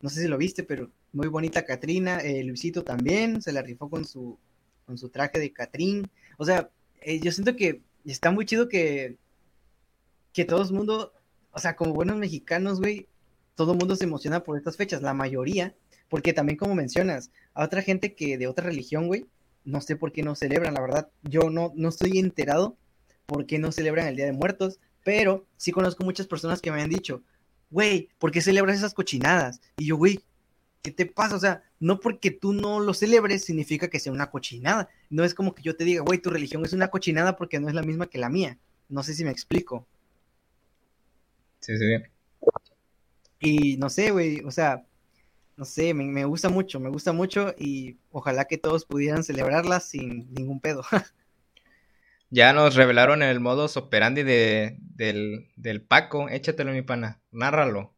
no 0.00 0.08
sé 0.08 0.22
si 0.22 0.28
lo 0.28 0.38
viste, 0.38 0.64
pero 0.64 0.90
muy 1.12 1.28
bonita 1.28 1.64
Catrina, 1.64 2.18
eh, 2.18 2.42
Luisito 2.44 2.82
también, 2.82 3.40
se 3.42 3.52
la 3.52 3.62
rifó 3.62 3.88
con 3.88 4.04
su, 4.04 4.38
con 4.84 4.98
su 4.98 5.08
traje 5.10 5.38
de 5.38 5.52
Catrín. 5.52 6.10
O 6.38 6.44
sea, 6.44 6.70
eh, 7.00 7.20
yo 7.20 7.32
siento 7.32 7.56
que 7.56 7.82
está 8.04 8.30
muy 8.30 8.46
chido 8.46 8.68
que, 8.68 9.16
que 10.32 10.44
todo 10.44 10.62
el 10.62 10.72
mundo, 10.72 11.12
o 11.52 11.58
sea, 11.58 11.76
como 11.76 11.92
buenos 11.92 12.16
mexicanos, 12.16 12.80
güey, 12.80 13.06
todo 13.54 13.74
mundo 13.74 13.96
se 13.96 14.04
emociona 14.04 14.44
por 14.44 14.56
estas 14.56 14.76
fechas, 14.76 15.02
la 15.02 15.14
mayoría, 15.14 15.74
porque 16.08 16.32
también 16.32 16.58
como 16.58 16.74
mencionas, 16.74 17.30
a 17.54 17.64
otra 17.64 17.82
gente 17.82 18.14
que 18.14 18.38
de 18.38 18.46
otra 18.46 18.66
religión, 18.66 19.06
güey, 19.06 19.26
no 19.64 19.80
sé 19.80 19.96
por 19.96 20.12
qué 20.12 20.22
no 20.22 20.34
celebran, 20.34 20.74
la 20.74 20.80
verdad, 20.80 21.10
yo 21.22 21.50
no, 21.50 21.72
no 21.74 21.88
estoy 21.88 22.18
enterado 22.18 22.76
por 23.26 23.46
qué 23.46 23.58
no 23.58 23.72
celebran 23.72 24.06
el 24.06 24.16
Día 24.16 24.26
de 24.26 24.32
Muertos, 24.32 24.80
pero 25.04 25.46
sí 25.56 25.72
conozco 25.72 26.04
muchas 26.04 26.26
personas 26.26 26.60
que 26.60 26.70
me 26.70 26.80
han 26.80 26.90
dicho, 26.90 27.22
güey, 27.70 28.08
¿por 28.18 28.30
qué 28.30 28.40
celebras 28.40 28.78
esas 28.78 28.94
cochinadas? 28.94 29.60
Y 29.76 29.86
yo, 29.86 29.96
güey, 29.96 30.20
¿qué 30.82 30.90
te 30.90 31.06
pasa? 31.06 31.36
O 31.36 31.40
sea, 31.40 31.62
no 31.80 32.00
porque 32.00 32.30
tú 32.30 32.52
no 32.52 32.80
lo 32.80 32.94
celebres 32.94 33.44
significa 33.44 33.88
que 33.88 34.00
sea 34.00 34.12
una 34.12 34.30
cochinada. 34.30 34.88
No 35.10 35.24
es 35.24 35.34
como 35.34 35.54
que 35.54 35.62
yo 35.62 35.76
te 35.76 35.84
diga, 35.84 36.02
güey, 36.02 36.18
tu 36.18 36.30
religión 36.30 36.64
es 36.64 36.72
una 36.72 36.88
cochinada 36.88 37.36
porque 37.36 37.60
no 37.60 37.68
es 37.68 37.74
la 37.74 37.82
misma 37.82 38.06
que 38.06 38.18
la 38.18 38.30
mía. 38.30 38.58
No 38.88 39.02
sé 39.02 39.14
si 39.14 39.24
me 39.24 39.30
explico. 39.30 39.86
Sí, 41.68 41.76
sí. 41.76 41.84
Y 43.40 43.76
no 43.76 43.90
sé, 43.90 44.10
güey, 44.10 44.40
o 44.40 44.50
sea, 44.50 44.86
no 45.54 45.66
sé, 45.66 45.92
me, 45.92 46.04
me, 46.04 46.24
gusta 46.24 46.48
mucho, 46.48 46.80
me 46.80 46.88
gusta 46.88 47.12
mucho 47.12 47.54
y 47.58 47.98
ojalá 48.10 48.46
que 48.46 48.56
todos 48.56 48.86
pudieran 48.86 49.22
celebrarla 49.22 49.78
sin 49.80 50.32
ningún 50.32 50.60
pedo. 50.60 50.82
ya 52.30 52.54
nos 52.54 52.74
revelaron 52.74 53.22
el 53.22 53.38
modus 53.38 53.76
operandi 53.76 54.22
de, 54.22 54.78
del, 54.80 55.50
del 55.56 55.82
Paco, 55.82 56.30
échatelo 56.30 56.72
mi 56.72 56.80
pana, 56.80 57.20
nárralo. 57.32 57.92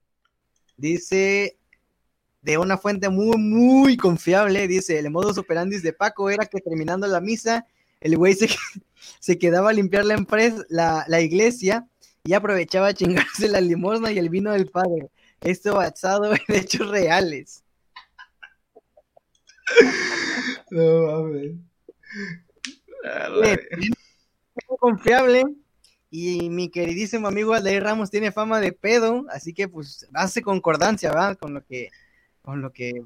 Dice 0.77 1.57
de 2.43 2.59
una 2.59 2.77
fuente 2.77 3.09
muy, 3.09 3.37
muy 3.37 3.97
confiable, 3.97 4.67
dice, 4.67 4.99
el 4.99 5.11
modus 5.11 5.39
operandi 5.39 5.79
de 5.79 5.93
Paco 5.93 6.29
era 6.29 6.47
que 6.47 6.61
terminando 6.61 7.07
la 7.07 7.21
misa, 7.21 7.69
el 8.01 8.17
güey 8.17 8.35
se, 8.35 8.49
se 9.21 9.39
quedaba 9.39 9.71
a 9.71 9.75
limpiar 9.75 10.05
la, 10.07 10.15
empresa, 10.15 10.65
la, 10.69 11.05
la 11.07 11.21
iglesia 11.21 11.87
y 12.25 12.33
aprovechaba 12.35 12.89
a 12.89 12.95
chingarse 12.95 13.49
la 13.49 13.61
limosna 13.61 14.13
y 14.13 14.19
el 14.19 14.29
vino 14.29 14.53
del 14.53 14.69
padre. 14.69 15.11
Esto 15.41 15.75
basado 15.75 16.33
en 16.35 16.41
hechos 16.49 16.89
reales. 16.89 17.65
No 20.71 21.07
mames. 21.07 21.53
Confiable. 24.79 25.45
Y 26.11 26.51
mi 26.51 26.71
queridísimo 26.71 27.29
amigo 27.29 27.55
Aldair 27.55 27.85
Ramos 27.85 28.11
tiene 28.11 28.33
fama 28.33 28.61
de 28.61 28.73
pedo, 28.73 29.27
así 29.31 29.55
que 29.55 29.69
pues 29.69 30.09
hace 30.13 30.43
concordancia. 30.43 31.13
Con 31.37 31.55
lo 31.55 31.65
que, 31.65 31.91
con 32.43 32.61
lo 32.61 32.73
que 32.73 33.05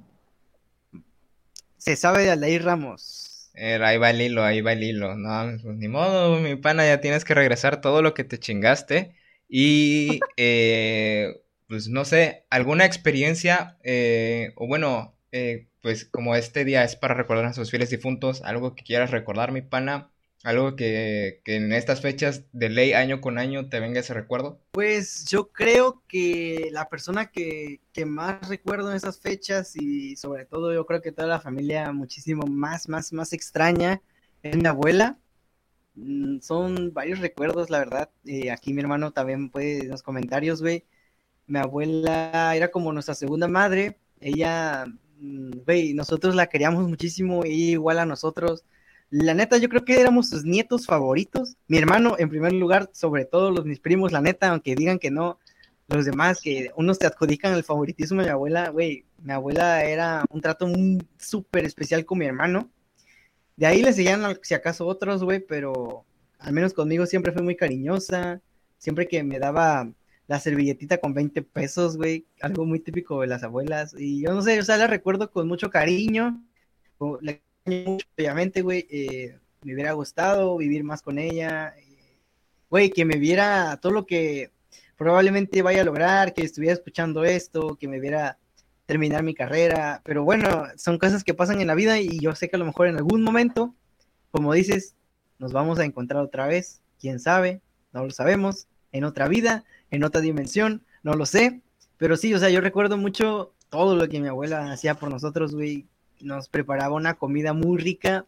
se 1.77 1.97
sabe 1.97 2.23
de 2.23 2.31
Aldair 2.31 2.65
Ramos. 2.65 3.34
Ahí 3.57 3.99
va 3.99 4.11
el 4.11 4.21
hilo, 4.21 4.43
ahí 4.43 4.61
va 4.61 4.73
el 4.73 4.83
hilo. 4.83 5.17
No, 5.17 5.57
pues 5.63 5.77
ni 5.77 5.89
modo, 5.89 6.39
mi 6.41 6.57
pana, 6.57 6.87
ya 6.87 7.01
tienes 7.01 7.25
que 7.25 7.35
regresar 7.35 7.81
todo 7.81 8.03
lo 8.03 8.15
que 8.15 8.25
te 8.25 8.39
chingaste. 8.39 9.15
Y 9.49 10.21
eh, 10.37 11.41
pues 11.69 11.89
no 11.89 12.05
sé, 12.05 12.47
alguna 12.51 12.85
experiencia, 12.85 13.79
eh, 13.85 14.53
o 14.57 14.67
bueno, 14.67 15.17
eh, 15.33 15.69
pues 15.83 16.05
como 16.07 16.35
este 16.35 16.65
día 16.65 16.83
es 16.85 16.97
para 16.97 17.15
recordar 17.15 17.45
a 17.47 17.53
sus 17.53 17.71
fieles 17.71 17.91
difuntos, 17.91 18.43
algo 18.43 18.75
que 18.75 18.85
quieras 18.85 19.11
recordar, 19.13 19.53
mi 19.53 19.63
pana, 19.63 20.11
algo 20.45 20.77
que, 20.77 21.41
que, 21.45 21.57
en 21.57 21.73
estas 21.73 22.01
fechas 22.01 22.45
de 22.53 22.69
ley 22.69 22.93
año 22.93 23.21
con 23.21 23.39
año 23.39 23.69
te 23.69 23.81
venga 23.81 23.99
ese 23.99 24.15
recuerdo. 24.15 24.61
Pues 24.71 25.25
yo 25.25 25.51
creo 25.51 26.05
que 26.07 26.69
la 26.71 26.89
persona 26.89 27.33
que, 27.33 27.81
que 27.93 28.07
más 28.07 28.49
recuerdo 28.49 28.91
en 28.91 28.97
esas 28.97 29.19
fechas 29.19 29.75
y 29.75 30.15
sobre 30.15 30.45
todo 30.45 30.73
yo 30.73 30.87
creo 30.87 31.03
que 31.03 31.11
toda 31.11 31.27
la 31.27 31.41
familia 31.41 31.91
muchísimo 31.93 32.47
más, 32.47 32.89
más, 32.89 33.13
más 33.13 33.33
extraña 33.33 34.01
es 34.43 34.57
mi 34.57 34.67
abuela. 34.69 35.19
Mm, 35.97 36.39
son 36.41 36.93
varios 36.93 37.19
recuerdos, 37.19 37.71
la 37.71 37.81
verdad. 37.81 38.11
Eh, 38.25 38.53
aquí 38.53 38.73
mi 38.73 38.83
hermano 38.83 39.13
también 39.13 39.51
puede 39.51 39.81
en 39.81 39.89
los 39.89 40.05
comentarios, 40.05 40.63
güey 40.63 40.85
mi 41.47 41.59
abuela 41.59 42.55
era 42.57 42.71
como 42.71 42.93
nuestra 42.93 43.15
segunda 43.15 43.49
madre, 43.49 43.99
ella, 44.21 44.87
mm, 45.19 45.51
güey, 45.67 45.95
nosotros 45.95 46.35
la 46.35 46.47
queríamos 46.49 46.89
muchísimo, 46.89 47.45
ella 47.45 47.73
igual 47.73 47.99
a 47.99 48.07
nosotros. 48.07 48.65
La 49.17 49.33
neta, 49.33 49.59
yo 49.59 49.69
creo 49.69 49.85
que 49.85 50.01
éramos 50.01 50.31
sus 50.31 50.45
nietos 50.45 50.87
favoritos. 50.87 51.57
Mi 51.69 51.79
hermano, 51.79 52.17
en 52.19 52.29
primer 52.29 52.53
lugar, 52.53 52.91
sobre 52.93 53.25
todo 53.25 53.53
los 53.53 53.65
mis 53.65 53.79
primos, 53.79 54.11
la 54.11 54.21
neta, 54.21 54.49
aunque 54.49 54.75
digan 54.75 54.99
que 54.99 55.13
no, 55.13 55.39
los 55.87 56.05
demás, 56.05 56.41
que 56.41 56.73
unos 56.75 56.99
te 56.99 57.07
adjudican 57.07 57.55
el 57.55 57.63
favoritismo 57.63 58.21
de 58.21 58.27
mi 58.27 58.33
abuela, 58.33 58.71
güey, 58.71 59.05
mi 59.23 59.33
abuela 59.33 59.85
era 59.85 60.25
un 60.31 60.41
trato 60.41 60.67
súper 61.17 61.65
especial 61.65 62.05
con 62.05 62.19
mi 62.19 62.27
hermano. 62.27 62.73
De 63.55 63.67
ahí 63.67 63.85
le 63.85 63.93
seguían, 63.93 64.37
si 64.43 64.55
acaso, 64.55 64.85
otros, 64.85 65.23
güey, 65.23 65.39
pero 65.39 66.05
al 66.41 66.53
menos 66.53 66.75
conmigo 66.75 67.07
siempre 67.07 67.31
fue 67.31 67.43
muy 67.43 67.55
cariñosa. 67.55 68.41
Siempre 68.79 69.07
que 69.07 69.23
me 69.23 69.39
daba 69.39 69.89
la 70.27 70.41
servilletita 70.41 70.99
con 70.99 71.15
20 71.15 71.41
pesos, 71.43 71.97
güey, 71.97 72.27
algo 72.41 72.67
muy 72.67 72.81
típico 72.81 73.21
de 73.21 73.29
las 73.29 73.45
abuelas. 73.45 73.95
Y 73.97 74.25
yo 74.25 74.35
no 74.35 74.43
sé, 74.43 74.59
o 74.59 74.65
sea, 74.65 74.77
la 74.77 74.89
recuerdo 74.89 75.31
con 75.31 75.47
mucho 75.47 75.71
cariño, 75.71 76.43
obviamente, 77.67 78.63
güey, 78.63 78.87
eh, 78.91 79.39
me 79.63 79.75
hubiera 79.75 79.93
gustado 79.93 80.57
vivir 80.57 80.85
más 80.85 81.03
con 81.03 81.19
ella, 81.19 81.75
eh, 81.79 82.19
güey, 82.69 82.91
que 82.91 83.05
me 83.05 83.17
viera 83.17 83.79
todo 83.81 83.93
lo 83.93 84.07
que 84.07 84.51
probablemente 84.97 85.63
vaya 85.63 85.83
a 85.83 85.85
lograr, 85.85 86.35
que 86.35 86.43
estuviera 86.43 86.75
escuchando 86.75 87.25
esto, 87.25 87.77
que 87.77 87.89
me 87.89 88.01
viera 88.01 88.39
terminar 88.87 89.23
mi 89.23 89.35
carrera, 89.35 90.03
pero 90.05 90.25
bueno, 90.25 90.67
son 90.77 90.99
cosas 90.99 91.25
que 91.25 91.35
pasan 91.35 91.61
en 91.61 91.69
la 91.69 91.75
vida 91.75 91.99
y 92.01 92.19
yo 92.21 92.35
sé 92.35 92.49
que 92.49 92.57
a 92.57 92.59
lo 92.59 92.67
mejor 92.67 92.87
en 92.87 92.97
algún 92.97 93.23
momento, 93.23 93.75
como 94.31 94.53
dices, 94.53 94.95
nos 95.39 95.53
vamos 95.53 95.79
a 95.79 95.85
encontrar 95.85 96.23
otra 96.23 96.47
vez, 96.47 96.83
quién 97.01 97.19
sabe, 97.19 97.63
no 97.93 98.05
lo 98.05 98.11
sabemos, 98.11 98.67
en 98.93 99.05
otra 99.05 99.27
vida, 99.27 99.65
en 99.91 100.05
otra 100.05 100.21
dimensión, 100.21 100.85
no 101.03 101.15
lo 101.15 101.25
sé, 101.27 101.63
pero 101.97 102.17
sí, 102.17 102.35
o 102.35 102.39
sea, 102.39 102.51
yo 102.51 102.61
recuerdo 102.61 102.99
mucho 102.99 103.55
todo 103.71 103.97
lo 103.97 104.09
que 104.09 104.21
mi 104.21 104.29
abuela 104.29 104.71
hacía 104.71 104.95
por 104.95 105.11
nosotros, 105.11 105.55
güey, 105.55 105.87
nos 106.21 106.49
preparaba 106.49 106.95
una 106.95 107.15
comida 107.15 107.53
muy 107.53 107.79
rica. 107.79 108.27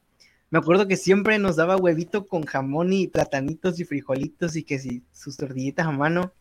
Me 0.51 0.59
acuerdo 0.59 0.87
que 0.87 0.97
siempre 0.97 1.39
nos 1.39 1.57
daba 1.57 1.77
huevito 1.77 2.27
con 2.27 2.45
jamón 2.45 2.93
y 2.93 3.09
platanitos 3.09 3.81
y 3.81 3.85
frijolitos 3.85 4.57
y 4.57 4.63
que 4.63 4.79
si 4.79 5.03
sus 5.13 5.37
tortillitas 5.37 5.87
a 5.87 5.93
mano. 5.93 6.33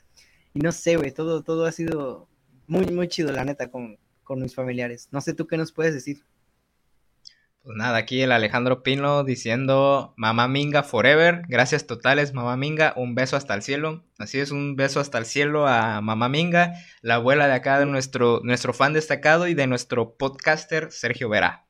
Y 0.53 0.59
no 0.59 0.71
sé, 0.71 0.95
güey, 0.95 1.11
todo, 1.11 1.43
todo 1.43 1.65
ha 1.65 1.71
sido 1.71 2.27
muy, 2.67 2.85
muy 2.87 3.07
chido, 3.07 3.31
la 3.31 3.43
neta, 3.43 3.69
con, 3.69 3.97
con 4.23 4.41
mis 4.41 4.55
familiares. 4.55 5.09
No 5.11 5.21
sé 5.21 5.33
tú 5.33 5.47
qué 5.47 5.57
nos 5.57 5.71
puedes 5.71 5.93
decir. 5.93 6.23
Pues 7.65 7.77
nada, 7.77 7.97
aquí 7.97 8.21
el 8.21 8.31
Alejandro 8.31 8.83
Pino 8.83 9.23
diciendo 9.23 10.13
Mamá 10.17 10.47
Minga 10.47 10.83
Forever. 10.83 11.41
Gracias 11.47 11.87
totales, 11.87 12.31
Mamá 12.31 12.55
Minga. 12.57 12.93
Un 12.95 13.15
beso 13.15 13.37
hasta 13.37 13.55
el 13.55 13.63
cielo. 13.63 14.03
Así 14.19 14.39
es, 14.39 14.51
un 14.51 14.75
beso 14.75 14.99
hasta 14.99 15.17
el 15.17 15.25
cielo 15.25 15.67
a 15.67 15.99
Mamá 15.99 16.29
Minga, 16.29 16.73
la 17.01 17.15
abuela 17.15 17.47
de 17.47 17.53
acá 17.53 17.79
de 17.79 17.87
nuestro, 17.87 18.39
nuestro 18.43 18.71
fan 18.71 18.93
destacado 18.93 19.47
y 19.47 19.55
de 19.55 19.65
nuestro 19.65 20.15
podcaster 20.15 20.91
Sergio 20.91 21.27
Vera. 21.27 21.65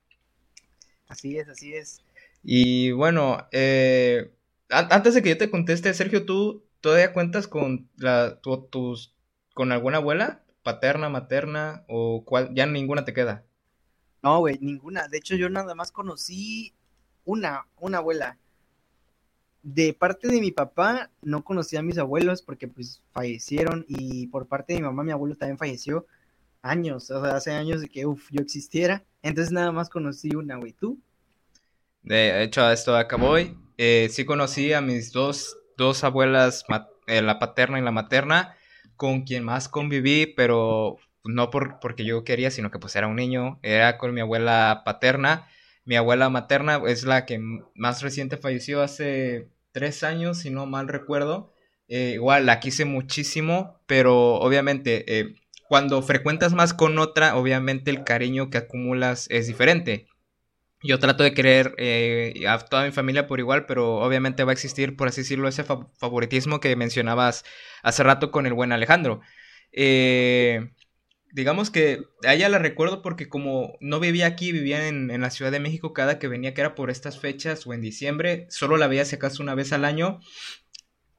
Así 1.08 1.38
es, 1.38 1.48
así 1.48 1.74
es. 1.74 2.02
Y 2.44 2.92
bueno, 2.92 3.48
eh, 3.54 4.34
antes 4.68 5.14
de 5.14 5.24
que 5.24 5.30
yo 5.30 5.38
te 5.38 5.50
conteste, 5.50 5.94
Sergio, 5.94 6.26
¿tú 6.26 6.66
todavía 6.82 7.14
cuentas 7.14 7.48
con 7.48 7.88
la, 7.96 8.42
tus, 8.42 9.16
con 9.54 9.72
alguna 9.72 10.00
abuela? 10.00 10.44
¿Paterna, 10.62 11.08
materna 11.08 11.86
o 11.88 12.26
cuál? 12.26 12.54
Ya 12.54 12.66
ninguna 12.66 13.06
te 13.06 13.14
queda. 13.14 13.46
No, 14.26 14.40
güey, 14.40 14.58
ninguna. 14.60 15.08
De 15.08 15.20
hecho, 15.20 15.36
yo 15.36 15.52
nada 15.52 15.76
más 15.76 15.92
conocí 15.92 16.74
una, 17.26 17.68
una 17.78 18.00
abuela. 18.00 18.40
De 19.62 19.94
parte 19.94 20.28
de 20.28 20.42
mi 20.42 20.50
papá, 20.50 21.12
no 21.22 21.44
conocí 21.44 21.78
a 21.78 21.84
mis 21.84 22.00
abuelos 22.00 22.42
porque 22.42 22.68
pues 22.68 23.04
fallecieron 23.12 23.86
y 23.88 24.26
por 24.28 24.48
parte 24.48 24.74
de 24.74 24.80
mi 24.80 24.86
mamá, 24.88 25.04
mi 25.04 25.12
abuelo 25.12 25.36
también 25.36 25.60
falleció 25.60 26.08
años, 26.64 27.12
o 27.12 27.24
sea, 27.24 27.36
hace 27.36 27.52
años 27.52 27.82
de 27.82 27.88
que, 27.88 28.08
uff, 28.08 28.32
yo 28.32 28.42
existiera. 28.42 29.04
Entonces 29.22 29.54
nada 29.54 29.72
más 29.72 29.90
conocí 29.90 30.36
una, 30.36 30.56
güey. 30.56 30.74
¿Tú? 30.74 31.00
De 32.02 32.42
hecho, 32.42 32.68
esto 32.72 32.96
acabó 32.96 33.30
hoy. 33.30 33.56
Eh, 33.78 34.08
sí 34.10 34.26
conocí 34.26 34.74
a 34.74 34.82
mis 34.82 35.12
dos, 35.12 35.56
dos 35.78 36.04
abuelas, 36.04 36.66
eh, 37.06 37.22
la 37.22 37.38
paterna 37.38 37.78
y 37.78 37.84
la 37.84 37.92
materna, 37.92 38.56
con 38.96 39.22
quien 39.22 39.44
más 39.44 39.70
conviví, 39.70 40.26
pero 40.36 40.98
no 41.26 41.50
por, 41.50 41.80
porque 41.80 42.06
yo 42.06 42.24
quería, 42.24 42.52
sino 42.52 42.72
que 42.72 42.80
pues 42.80 42.96
era 42.96 43.08
un 43.08 43.16
niño, 43.16 43.60
era 43.64 43.98
con 43.98 44.14
mi 44.14 44.22
abuela 44.22 44.84
paterna. 44.86 45.48
Mi 45.86 45.96
abuela 45.96 46.30
materna 46.30 46.82
es 46.88 47.04
la 47.04 47.26
que 47.26 47.40
más 47.76 48.02
reciente 48.02 48.38
falleció 48.38 48.82
hace 48.82 49.50
tres 49.72 50.04
años, 50.04 50.40
si 50.40 50.50
no 50.50 50.66
mal 50.66 50.88
recuerdo. 50.88 51.54
Eh, 51.88 52.14
igual 52.16 52.46
la 52.46 52.60
quise 52.60 52.86
muchísimo, 52.86 53.82
pero 53.86 54.36
obviamente 54.36 55.20
eh, 55.20 55.36
cuando 55.68 56.02
frecuentas 56.02 56.54
más 56.54 56.74
con 56.74 56.98
otra, 57.00 57.36
obviamente 57.36 57.92
el 57.92 58.04
cariño 58.04 58.50
que 58.50 58.58
acumulas 58.58 59.28
es 59.30 59.48
diferente. 59.48 60.08
Yo 60.84 61.00
trato 61.00 61.24
de 61.24 61.34
querer 61.34 61.74
eh, 61.78 62.46
a 62.48 62.60
toda 62.60 62.86
mi 62.86 62.92
familia 62.92 63.28
por 63.28 63.40
igual, 63.40 63.66
pero 63.66 63.98
obviamente 63.98 64.44
va 64.44 64.52
a 64.52 64.54
existir, 64.54 64.96
por 64.96 65.08
así 65.08 65.22
decirlo, 65.22 65.48
ese 65.48 65.64
favoritismo 65.64 66.60
que 66.60 66.76
mencionabas 66.76 67.44
hace 67.82 68.04
rato 68.04 68.32
con 68.32 68.46
el 68.46 68.54
buen 68.54 68.72
Alejandro. 68.72 69.22
Eh, 69.72 70.72
digamos 71.36 71.70
que 71.70 72.06
a 72.26 72.34
ella 72.34 72.48
la 72.48 72.60
recuerdo 72.60 73.02
porque 73.02 73.28
como 73.28 73.78
no 73.82 74.00
vivía 74.00 74.26
aquí, 74.26 74.54
vivía 74.54 74.88
en, 74.88 75.12
en, 75.12 75.22
la 75.22 75.30
Ciudad 75.30 75.52
de 75.52 75.60
México, 75.60 75.94
cada 75.94 76.18
que 76.18 76.30
venía 76.30 76.54
que 76.54 76.62
era 76.62 76.76
por 76.76 76.90
estas 76.90 77.20
fechas 77.20 77.68
o 77.68 77.74
en 77.74 77.82
diciembre, 77.82 78.48
solo 78.50 78.78
la 78.78 78.88
veía 78.88 79.04
si 79.04 79.18
acaso 79.18 79.44
una 79.44 79.54
vez 79.54 79.74
al 79.74 79.84
año 79.84 80.22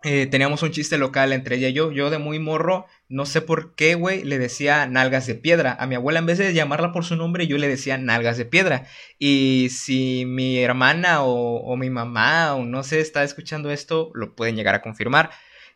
eh, 0.03 0.27
teníamos 0.27 0.63
un 0.63 0.71
chiste 0.71 0.99
local 0.99 1.33
entre 1.33 1.57
ella 1.57 1.69
y 1.69 1.73
yo. 1.73 1.91
Yo 1.91 2.11
de 2.11 2.19
muy 2.19 2.39
morro, 2.39 2.87
no 3.09 3.27
sé 3.27 3.43
por 3.43 3.75
qué, 3.75 3.95
güey, 3.95 4.23
le 4.25 4.39
decía 4.39 4.87
nalgas 4.87 5.27
de 5.27 5.35
piedra. 5.35 5.77
A 5.79 5.87
mi 5.87 5.97
abuela, 5.97 6.21
en 6.21 6.27
vez 6.27 6.39
de 6.39 6.55
llamarla 6.55 6.93
por 6.93 7.05
su 7.05 7.17
nombre, 7.17 7.47
yo 7.47 7.59
le 7.59 7.69
decía 7.69 7.99
nalgas 7.99 8.39
de 8.39 8.45
piedra. 8.47 8.87
Y 9.19 9.69
si 9.71 10.25
mi 10.25 10.59
hermana 10.59 11.25
o, 11.25 11.57
o 11.59 11.77
mi 11.77 11.91
mamá 11.91 12.55
o 12.55 12.65
no 12.65 12.85
sé 12.85 13.01
está 13.01 13.23
escuchando 13.25 13.71
esto, 13.71 14.11
lo 14.15 14.35
pueden 14.35 14.57
llegar 14.57 14.75
a 14.77 14.83
confirmar. 14.83 15.31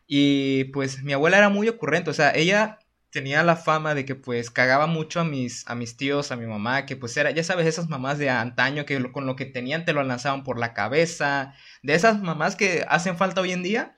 Y 0.06 0.64
pues 0.64 1.02
mi 1.02 1.12
abuela 1.12 1.38
era 1.38 1.48
muy 1.50 1.68
ocurrente, 1.68 2.10
o 2.10 2.14
sea, 2.14 2.32
ella 2.32 2.78
tenía 3.11 3.43
la 3.43 3.57
fama 3.57 3.95
de 3.95 4.05
que 4.05 4.15
pues 4.15 4.51
cagaba 4.51 4.87
mucho 4.87 5.20
a 5.20 5.24
mis, 5.24 5.66
a 5.69 5.74
mis 5.74 5.97
tíos, 5.97 6.32
a 6.32 6.37
mi 6.37 6.47
mamá, 6.47 6.87
que 6.87 6.97
pues 6.97 7.16
era, 7.16 7.31
ya 7.31 7.45
sabes, 7.45 7.66
esas 7.66 7.89
mamás 7.89 8.19
de 8.19 8.31
antaño 8.31 8.87
que 8.87 9.11
con 9.12 9.27
lo 9.27 9.37
que 9.37 9.47
tenían 9.47 9.85
te 9.85 9.93
lo 9.93 10.03
lanzaban 10.03 10.45
por 10.45 10.59
la 10.59 10.74
cabeza, 10.74 11.55
de 11.82 11.95
esas 11.95 12.20
mamás 12.23 12.57
que 12.57 12.85
hacen 12.89 13.16
falta 13.16 13.41
hoy 13.41 13.53
en 13.53 13.62
día 13.62 13.97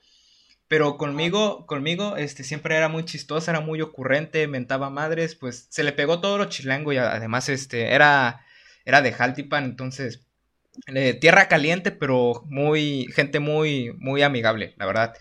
pero 0.73 0.97
conmigo, 0.97 1.67
conmigo, 1.67 2.17
este, 2.17 2.43
siempre 2.43 2.75
era 2.75 2.89
muy 2.89 3.05
chistosa, 3.05 3.51
era 3.51 3.59
muy 3.59 3.79
ocurrente, 3.81 4.47
mentaba 4.47 4.89
madres, 4.89 5.35
pues 5.35 5.67
se 5.69 5.83
le 5.83 5.91
pegó 5.91 6.19
todo 6.19 6.39
lo 6.39 6.45
chilango 6.45 6.91
y 6.91 6.97
además, 6.97 7.47
este, 7.49 7.93
era, 7.93 8.43
era 8.83 9.03
de 9.03 9.11
Jaltipan, 9.13 9.65
entonces, 9.65 10.25
eh, 10.87 11.13
tierra 11.13 11.47
caliente, 11.47 11.91
pero 11.91 12.43
muy, 12.47 13.07
gente 13.13 13.39
muy, 13.39 13.93
muy 13.99 14.23
amigable, 14.23 14.73
la 14.77 14.87
verdad. 14.87 15.13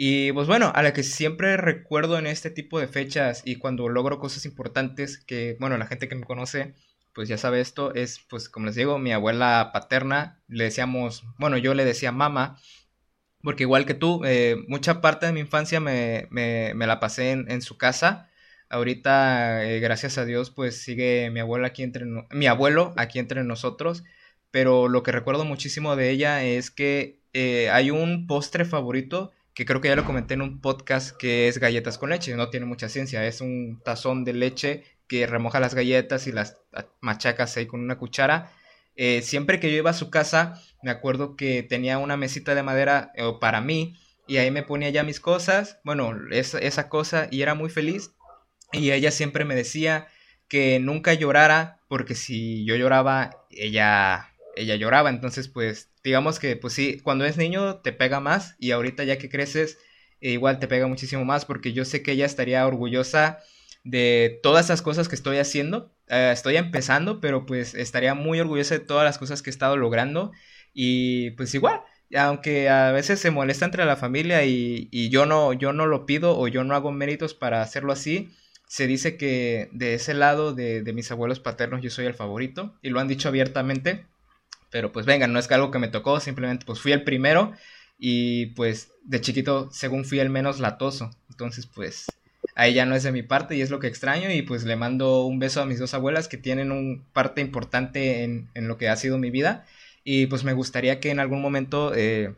Y 0.00 0.30
pues 0.30 0.46
bueno, 0.46 0.70
a 0.76 0.82
la 0.84 0.92
que 0.92 1.02
siempre 1.02 1.56
recuerdo 1.56 2.18
en 2.18 2.28
este 2.28 2.50
tipo 2.50 2.78
de 2.78 2.86
fechas 2.86 3.42
y 3.44 3.56
cuando 3.56 3.88
logro 3.88 4.20
cosas 4.20 4.44
importantes, 4.46 5.18
que 5.18 5.56
bueno, 5.58 5.76
la 5.76 5.86
gente 5.88 6.08
que 6.08 6.14
me 6.14 6.24
conoce, 6.24 6.76
pues 7.12 7.28
ya 7.28 7.36
sabe 7.36 7.60
esto, 7.60 7.92
es 7.94 8.20
pues 8.30 8.48
como 8.48 8.66
les 8.66 8.76
digo, 8.76 9.00
mi 9.00 9.12
abuela 9.12 9.70
paterna, 9.72 10.40
le 10.46 10.62
decíamos, 10.64 11.24
bueno, 11.38 11.58
yo 11.58 11.74
le 11.74 11.84
decía 11.84 12.12
mamá, 12.12 12.60
porque 13.42 13.64
igual 13.64 13.86
que 13.86 13.94
tú, 13.94 14.22
eh, 14.24 14.56
mucha 14.68 15.00
parte 15.00 15.26
de 15.26 15.32
mi 15.32 15.40
infancia 15.40 15.80
me, 15.80 16.28
me, 16.30 16.74
la 16.86 17.00
pasé 17.00 17.32
en, 17.32 17.50
en, 17.50 17.60
su 17.62 17.76
casa. 17.76 18.30
Ahorita, 18.68 19.64
eh, 19.64 19.80
gracias 19.80 20.16
a 20.18 20.24
Dios, 20.24 20.50
pues 20.50 20.80
sigue 20.80 21.30
mi 21.30 21.40
abuelo 21.40 21.66
aquí 21.66 21.82
entre 21.82 22.06
mi 22.30 22.46
abuelo 22.46 22.94
aquí 22.96 23.18
entre 23.18 23.42
nosotros. 23.44 24.04
Pero 24.52 24.88
lo 24.88 25.02
que 25.02 25.12
recuerdo 25.12 25.44
muchísimo 25.44 25.96
de 25.96 26.10
ella 26.10 26.44
es 26.44 26.70
que 26.70 27.20
eh, 27.32 27.70
hay 27.70 27.90
un 27.90 28.26
postre 28.26 28.64
favorito 28.64 29.32
que 29.58 29.64
creo 29.64 29.80
que 29.80 29.88
ya 29.88 29.96
lo 29.96 30.04
comenté 30.04 30.34
en 30.34 30.42
un 30.42 30.60
podcast 30.60 31.16
que 31.16 31.48
es 31.48 31.58
galletas 31.58 31.98
con 31.98 32.10
leche. 32.10 32.32
No 32.36 32.48
tiene 32.48 32.64
mucha 32.64 32.88
ciencia, 32.88 33.26
es 33.26 33.40
un 33.40 33.80
tazón 33.84 34.22
de 34.22 34.32
leche 34.32 34.84
que 35.08 35.26
remoja 35.26 35.58
las 35.58 35.74
galletas 35.74 36.28
y 36.28 36.32
las 36.32 36.58
machacas 37.00 37.56
ahí 37.56 37.66
con 37.66 37.80
una 37.80 37.98
cuchara. 37.98 38.52
siempre 39.20 39.58
que 39.58 39.72
yo 39.72 39.78
iba 39.78 39.90
a 39.90 39.94
su 39.94 40.10
casa, 40.10 40.62
me 40.84 40.92
acuerdo 40.92 41.34
que 41.34 41.64
tenía 41.64 41.98
una 41.98 42.16
mesita 42.16 42.54
de 42.54 42.62
madera 42.62 43.10
eh, 43.16 43.24
para 43.40 43.60
mí 43.60 43.98
y 44.28 44.36
ahí 44.36 44.52
me 44.52 44.62
ponía 44.62 44.90
ya 44.90 45.02
mis 45.02 45.18
cosas, 45.18 45.80
bueno, 45.82 46.12
esa, 46.30 46.60
esa 46.60 46.88
cosa 46.88 47.26
y 47.28 47.42
era 47.42 47.56
muy 47.56 47.68
feliz 47.68 48.12
y 48.70 48.92
ella 48.92 49.10
siempre 49.10 49.44
me 49.44 49.56
decía 49.56 50.06
que 50.46 50.78
nunca 50.78 51.14
llorara 51.14 51.80
porque 51.88 52.14
si 52.14 52.64
yo 52.64 52.76
lloraba 52.76 53.44
ella 53.50 54.30
ella 54.60 54.76
lloraba, 54.76 55.10
entonces 55.10 55.48
pues 55.48 55.90
digamos 56.04 56.38
que 56.38 56.56
pues 56.56 56.74
sí, 56.74 57.00
cuando 57.00 57.24
es 57.24 57.36
niño 57.36 57.76
te 57.76 57.92
pega 57.92 58.20
más 58.20 58.56
y 58.58 58.70
ahorita 58.72 59.04
ya 59.04 59.18
que 59.18 59.28
creces 59.28 59.78
eh, 60.20 60.32
igual 60.32 60.58
te 60.58 60.68
pega 60.68 60.86
muchísimo 60.86 61.24
más 61.24 61.44
porque 61.44 61.72
yo 61.72 61.84
sé 61.84 62.02
que 62.02 62.12
ella 62.12 62.26
estaría 62.26 62.66
orgullosa 62.66 63.38
de 63.84 64.40
todas 64.42 64.66
esas 64.66 64.82
cosas 64.82 65.08
que 65.08 65.14
estoy 65.14 65.38
haciendo. 65.38 65.92
Eh, 66.08 66.30
estoy 66.32 66.56
empezando, 66.56 67.20
pero 67.20 67.46
pues 67.46 67.74
estaría 67.74 68.14
muy 68.14 68.40
orgullosa 68.40 68.74
de 68.74 68.84
todas 68.84 69.04
las 69.04 69.18
cosas 69.18 69.42
que 69.42 69.50
he 69.50 69.52
estado 69.52 69.76
logrando 69.76 70.32
y 70.74 71.30
pues 71.32 71.54
igual, 71.54 71.80
aunque 72.14 72.68
a 72.68 72.92
veces 72.92 73.20
se 73.20 73.30
molesta 73.30 73.64
entre 73.64 73.84
la 73.84 73.96
familia 73.96 74.44
y, 74.44 74.88
y, 74.90 75.08
yo, 75.10 75.26
no, 75.26 75.52
yo 75.52 75.72
no 75.72 75.86
lo 75.86 76.06
pido 76.06 76.38
o 76.38 76.48
yo 76.48 76.64
no 76.64 76.74
hago 76.74 76.92
méritos 76.92 77.34
para 77.34 77.62
hacerlo 77.62 77.92
así, 77.92 78.30
se 78.66 78.86
dice 78.86 79.16
que 79.16 79.68
de 79.72 79.94
ese 79.94 80.14
lado 80.14 80.54
de, 80.54 80.82
de 80.82 80.92
mis 80.92 81.10
abuelos 81.10 81.40
paternos 81.40 81.82
yo 81.82 81.90
soy 81.90 82.06
el 82.06 82.14
favorito 82.14 82.74
y 82.82 82.90
lo 82.90 83.00
han 83.00 83.08
dicho 83.08 83.28
abiertamente. 83.28 84.06
Pero 84.70 84.92
pues 84.92 85.06
venga, 85.06 85.26
no 85.26 85.38
es 85.38 85.50
algo 85.50 85.70
que 85.70 85.78
me 85.78 85.88
tocó, 85.88 86.20
simplemente 86.20 86.66
pues 86.66 86.80
fui 86.80 86.92
el 86.92 87.04
primero 87.04 87.52
y 87.98 88.46
pues 88.46 88.92
de 89.02 89.20
chiquito 89.20 89.70
según 89.72 90.04
fui 90.04 90.20
el 90.20 90.30
menos 90.30 90.60
latoso. 90.60 91.10
Entonces 91.30 91.66
pues 91.66 92.06
ahí 92.54 92.74
ya 92.74 92.86
no 92.86 92.94
es 92.94 93.02
de 93.02 93.12
mi 93.12 93.22
parte 93.22 93.56
y 93.56 93.62
es 93.62 93.70
lo 93.70 93.78
que 93.80 93.86
extraño 93.86 94.30
y 94.30 94.42
pues 94.42 94.64
le 94.64 94.76
mando 94.76 95.24
un 95.24 95.38
beso 95.38 95.62
a 95.62 95.66
mis 95.66 95.78
dos 95.78 95.94
abuelas 95.94 96.28
que 96.28 96.36
tienen 96.36 96.72
un 96.72 97.04
parte 97.12 97.40
importante 97.40 98.24
en, 98.24 98.48
en 98.54 98.68
lo 98.68 98.76
que 98.76 98.88
ha 98.88 98.96
sido 98.96 99.18
mi 99.18 99.30
vida 99.30 99.64
y 100.10 100.26
pues 100.26 100.42
me 100.42 100.54
gustaría 100.54 101.00
que 101.00 101.10
en 101.10 101.20
algún 101.20 101.42
momento, 101.42 101.94
eh, 101.94 102.34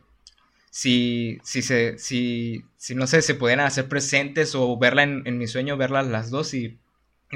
si, 0.69 1.39
si, 1.41 1.61
se, 1.61 1.97
si, 1.99 2.65
si, 2.75 2.95
no 2.95 3.07
sé, 3.07 3.21
se 3.21 3.33
pudieran 3.33 3.65
hacer 3.65 3.87
presentes 3.87 4.55
o 4.55 4.77
verla 4.77 5.03
en, 5.03 5.23
en 5.25 5.37
mi 5.37 5.47
sueño, 5.47 5.77
verlas 5.77 6.07
las 6.07 6.29
dos 6.29 6.53
y, 6.53 6.77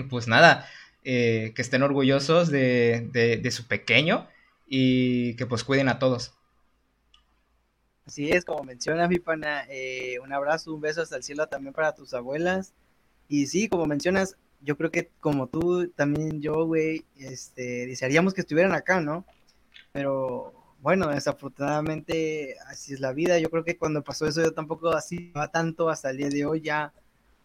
pues 0.10 0.28
nada, 0.28 0.68
eh, 1.06 1.54
que 1.56 1.62
estén 1.62 1.84
orgullosos 1.84 2.52
de, 2.52 3.08
de, 3.14 3.52
su 3.52 3.66
pequeño 3.66 4.28
y 4.66 5.36
que 5.36 5.46
pues 5.46 5.64
cuiden 5.64 5.90
a 5.90 6.00
todos. 6.00 6.34
Así 8.06 8.30
es, 8.30 8.46
como 8.46 8.64
menciona 8.64 9.08
mi 9.08 9.18
pana, 9.18 9.66
eh, 9.68 10.20
un 10.24 10.32
abrazo, 10.32 10.74
un 10.74 10.82
beso 10.82 11.02
hasta 11.02 11.16
el 11.16 11.24
cielo 11.24 11.48
también 11.48 11.74
para 11.74 11.96
tus 11.96 12.14
abuelas. 12.14 12.74
Y 13.28 13.48
sí, 13.48 13.68
como 13.68 13.86
mencionas, 13.88 14.38
yo 14.62 14.78
creo 14.78 14.92
que 14.92 15.10
como 15.20 15.48
tú, 15.48 15.90
también 15.90 16.42
yo, 16.42 16.66
güey, 16.66 17.06
este, 17.18 17.88
desearíamos 17.88 18.34
que 18.34 18.42
estuvieran 18.42 18.74
acá, 18.74 19.02
¿no? 19.02 19.26
Pero 19.92 20.54
bueno, 20.82 21.08
desafortunadamente 21.08 22.58
así 22.68 22.94
es 22.94 23.00
la 23.00 23.12
vida. 23.12 23.40
Yo 23.40 23.50
creo 23.50 23.64
que 23.64 23.78
cuando 23.78 24.04
pasó 24.04 24.28
eso 24.28 24.44
yo 24.44 24.54
tampoco 24.54 24.90
así 24.90 25.32
va 25.32 25.52
tanto 25.52 25.90
hasta 25.90 26.12
el 26.12 26.18
día 26.18 26.30
de 26.30 26.46
hoy 26.46 26.62
ya 26.62 26.94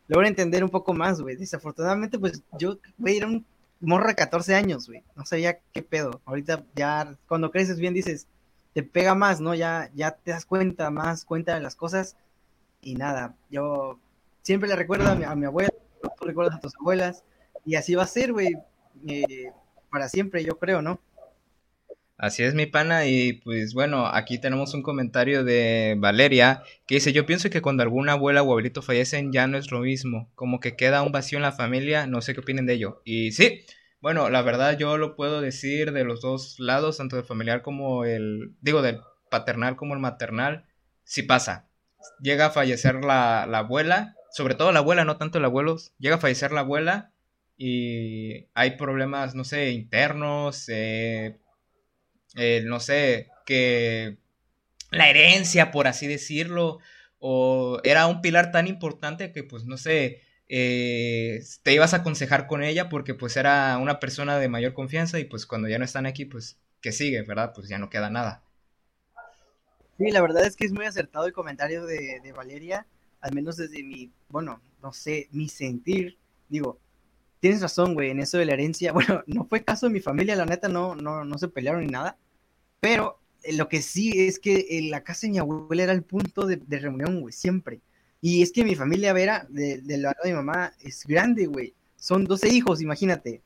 logro 0.08 0.26
entender 0.26 0.62
un 0.62 0.70
poco 0.70 0.92
más, 0.92 1.22
güey. 1.22 1.36
Desafortunadamente 1.36 2.18
pues 2.18 2.42
yo, 2.58 2.78
güey, 2.98 3.16
era 3.16 3.28
un 3.28 3.46
morro 3.80 4.08
de 4.08 4.14
14 4.14 4.54
años, 4.54 4.86
güey. 4.86 5.02
No 5.16 5.24
sabía 5.24 5.60
qué 5.72 5.82
pedo. 5.82 6.20
Ahorita 6.24 6.64
ya 6.74 7.16
cuando 7.26 7.50
creces 7.50 7.78
bien 7.78 7.94
dices, 7.94 8.26
te 8.74 8.82
pega 8.82 9.14
más, 9.14 9.40
¿no? 9.40 9.54
Ya, 9.54 9.90
ya 9.94 10.12
te 10.12 10.30
das 10.30 10.46
cuenta 10.46 10.90
más, 10.90 11.24
cuenta 11.24 11.54
de 11.54 11.60
las 11.60 11.76
cosas. 11.76 12.16
Y 12.82 12.94
nada, 12.94 13.34
yo 13.50 13.98
siempre 14.42 14.68
le 14.68 14.76
recuerdo 14.76 15.10
a 15.10 15.14
mi, 15.14 15.24
a 15.24 15.34
mi 15.34 15.46
abuela, 15.46 15.70
tú 16.18 16.24
recuerdas 16.24 16.56
a 16.56 16.60
tus 16.60 16.74
abuelas, 16.76 17.24
y 17.64 17.74
así 17.74 17.94
va 17.94 18.04
a 18.04 18.06
ser, 18.06 18.32
güey, 18.32 18.56
eh, 19.06 19.52
para 19.90 20.08
siempre, 20.08 20.44
yo 20.44 20.58
creo, 20.58 20.80
¿no? 20.80 20.98
Así 22.22 22.42
es, 22.42 22.54
mi 22.54 22.66
pana, 22.66 23.06
y 23.06 23.32
pues 23.32 23.72
bueno, 23.72 24.06
aquí 24.06 24.38
tenemos 24.38 24.74
un 24.74 24.82
comentario 24.82 25.42
de 25.42 25.96
Valeria 25.98 26.62
que 26.86 26.96
dice, 26.96 27.14
yo 27.14 27.24
pienso 27.24 27.48
que 27.48 27.62
cuando 27.62 27.82
alguna 27.82 28.12
abuela 28.12 28.42
o 28.42 28.44
abuelito 28.44 28.82
fallecen 28.82 29.32
ya 29.32 29.46
no 29.46 29.56
es 29.56 29.70
lo 29.70 29.80
mismo, 29.80 30.30
como 30.34 30.60
que 30.60 30.76
queda 30.76 31.00
un 31.00 31.12
vacío 31.12 31.38
en 31.38 31.44
la 31.44 31.52
familia, 31.52 32.06
no 32.06 32.20
sé 32.20 32.34
qué 32.34 32.40
opinen 32.40 32.66
de 32.66 32.74
ello. 32.74 33.00
Y 33.06 33.32
sí, 33.32 33.62
bueno, 34.02 34.28
la 34.28 34.42
verdad 34.42 34.76
yo 34.76 34.98
lo 34.98 35.16
puedo 35.16 35.40
decir 35.40 35.92
de 35.92 36.04
los 36.04 36.20
dos 36.20 36.56
lados, 36.58 36.98
tanto 36.98 37.16
del 37.16 37.24
familiar 37.24 37.62
como 37.62 38.04
el, 38.04 38.52
digo, 38.60 38.82
del 38.82 39.00
paternal 39.30 39.76
como 39.76 39.94
el 39.94 40.00
maternal, 40.00 40.66
sí 41.04 41.22
pasa. 41.22 41.70
Llega 42.20 42.46
a 42.46 42.50
fallecer 42.50 42.96
la, 42.96 43.46
la 43.48 43.60
abuela, 43.60 44.14
sobre 44.30 44.56
todo 44.56 44.72
la 44.72 44.80
abuela, 44.80 45.06
no 45.06 45.16
tanto 45.16 45.38
el 45.38 45.46
abuelo, 45.46 45.78
llega 45.98 46.16
a 46.16 46.20
fallecer 46.20 46.52
la 46.52 46.60
abuela 46.60 47.12
y 47.56 48.46
hay 48.52 48.72
problemas, 48.72 49.34
no 49.34 49.44
sé, 49.44 49.70
internos, 49.70 50.68
eh, 50.68 51.38
no 52.34 52.80
sé, 52.80 53.28
que 53.46 54.18
la 54.90 55.08
herencia, 55.08 55.70
por 55.70 55.86
así 55.86 56.06
decirlo, 56.06 56.78
o 57.18 57.80
era 57.84 58.06
un 58.06 58.20
pilar 58.22 58.52
tan 58.52 58.66
importante 58.66 59.32
que 59.32 59.44
pues 59.44 59.64
no 59.64 59.76
sé, 59.76 60.22
eh, 60.48 61.42
te 61.62 61.72
ibas 61.74 61.94
a 61.94 61.98
aconsejar 61.98 62.46
con 62.46 62.62
ella 62.62 62.88
porque 62.88 63.14
pues 63.14 63.36
era 63.36 63.78
una 63.78 64.00
persona 64.00 64.38
de 64.38 64.48
mayor 64.48 64.74
confianza 64.74 65.18
y 65.18 65.24
pues 65.24 65.46
cuando 65.46 65.68
ya 65.68 65.78
no 65.78 65.84
están 65.84 66.06
aquí 66.06 66.24
pues 66.24 66.58
que 66.80 66.92
sigue, 66.92 67.22
¿verdad? 67.22 67.52
Pues 67.54 67.68
ya 67.68 67.78
no 67.78 67.90
queda 67.90 68.10
nada. 68.10 68.42
Sí, 69.98 70.10
la 70.10 70.22
verdad 70.22 70.46
es 70.46 70.56
que 70.56 70.64
es 70.64 70.72
muy 70.72 70.86
acertado 70.86 71.26
el 71.26 71.32
comentario 71.32 71.84
de, 71.84 72.20
de 72.20 72.32
Valeria, 72.32 72.86
al 73.20 73.34
menos 73.34 73.58
desde 73.58 73.82
mi, 73.82 74.10
bueno, 74.30 74.62
no 74.82 74.92
sé, 74.94 75.28
mi 75.30 75.48
sentir, 75.48 76.16
digo, 76.48 76.78
tienes 77.40 77.62
razón, 77.62 77.94
güey, 77.94 78.10
en 78.10 78.20
eso 78.20 78.38
de 78.38 78.44
la 78.46 78.52
herencia. 78.52 78.92
Bueno, 79.00 79.22
no 79.26 79.44
fue 79.46 79.64
caso 79.64 79.86
de 79.86 79.92
mi 79.92 80.00
familia, 80.00 80.36
la 80.36 80.46
neta, 80.46 80.68
no, 80.68 80.94
no, 80.94 81.24
no 81.24 81.38
se 81.38 81.48
pelearon 81.48 81.82
ni 81.82 81.88
nada. 81.88 82.16
Pero 82.80 83.20
eh, 83.42 83.54
lo 83.54 83.68
que 83.68 83.82
sí 83.82 84.12
es 84.26 84.38
que 84.38 84.66
eh, 84.70 84.82
la 84.90 85.02
casa 85.02 85.26
de 85.26 85.32
mi 85.32 85.38
abuela 85.38 85.82
era 85.82 85.92
el 85.92 86.02
punto 86.02 86.46
de, 86.46 86.56
de 86.56 86.78
reunión, 86.78 87.20
güey, 87.20 87.32
siempre. 87.32 87.80
Y 88.20 88.42
es 88.42 88.52
que 88.52 88.64
mi 88.64 88.74
familia 88.74 89.12
Vera, 89.12 89.46
de, 89.48 89.80
de 89.80 89.96
de 89.98 90.14
mi 90.26 90.32
mamá, 90.32 90.72
es 90.80 91.04
grande, 91.06 91.46
güey. 91.46 91.74
Son 91.96 92.24
12 92.24 92.48
hijos, 92.48 92.82
imagínate. 92.82 93.42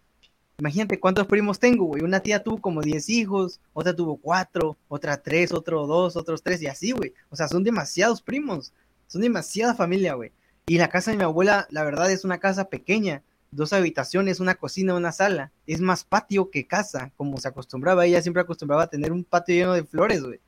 Imagínate 0.58 1.00
cuántos 1.00 1.26
primos 1.26 1.58
tengo, 1.58 1.84
güey. 1.86 2.02
Una 2.02 2.20
tía 2.20 2.42
tuvo 2.42 2.60
como 2.60 2.80
10 2.80 3.08
hijos, 3.08 3.60
otra 3.72 3.94
tuvo 3.94 4.16
4, 4.16 4.76
otra 4.88 5.16
3, 5.16 5.52
otro 5.52 5.86
2, 5.86 6.16
otros 6.16 6.42
3 6.42 6.62
y 6.62 6.66
así, 6.66 6.92
güey. 6.92 7.12
O 7.30 7.36
sea, 7.36 7.48
son 7.48 7.64
demasiados 7.64 8.22
primos. 8.22 8.72
Son 9.08 9.20
demasiada 9.22 9.74
familia, 9.74 10.14
güey. 10.14 10.32
Y 10.66 10.78
la 10.78 10.88
casa 10.88 11.10
de 11.10 11.16
mi 11.16 11.24
abuela, 11.24 11.66
la 11.70 11.84
verdad, 11.84 12.10
es 12.10 12.24
una 12.24 12.38
casa 12.38 12.68
pequeña. 12.68 13.22
Dos 13.54 13.72
habitaciones, 13.72 14.40
una 14.40 14.56
cocina, 14.56 14.94
una 14.94 15.12
sala. 15.12 15.52
Es 15.66 15.80
más 15.80 16.04
patio 16.04 16.50
que 16.50 16.66
casa, 16.66 17.12
como 17.16 17.38
se 17.38 17.48
acostumbraba. 17.48 18.04
Ella 18.04 18.22
siempre 18.22 18.42
acostumbraba 18.42 18.84
a 18.84 18.90
tener 18.90 19.12
un 19.12 19.24
patio 19.24 19.54
lleno 19.54 19.72
de 19.74 19.84
flores, 19.84 20.22
güey. 20.22 20.40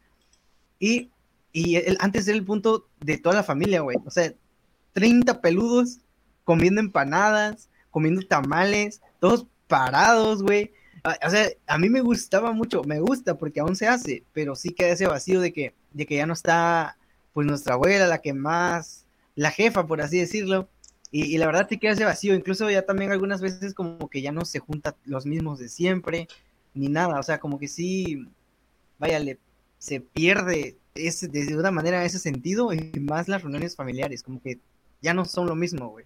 Y, 0.79 1.11
y 1.53 1.77
el, 1.77 1.97
antes 2.01 2.27
era 2.29 2.37
el 2.37 2.45
punto 2.45 2.89
de 3.01 3.19
toda 3.19 3.37
la 3.37 3.43
familia, 3.43 3.81
güey. 3.81 3.97
O 4.05 4.11
sea, 4.11 4.33
30 4.93 5.41
peludos 5.41 5.99
comiendo 6.45 6.81
empanadas, 6.81 7.69
comiendo 7.91 8.23
tamales, 8.23 9.01
todos 9.21 9.47
parados, 9.67 10.43
güey. 10.43 10.73
O 11.25 11.31
sea, 11.31 11.49
a 11.67 11.79
mí 11.79 11.89
me 11.89 12.01
gustaba 12.01 12.53
mucho, 12.53 12.83
me 12.83 12.99
gusta 12.99 13.37
porque 13.39 13.61
aún 13.61 13.77
se 13.77 13.87
hace, 13.87 14.25
pero 14.33 14.57
sí 14.57 14.71
queda 14.71 14.89
ese 14.89 15.07
vacío 15.07 15.41
de 15.41 15.53
que, 15.53 15.75
de 15.93 16.07
que 16.07 16.17
ya 16.17 16.27
no 16.27 16.33
está, 16.33 16.99
pues, 17.33 17.47
nuestra 17.47 17.75
abuela, 17.75 18.07
la 18.07 18.19
que 18.19 18.33
más, 18.33 19.07
la 19.35 19.51
jefa, 19.51 19.87
por 19.87 20.01
así 20.01 20.19
decirlo. 20.19 20.69
Y, 21.19 21.39
la 21.39 21.47
verdad 21.47 21.67
sí 21.67 21.79
queda 21.79 21.93
ese 21.93 22.05
vacío, 22.05 22.35
incluso 22.35 22.71
ya 22.71 22.83
también 22.83 23.11
algunas 23.11 23.41
veces 23.41 23.73
como 23.73 24.11
que 24.11 24.21
ya 24.21 24.33
no 24.33 24.45
se 24.45 24.59
juntan 24.59 24.95
los 25.07 25.25
mismos 25.25 25.59
de 25.59 25.71
siempre, 25.71 26.29
ni 26.75 26.89
nada, 26.89 27.19
o 27.19 27.23
sea, 27.23 27.41
como 27.41 27.59
que 27.59 27.69
sí, 27.69 28.29
vaya, 28.99 29.19
le, 29.19 29.39
se 29.79 30.03
pierde 30.03 30.77
ese, 30.95 31.29
de 31.29 31.57
una 31.57 31.71
manera 31.71 32.05
ese 32.05 32.19
sentido 32.19 32.71
y 32.75 33.01
más 33.01 33.29
las 33.29 33.41
reuniones 33.41 33.77
familiares, 33.77 34.23
como 34.23 34.43
que 34.43 34.61
ya 35.01 35.15
no 35.15 35.25
son 35.25 35.47
lo 35.47 35.55
mismo, 35.55 35.89
güey. 35.89 36.05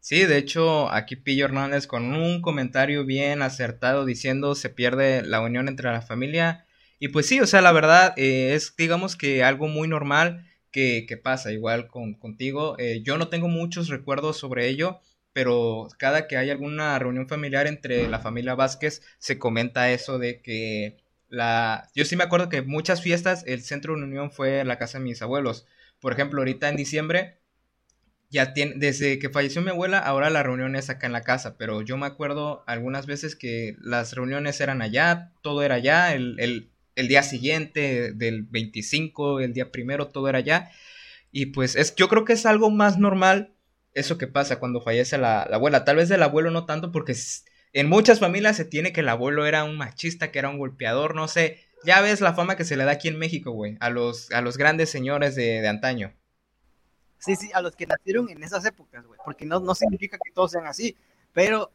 Sí, 0.00 0.24
de 0.24 0.38
hecho, 0.38 0.90
aquí 0.90 1.16
Pillo 1.16 1.44
Hernández 1.44 1.86
con 1.86 2.14
un 2.14 2.40
comentario 2.40 3.04
bien 3.04 3.42
acertado 3.42 4.06
diciendo 4.06 4.54
se 4.54 4.70
pierde 4.70 5.22
la 5.22 5.42
unión 5.42 5.68
entre 5.68 5.92
la 5.92 6.00
familia. 6.00 6.64
Y 6.98 7.08
pues 7.08 7.26
sí, 7.26 7.38
o 7.40 7.46
sea, 7.46 7.60
la 7.60 7.72
verdad 7.72 8.14
eh, 8.16 8.54
es, 8.54 8.74
digamos 8.78 9.14
que 9.14 9.44
algo 9.44 9.68
muy 9.68 9.88
normal 9.88 10.46
que, 10.70 11.20
pasa, 11.22 11.52
igual 11.52 11.88
con, 11.88 12.14
contigo. 12.14 12.76
Eh, 12.78 13.02
yo 13.04 13.18
no 13.18 13.28
tengo 13.28 13.48
muchos 13.48 13.88
recuerdos 13.88 14.38
sobre 14.38 14.68
ello, 14.68 15.00
pero 15.32 15.88
cada 15.98 16.26
que 16.28 16.36
hay 16.36 16.50
alguna 16.50 16.98
reunión 16.98 17.28
familiar 17.28 17.66
entre 17.66 18.08
la 18.08 18.20
familia 18.20 18.54
Vázquez, 18.54 19.02
se 19.18 19.38
comenta 19.38 19.90
eso 19.90 20.18
de 20.18 20.40
que 20.42 20.98
la... 21.28 21.88
Yo 21.94 22.04
sí 22.04 22.16
me 22.16 22.24
acuerdo 22.24 22.48
que 22.48 22.62
muchas 22.62 23.02
fiestas, 23.02 23.44
el 23.46 23.62
centro 23.62 23.96
de 23.96 24.02
unión 24.02 24.30
fue 24.30 24.64
la 24.64 24.78
casa 24.78 24.98
de 24.98 25.04
mis 25.04 25.22
abuelos. 25.22 25.66
Por 26.00 26.12
ejemplo, 26.12 26.40
ahorita 26.40 26.68
en 26.68 26.76
diciembre 26.76 27.40
ya 28.30 28.54
tiene, 28.54 28.74
desde 28.76 29.18
que 29.18 29.28
falleció 29.28 29.60
mi 29.60 29.70
abuela, 29.70 29.98
ahora 29.98 30.30
la 30.30 30.42
reunión 30.42 30.76
es 30.76 30.88
acá 30.88 31.06
en 31.06 31.12
la 31.12 31.22
casa, 31.22 31.56
pero 31.58 31.82
yo 31.82 31.96
me 31.96 32.06
acuerdo 32.06 32.62
algunas 32.66 33.06
veces 33.06 33.34
que 33.34 33.76
las 33.80 34.12
reuniones 34.14 34.60
eran 34.60 34.82
allá, 34.82 35.32
todo 35.42 35.62
era 35.62 35.76
allá, 35.76 36.14
el, 36.14 36.70
el 37.00 37.08
día 37.08 37.22
siguiente 37.22 38.12
del 38.12 38.42
25, 38.44 39.40
el 39.40 39.52
día 39.52 39.72
primero, 39.72 40.08
todo 40.08 40.28
era 40.28 40.38
allá. 40.38 40.70
Y 41.32 41.46
pues 41.46 41.76
es, 41.76 41.94
yo 41.96 42.08
creo 42.08 42.24
que 42.24 42.34
es 42.34 42.46
algo 42.46 42.70
más 42.70 42.98
normal 42.98 43.54
eso 43.92 44.18
que 44.18 44.26
pasa 44.26 44.58
cuando 44.60 44.80
fallece 44.80 45.18
la, 45.18 45.46
la 45.50 45.56
abuela. 45.56 45.84
Tal 45.84 45.96
vez 45.96 46.08
del 46.08 46.22
abuelo 46.22 46.50
no 46.50 46.66
tanto 46.66 46.92
porque 46.92 47.14
en 47.72 47.88
muchas 47.88 48.20
familias 48.20 48.56
se 48.56 48.64
tiene 48.64 48.92
que 48.92 49.00
el 49.00 49.08
abuelo 49.08 49.46
era 49.46 49.64
un 49.64 49.76
machista, 49.76 50.30
que 50.30 50.38
era 50.38 50.48
un 50.48 50.58
golpeador, 50.58 51.14
no 51.14 51.28
sé. 51.28 51.60
Ya 51.84 52.00
ves 52.00 52.20
la 52.20 52.34
fama 52.34 52.56
que 52.56 52.64
se 52.64 52.76
le 52.76 52.84
da 52.84 52.92
aquí 52.92 53.08
en 53.08 53.18
México, 53.18 53.52
güey, 53.52 53.76
a 53.80 53.90
los, 53.90 54.30
a 54.32 54.42
los 54.42 54.58
grandes 54.58 54.90
señores 54.90 55.34
de, 55.34 55.60
de 55.60 55.68
antaño. 55.68 56.12
Sí, 57.18 57.36
sí, 57.36 57.50
a 57.52 57.60
los 57.60 57.76
que 57.76 57.86
nacieron 57.86 58.28
en 58.30 58.42
esas 58.42 58.64
épocas, 58.64 59.04
güey. 59.06 59.18
Porque 59.24 59.46
no, 59.46 59.60
no 59.60 59.74
significa 59.74 60.18
que 60.22 60.32
todos 60.32 60.52
sean 60.52 60.66
así, 60.66 60.96
pero 61.32 61.70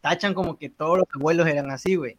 tachan 0.00 0.34
como 0.34 0.58
que 0.58 0.68
todos 0.68 0.98
los 0.98 1.08
abuelos 1.14 1.46
eran 1.46 1.70
así, 1.70 1.96
güey. 1.96 2.18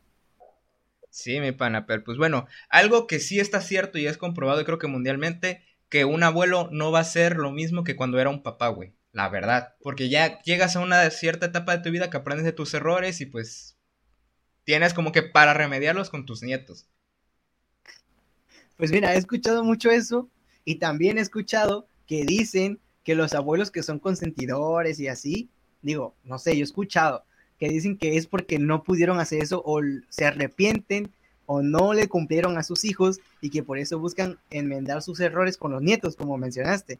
Sí, 1.10 1.40
mi 1.40 1.52
pana, 1.52 1.86
pero 1.86 2.04
pues 2.04 2.18
bueno, 2.18 2.48
algo 2.70 3.08
que 3.08 3.20
sí 3.20 3.40
está 3.40 3.62
cierto 3.62 3.98
y 3.98 4.08
es 4.08 4.18
comprobado, 4.18 4.64
creo 4.64 4.78
que 4.78 4.88
mundialmente, 4.88 5.64
que 5.90 6.06
un 6.06 6.24
abuelo 6.24 6.70
no 6.72 6.92
va 6.92 7.00
a 7.00 7.04
ser 7.04 7.38
lo 7.38 7.52
mismo 7.52 7.84
que 7.84 7.96
cuando 7.96 8.20
era 8.20 8.30
un 8.30 8.44
papá, 8.44 8.68
güey. 8.70 8.94
La 9.12 9.28
verdad. 9.30 9.76
Porque 9.82 10.10
ya 10.10 10.40
llegas 10.44 10.76
a 10.76 10.82
una 10.82 11.10
cierta 11.10 11.48
etapa 11.48 11.76
de 11.76 11.84
tu 11.84 11.90
vida 11.92 12.10
que 12.10 12.18
aprendes 12.18 12.46
de 12.46 12.52
tus 12.52 12.74
errores 12.74 13.22
y 13.22 13.26
pues 13.26 13.78
tienes 14.64 14.94
como 14.94 15.12
que 15.12 15.24
para 15.24 15.54
remediarlos 15.54 16.10
con 16.10 16.26
tus 16.26 16.44
nietos. 16.44 16.88
Pues 18.78 18.92
mira, 18.92 19.14
he 19.14 19.18
escuchado 19.18 19.64
mucho 19.64 19.90
eso 19.90 20.30
y 20.64 20.76
también 20.76 21.18
he 21.18 21.22
escuchado 21.22 21.88
que 22.06 22.24
dicen 22.24 22.80
que 23.04 23.16
los 23.16 23.34
abuelos 23.34 23.72
que 23.72 23.84
son 23.84 24.00
consentidores 24.00 25.00
y 25.00 25.08
así, 25.08 25.50
digo, 25.82 26.16
no 26.24 26.38
sé, 26.38 26.56
yo 26.56 26.62
he 26.62 26.64
escuchado 26.64 27.26
que 27.60 27.70
dicen 27.70 27.98
que 27.98 28.18
es 28.18 28.26
porque 28.26 28.58
no 28.58 28.84
pudieron 28.84 29.20
hacer 29.20 29.44
eso 29.44 29.62
o 29.66 29.82
se 30.10 30.26
arrepienten 30.26 31.12
o 31.46 31.62
no 31.62 31.94
le 31.94 32.08
cumplieron 32.08 32.58
a 32.58 32.64
sus 32.64 32.86
hijos 32.86 33.20
y 33.42 33.50
que 33.50 33.64
por 33.64 33.80
eso 33.80 34.00
buscan 34.00 34.40
enmendar 34.50 35.02
sus 35.02 35.20
errores 35.20 35.58
con 35.58 35.72
los 35.72 35.82
nietos, 35.82 36.16
como 36.16 36.38
mencionaste. 36.38 37.00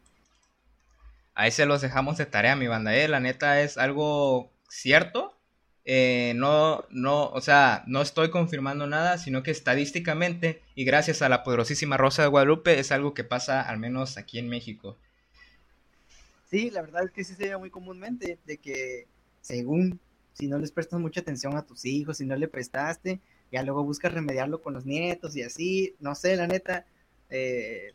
Ahí 1.34 1.50
se 1.50 1.66
los 1.66 1.80
dejamos 1.80 2.18
de 2.18 2.26
tarea, 2.26 2.56
mi 2.56 2.66
banda. 2.66 2.94
¿eh? 2.94 3.08
La 3.08 3.20
neta 3.20 3.62
es 3.62 3.78
algo 3.78 4.50
cierto. 4.68 5.36
Eh, 5.84 6.34
no, 6.36 6.84
no, 6.90 7.28
o 7.28 7.40
sea, 7.40 7.84
no 7.86 8.02
estoy 8.02 8.30
confirmando 8.30 8.86
nada, 8.86 9.18
sino 9.18 9.42
que 9.42 9.50
estadísticamente 9.50 10.60
y 10.74 10.84
gracias 10.84 11.22
a 11.22 11.28
la 11.28 11.42
poderosísima 11.42 11.96
Rosa 11.96 12.22
de 12.22 12.28
Guadalupe 12.28 12.78
es 12.78 12.92
algo 12.92 13.14
que 13.14 13.24
pasa 13.24 13.62
al 13.62 13.78
menos 13.78 14.18
aquí 14.18 14.38
en 14.38 14.48
México. 14.48 14.98
Sí, 16.50 16.70
la 16.70 16.82
verdad 16.82 17.04
es 17.04 17.12
que 17.12 17.24
sí 17.24 17.34
se 17.34 17.48
ve 17.48 17.56
muy 17.56 17.70
comúnmente 17.70 18.38
de 18.44 18.58
que 18.58 19.06
según 19.40 20.00
si 20.40 20.48
no 20.48 20.58
les 20.58 20.72
prestas 20.72 20.98
mucha 20.98 21.20
atención 21.20 21.54
a 21.54 21.66
tus 21.66 21.84
hijos, 21.84 22.16
si 22.16 22.24
no 22.24 22.34
le 22.34 22.48
prestaste, 22.48 23.20
ya 23.52 23.62
luego 23.62 23.84
buscas 23.84 24.14
remediarlo 24.14 24.62
con 24.62 24.72
los 24.72 24.86
nietos 24.86 25.36
y 25.36 25.42
así, 25.42 25.94
no 26.00 26.14
sé, 26.14 26.34
la 26.34 26.46
neta, 26.46 26.86
eh, 27.28 27.92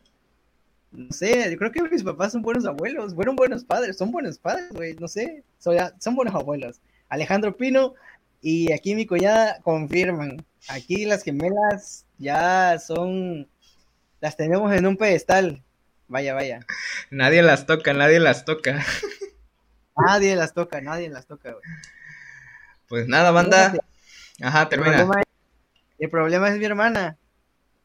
no 0.92 1.10
sé, 1.10 1.50
yo 1.50 1.58
creo 1.58 1.72
que 1.72 1.82
mis 1.82 2.04
papás 2.04 2.30
son 2.32 2.42
buenos 2.42 2.64
abuelos, 2.64 3.16
fueron 3.16 3.34
buenos 3.34 3.64
padres, 3.64 3.98
son 3.98 4.12
buenos 4.12 4.38
padres, 4.38 4.68
güey, 4.70 4.94
no 4.94 5.08
sé, 5.08 5.42
son 5.58 6.14
buenos 6.14 6.36
abuelos. 6.36 6.80
Alejandro 7.08 7.56
Pino 7.56 7.94
y 8.40 8.70
aquí 8.72 8.94
mi 8.94 9.06
collada 9.06 9.60
confirman. 9.62 10.46
Aquí 10.68 11.04
las 11.04 11.24
gemelas 11.24 12.06
ya 12.18 12.78
son, 12.78 13.48
las 14.20 14.36
tenemos 14.36 14.72
en 14.72 14.86
un 14.86 14.96
pedestal. 14.96 15.64
Vaya, 16.06 16.32
vaya. 16.34 16.60
Nadie 17.10 17.42
las 17.42 17.66
toca, 17.66 17.92
nadie 17.92 18.20
las 18.20 18.44
toca. 18.44 18.84
Nadie 19.96 20.36
las 20.36 20.52
toca, 20.52 20.80
nadie 20.80 21.08
las 21.08 21.26
toca, 21.26 21.52
güey. 21.52 21.62
Pues 22.88 23.08
nada, 23.08 23.30
banda. 23.30 23.74
Ajá, 24.40 24.68
termina. 24.68 24.92
El 24.92 24.96
problema, 24.98 25.20
es, 25.20 25.26
el 25.98 26.10
problema 26.10 26.48
es 26.50 26.58
mi 26.58 26.64
hermana, 26.64 27.16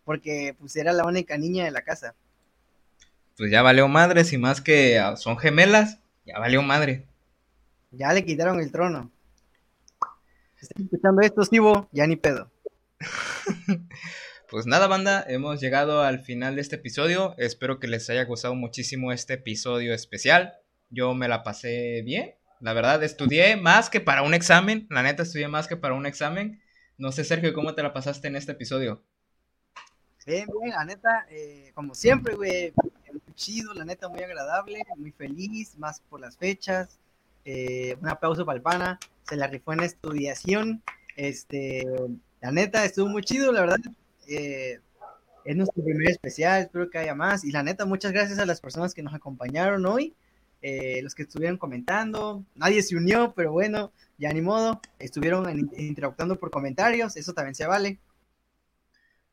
porque 0.06 0.56
pues 0.60 0.76
era 0.76 0.94
la 0.94 1.06
única 1.06 1.38
niña 1.38 1.65
de 1.65 1.72
la 1.72 1.82
casa. 1.82 2.15
Pues 3.38 3.52
ya 3.52 3.61
valió 3.61 3.88
madre, 3.88 4.23
si 4.23 4.38
más 4.38 4.61
que 4.61 4.99
ah, 4.99 5.15
son 5.15 5.38
gemelas, 5.38 5.99
ya 6.26 6.38
valió 6.40 6.61
madre. 6.61 7.07
Ya 7.91 8.14
le 8.14 8.23
quitaron 8.23 8.60
el 8.60 8.72
trono. 8.72 9.11
Si 10.60 10.84
escuchando 10.84 11.22
esto, 11.22 11.44
Sibo, 11.44 11.90
ya 11.91 12.06
ni 12.06 12.15
pedo. 12.15 12.52
pues 14.49 14.68
nada, 14.68 14.88
banda, 14.88 15.26
hemos 15.28 15.60
llegado 15.60 16.03
al 16.03 16.19
final 16.19 16.56
de 16.56 16.61
este 16.61 16.76
episodio. 16.76 17.34
Espero 17.38 17.80
que 17.80 17.88
les 17.88 18.10
haya 18.10 18.26
gustado 18.26 18.53
muchísimo 18.53 19.11
este 19.11 19.34
episodio 19.34 19.94
especial. 19.95 20.53
Yo 20.91 21.15
me 21.15 21.28
la 21.28 21.41
pasé 21.41 22.03
bien. 22.03 22.36
La 22.61 22.73
verdad, 22.73 23.03
estudié 23.03 23.57
más 23.57 23.89
que 23.89 23.99
para 23.99 24.21
un 24.21 24.35
examen. 24.35 24.85
La 24.89 25.01
neta, 25.01 25.23
estudié 25.23 25.47
más 25.47 25.67
que 25.67 25.77
para 25.77 25.95
un 25.95 26.05
examen. 26.05 26.61
No 26.97 27.11
sé, 27.11 27.23
Sergio, 27.23 27.53
¿cómo 27.53 27.73
te 27.73 27.81
la 27.81 27.91
pasaste 27.91 28.27
en 28.27 28.35
este 28.35 28.51
episodio? 28.51 29.03
Bien, 30.27 30.47
bien, 30.61 30.69
la 30.69 30.85
neta, 30.85 31.25
eh, 31.31 31.71
como 31.73 31.95
siempre, 31.95 32.35
güey, 32.35 32.71
muy 33.11 33.33
chido, 33.33 33.73
la 33.73 33.83
neta, 33.83 34.07
muy 34.07 34.21
agradable, 34.21 34.83
muy 34.95 35.11
feliz, 35.11 35.75
más 35.79 36.01
por 36.01 36.21
las 36.21 36.38
fechas, 36.38 36.99
eh, 37.43 37.97
un 37.99 38.07
aplauso 38.07 38.45
para 38.45 38.59
el 38.59 38.99
se 39.27 39.35
la 39.35 39.47
rifó 39.47 39.73
en 39.73 39.79
estudiación. 39.79 40.83
Este, 41.15 41.83
la 42.41 42.51
neta, 42.51 42.85
estuvo 42.85 43.07
muy 43.07 43.23
chido, 43.23 43.51
la 43.51 43.61
verdad. 43.61 43.79
Eh, 44.27 44.79
es 45.43 45.55
nuestro 45.55 45.83
primer 45.83 46.11
especial, 46.11 46.61
espero 46.61 46.91
que 46.91 46.99
haya 46.99 47.15
más. 47.15 47.43
Y 47.43 47.51
la 47.51 47.63
neta, 47.63 47.85
muchas 47.85 48.11
gracias 48.11 48.38
a 48.38 48.45
las 48.45 48.61
personas 48.61 48.93
que 48.93 49.01
nos 49.01 49.15
acompañaron 49.15 49.85
hoy, 49.88 50.13
eh, 50.61 51.01
los 51.01 51.15
que 51.15 51.23
estuvieron 51.23 51.57
comentando. 51.57 52.45
Nadie 52.55 52.83
se 52.83 52.95
unió, 52.95 53.33
pero 53.35 53.51
bueno, 53.51 53.91
ya 54.17 54.31
ni 54.31 54.41
modo. 54.41 54.81
Estuvieron 54.99 55.71
interactuando 55.77 56.38
por 56.38 56.51
comentarios, 56.51 57.17
eso 57.17 57.33
también 57.33 57.55
se 57.55 57.65
vale. 57.65 57.99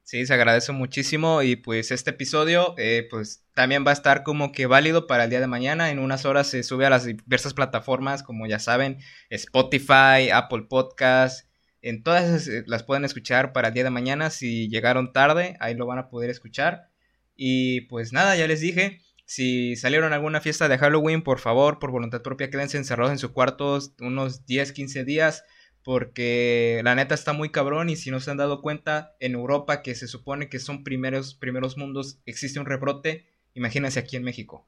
Sí, 0.09 0.25
se 0.25 0.33
agradece 0.33 0.73
muchísimo 0.73 1.43
y 1.43 1.57
pues 1.57 1.91
este 1.91 2.11
episodio 2.11 2.75
eh, 2.79 3.07
pues 3.11 3.45
también 3.53 3.85
va 3.87 3.91
a 3.91 3.93
estar 3.93 4.23
como 4.23 4.53
que 4.53 4.65
válido 4.65 5.07
para 5.07 5.25
el 5.25 5.31
día 5.31 5.41
de 5.41 5.47
mañana. 5.47 5.91
En 5.91 5.99
unas 5.99 6.25
horas 6.25 6.47
se 6.47 6.63
sube 6.63 6.87
a 6.87 6.91
las 6.91 7.05
diversas 7.05 7.53
plataformas 7.53 8.23
como 8.23 8.47
ya 8.47 8.59
saben, 8.59 9.01
Spotify, 9.29 10.31
Apple 10.33 10.63
Podcast, 10.63 11.47
en 11.83 12.03
todas 12.03 12.49
eh, 12.49 12.65
las 12.67 12.85
pueden 12.85 13.05
escuchar 13.05 13.53
para 13.53 13.69
el 13.69 13.75
día 13.75 13.85
de 13.85 13.91
mañana. 13.91 14.31
Si 14.31 14.69
llegaron 14.71 15.13
tarde, 15.13 15.59
ahí 15.61 15.75
lo 15.75 15.85
van 15.85 15.99
a 15.99 16.09
poder 16.09 16.31
escuchar. 16.31 16.89
Y 17.37 17.83
pues 17.83 18.15
nada, 18.15 18.35
ya 18.35 18.47
les 18.47 18.61
dije, 18.61 19.03
si 19.29 19.77
salieron 19.77 20.13
a 20.13 20.17
alguna 20.17 20.41
fiesta 20.41 20.69
de 20.69 20.79
Halloween, 20.79 21.21
por 21.23 21.39
favor, 21.39 21.79
por 21.79 21.91
voluntad 21.91 22.23
propia, 22.23 22.49
quédense 22.49 22.79
encerrados 22.79 23.13
en 23.13 23.19
sus 23.19 23.33
cuartos 23.33 23.93
unos 24.01 24.47
10, 24.47 24.73
15 24.73 25.05
días 25.05 25.45
porque 25.85 26.81
la 26.83 26.95
neta 26.95 27.15
está 27.15 27.35
muy 27.35 27.51
cabrón 27.51 27.91
y 27.91 27.97
si 27.97 28.11
no 28.11 28.21
se 28.21 28.31
han 28.31 28.39
dado 28.39 28.63
cuenta, 28.63 29.17
en 29.21 29.35
Europa, 29.35 29.83
que 29.83 29.95
se 29.95 30.09
supone 30.09 30.49
que 30.49 30.59
son 30.59 30.83
primeros, 30.83 31.35
primeros 31.35 31.77
mundos, 31.77 32.21
existe 32.25 32.59
un 32.59 32.65
rebrote, 32.65 33.27
imagínense 33.53 34.01
aquí 34.01 34.17
en 34.17 34.25
México. 34.25 34.67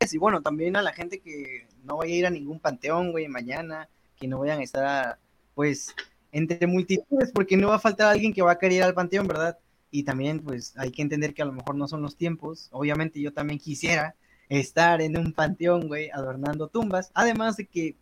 Y 0.00 0.16
bueno, 0.16 0.42
también 0.42 0.76
a 0.76 0.82
la 0.82 0.92
gente 0.92 1.18
que 1.18 1.66
no 1.82 1.96
vaya 1.96 2.14
a 2.14 2.16
ir 2.18 2.26
a 2.26 2.30
ningún 2.30 2.60
panteón, 2.60 3.10
güey, 3.10 3.26
mañana, 3.26 3.88
que 4.16 4.28
no 4.28 4.38
vayan 4.38 4.60
a 4.60 4.62
estar, 4.62 5.18
pues, 5.56 5.92
entre 6.30 6.68
multitudes, 6.68 7.32
porque 7.34 7.56
no 7.56 7.70
va 7.70 7.76
a 7.76 7.80
faltar 7.80 8.12
alguien 8.12 8.32
que 8.32 8.42
va 8.42 8.52
a 8.52 8.58
querer 8.60 8.76
ir 8.76 8.82
al 8.84 8.94
panteón, 8.94 9.26
¿verdad? 9.26 9.58
Y 9.90 10.02
también, 10.02 10.40
pues, 10.40 10.74
hay 10.76 10.90
que 10.90 11.02
entender 11.02 11.34
que 11.34 11.42
a 11.42 11.46
lo 11.46 11.52
mejor 11.52 11.74
no 11.74 11.88
son 11.88 12.02
los 12.02 12.16
tiempos. 12.16 12.68
Obviamente 12.72 13.20
yo 13.20 13.32
también 13.32 13.58
quisiera 13.58 14.14
estar 14.48 15.00
en 15.00 15.16
un 15.16 15.32
panteón, 15.32 15.88
güey, 15.88 16.10
adornando 16.10 16.68
tumbas. 16.68 17.10
Además 17.14 17.56
de 17.56 17.66
que 17.66 17.96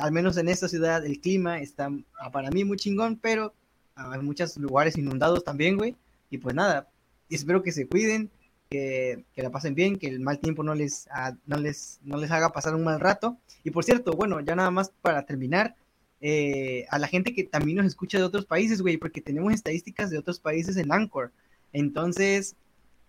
al 0.00 0.12
menos 0.12 0.36
en 0.36 0.48
esta 0.48 0.68
ciudad 0.68 1.04
el 1.06 1.20
clima 1.20 1.60
está 1.60 1.90
ah, 2.18 2.30
para 2.30 2.50
mí 2.50 2.64
muy 2.64 2.76
chingón, 2.76 3.16
pero 3.16 3.54
hay 3.94 4.20
muchos 4.20 4.56
lugares 4.56 4.96
inundados 4.98 5.44
también, 5.44 5.76
güey. 5.76 5.96
Y 6.30 6.38
pues 6.38 6.54
nada, 6.54 6.88
espero 7.28 7.62
que 7.62 7.72
se 7.72 7.86
cuiden, 7.86 8.30
que, 8.68 9.24
la 9.36 9.50
pasen 9.50 9.74
bien, 9.74 9.96
que 9.96 10.06
el 10.08 10.20
mal 10.20 10.38
tiempo 10.38 10.62
no 10.62 10.74
les, 10.74 11.08
ah, 11.12 11.36
no, 11.46 11.56
les, 11.56 12.00
no 12.02 12.16
les 12.16 12.30
haga 12.30 12.50
pasar 12.50 12.74
un 12.74 12.84
mal 12.84 13.00
rato. 13.00 13.38
Y 13.64 13.70
por 13.70 13.84
cierto, 13.84 14.12
bueno, 14.12 14.40
ya 14.40 14.54
nada 14.54 14.70
más 14.70 14.92
para 15.02 15.26
terminar, 15.26 15.76
eh, 16.20 16.86
a 16.90 16.98
la 16.98 17.08
gente 17.08 17.34
que 17.34 17.44
también 17.44 17.78
nos 17.78 17.86
escucha 17.86 18.18
de 18.18 18.24
otros 18.24 18.46
países, 18.46 18.82
güey, 18.82 18.96
porque 18.96 19.20
tenemos 19.20 19.52
estadísticas 19.52 20.10
de 20.10 20.18
otros 20.18 20.40
países 20.40 20.76
en 20.76 20.92
Anchor. 20.92 21.32
Entonces, 21.72 22.56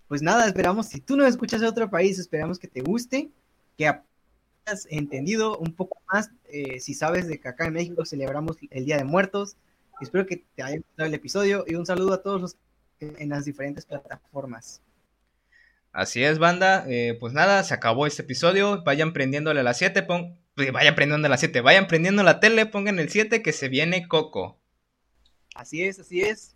pues 0.07 0.21
nada, 0.21 0.45
esperamos, 0.45 0.87
si 0.87 1.01
tú 1.01 1.15
no 1.15 1.25
escuchas 1.25 1.61
de 1.61 1.67
otro 1.67 1.89
país, 1.89 2.19
esperamos 2.19 2.59
que 2.59 2.67
te 2.67 2.81
guste, 2.81 3.29
que 3.77 3.91
entendido 4.89 5.57
un 5.57 5.73
poco 5.73 6.01
más, 6.11 6.29
eh, 6.45 6.79
si 6.79 6.93
sabes 6.93 7.27
de 7.27 7.39
que 7.39 7.47
acá 7.47 7.65
en 7.65 7.73
México 7.73 8.05
celebramos 8.05 8.57
el 8.69 8.85
Día 8.85 8.97
de 8.97 9.03
Muertos. 9.03 9.57
Espero 9.99 10.25
que 10.25 10.43
te 10.55 10.63
haya 10.63 10.77
gustado 10.77 11.07
el 11.07 11.13
episodio 11.13 11.65
y 11.67 11.75
un 11.75 11.85
saludo 11.85 12.13
a 12.13 12.21
todos 12.21 12.41
los 12.41 12.57
en 12.99 13.29
las 13.29 13.45
diferentes 13.45 13.85
plataformas. 13.85 14.81
Así 15.91 16.23
es, 16.23 16.39
banda. 16.39 16.85
Eh, 16.87 17.17
pues 17.19 17.33
nada, 17.33 17.63
se 17.63 17.73
acabó 17.73 18.05
este 18.05 18.21
episodio. 18.21 18.83
Vayan 18.83 19.11
prendiéndole 19.11 19.59
a 19.59 19.63
las 19.63 19.77
7. 19.79 20.03
Pon... 20.03 20.37
Vayan 20.69 20.95
prendiendo 20.95 21.25
a 21.25 21.29
las 21.29 21.39
7. 21.39 21.61
Vayan 21.61 21.87
prendiendo 21.87 22.23
la 22.23 22.39
tele, 22.39 22.65
pongan 22.65 22.99
el 22.99 23.09
7 23.09 23.41
que 23.41 23.51
se 23.51 23.69
viene 23.69 24.07
Coco. 24.07 24.59
Así 25.55 25.83
es, 25.83 25.99
así 25.99 26.21
es. 26.21 26.55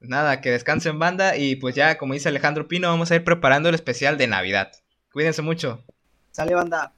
Nada, 0.00 0.40
que 0.40 0.50
descansen 0.50 0.98
banda 0.98 1.36
y 1.36 1.56
pues 1.56 1.74
ya, 1.74 1.98
como 1.98 2.14
dice 2.14 2.28
Alejandro 2.28 2.68
Pino, 2.68 2.88
vamos 2.88 3.10
a 3.10 3.16
ir 3.16 3.24
preparando 3.24 3.68
el 3.68 3.74
especial 3.74 4.16
de 4.16 4.28
Navidad. 4.28 4.72
Cuídense 5.12 5.42
mucho. 5.42 5.84
Sale 6.30 6.54
banda. 6.54 6.94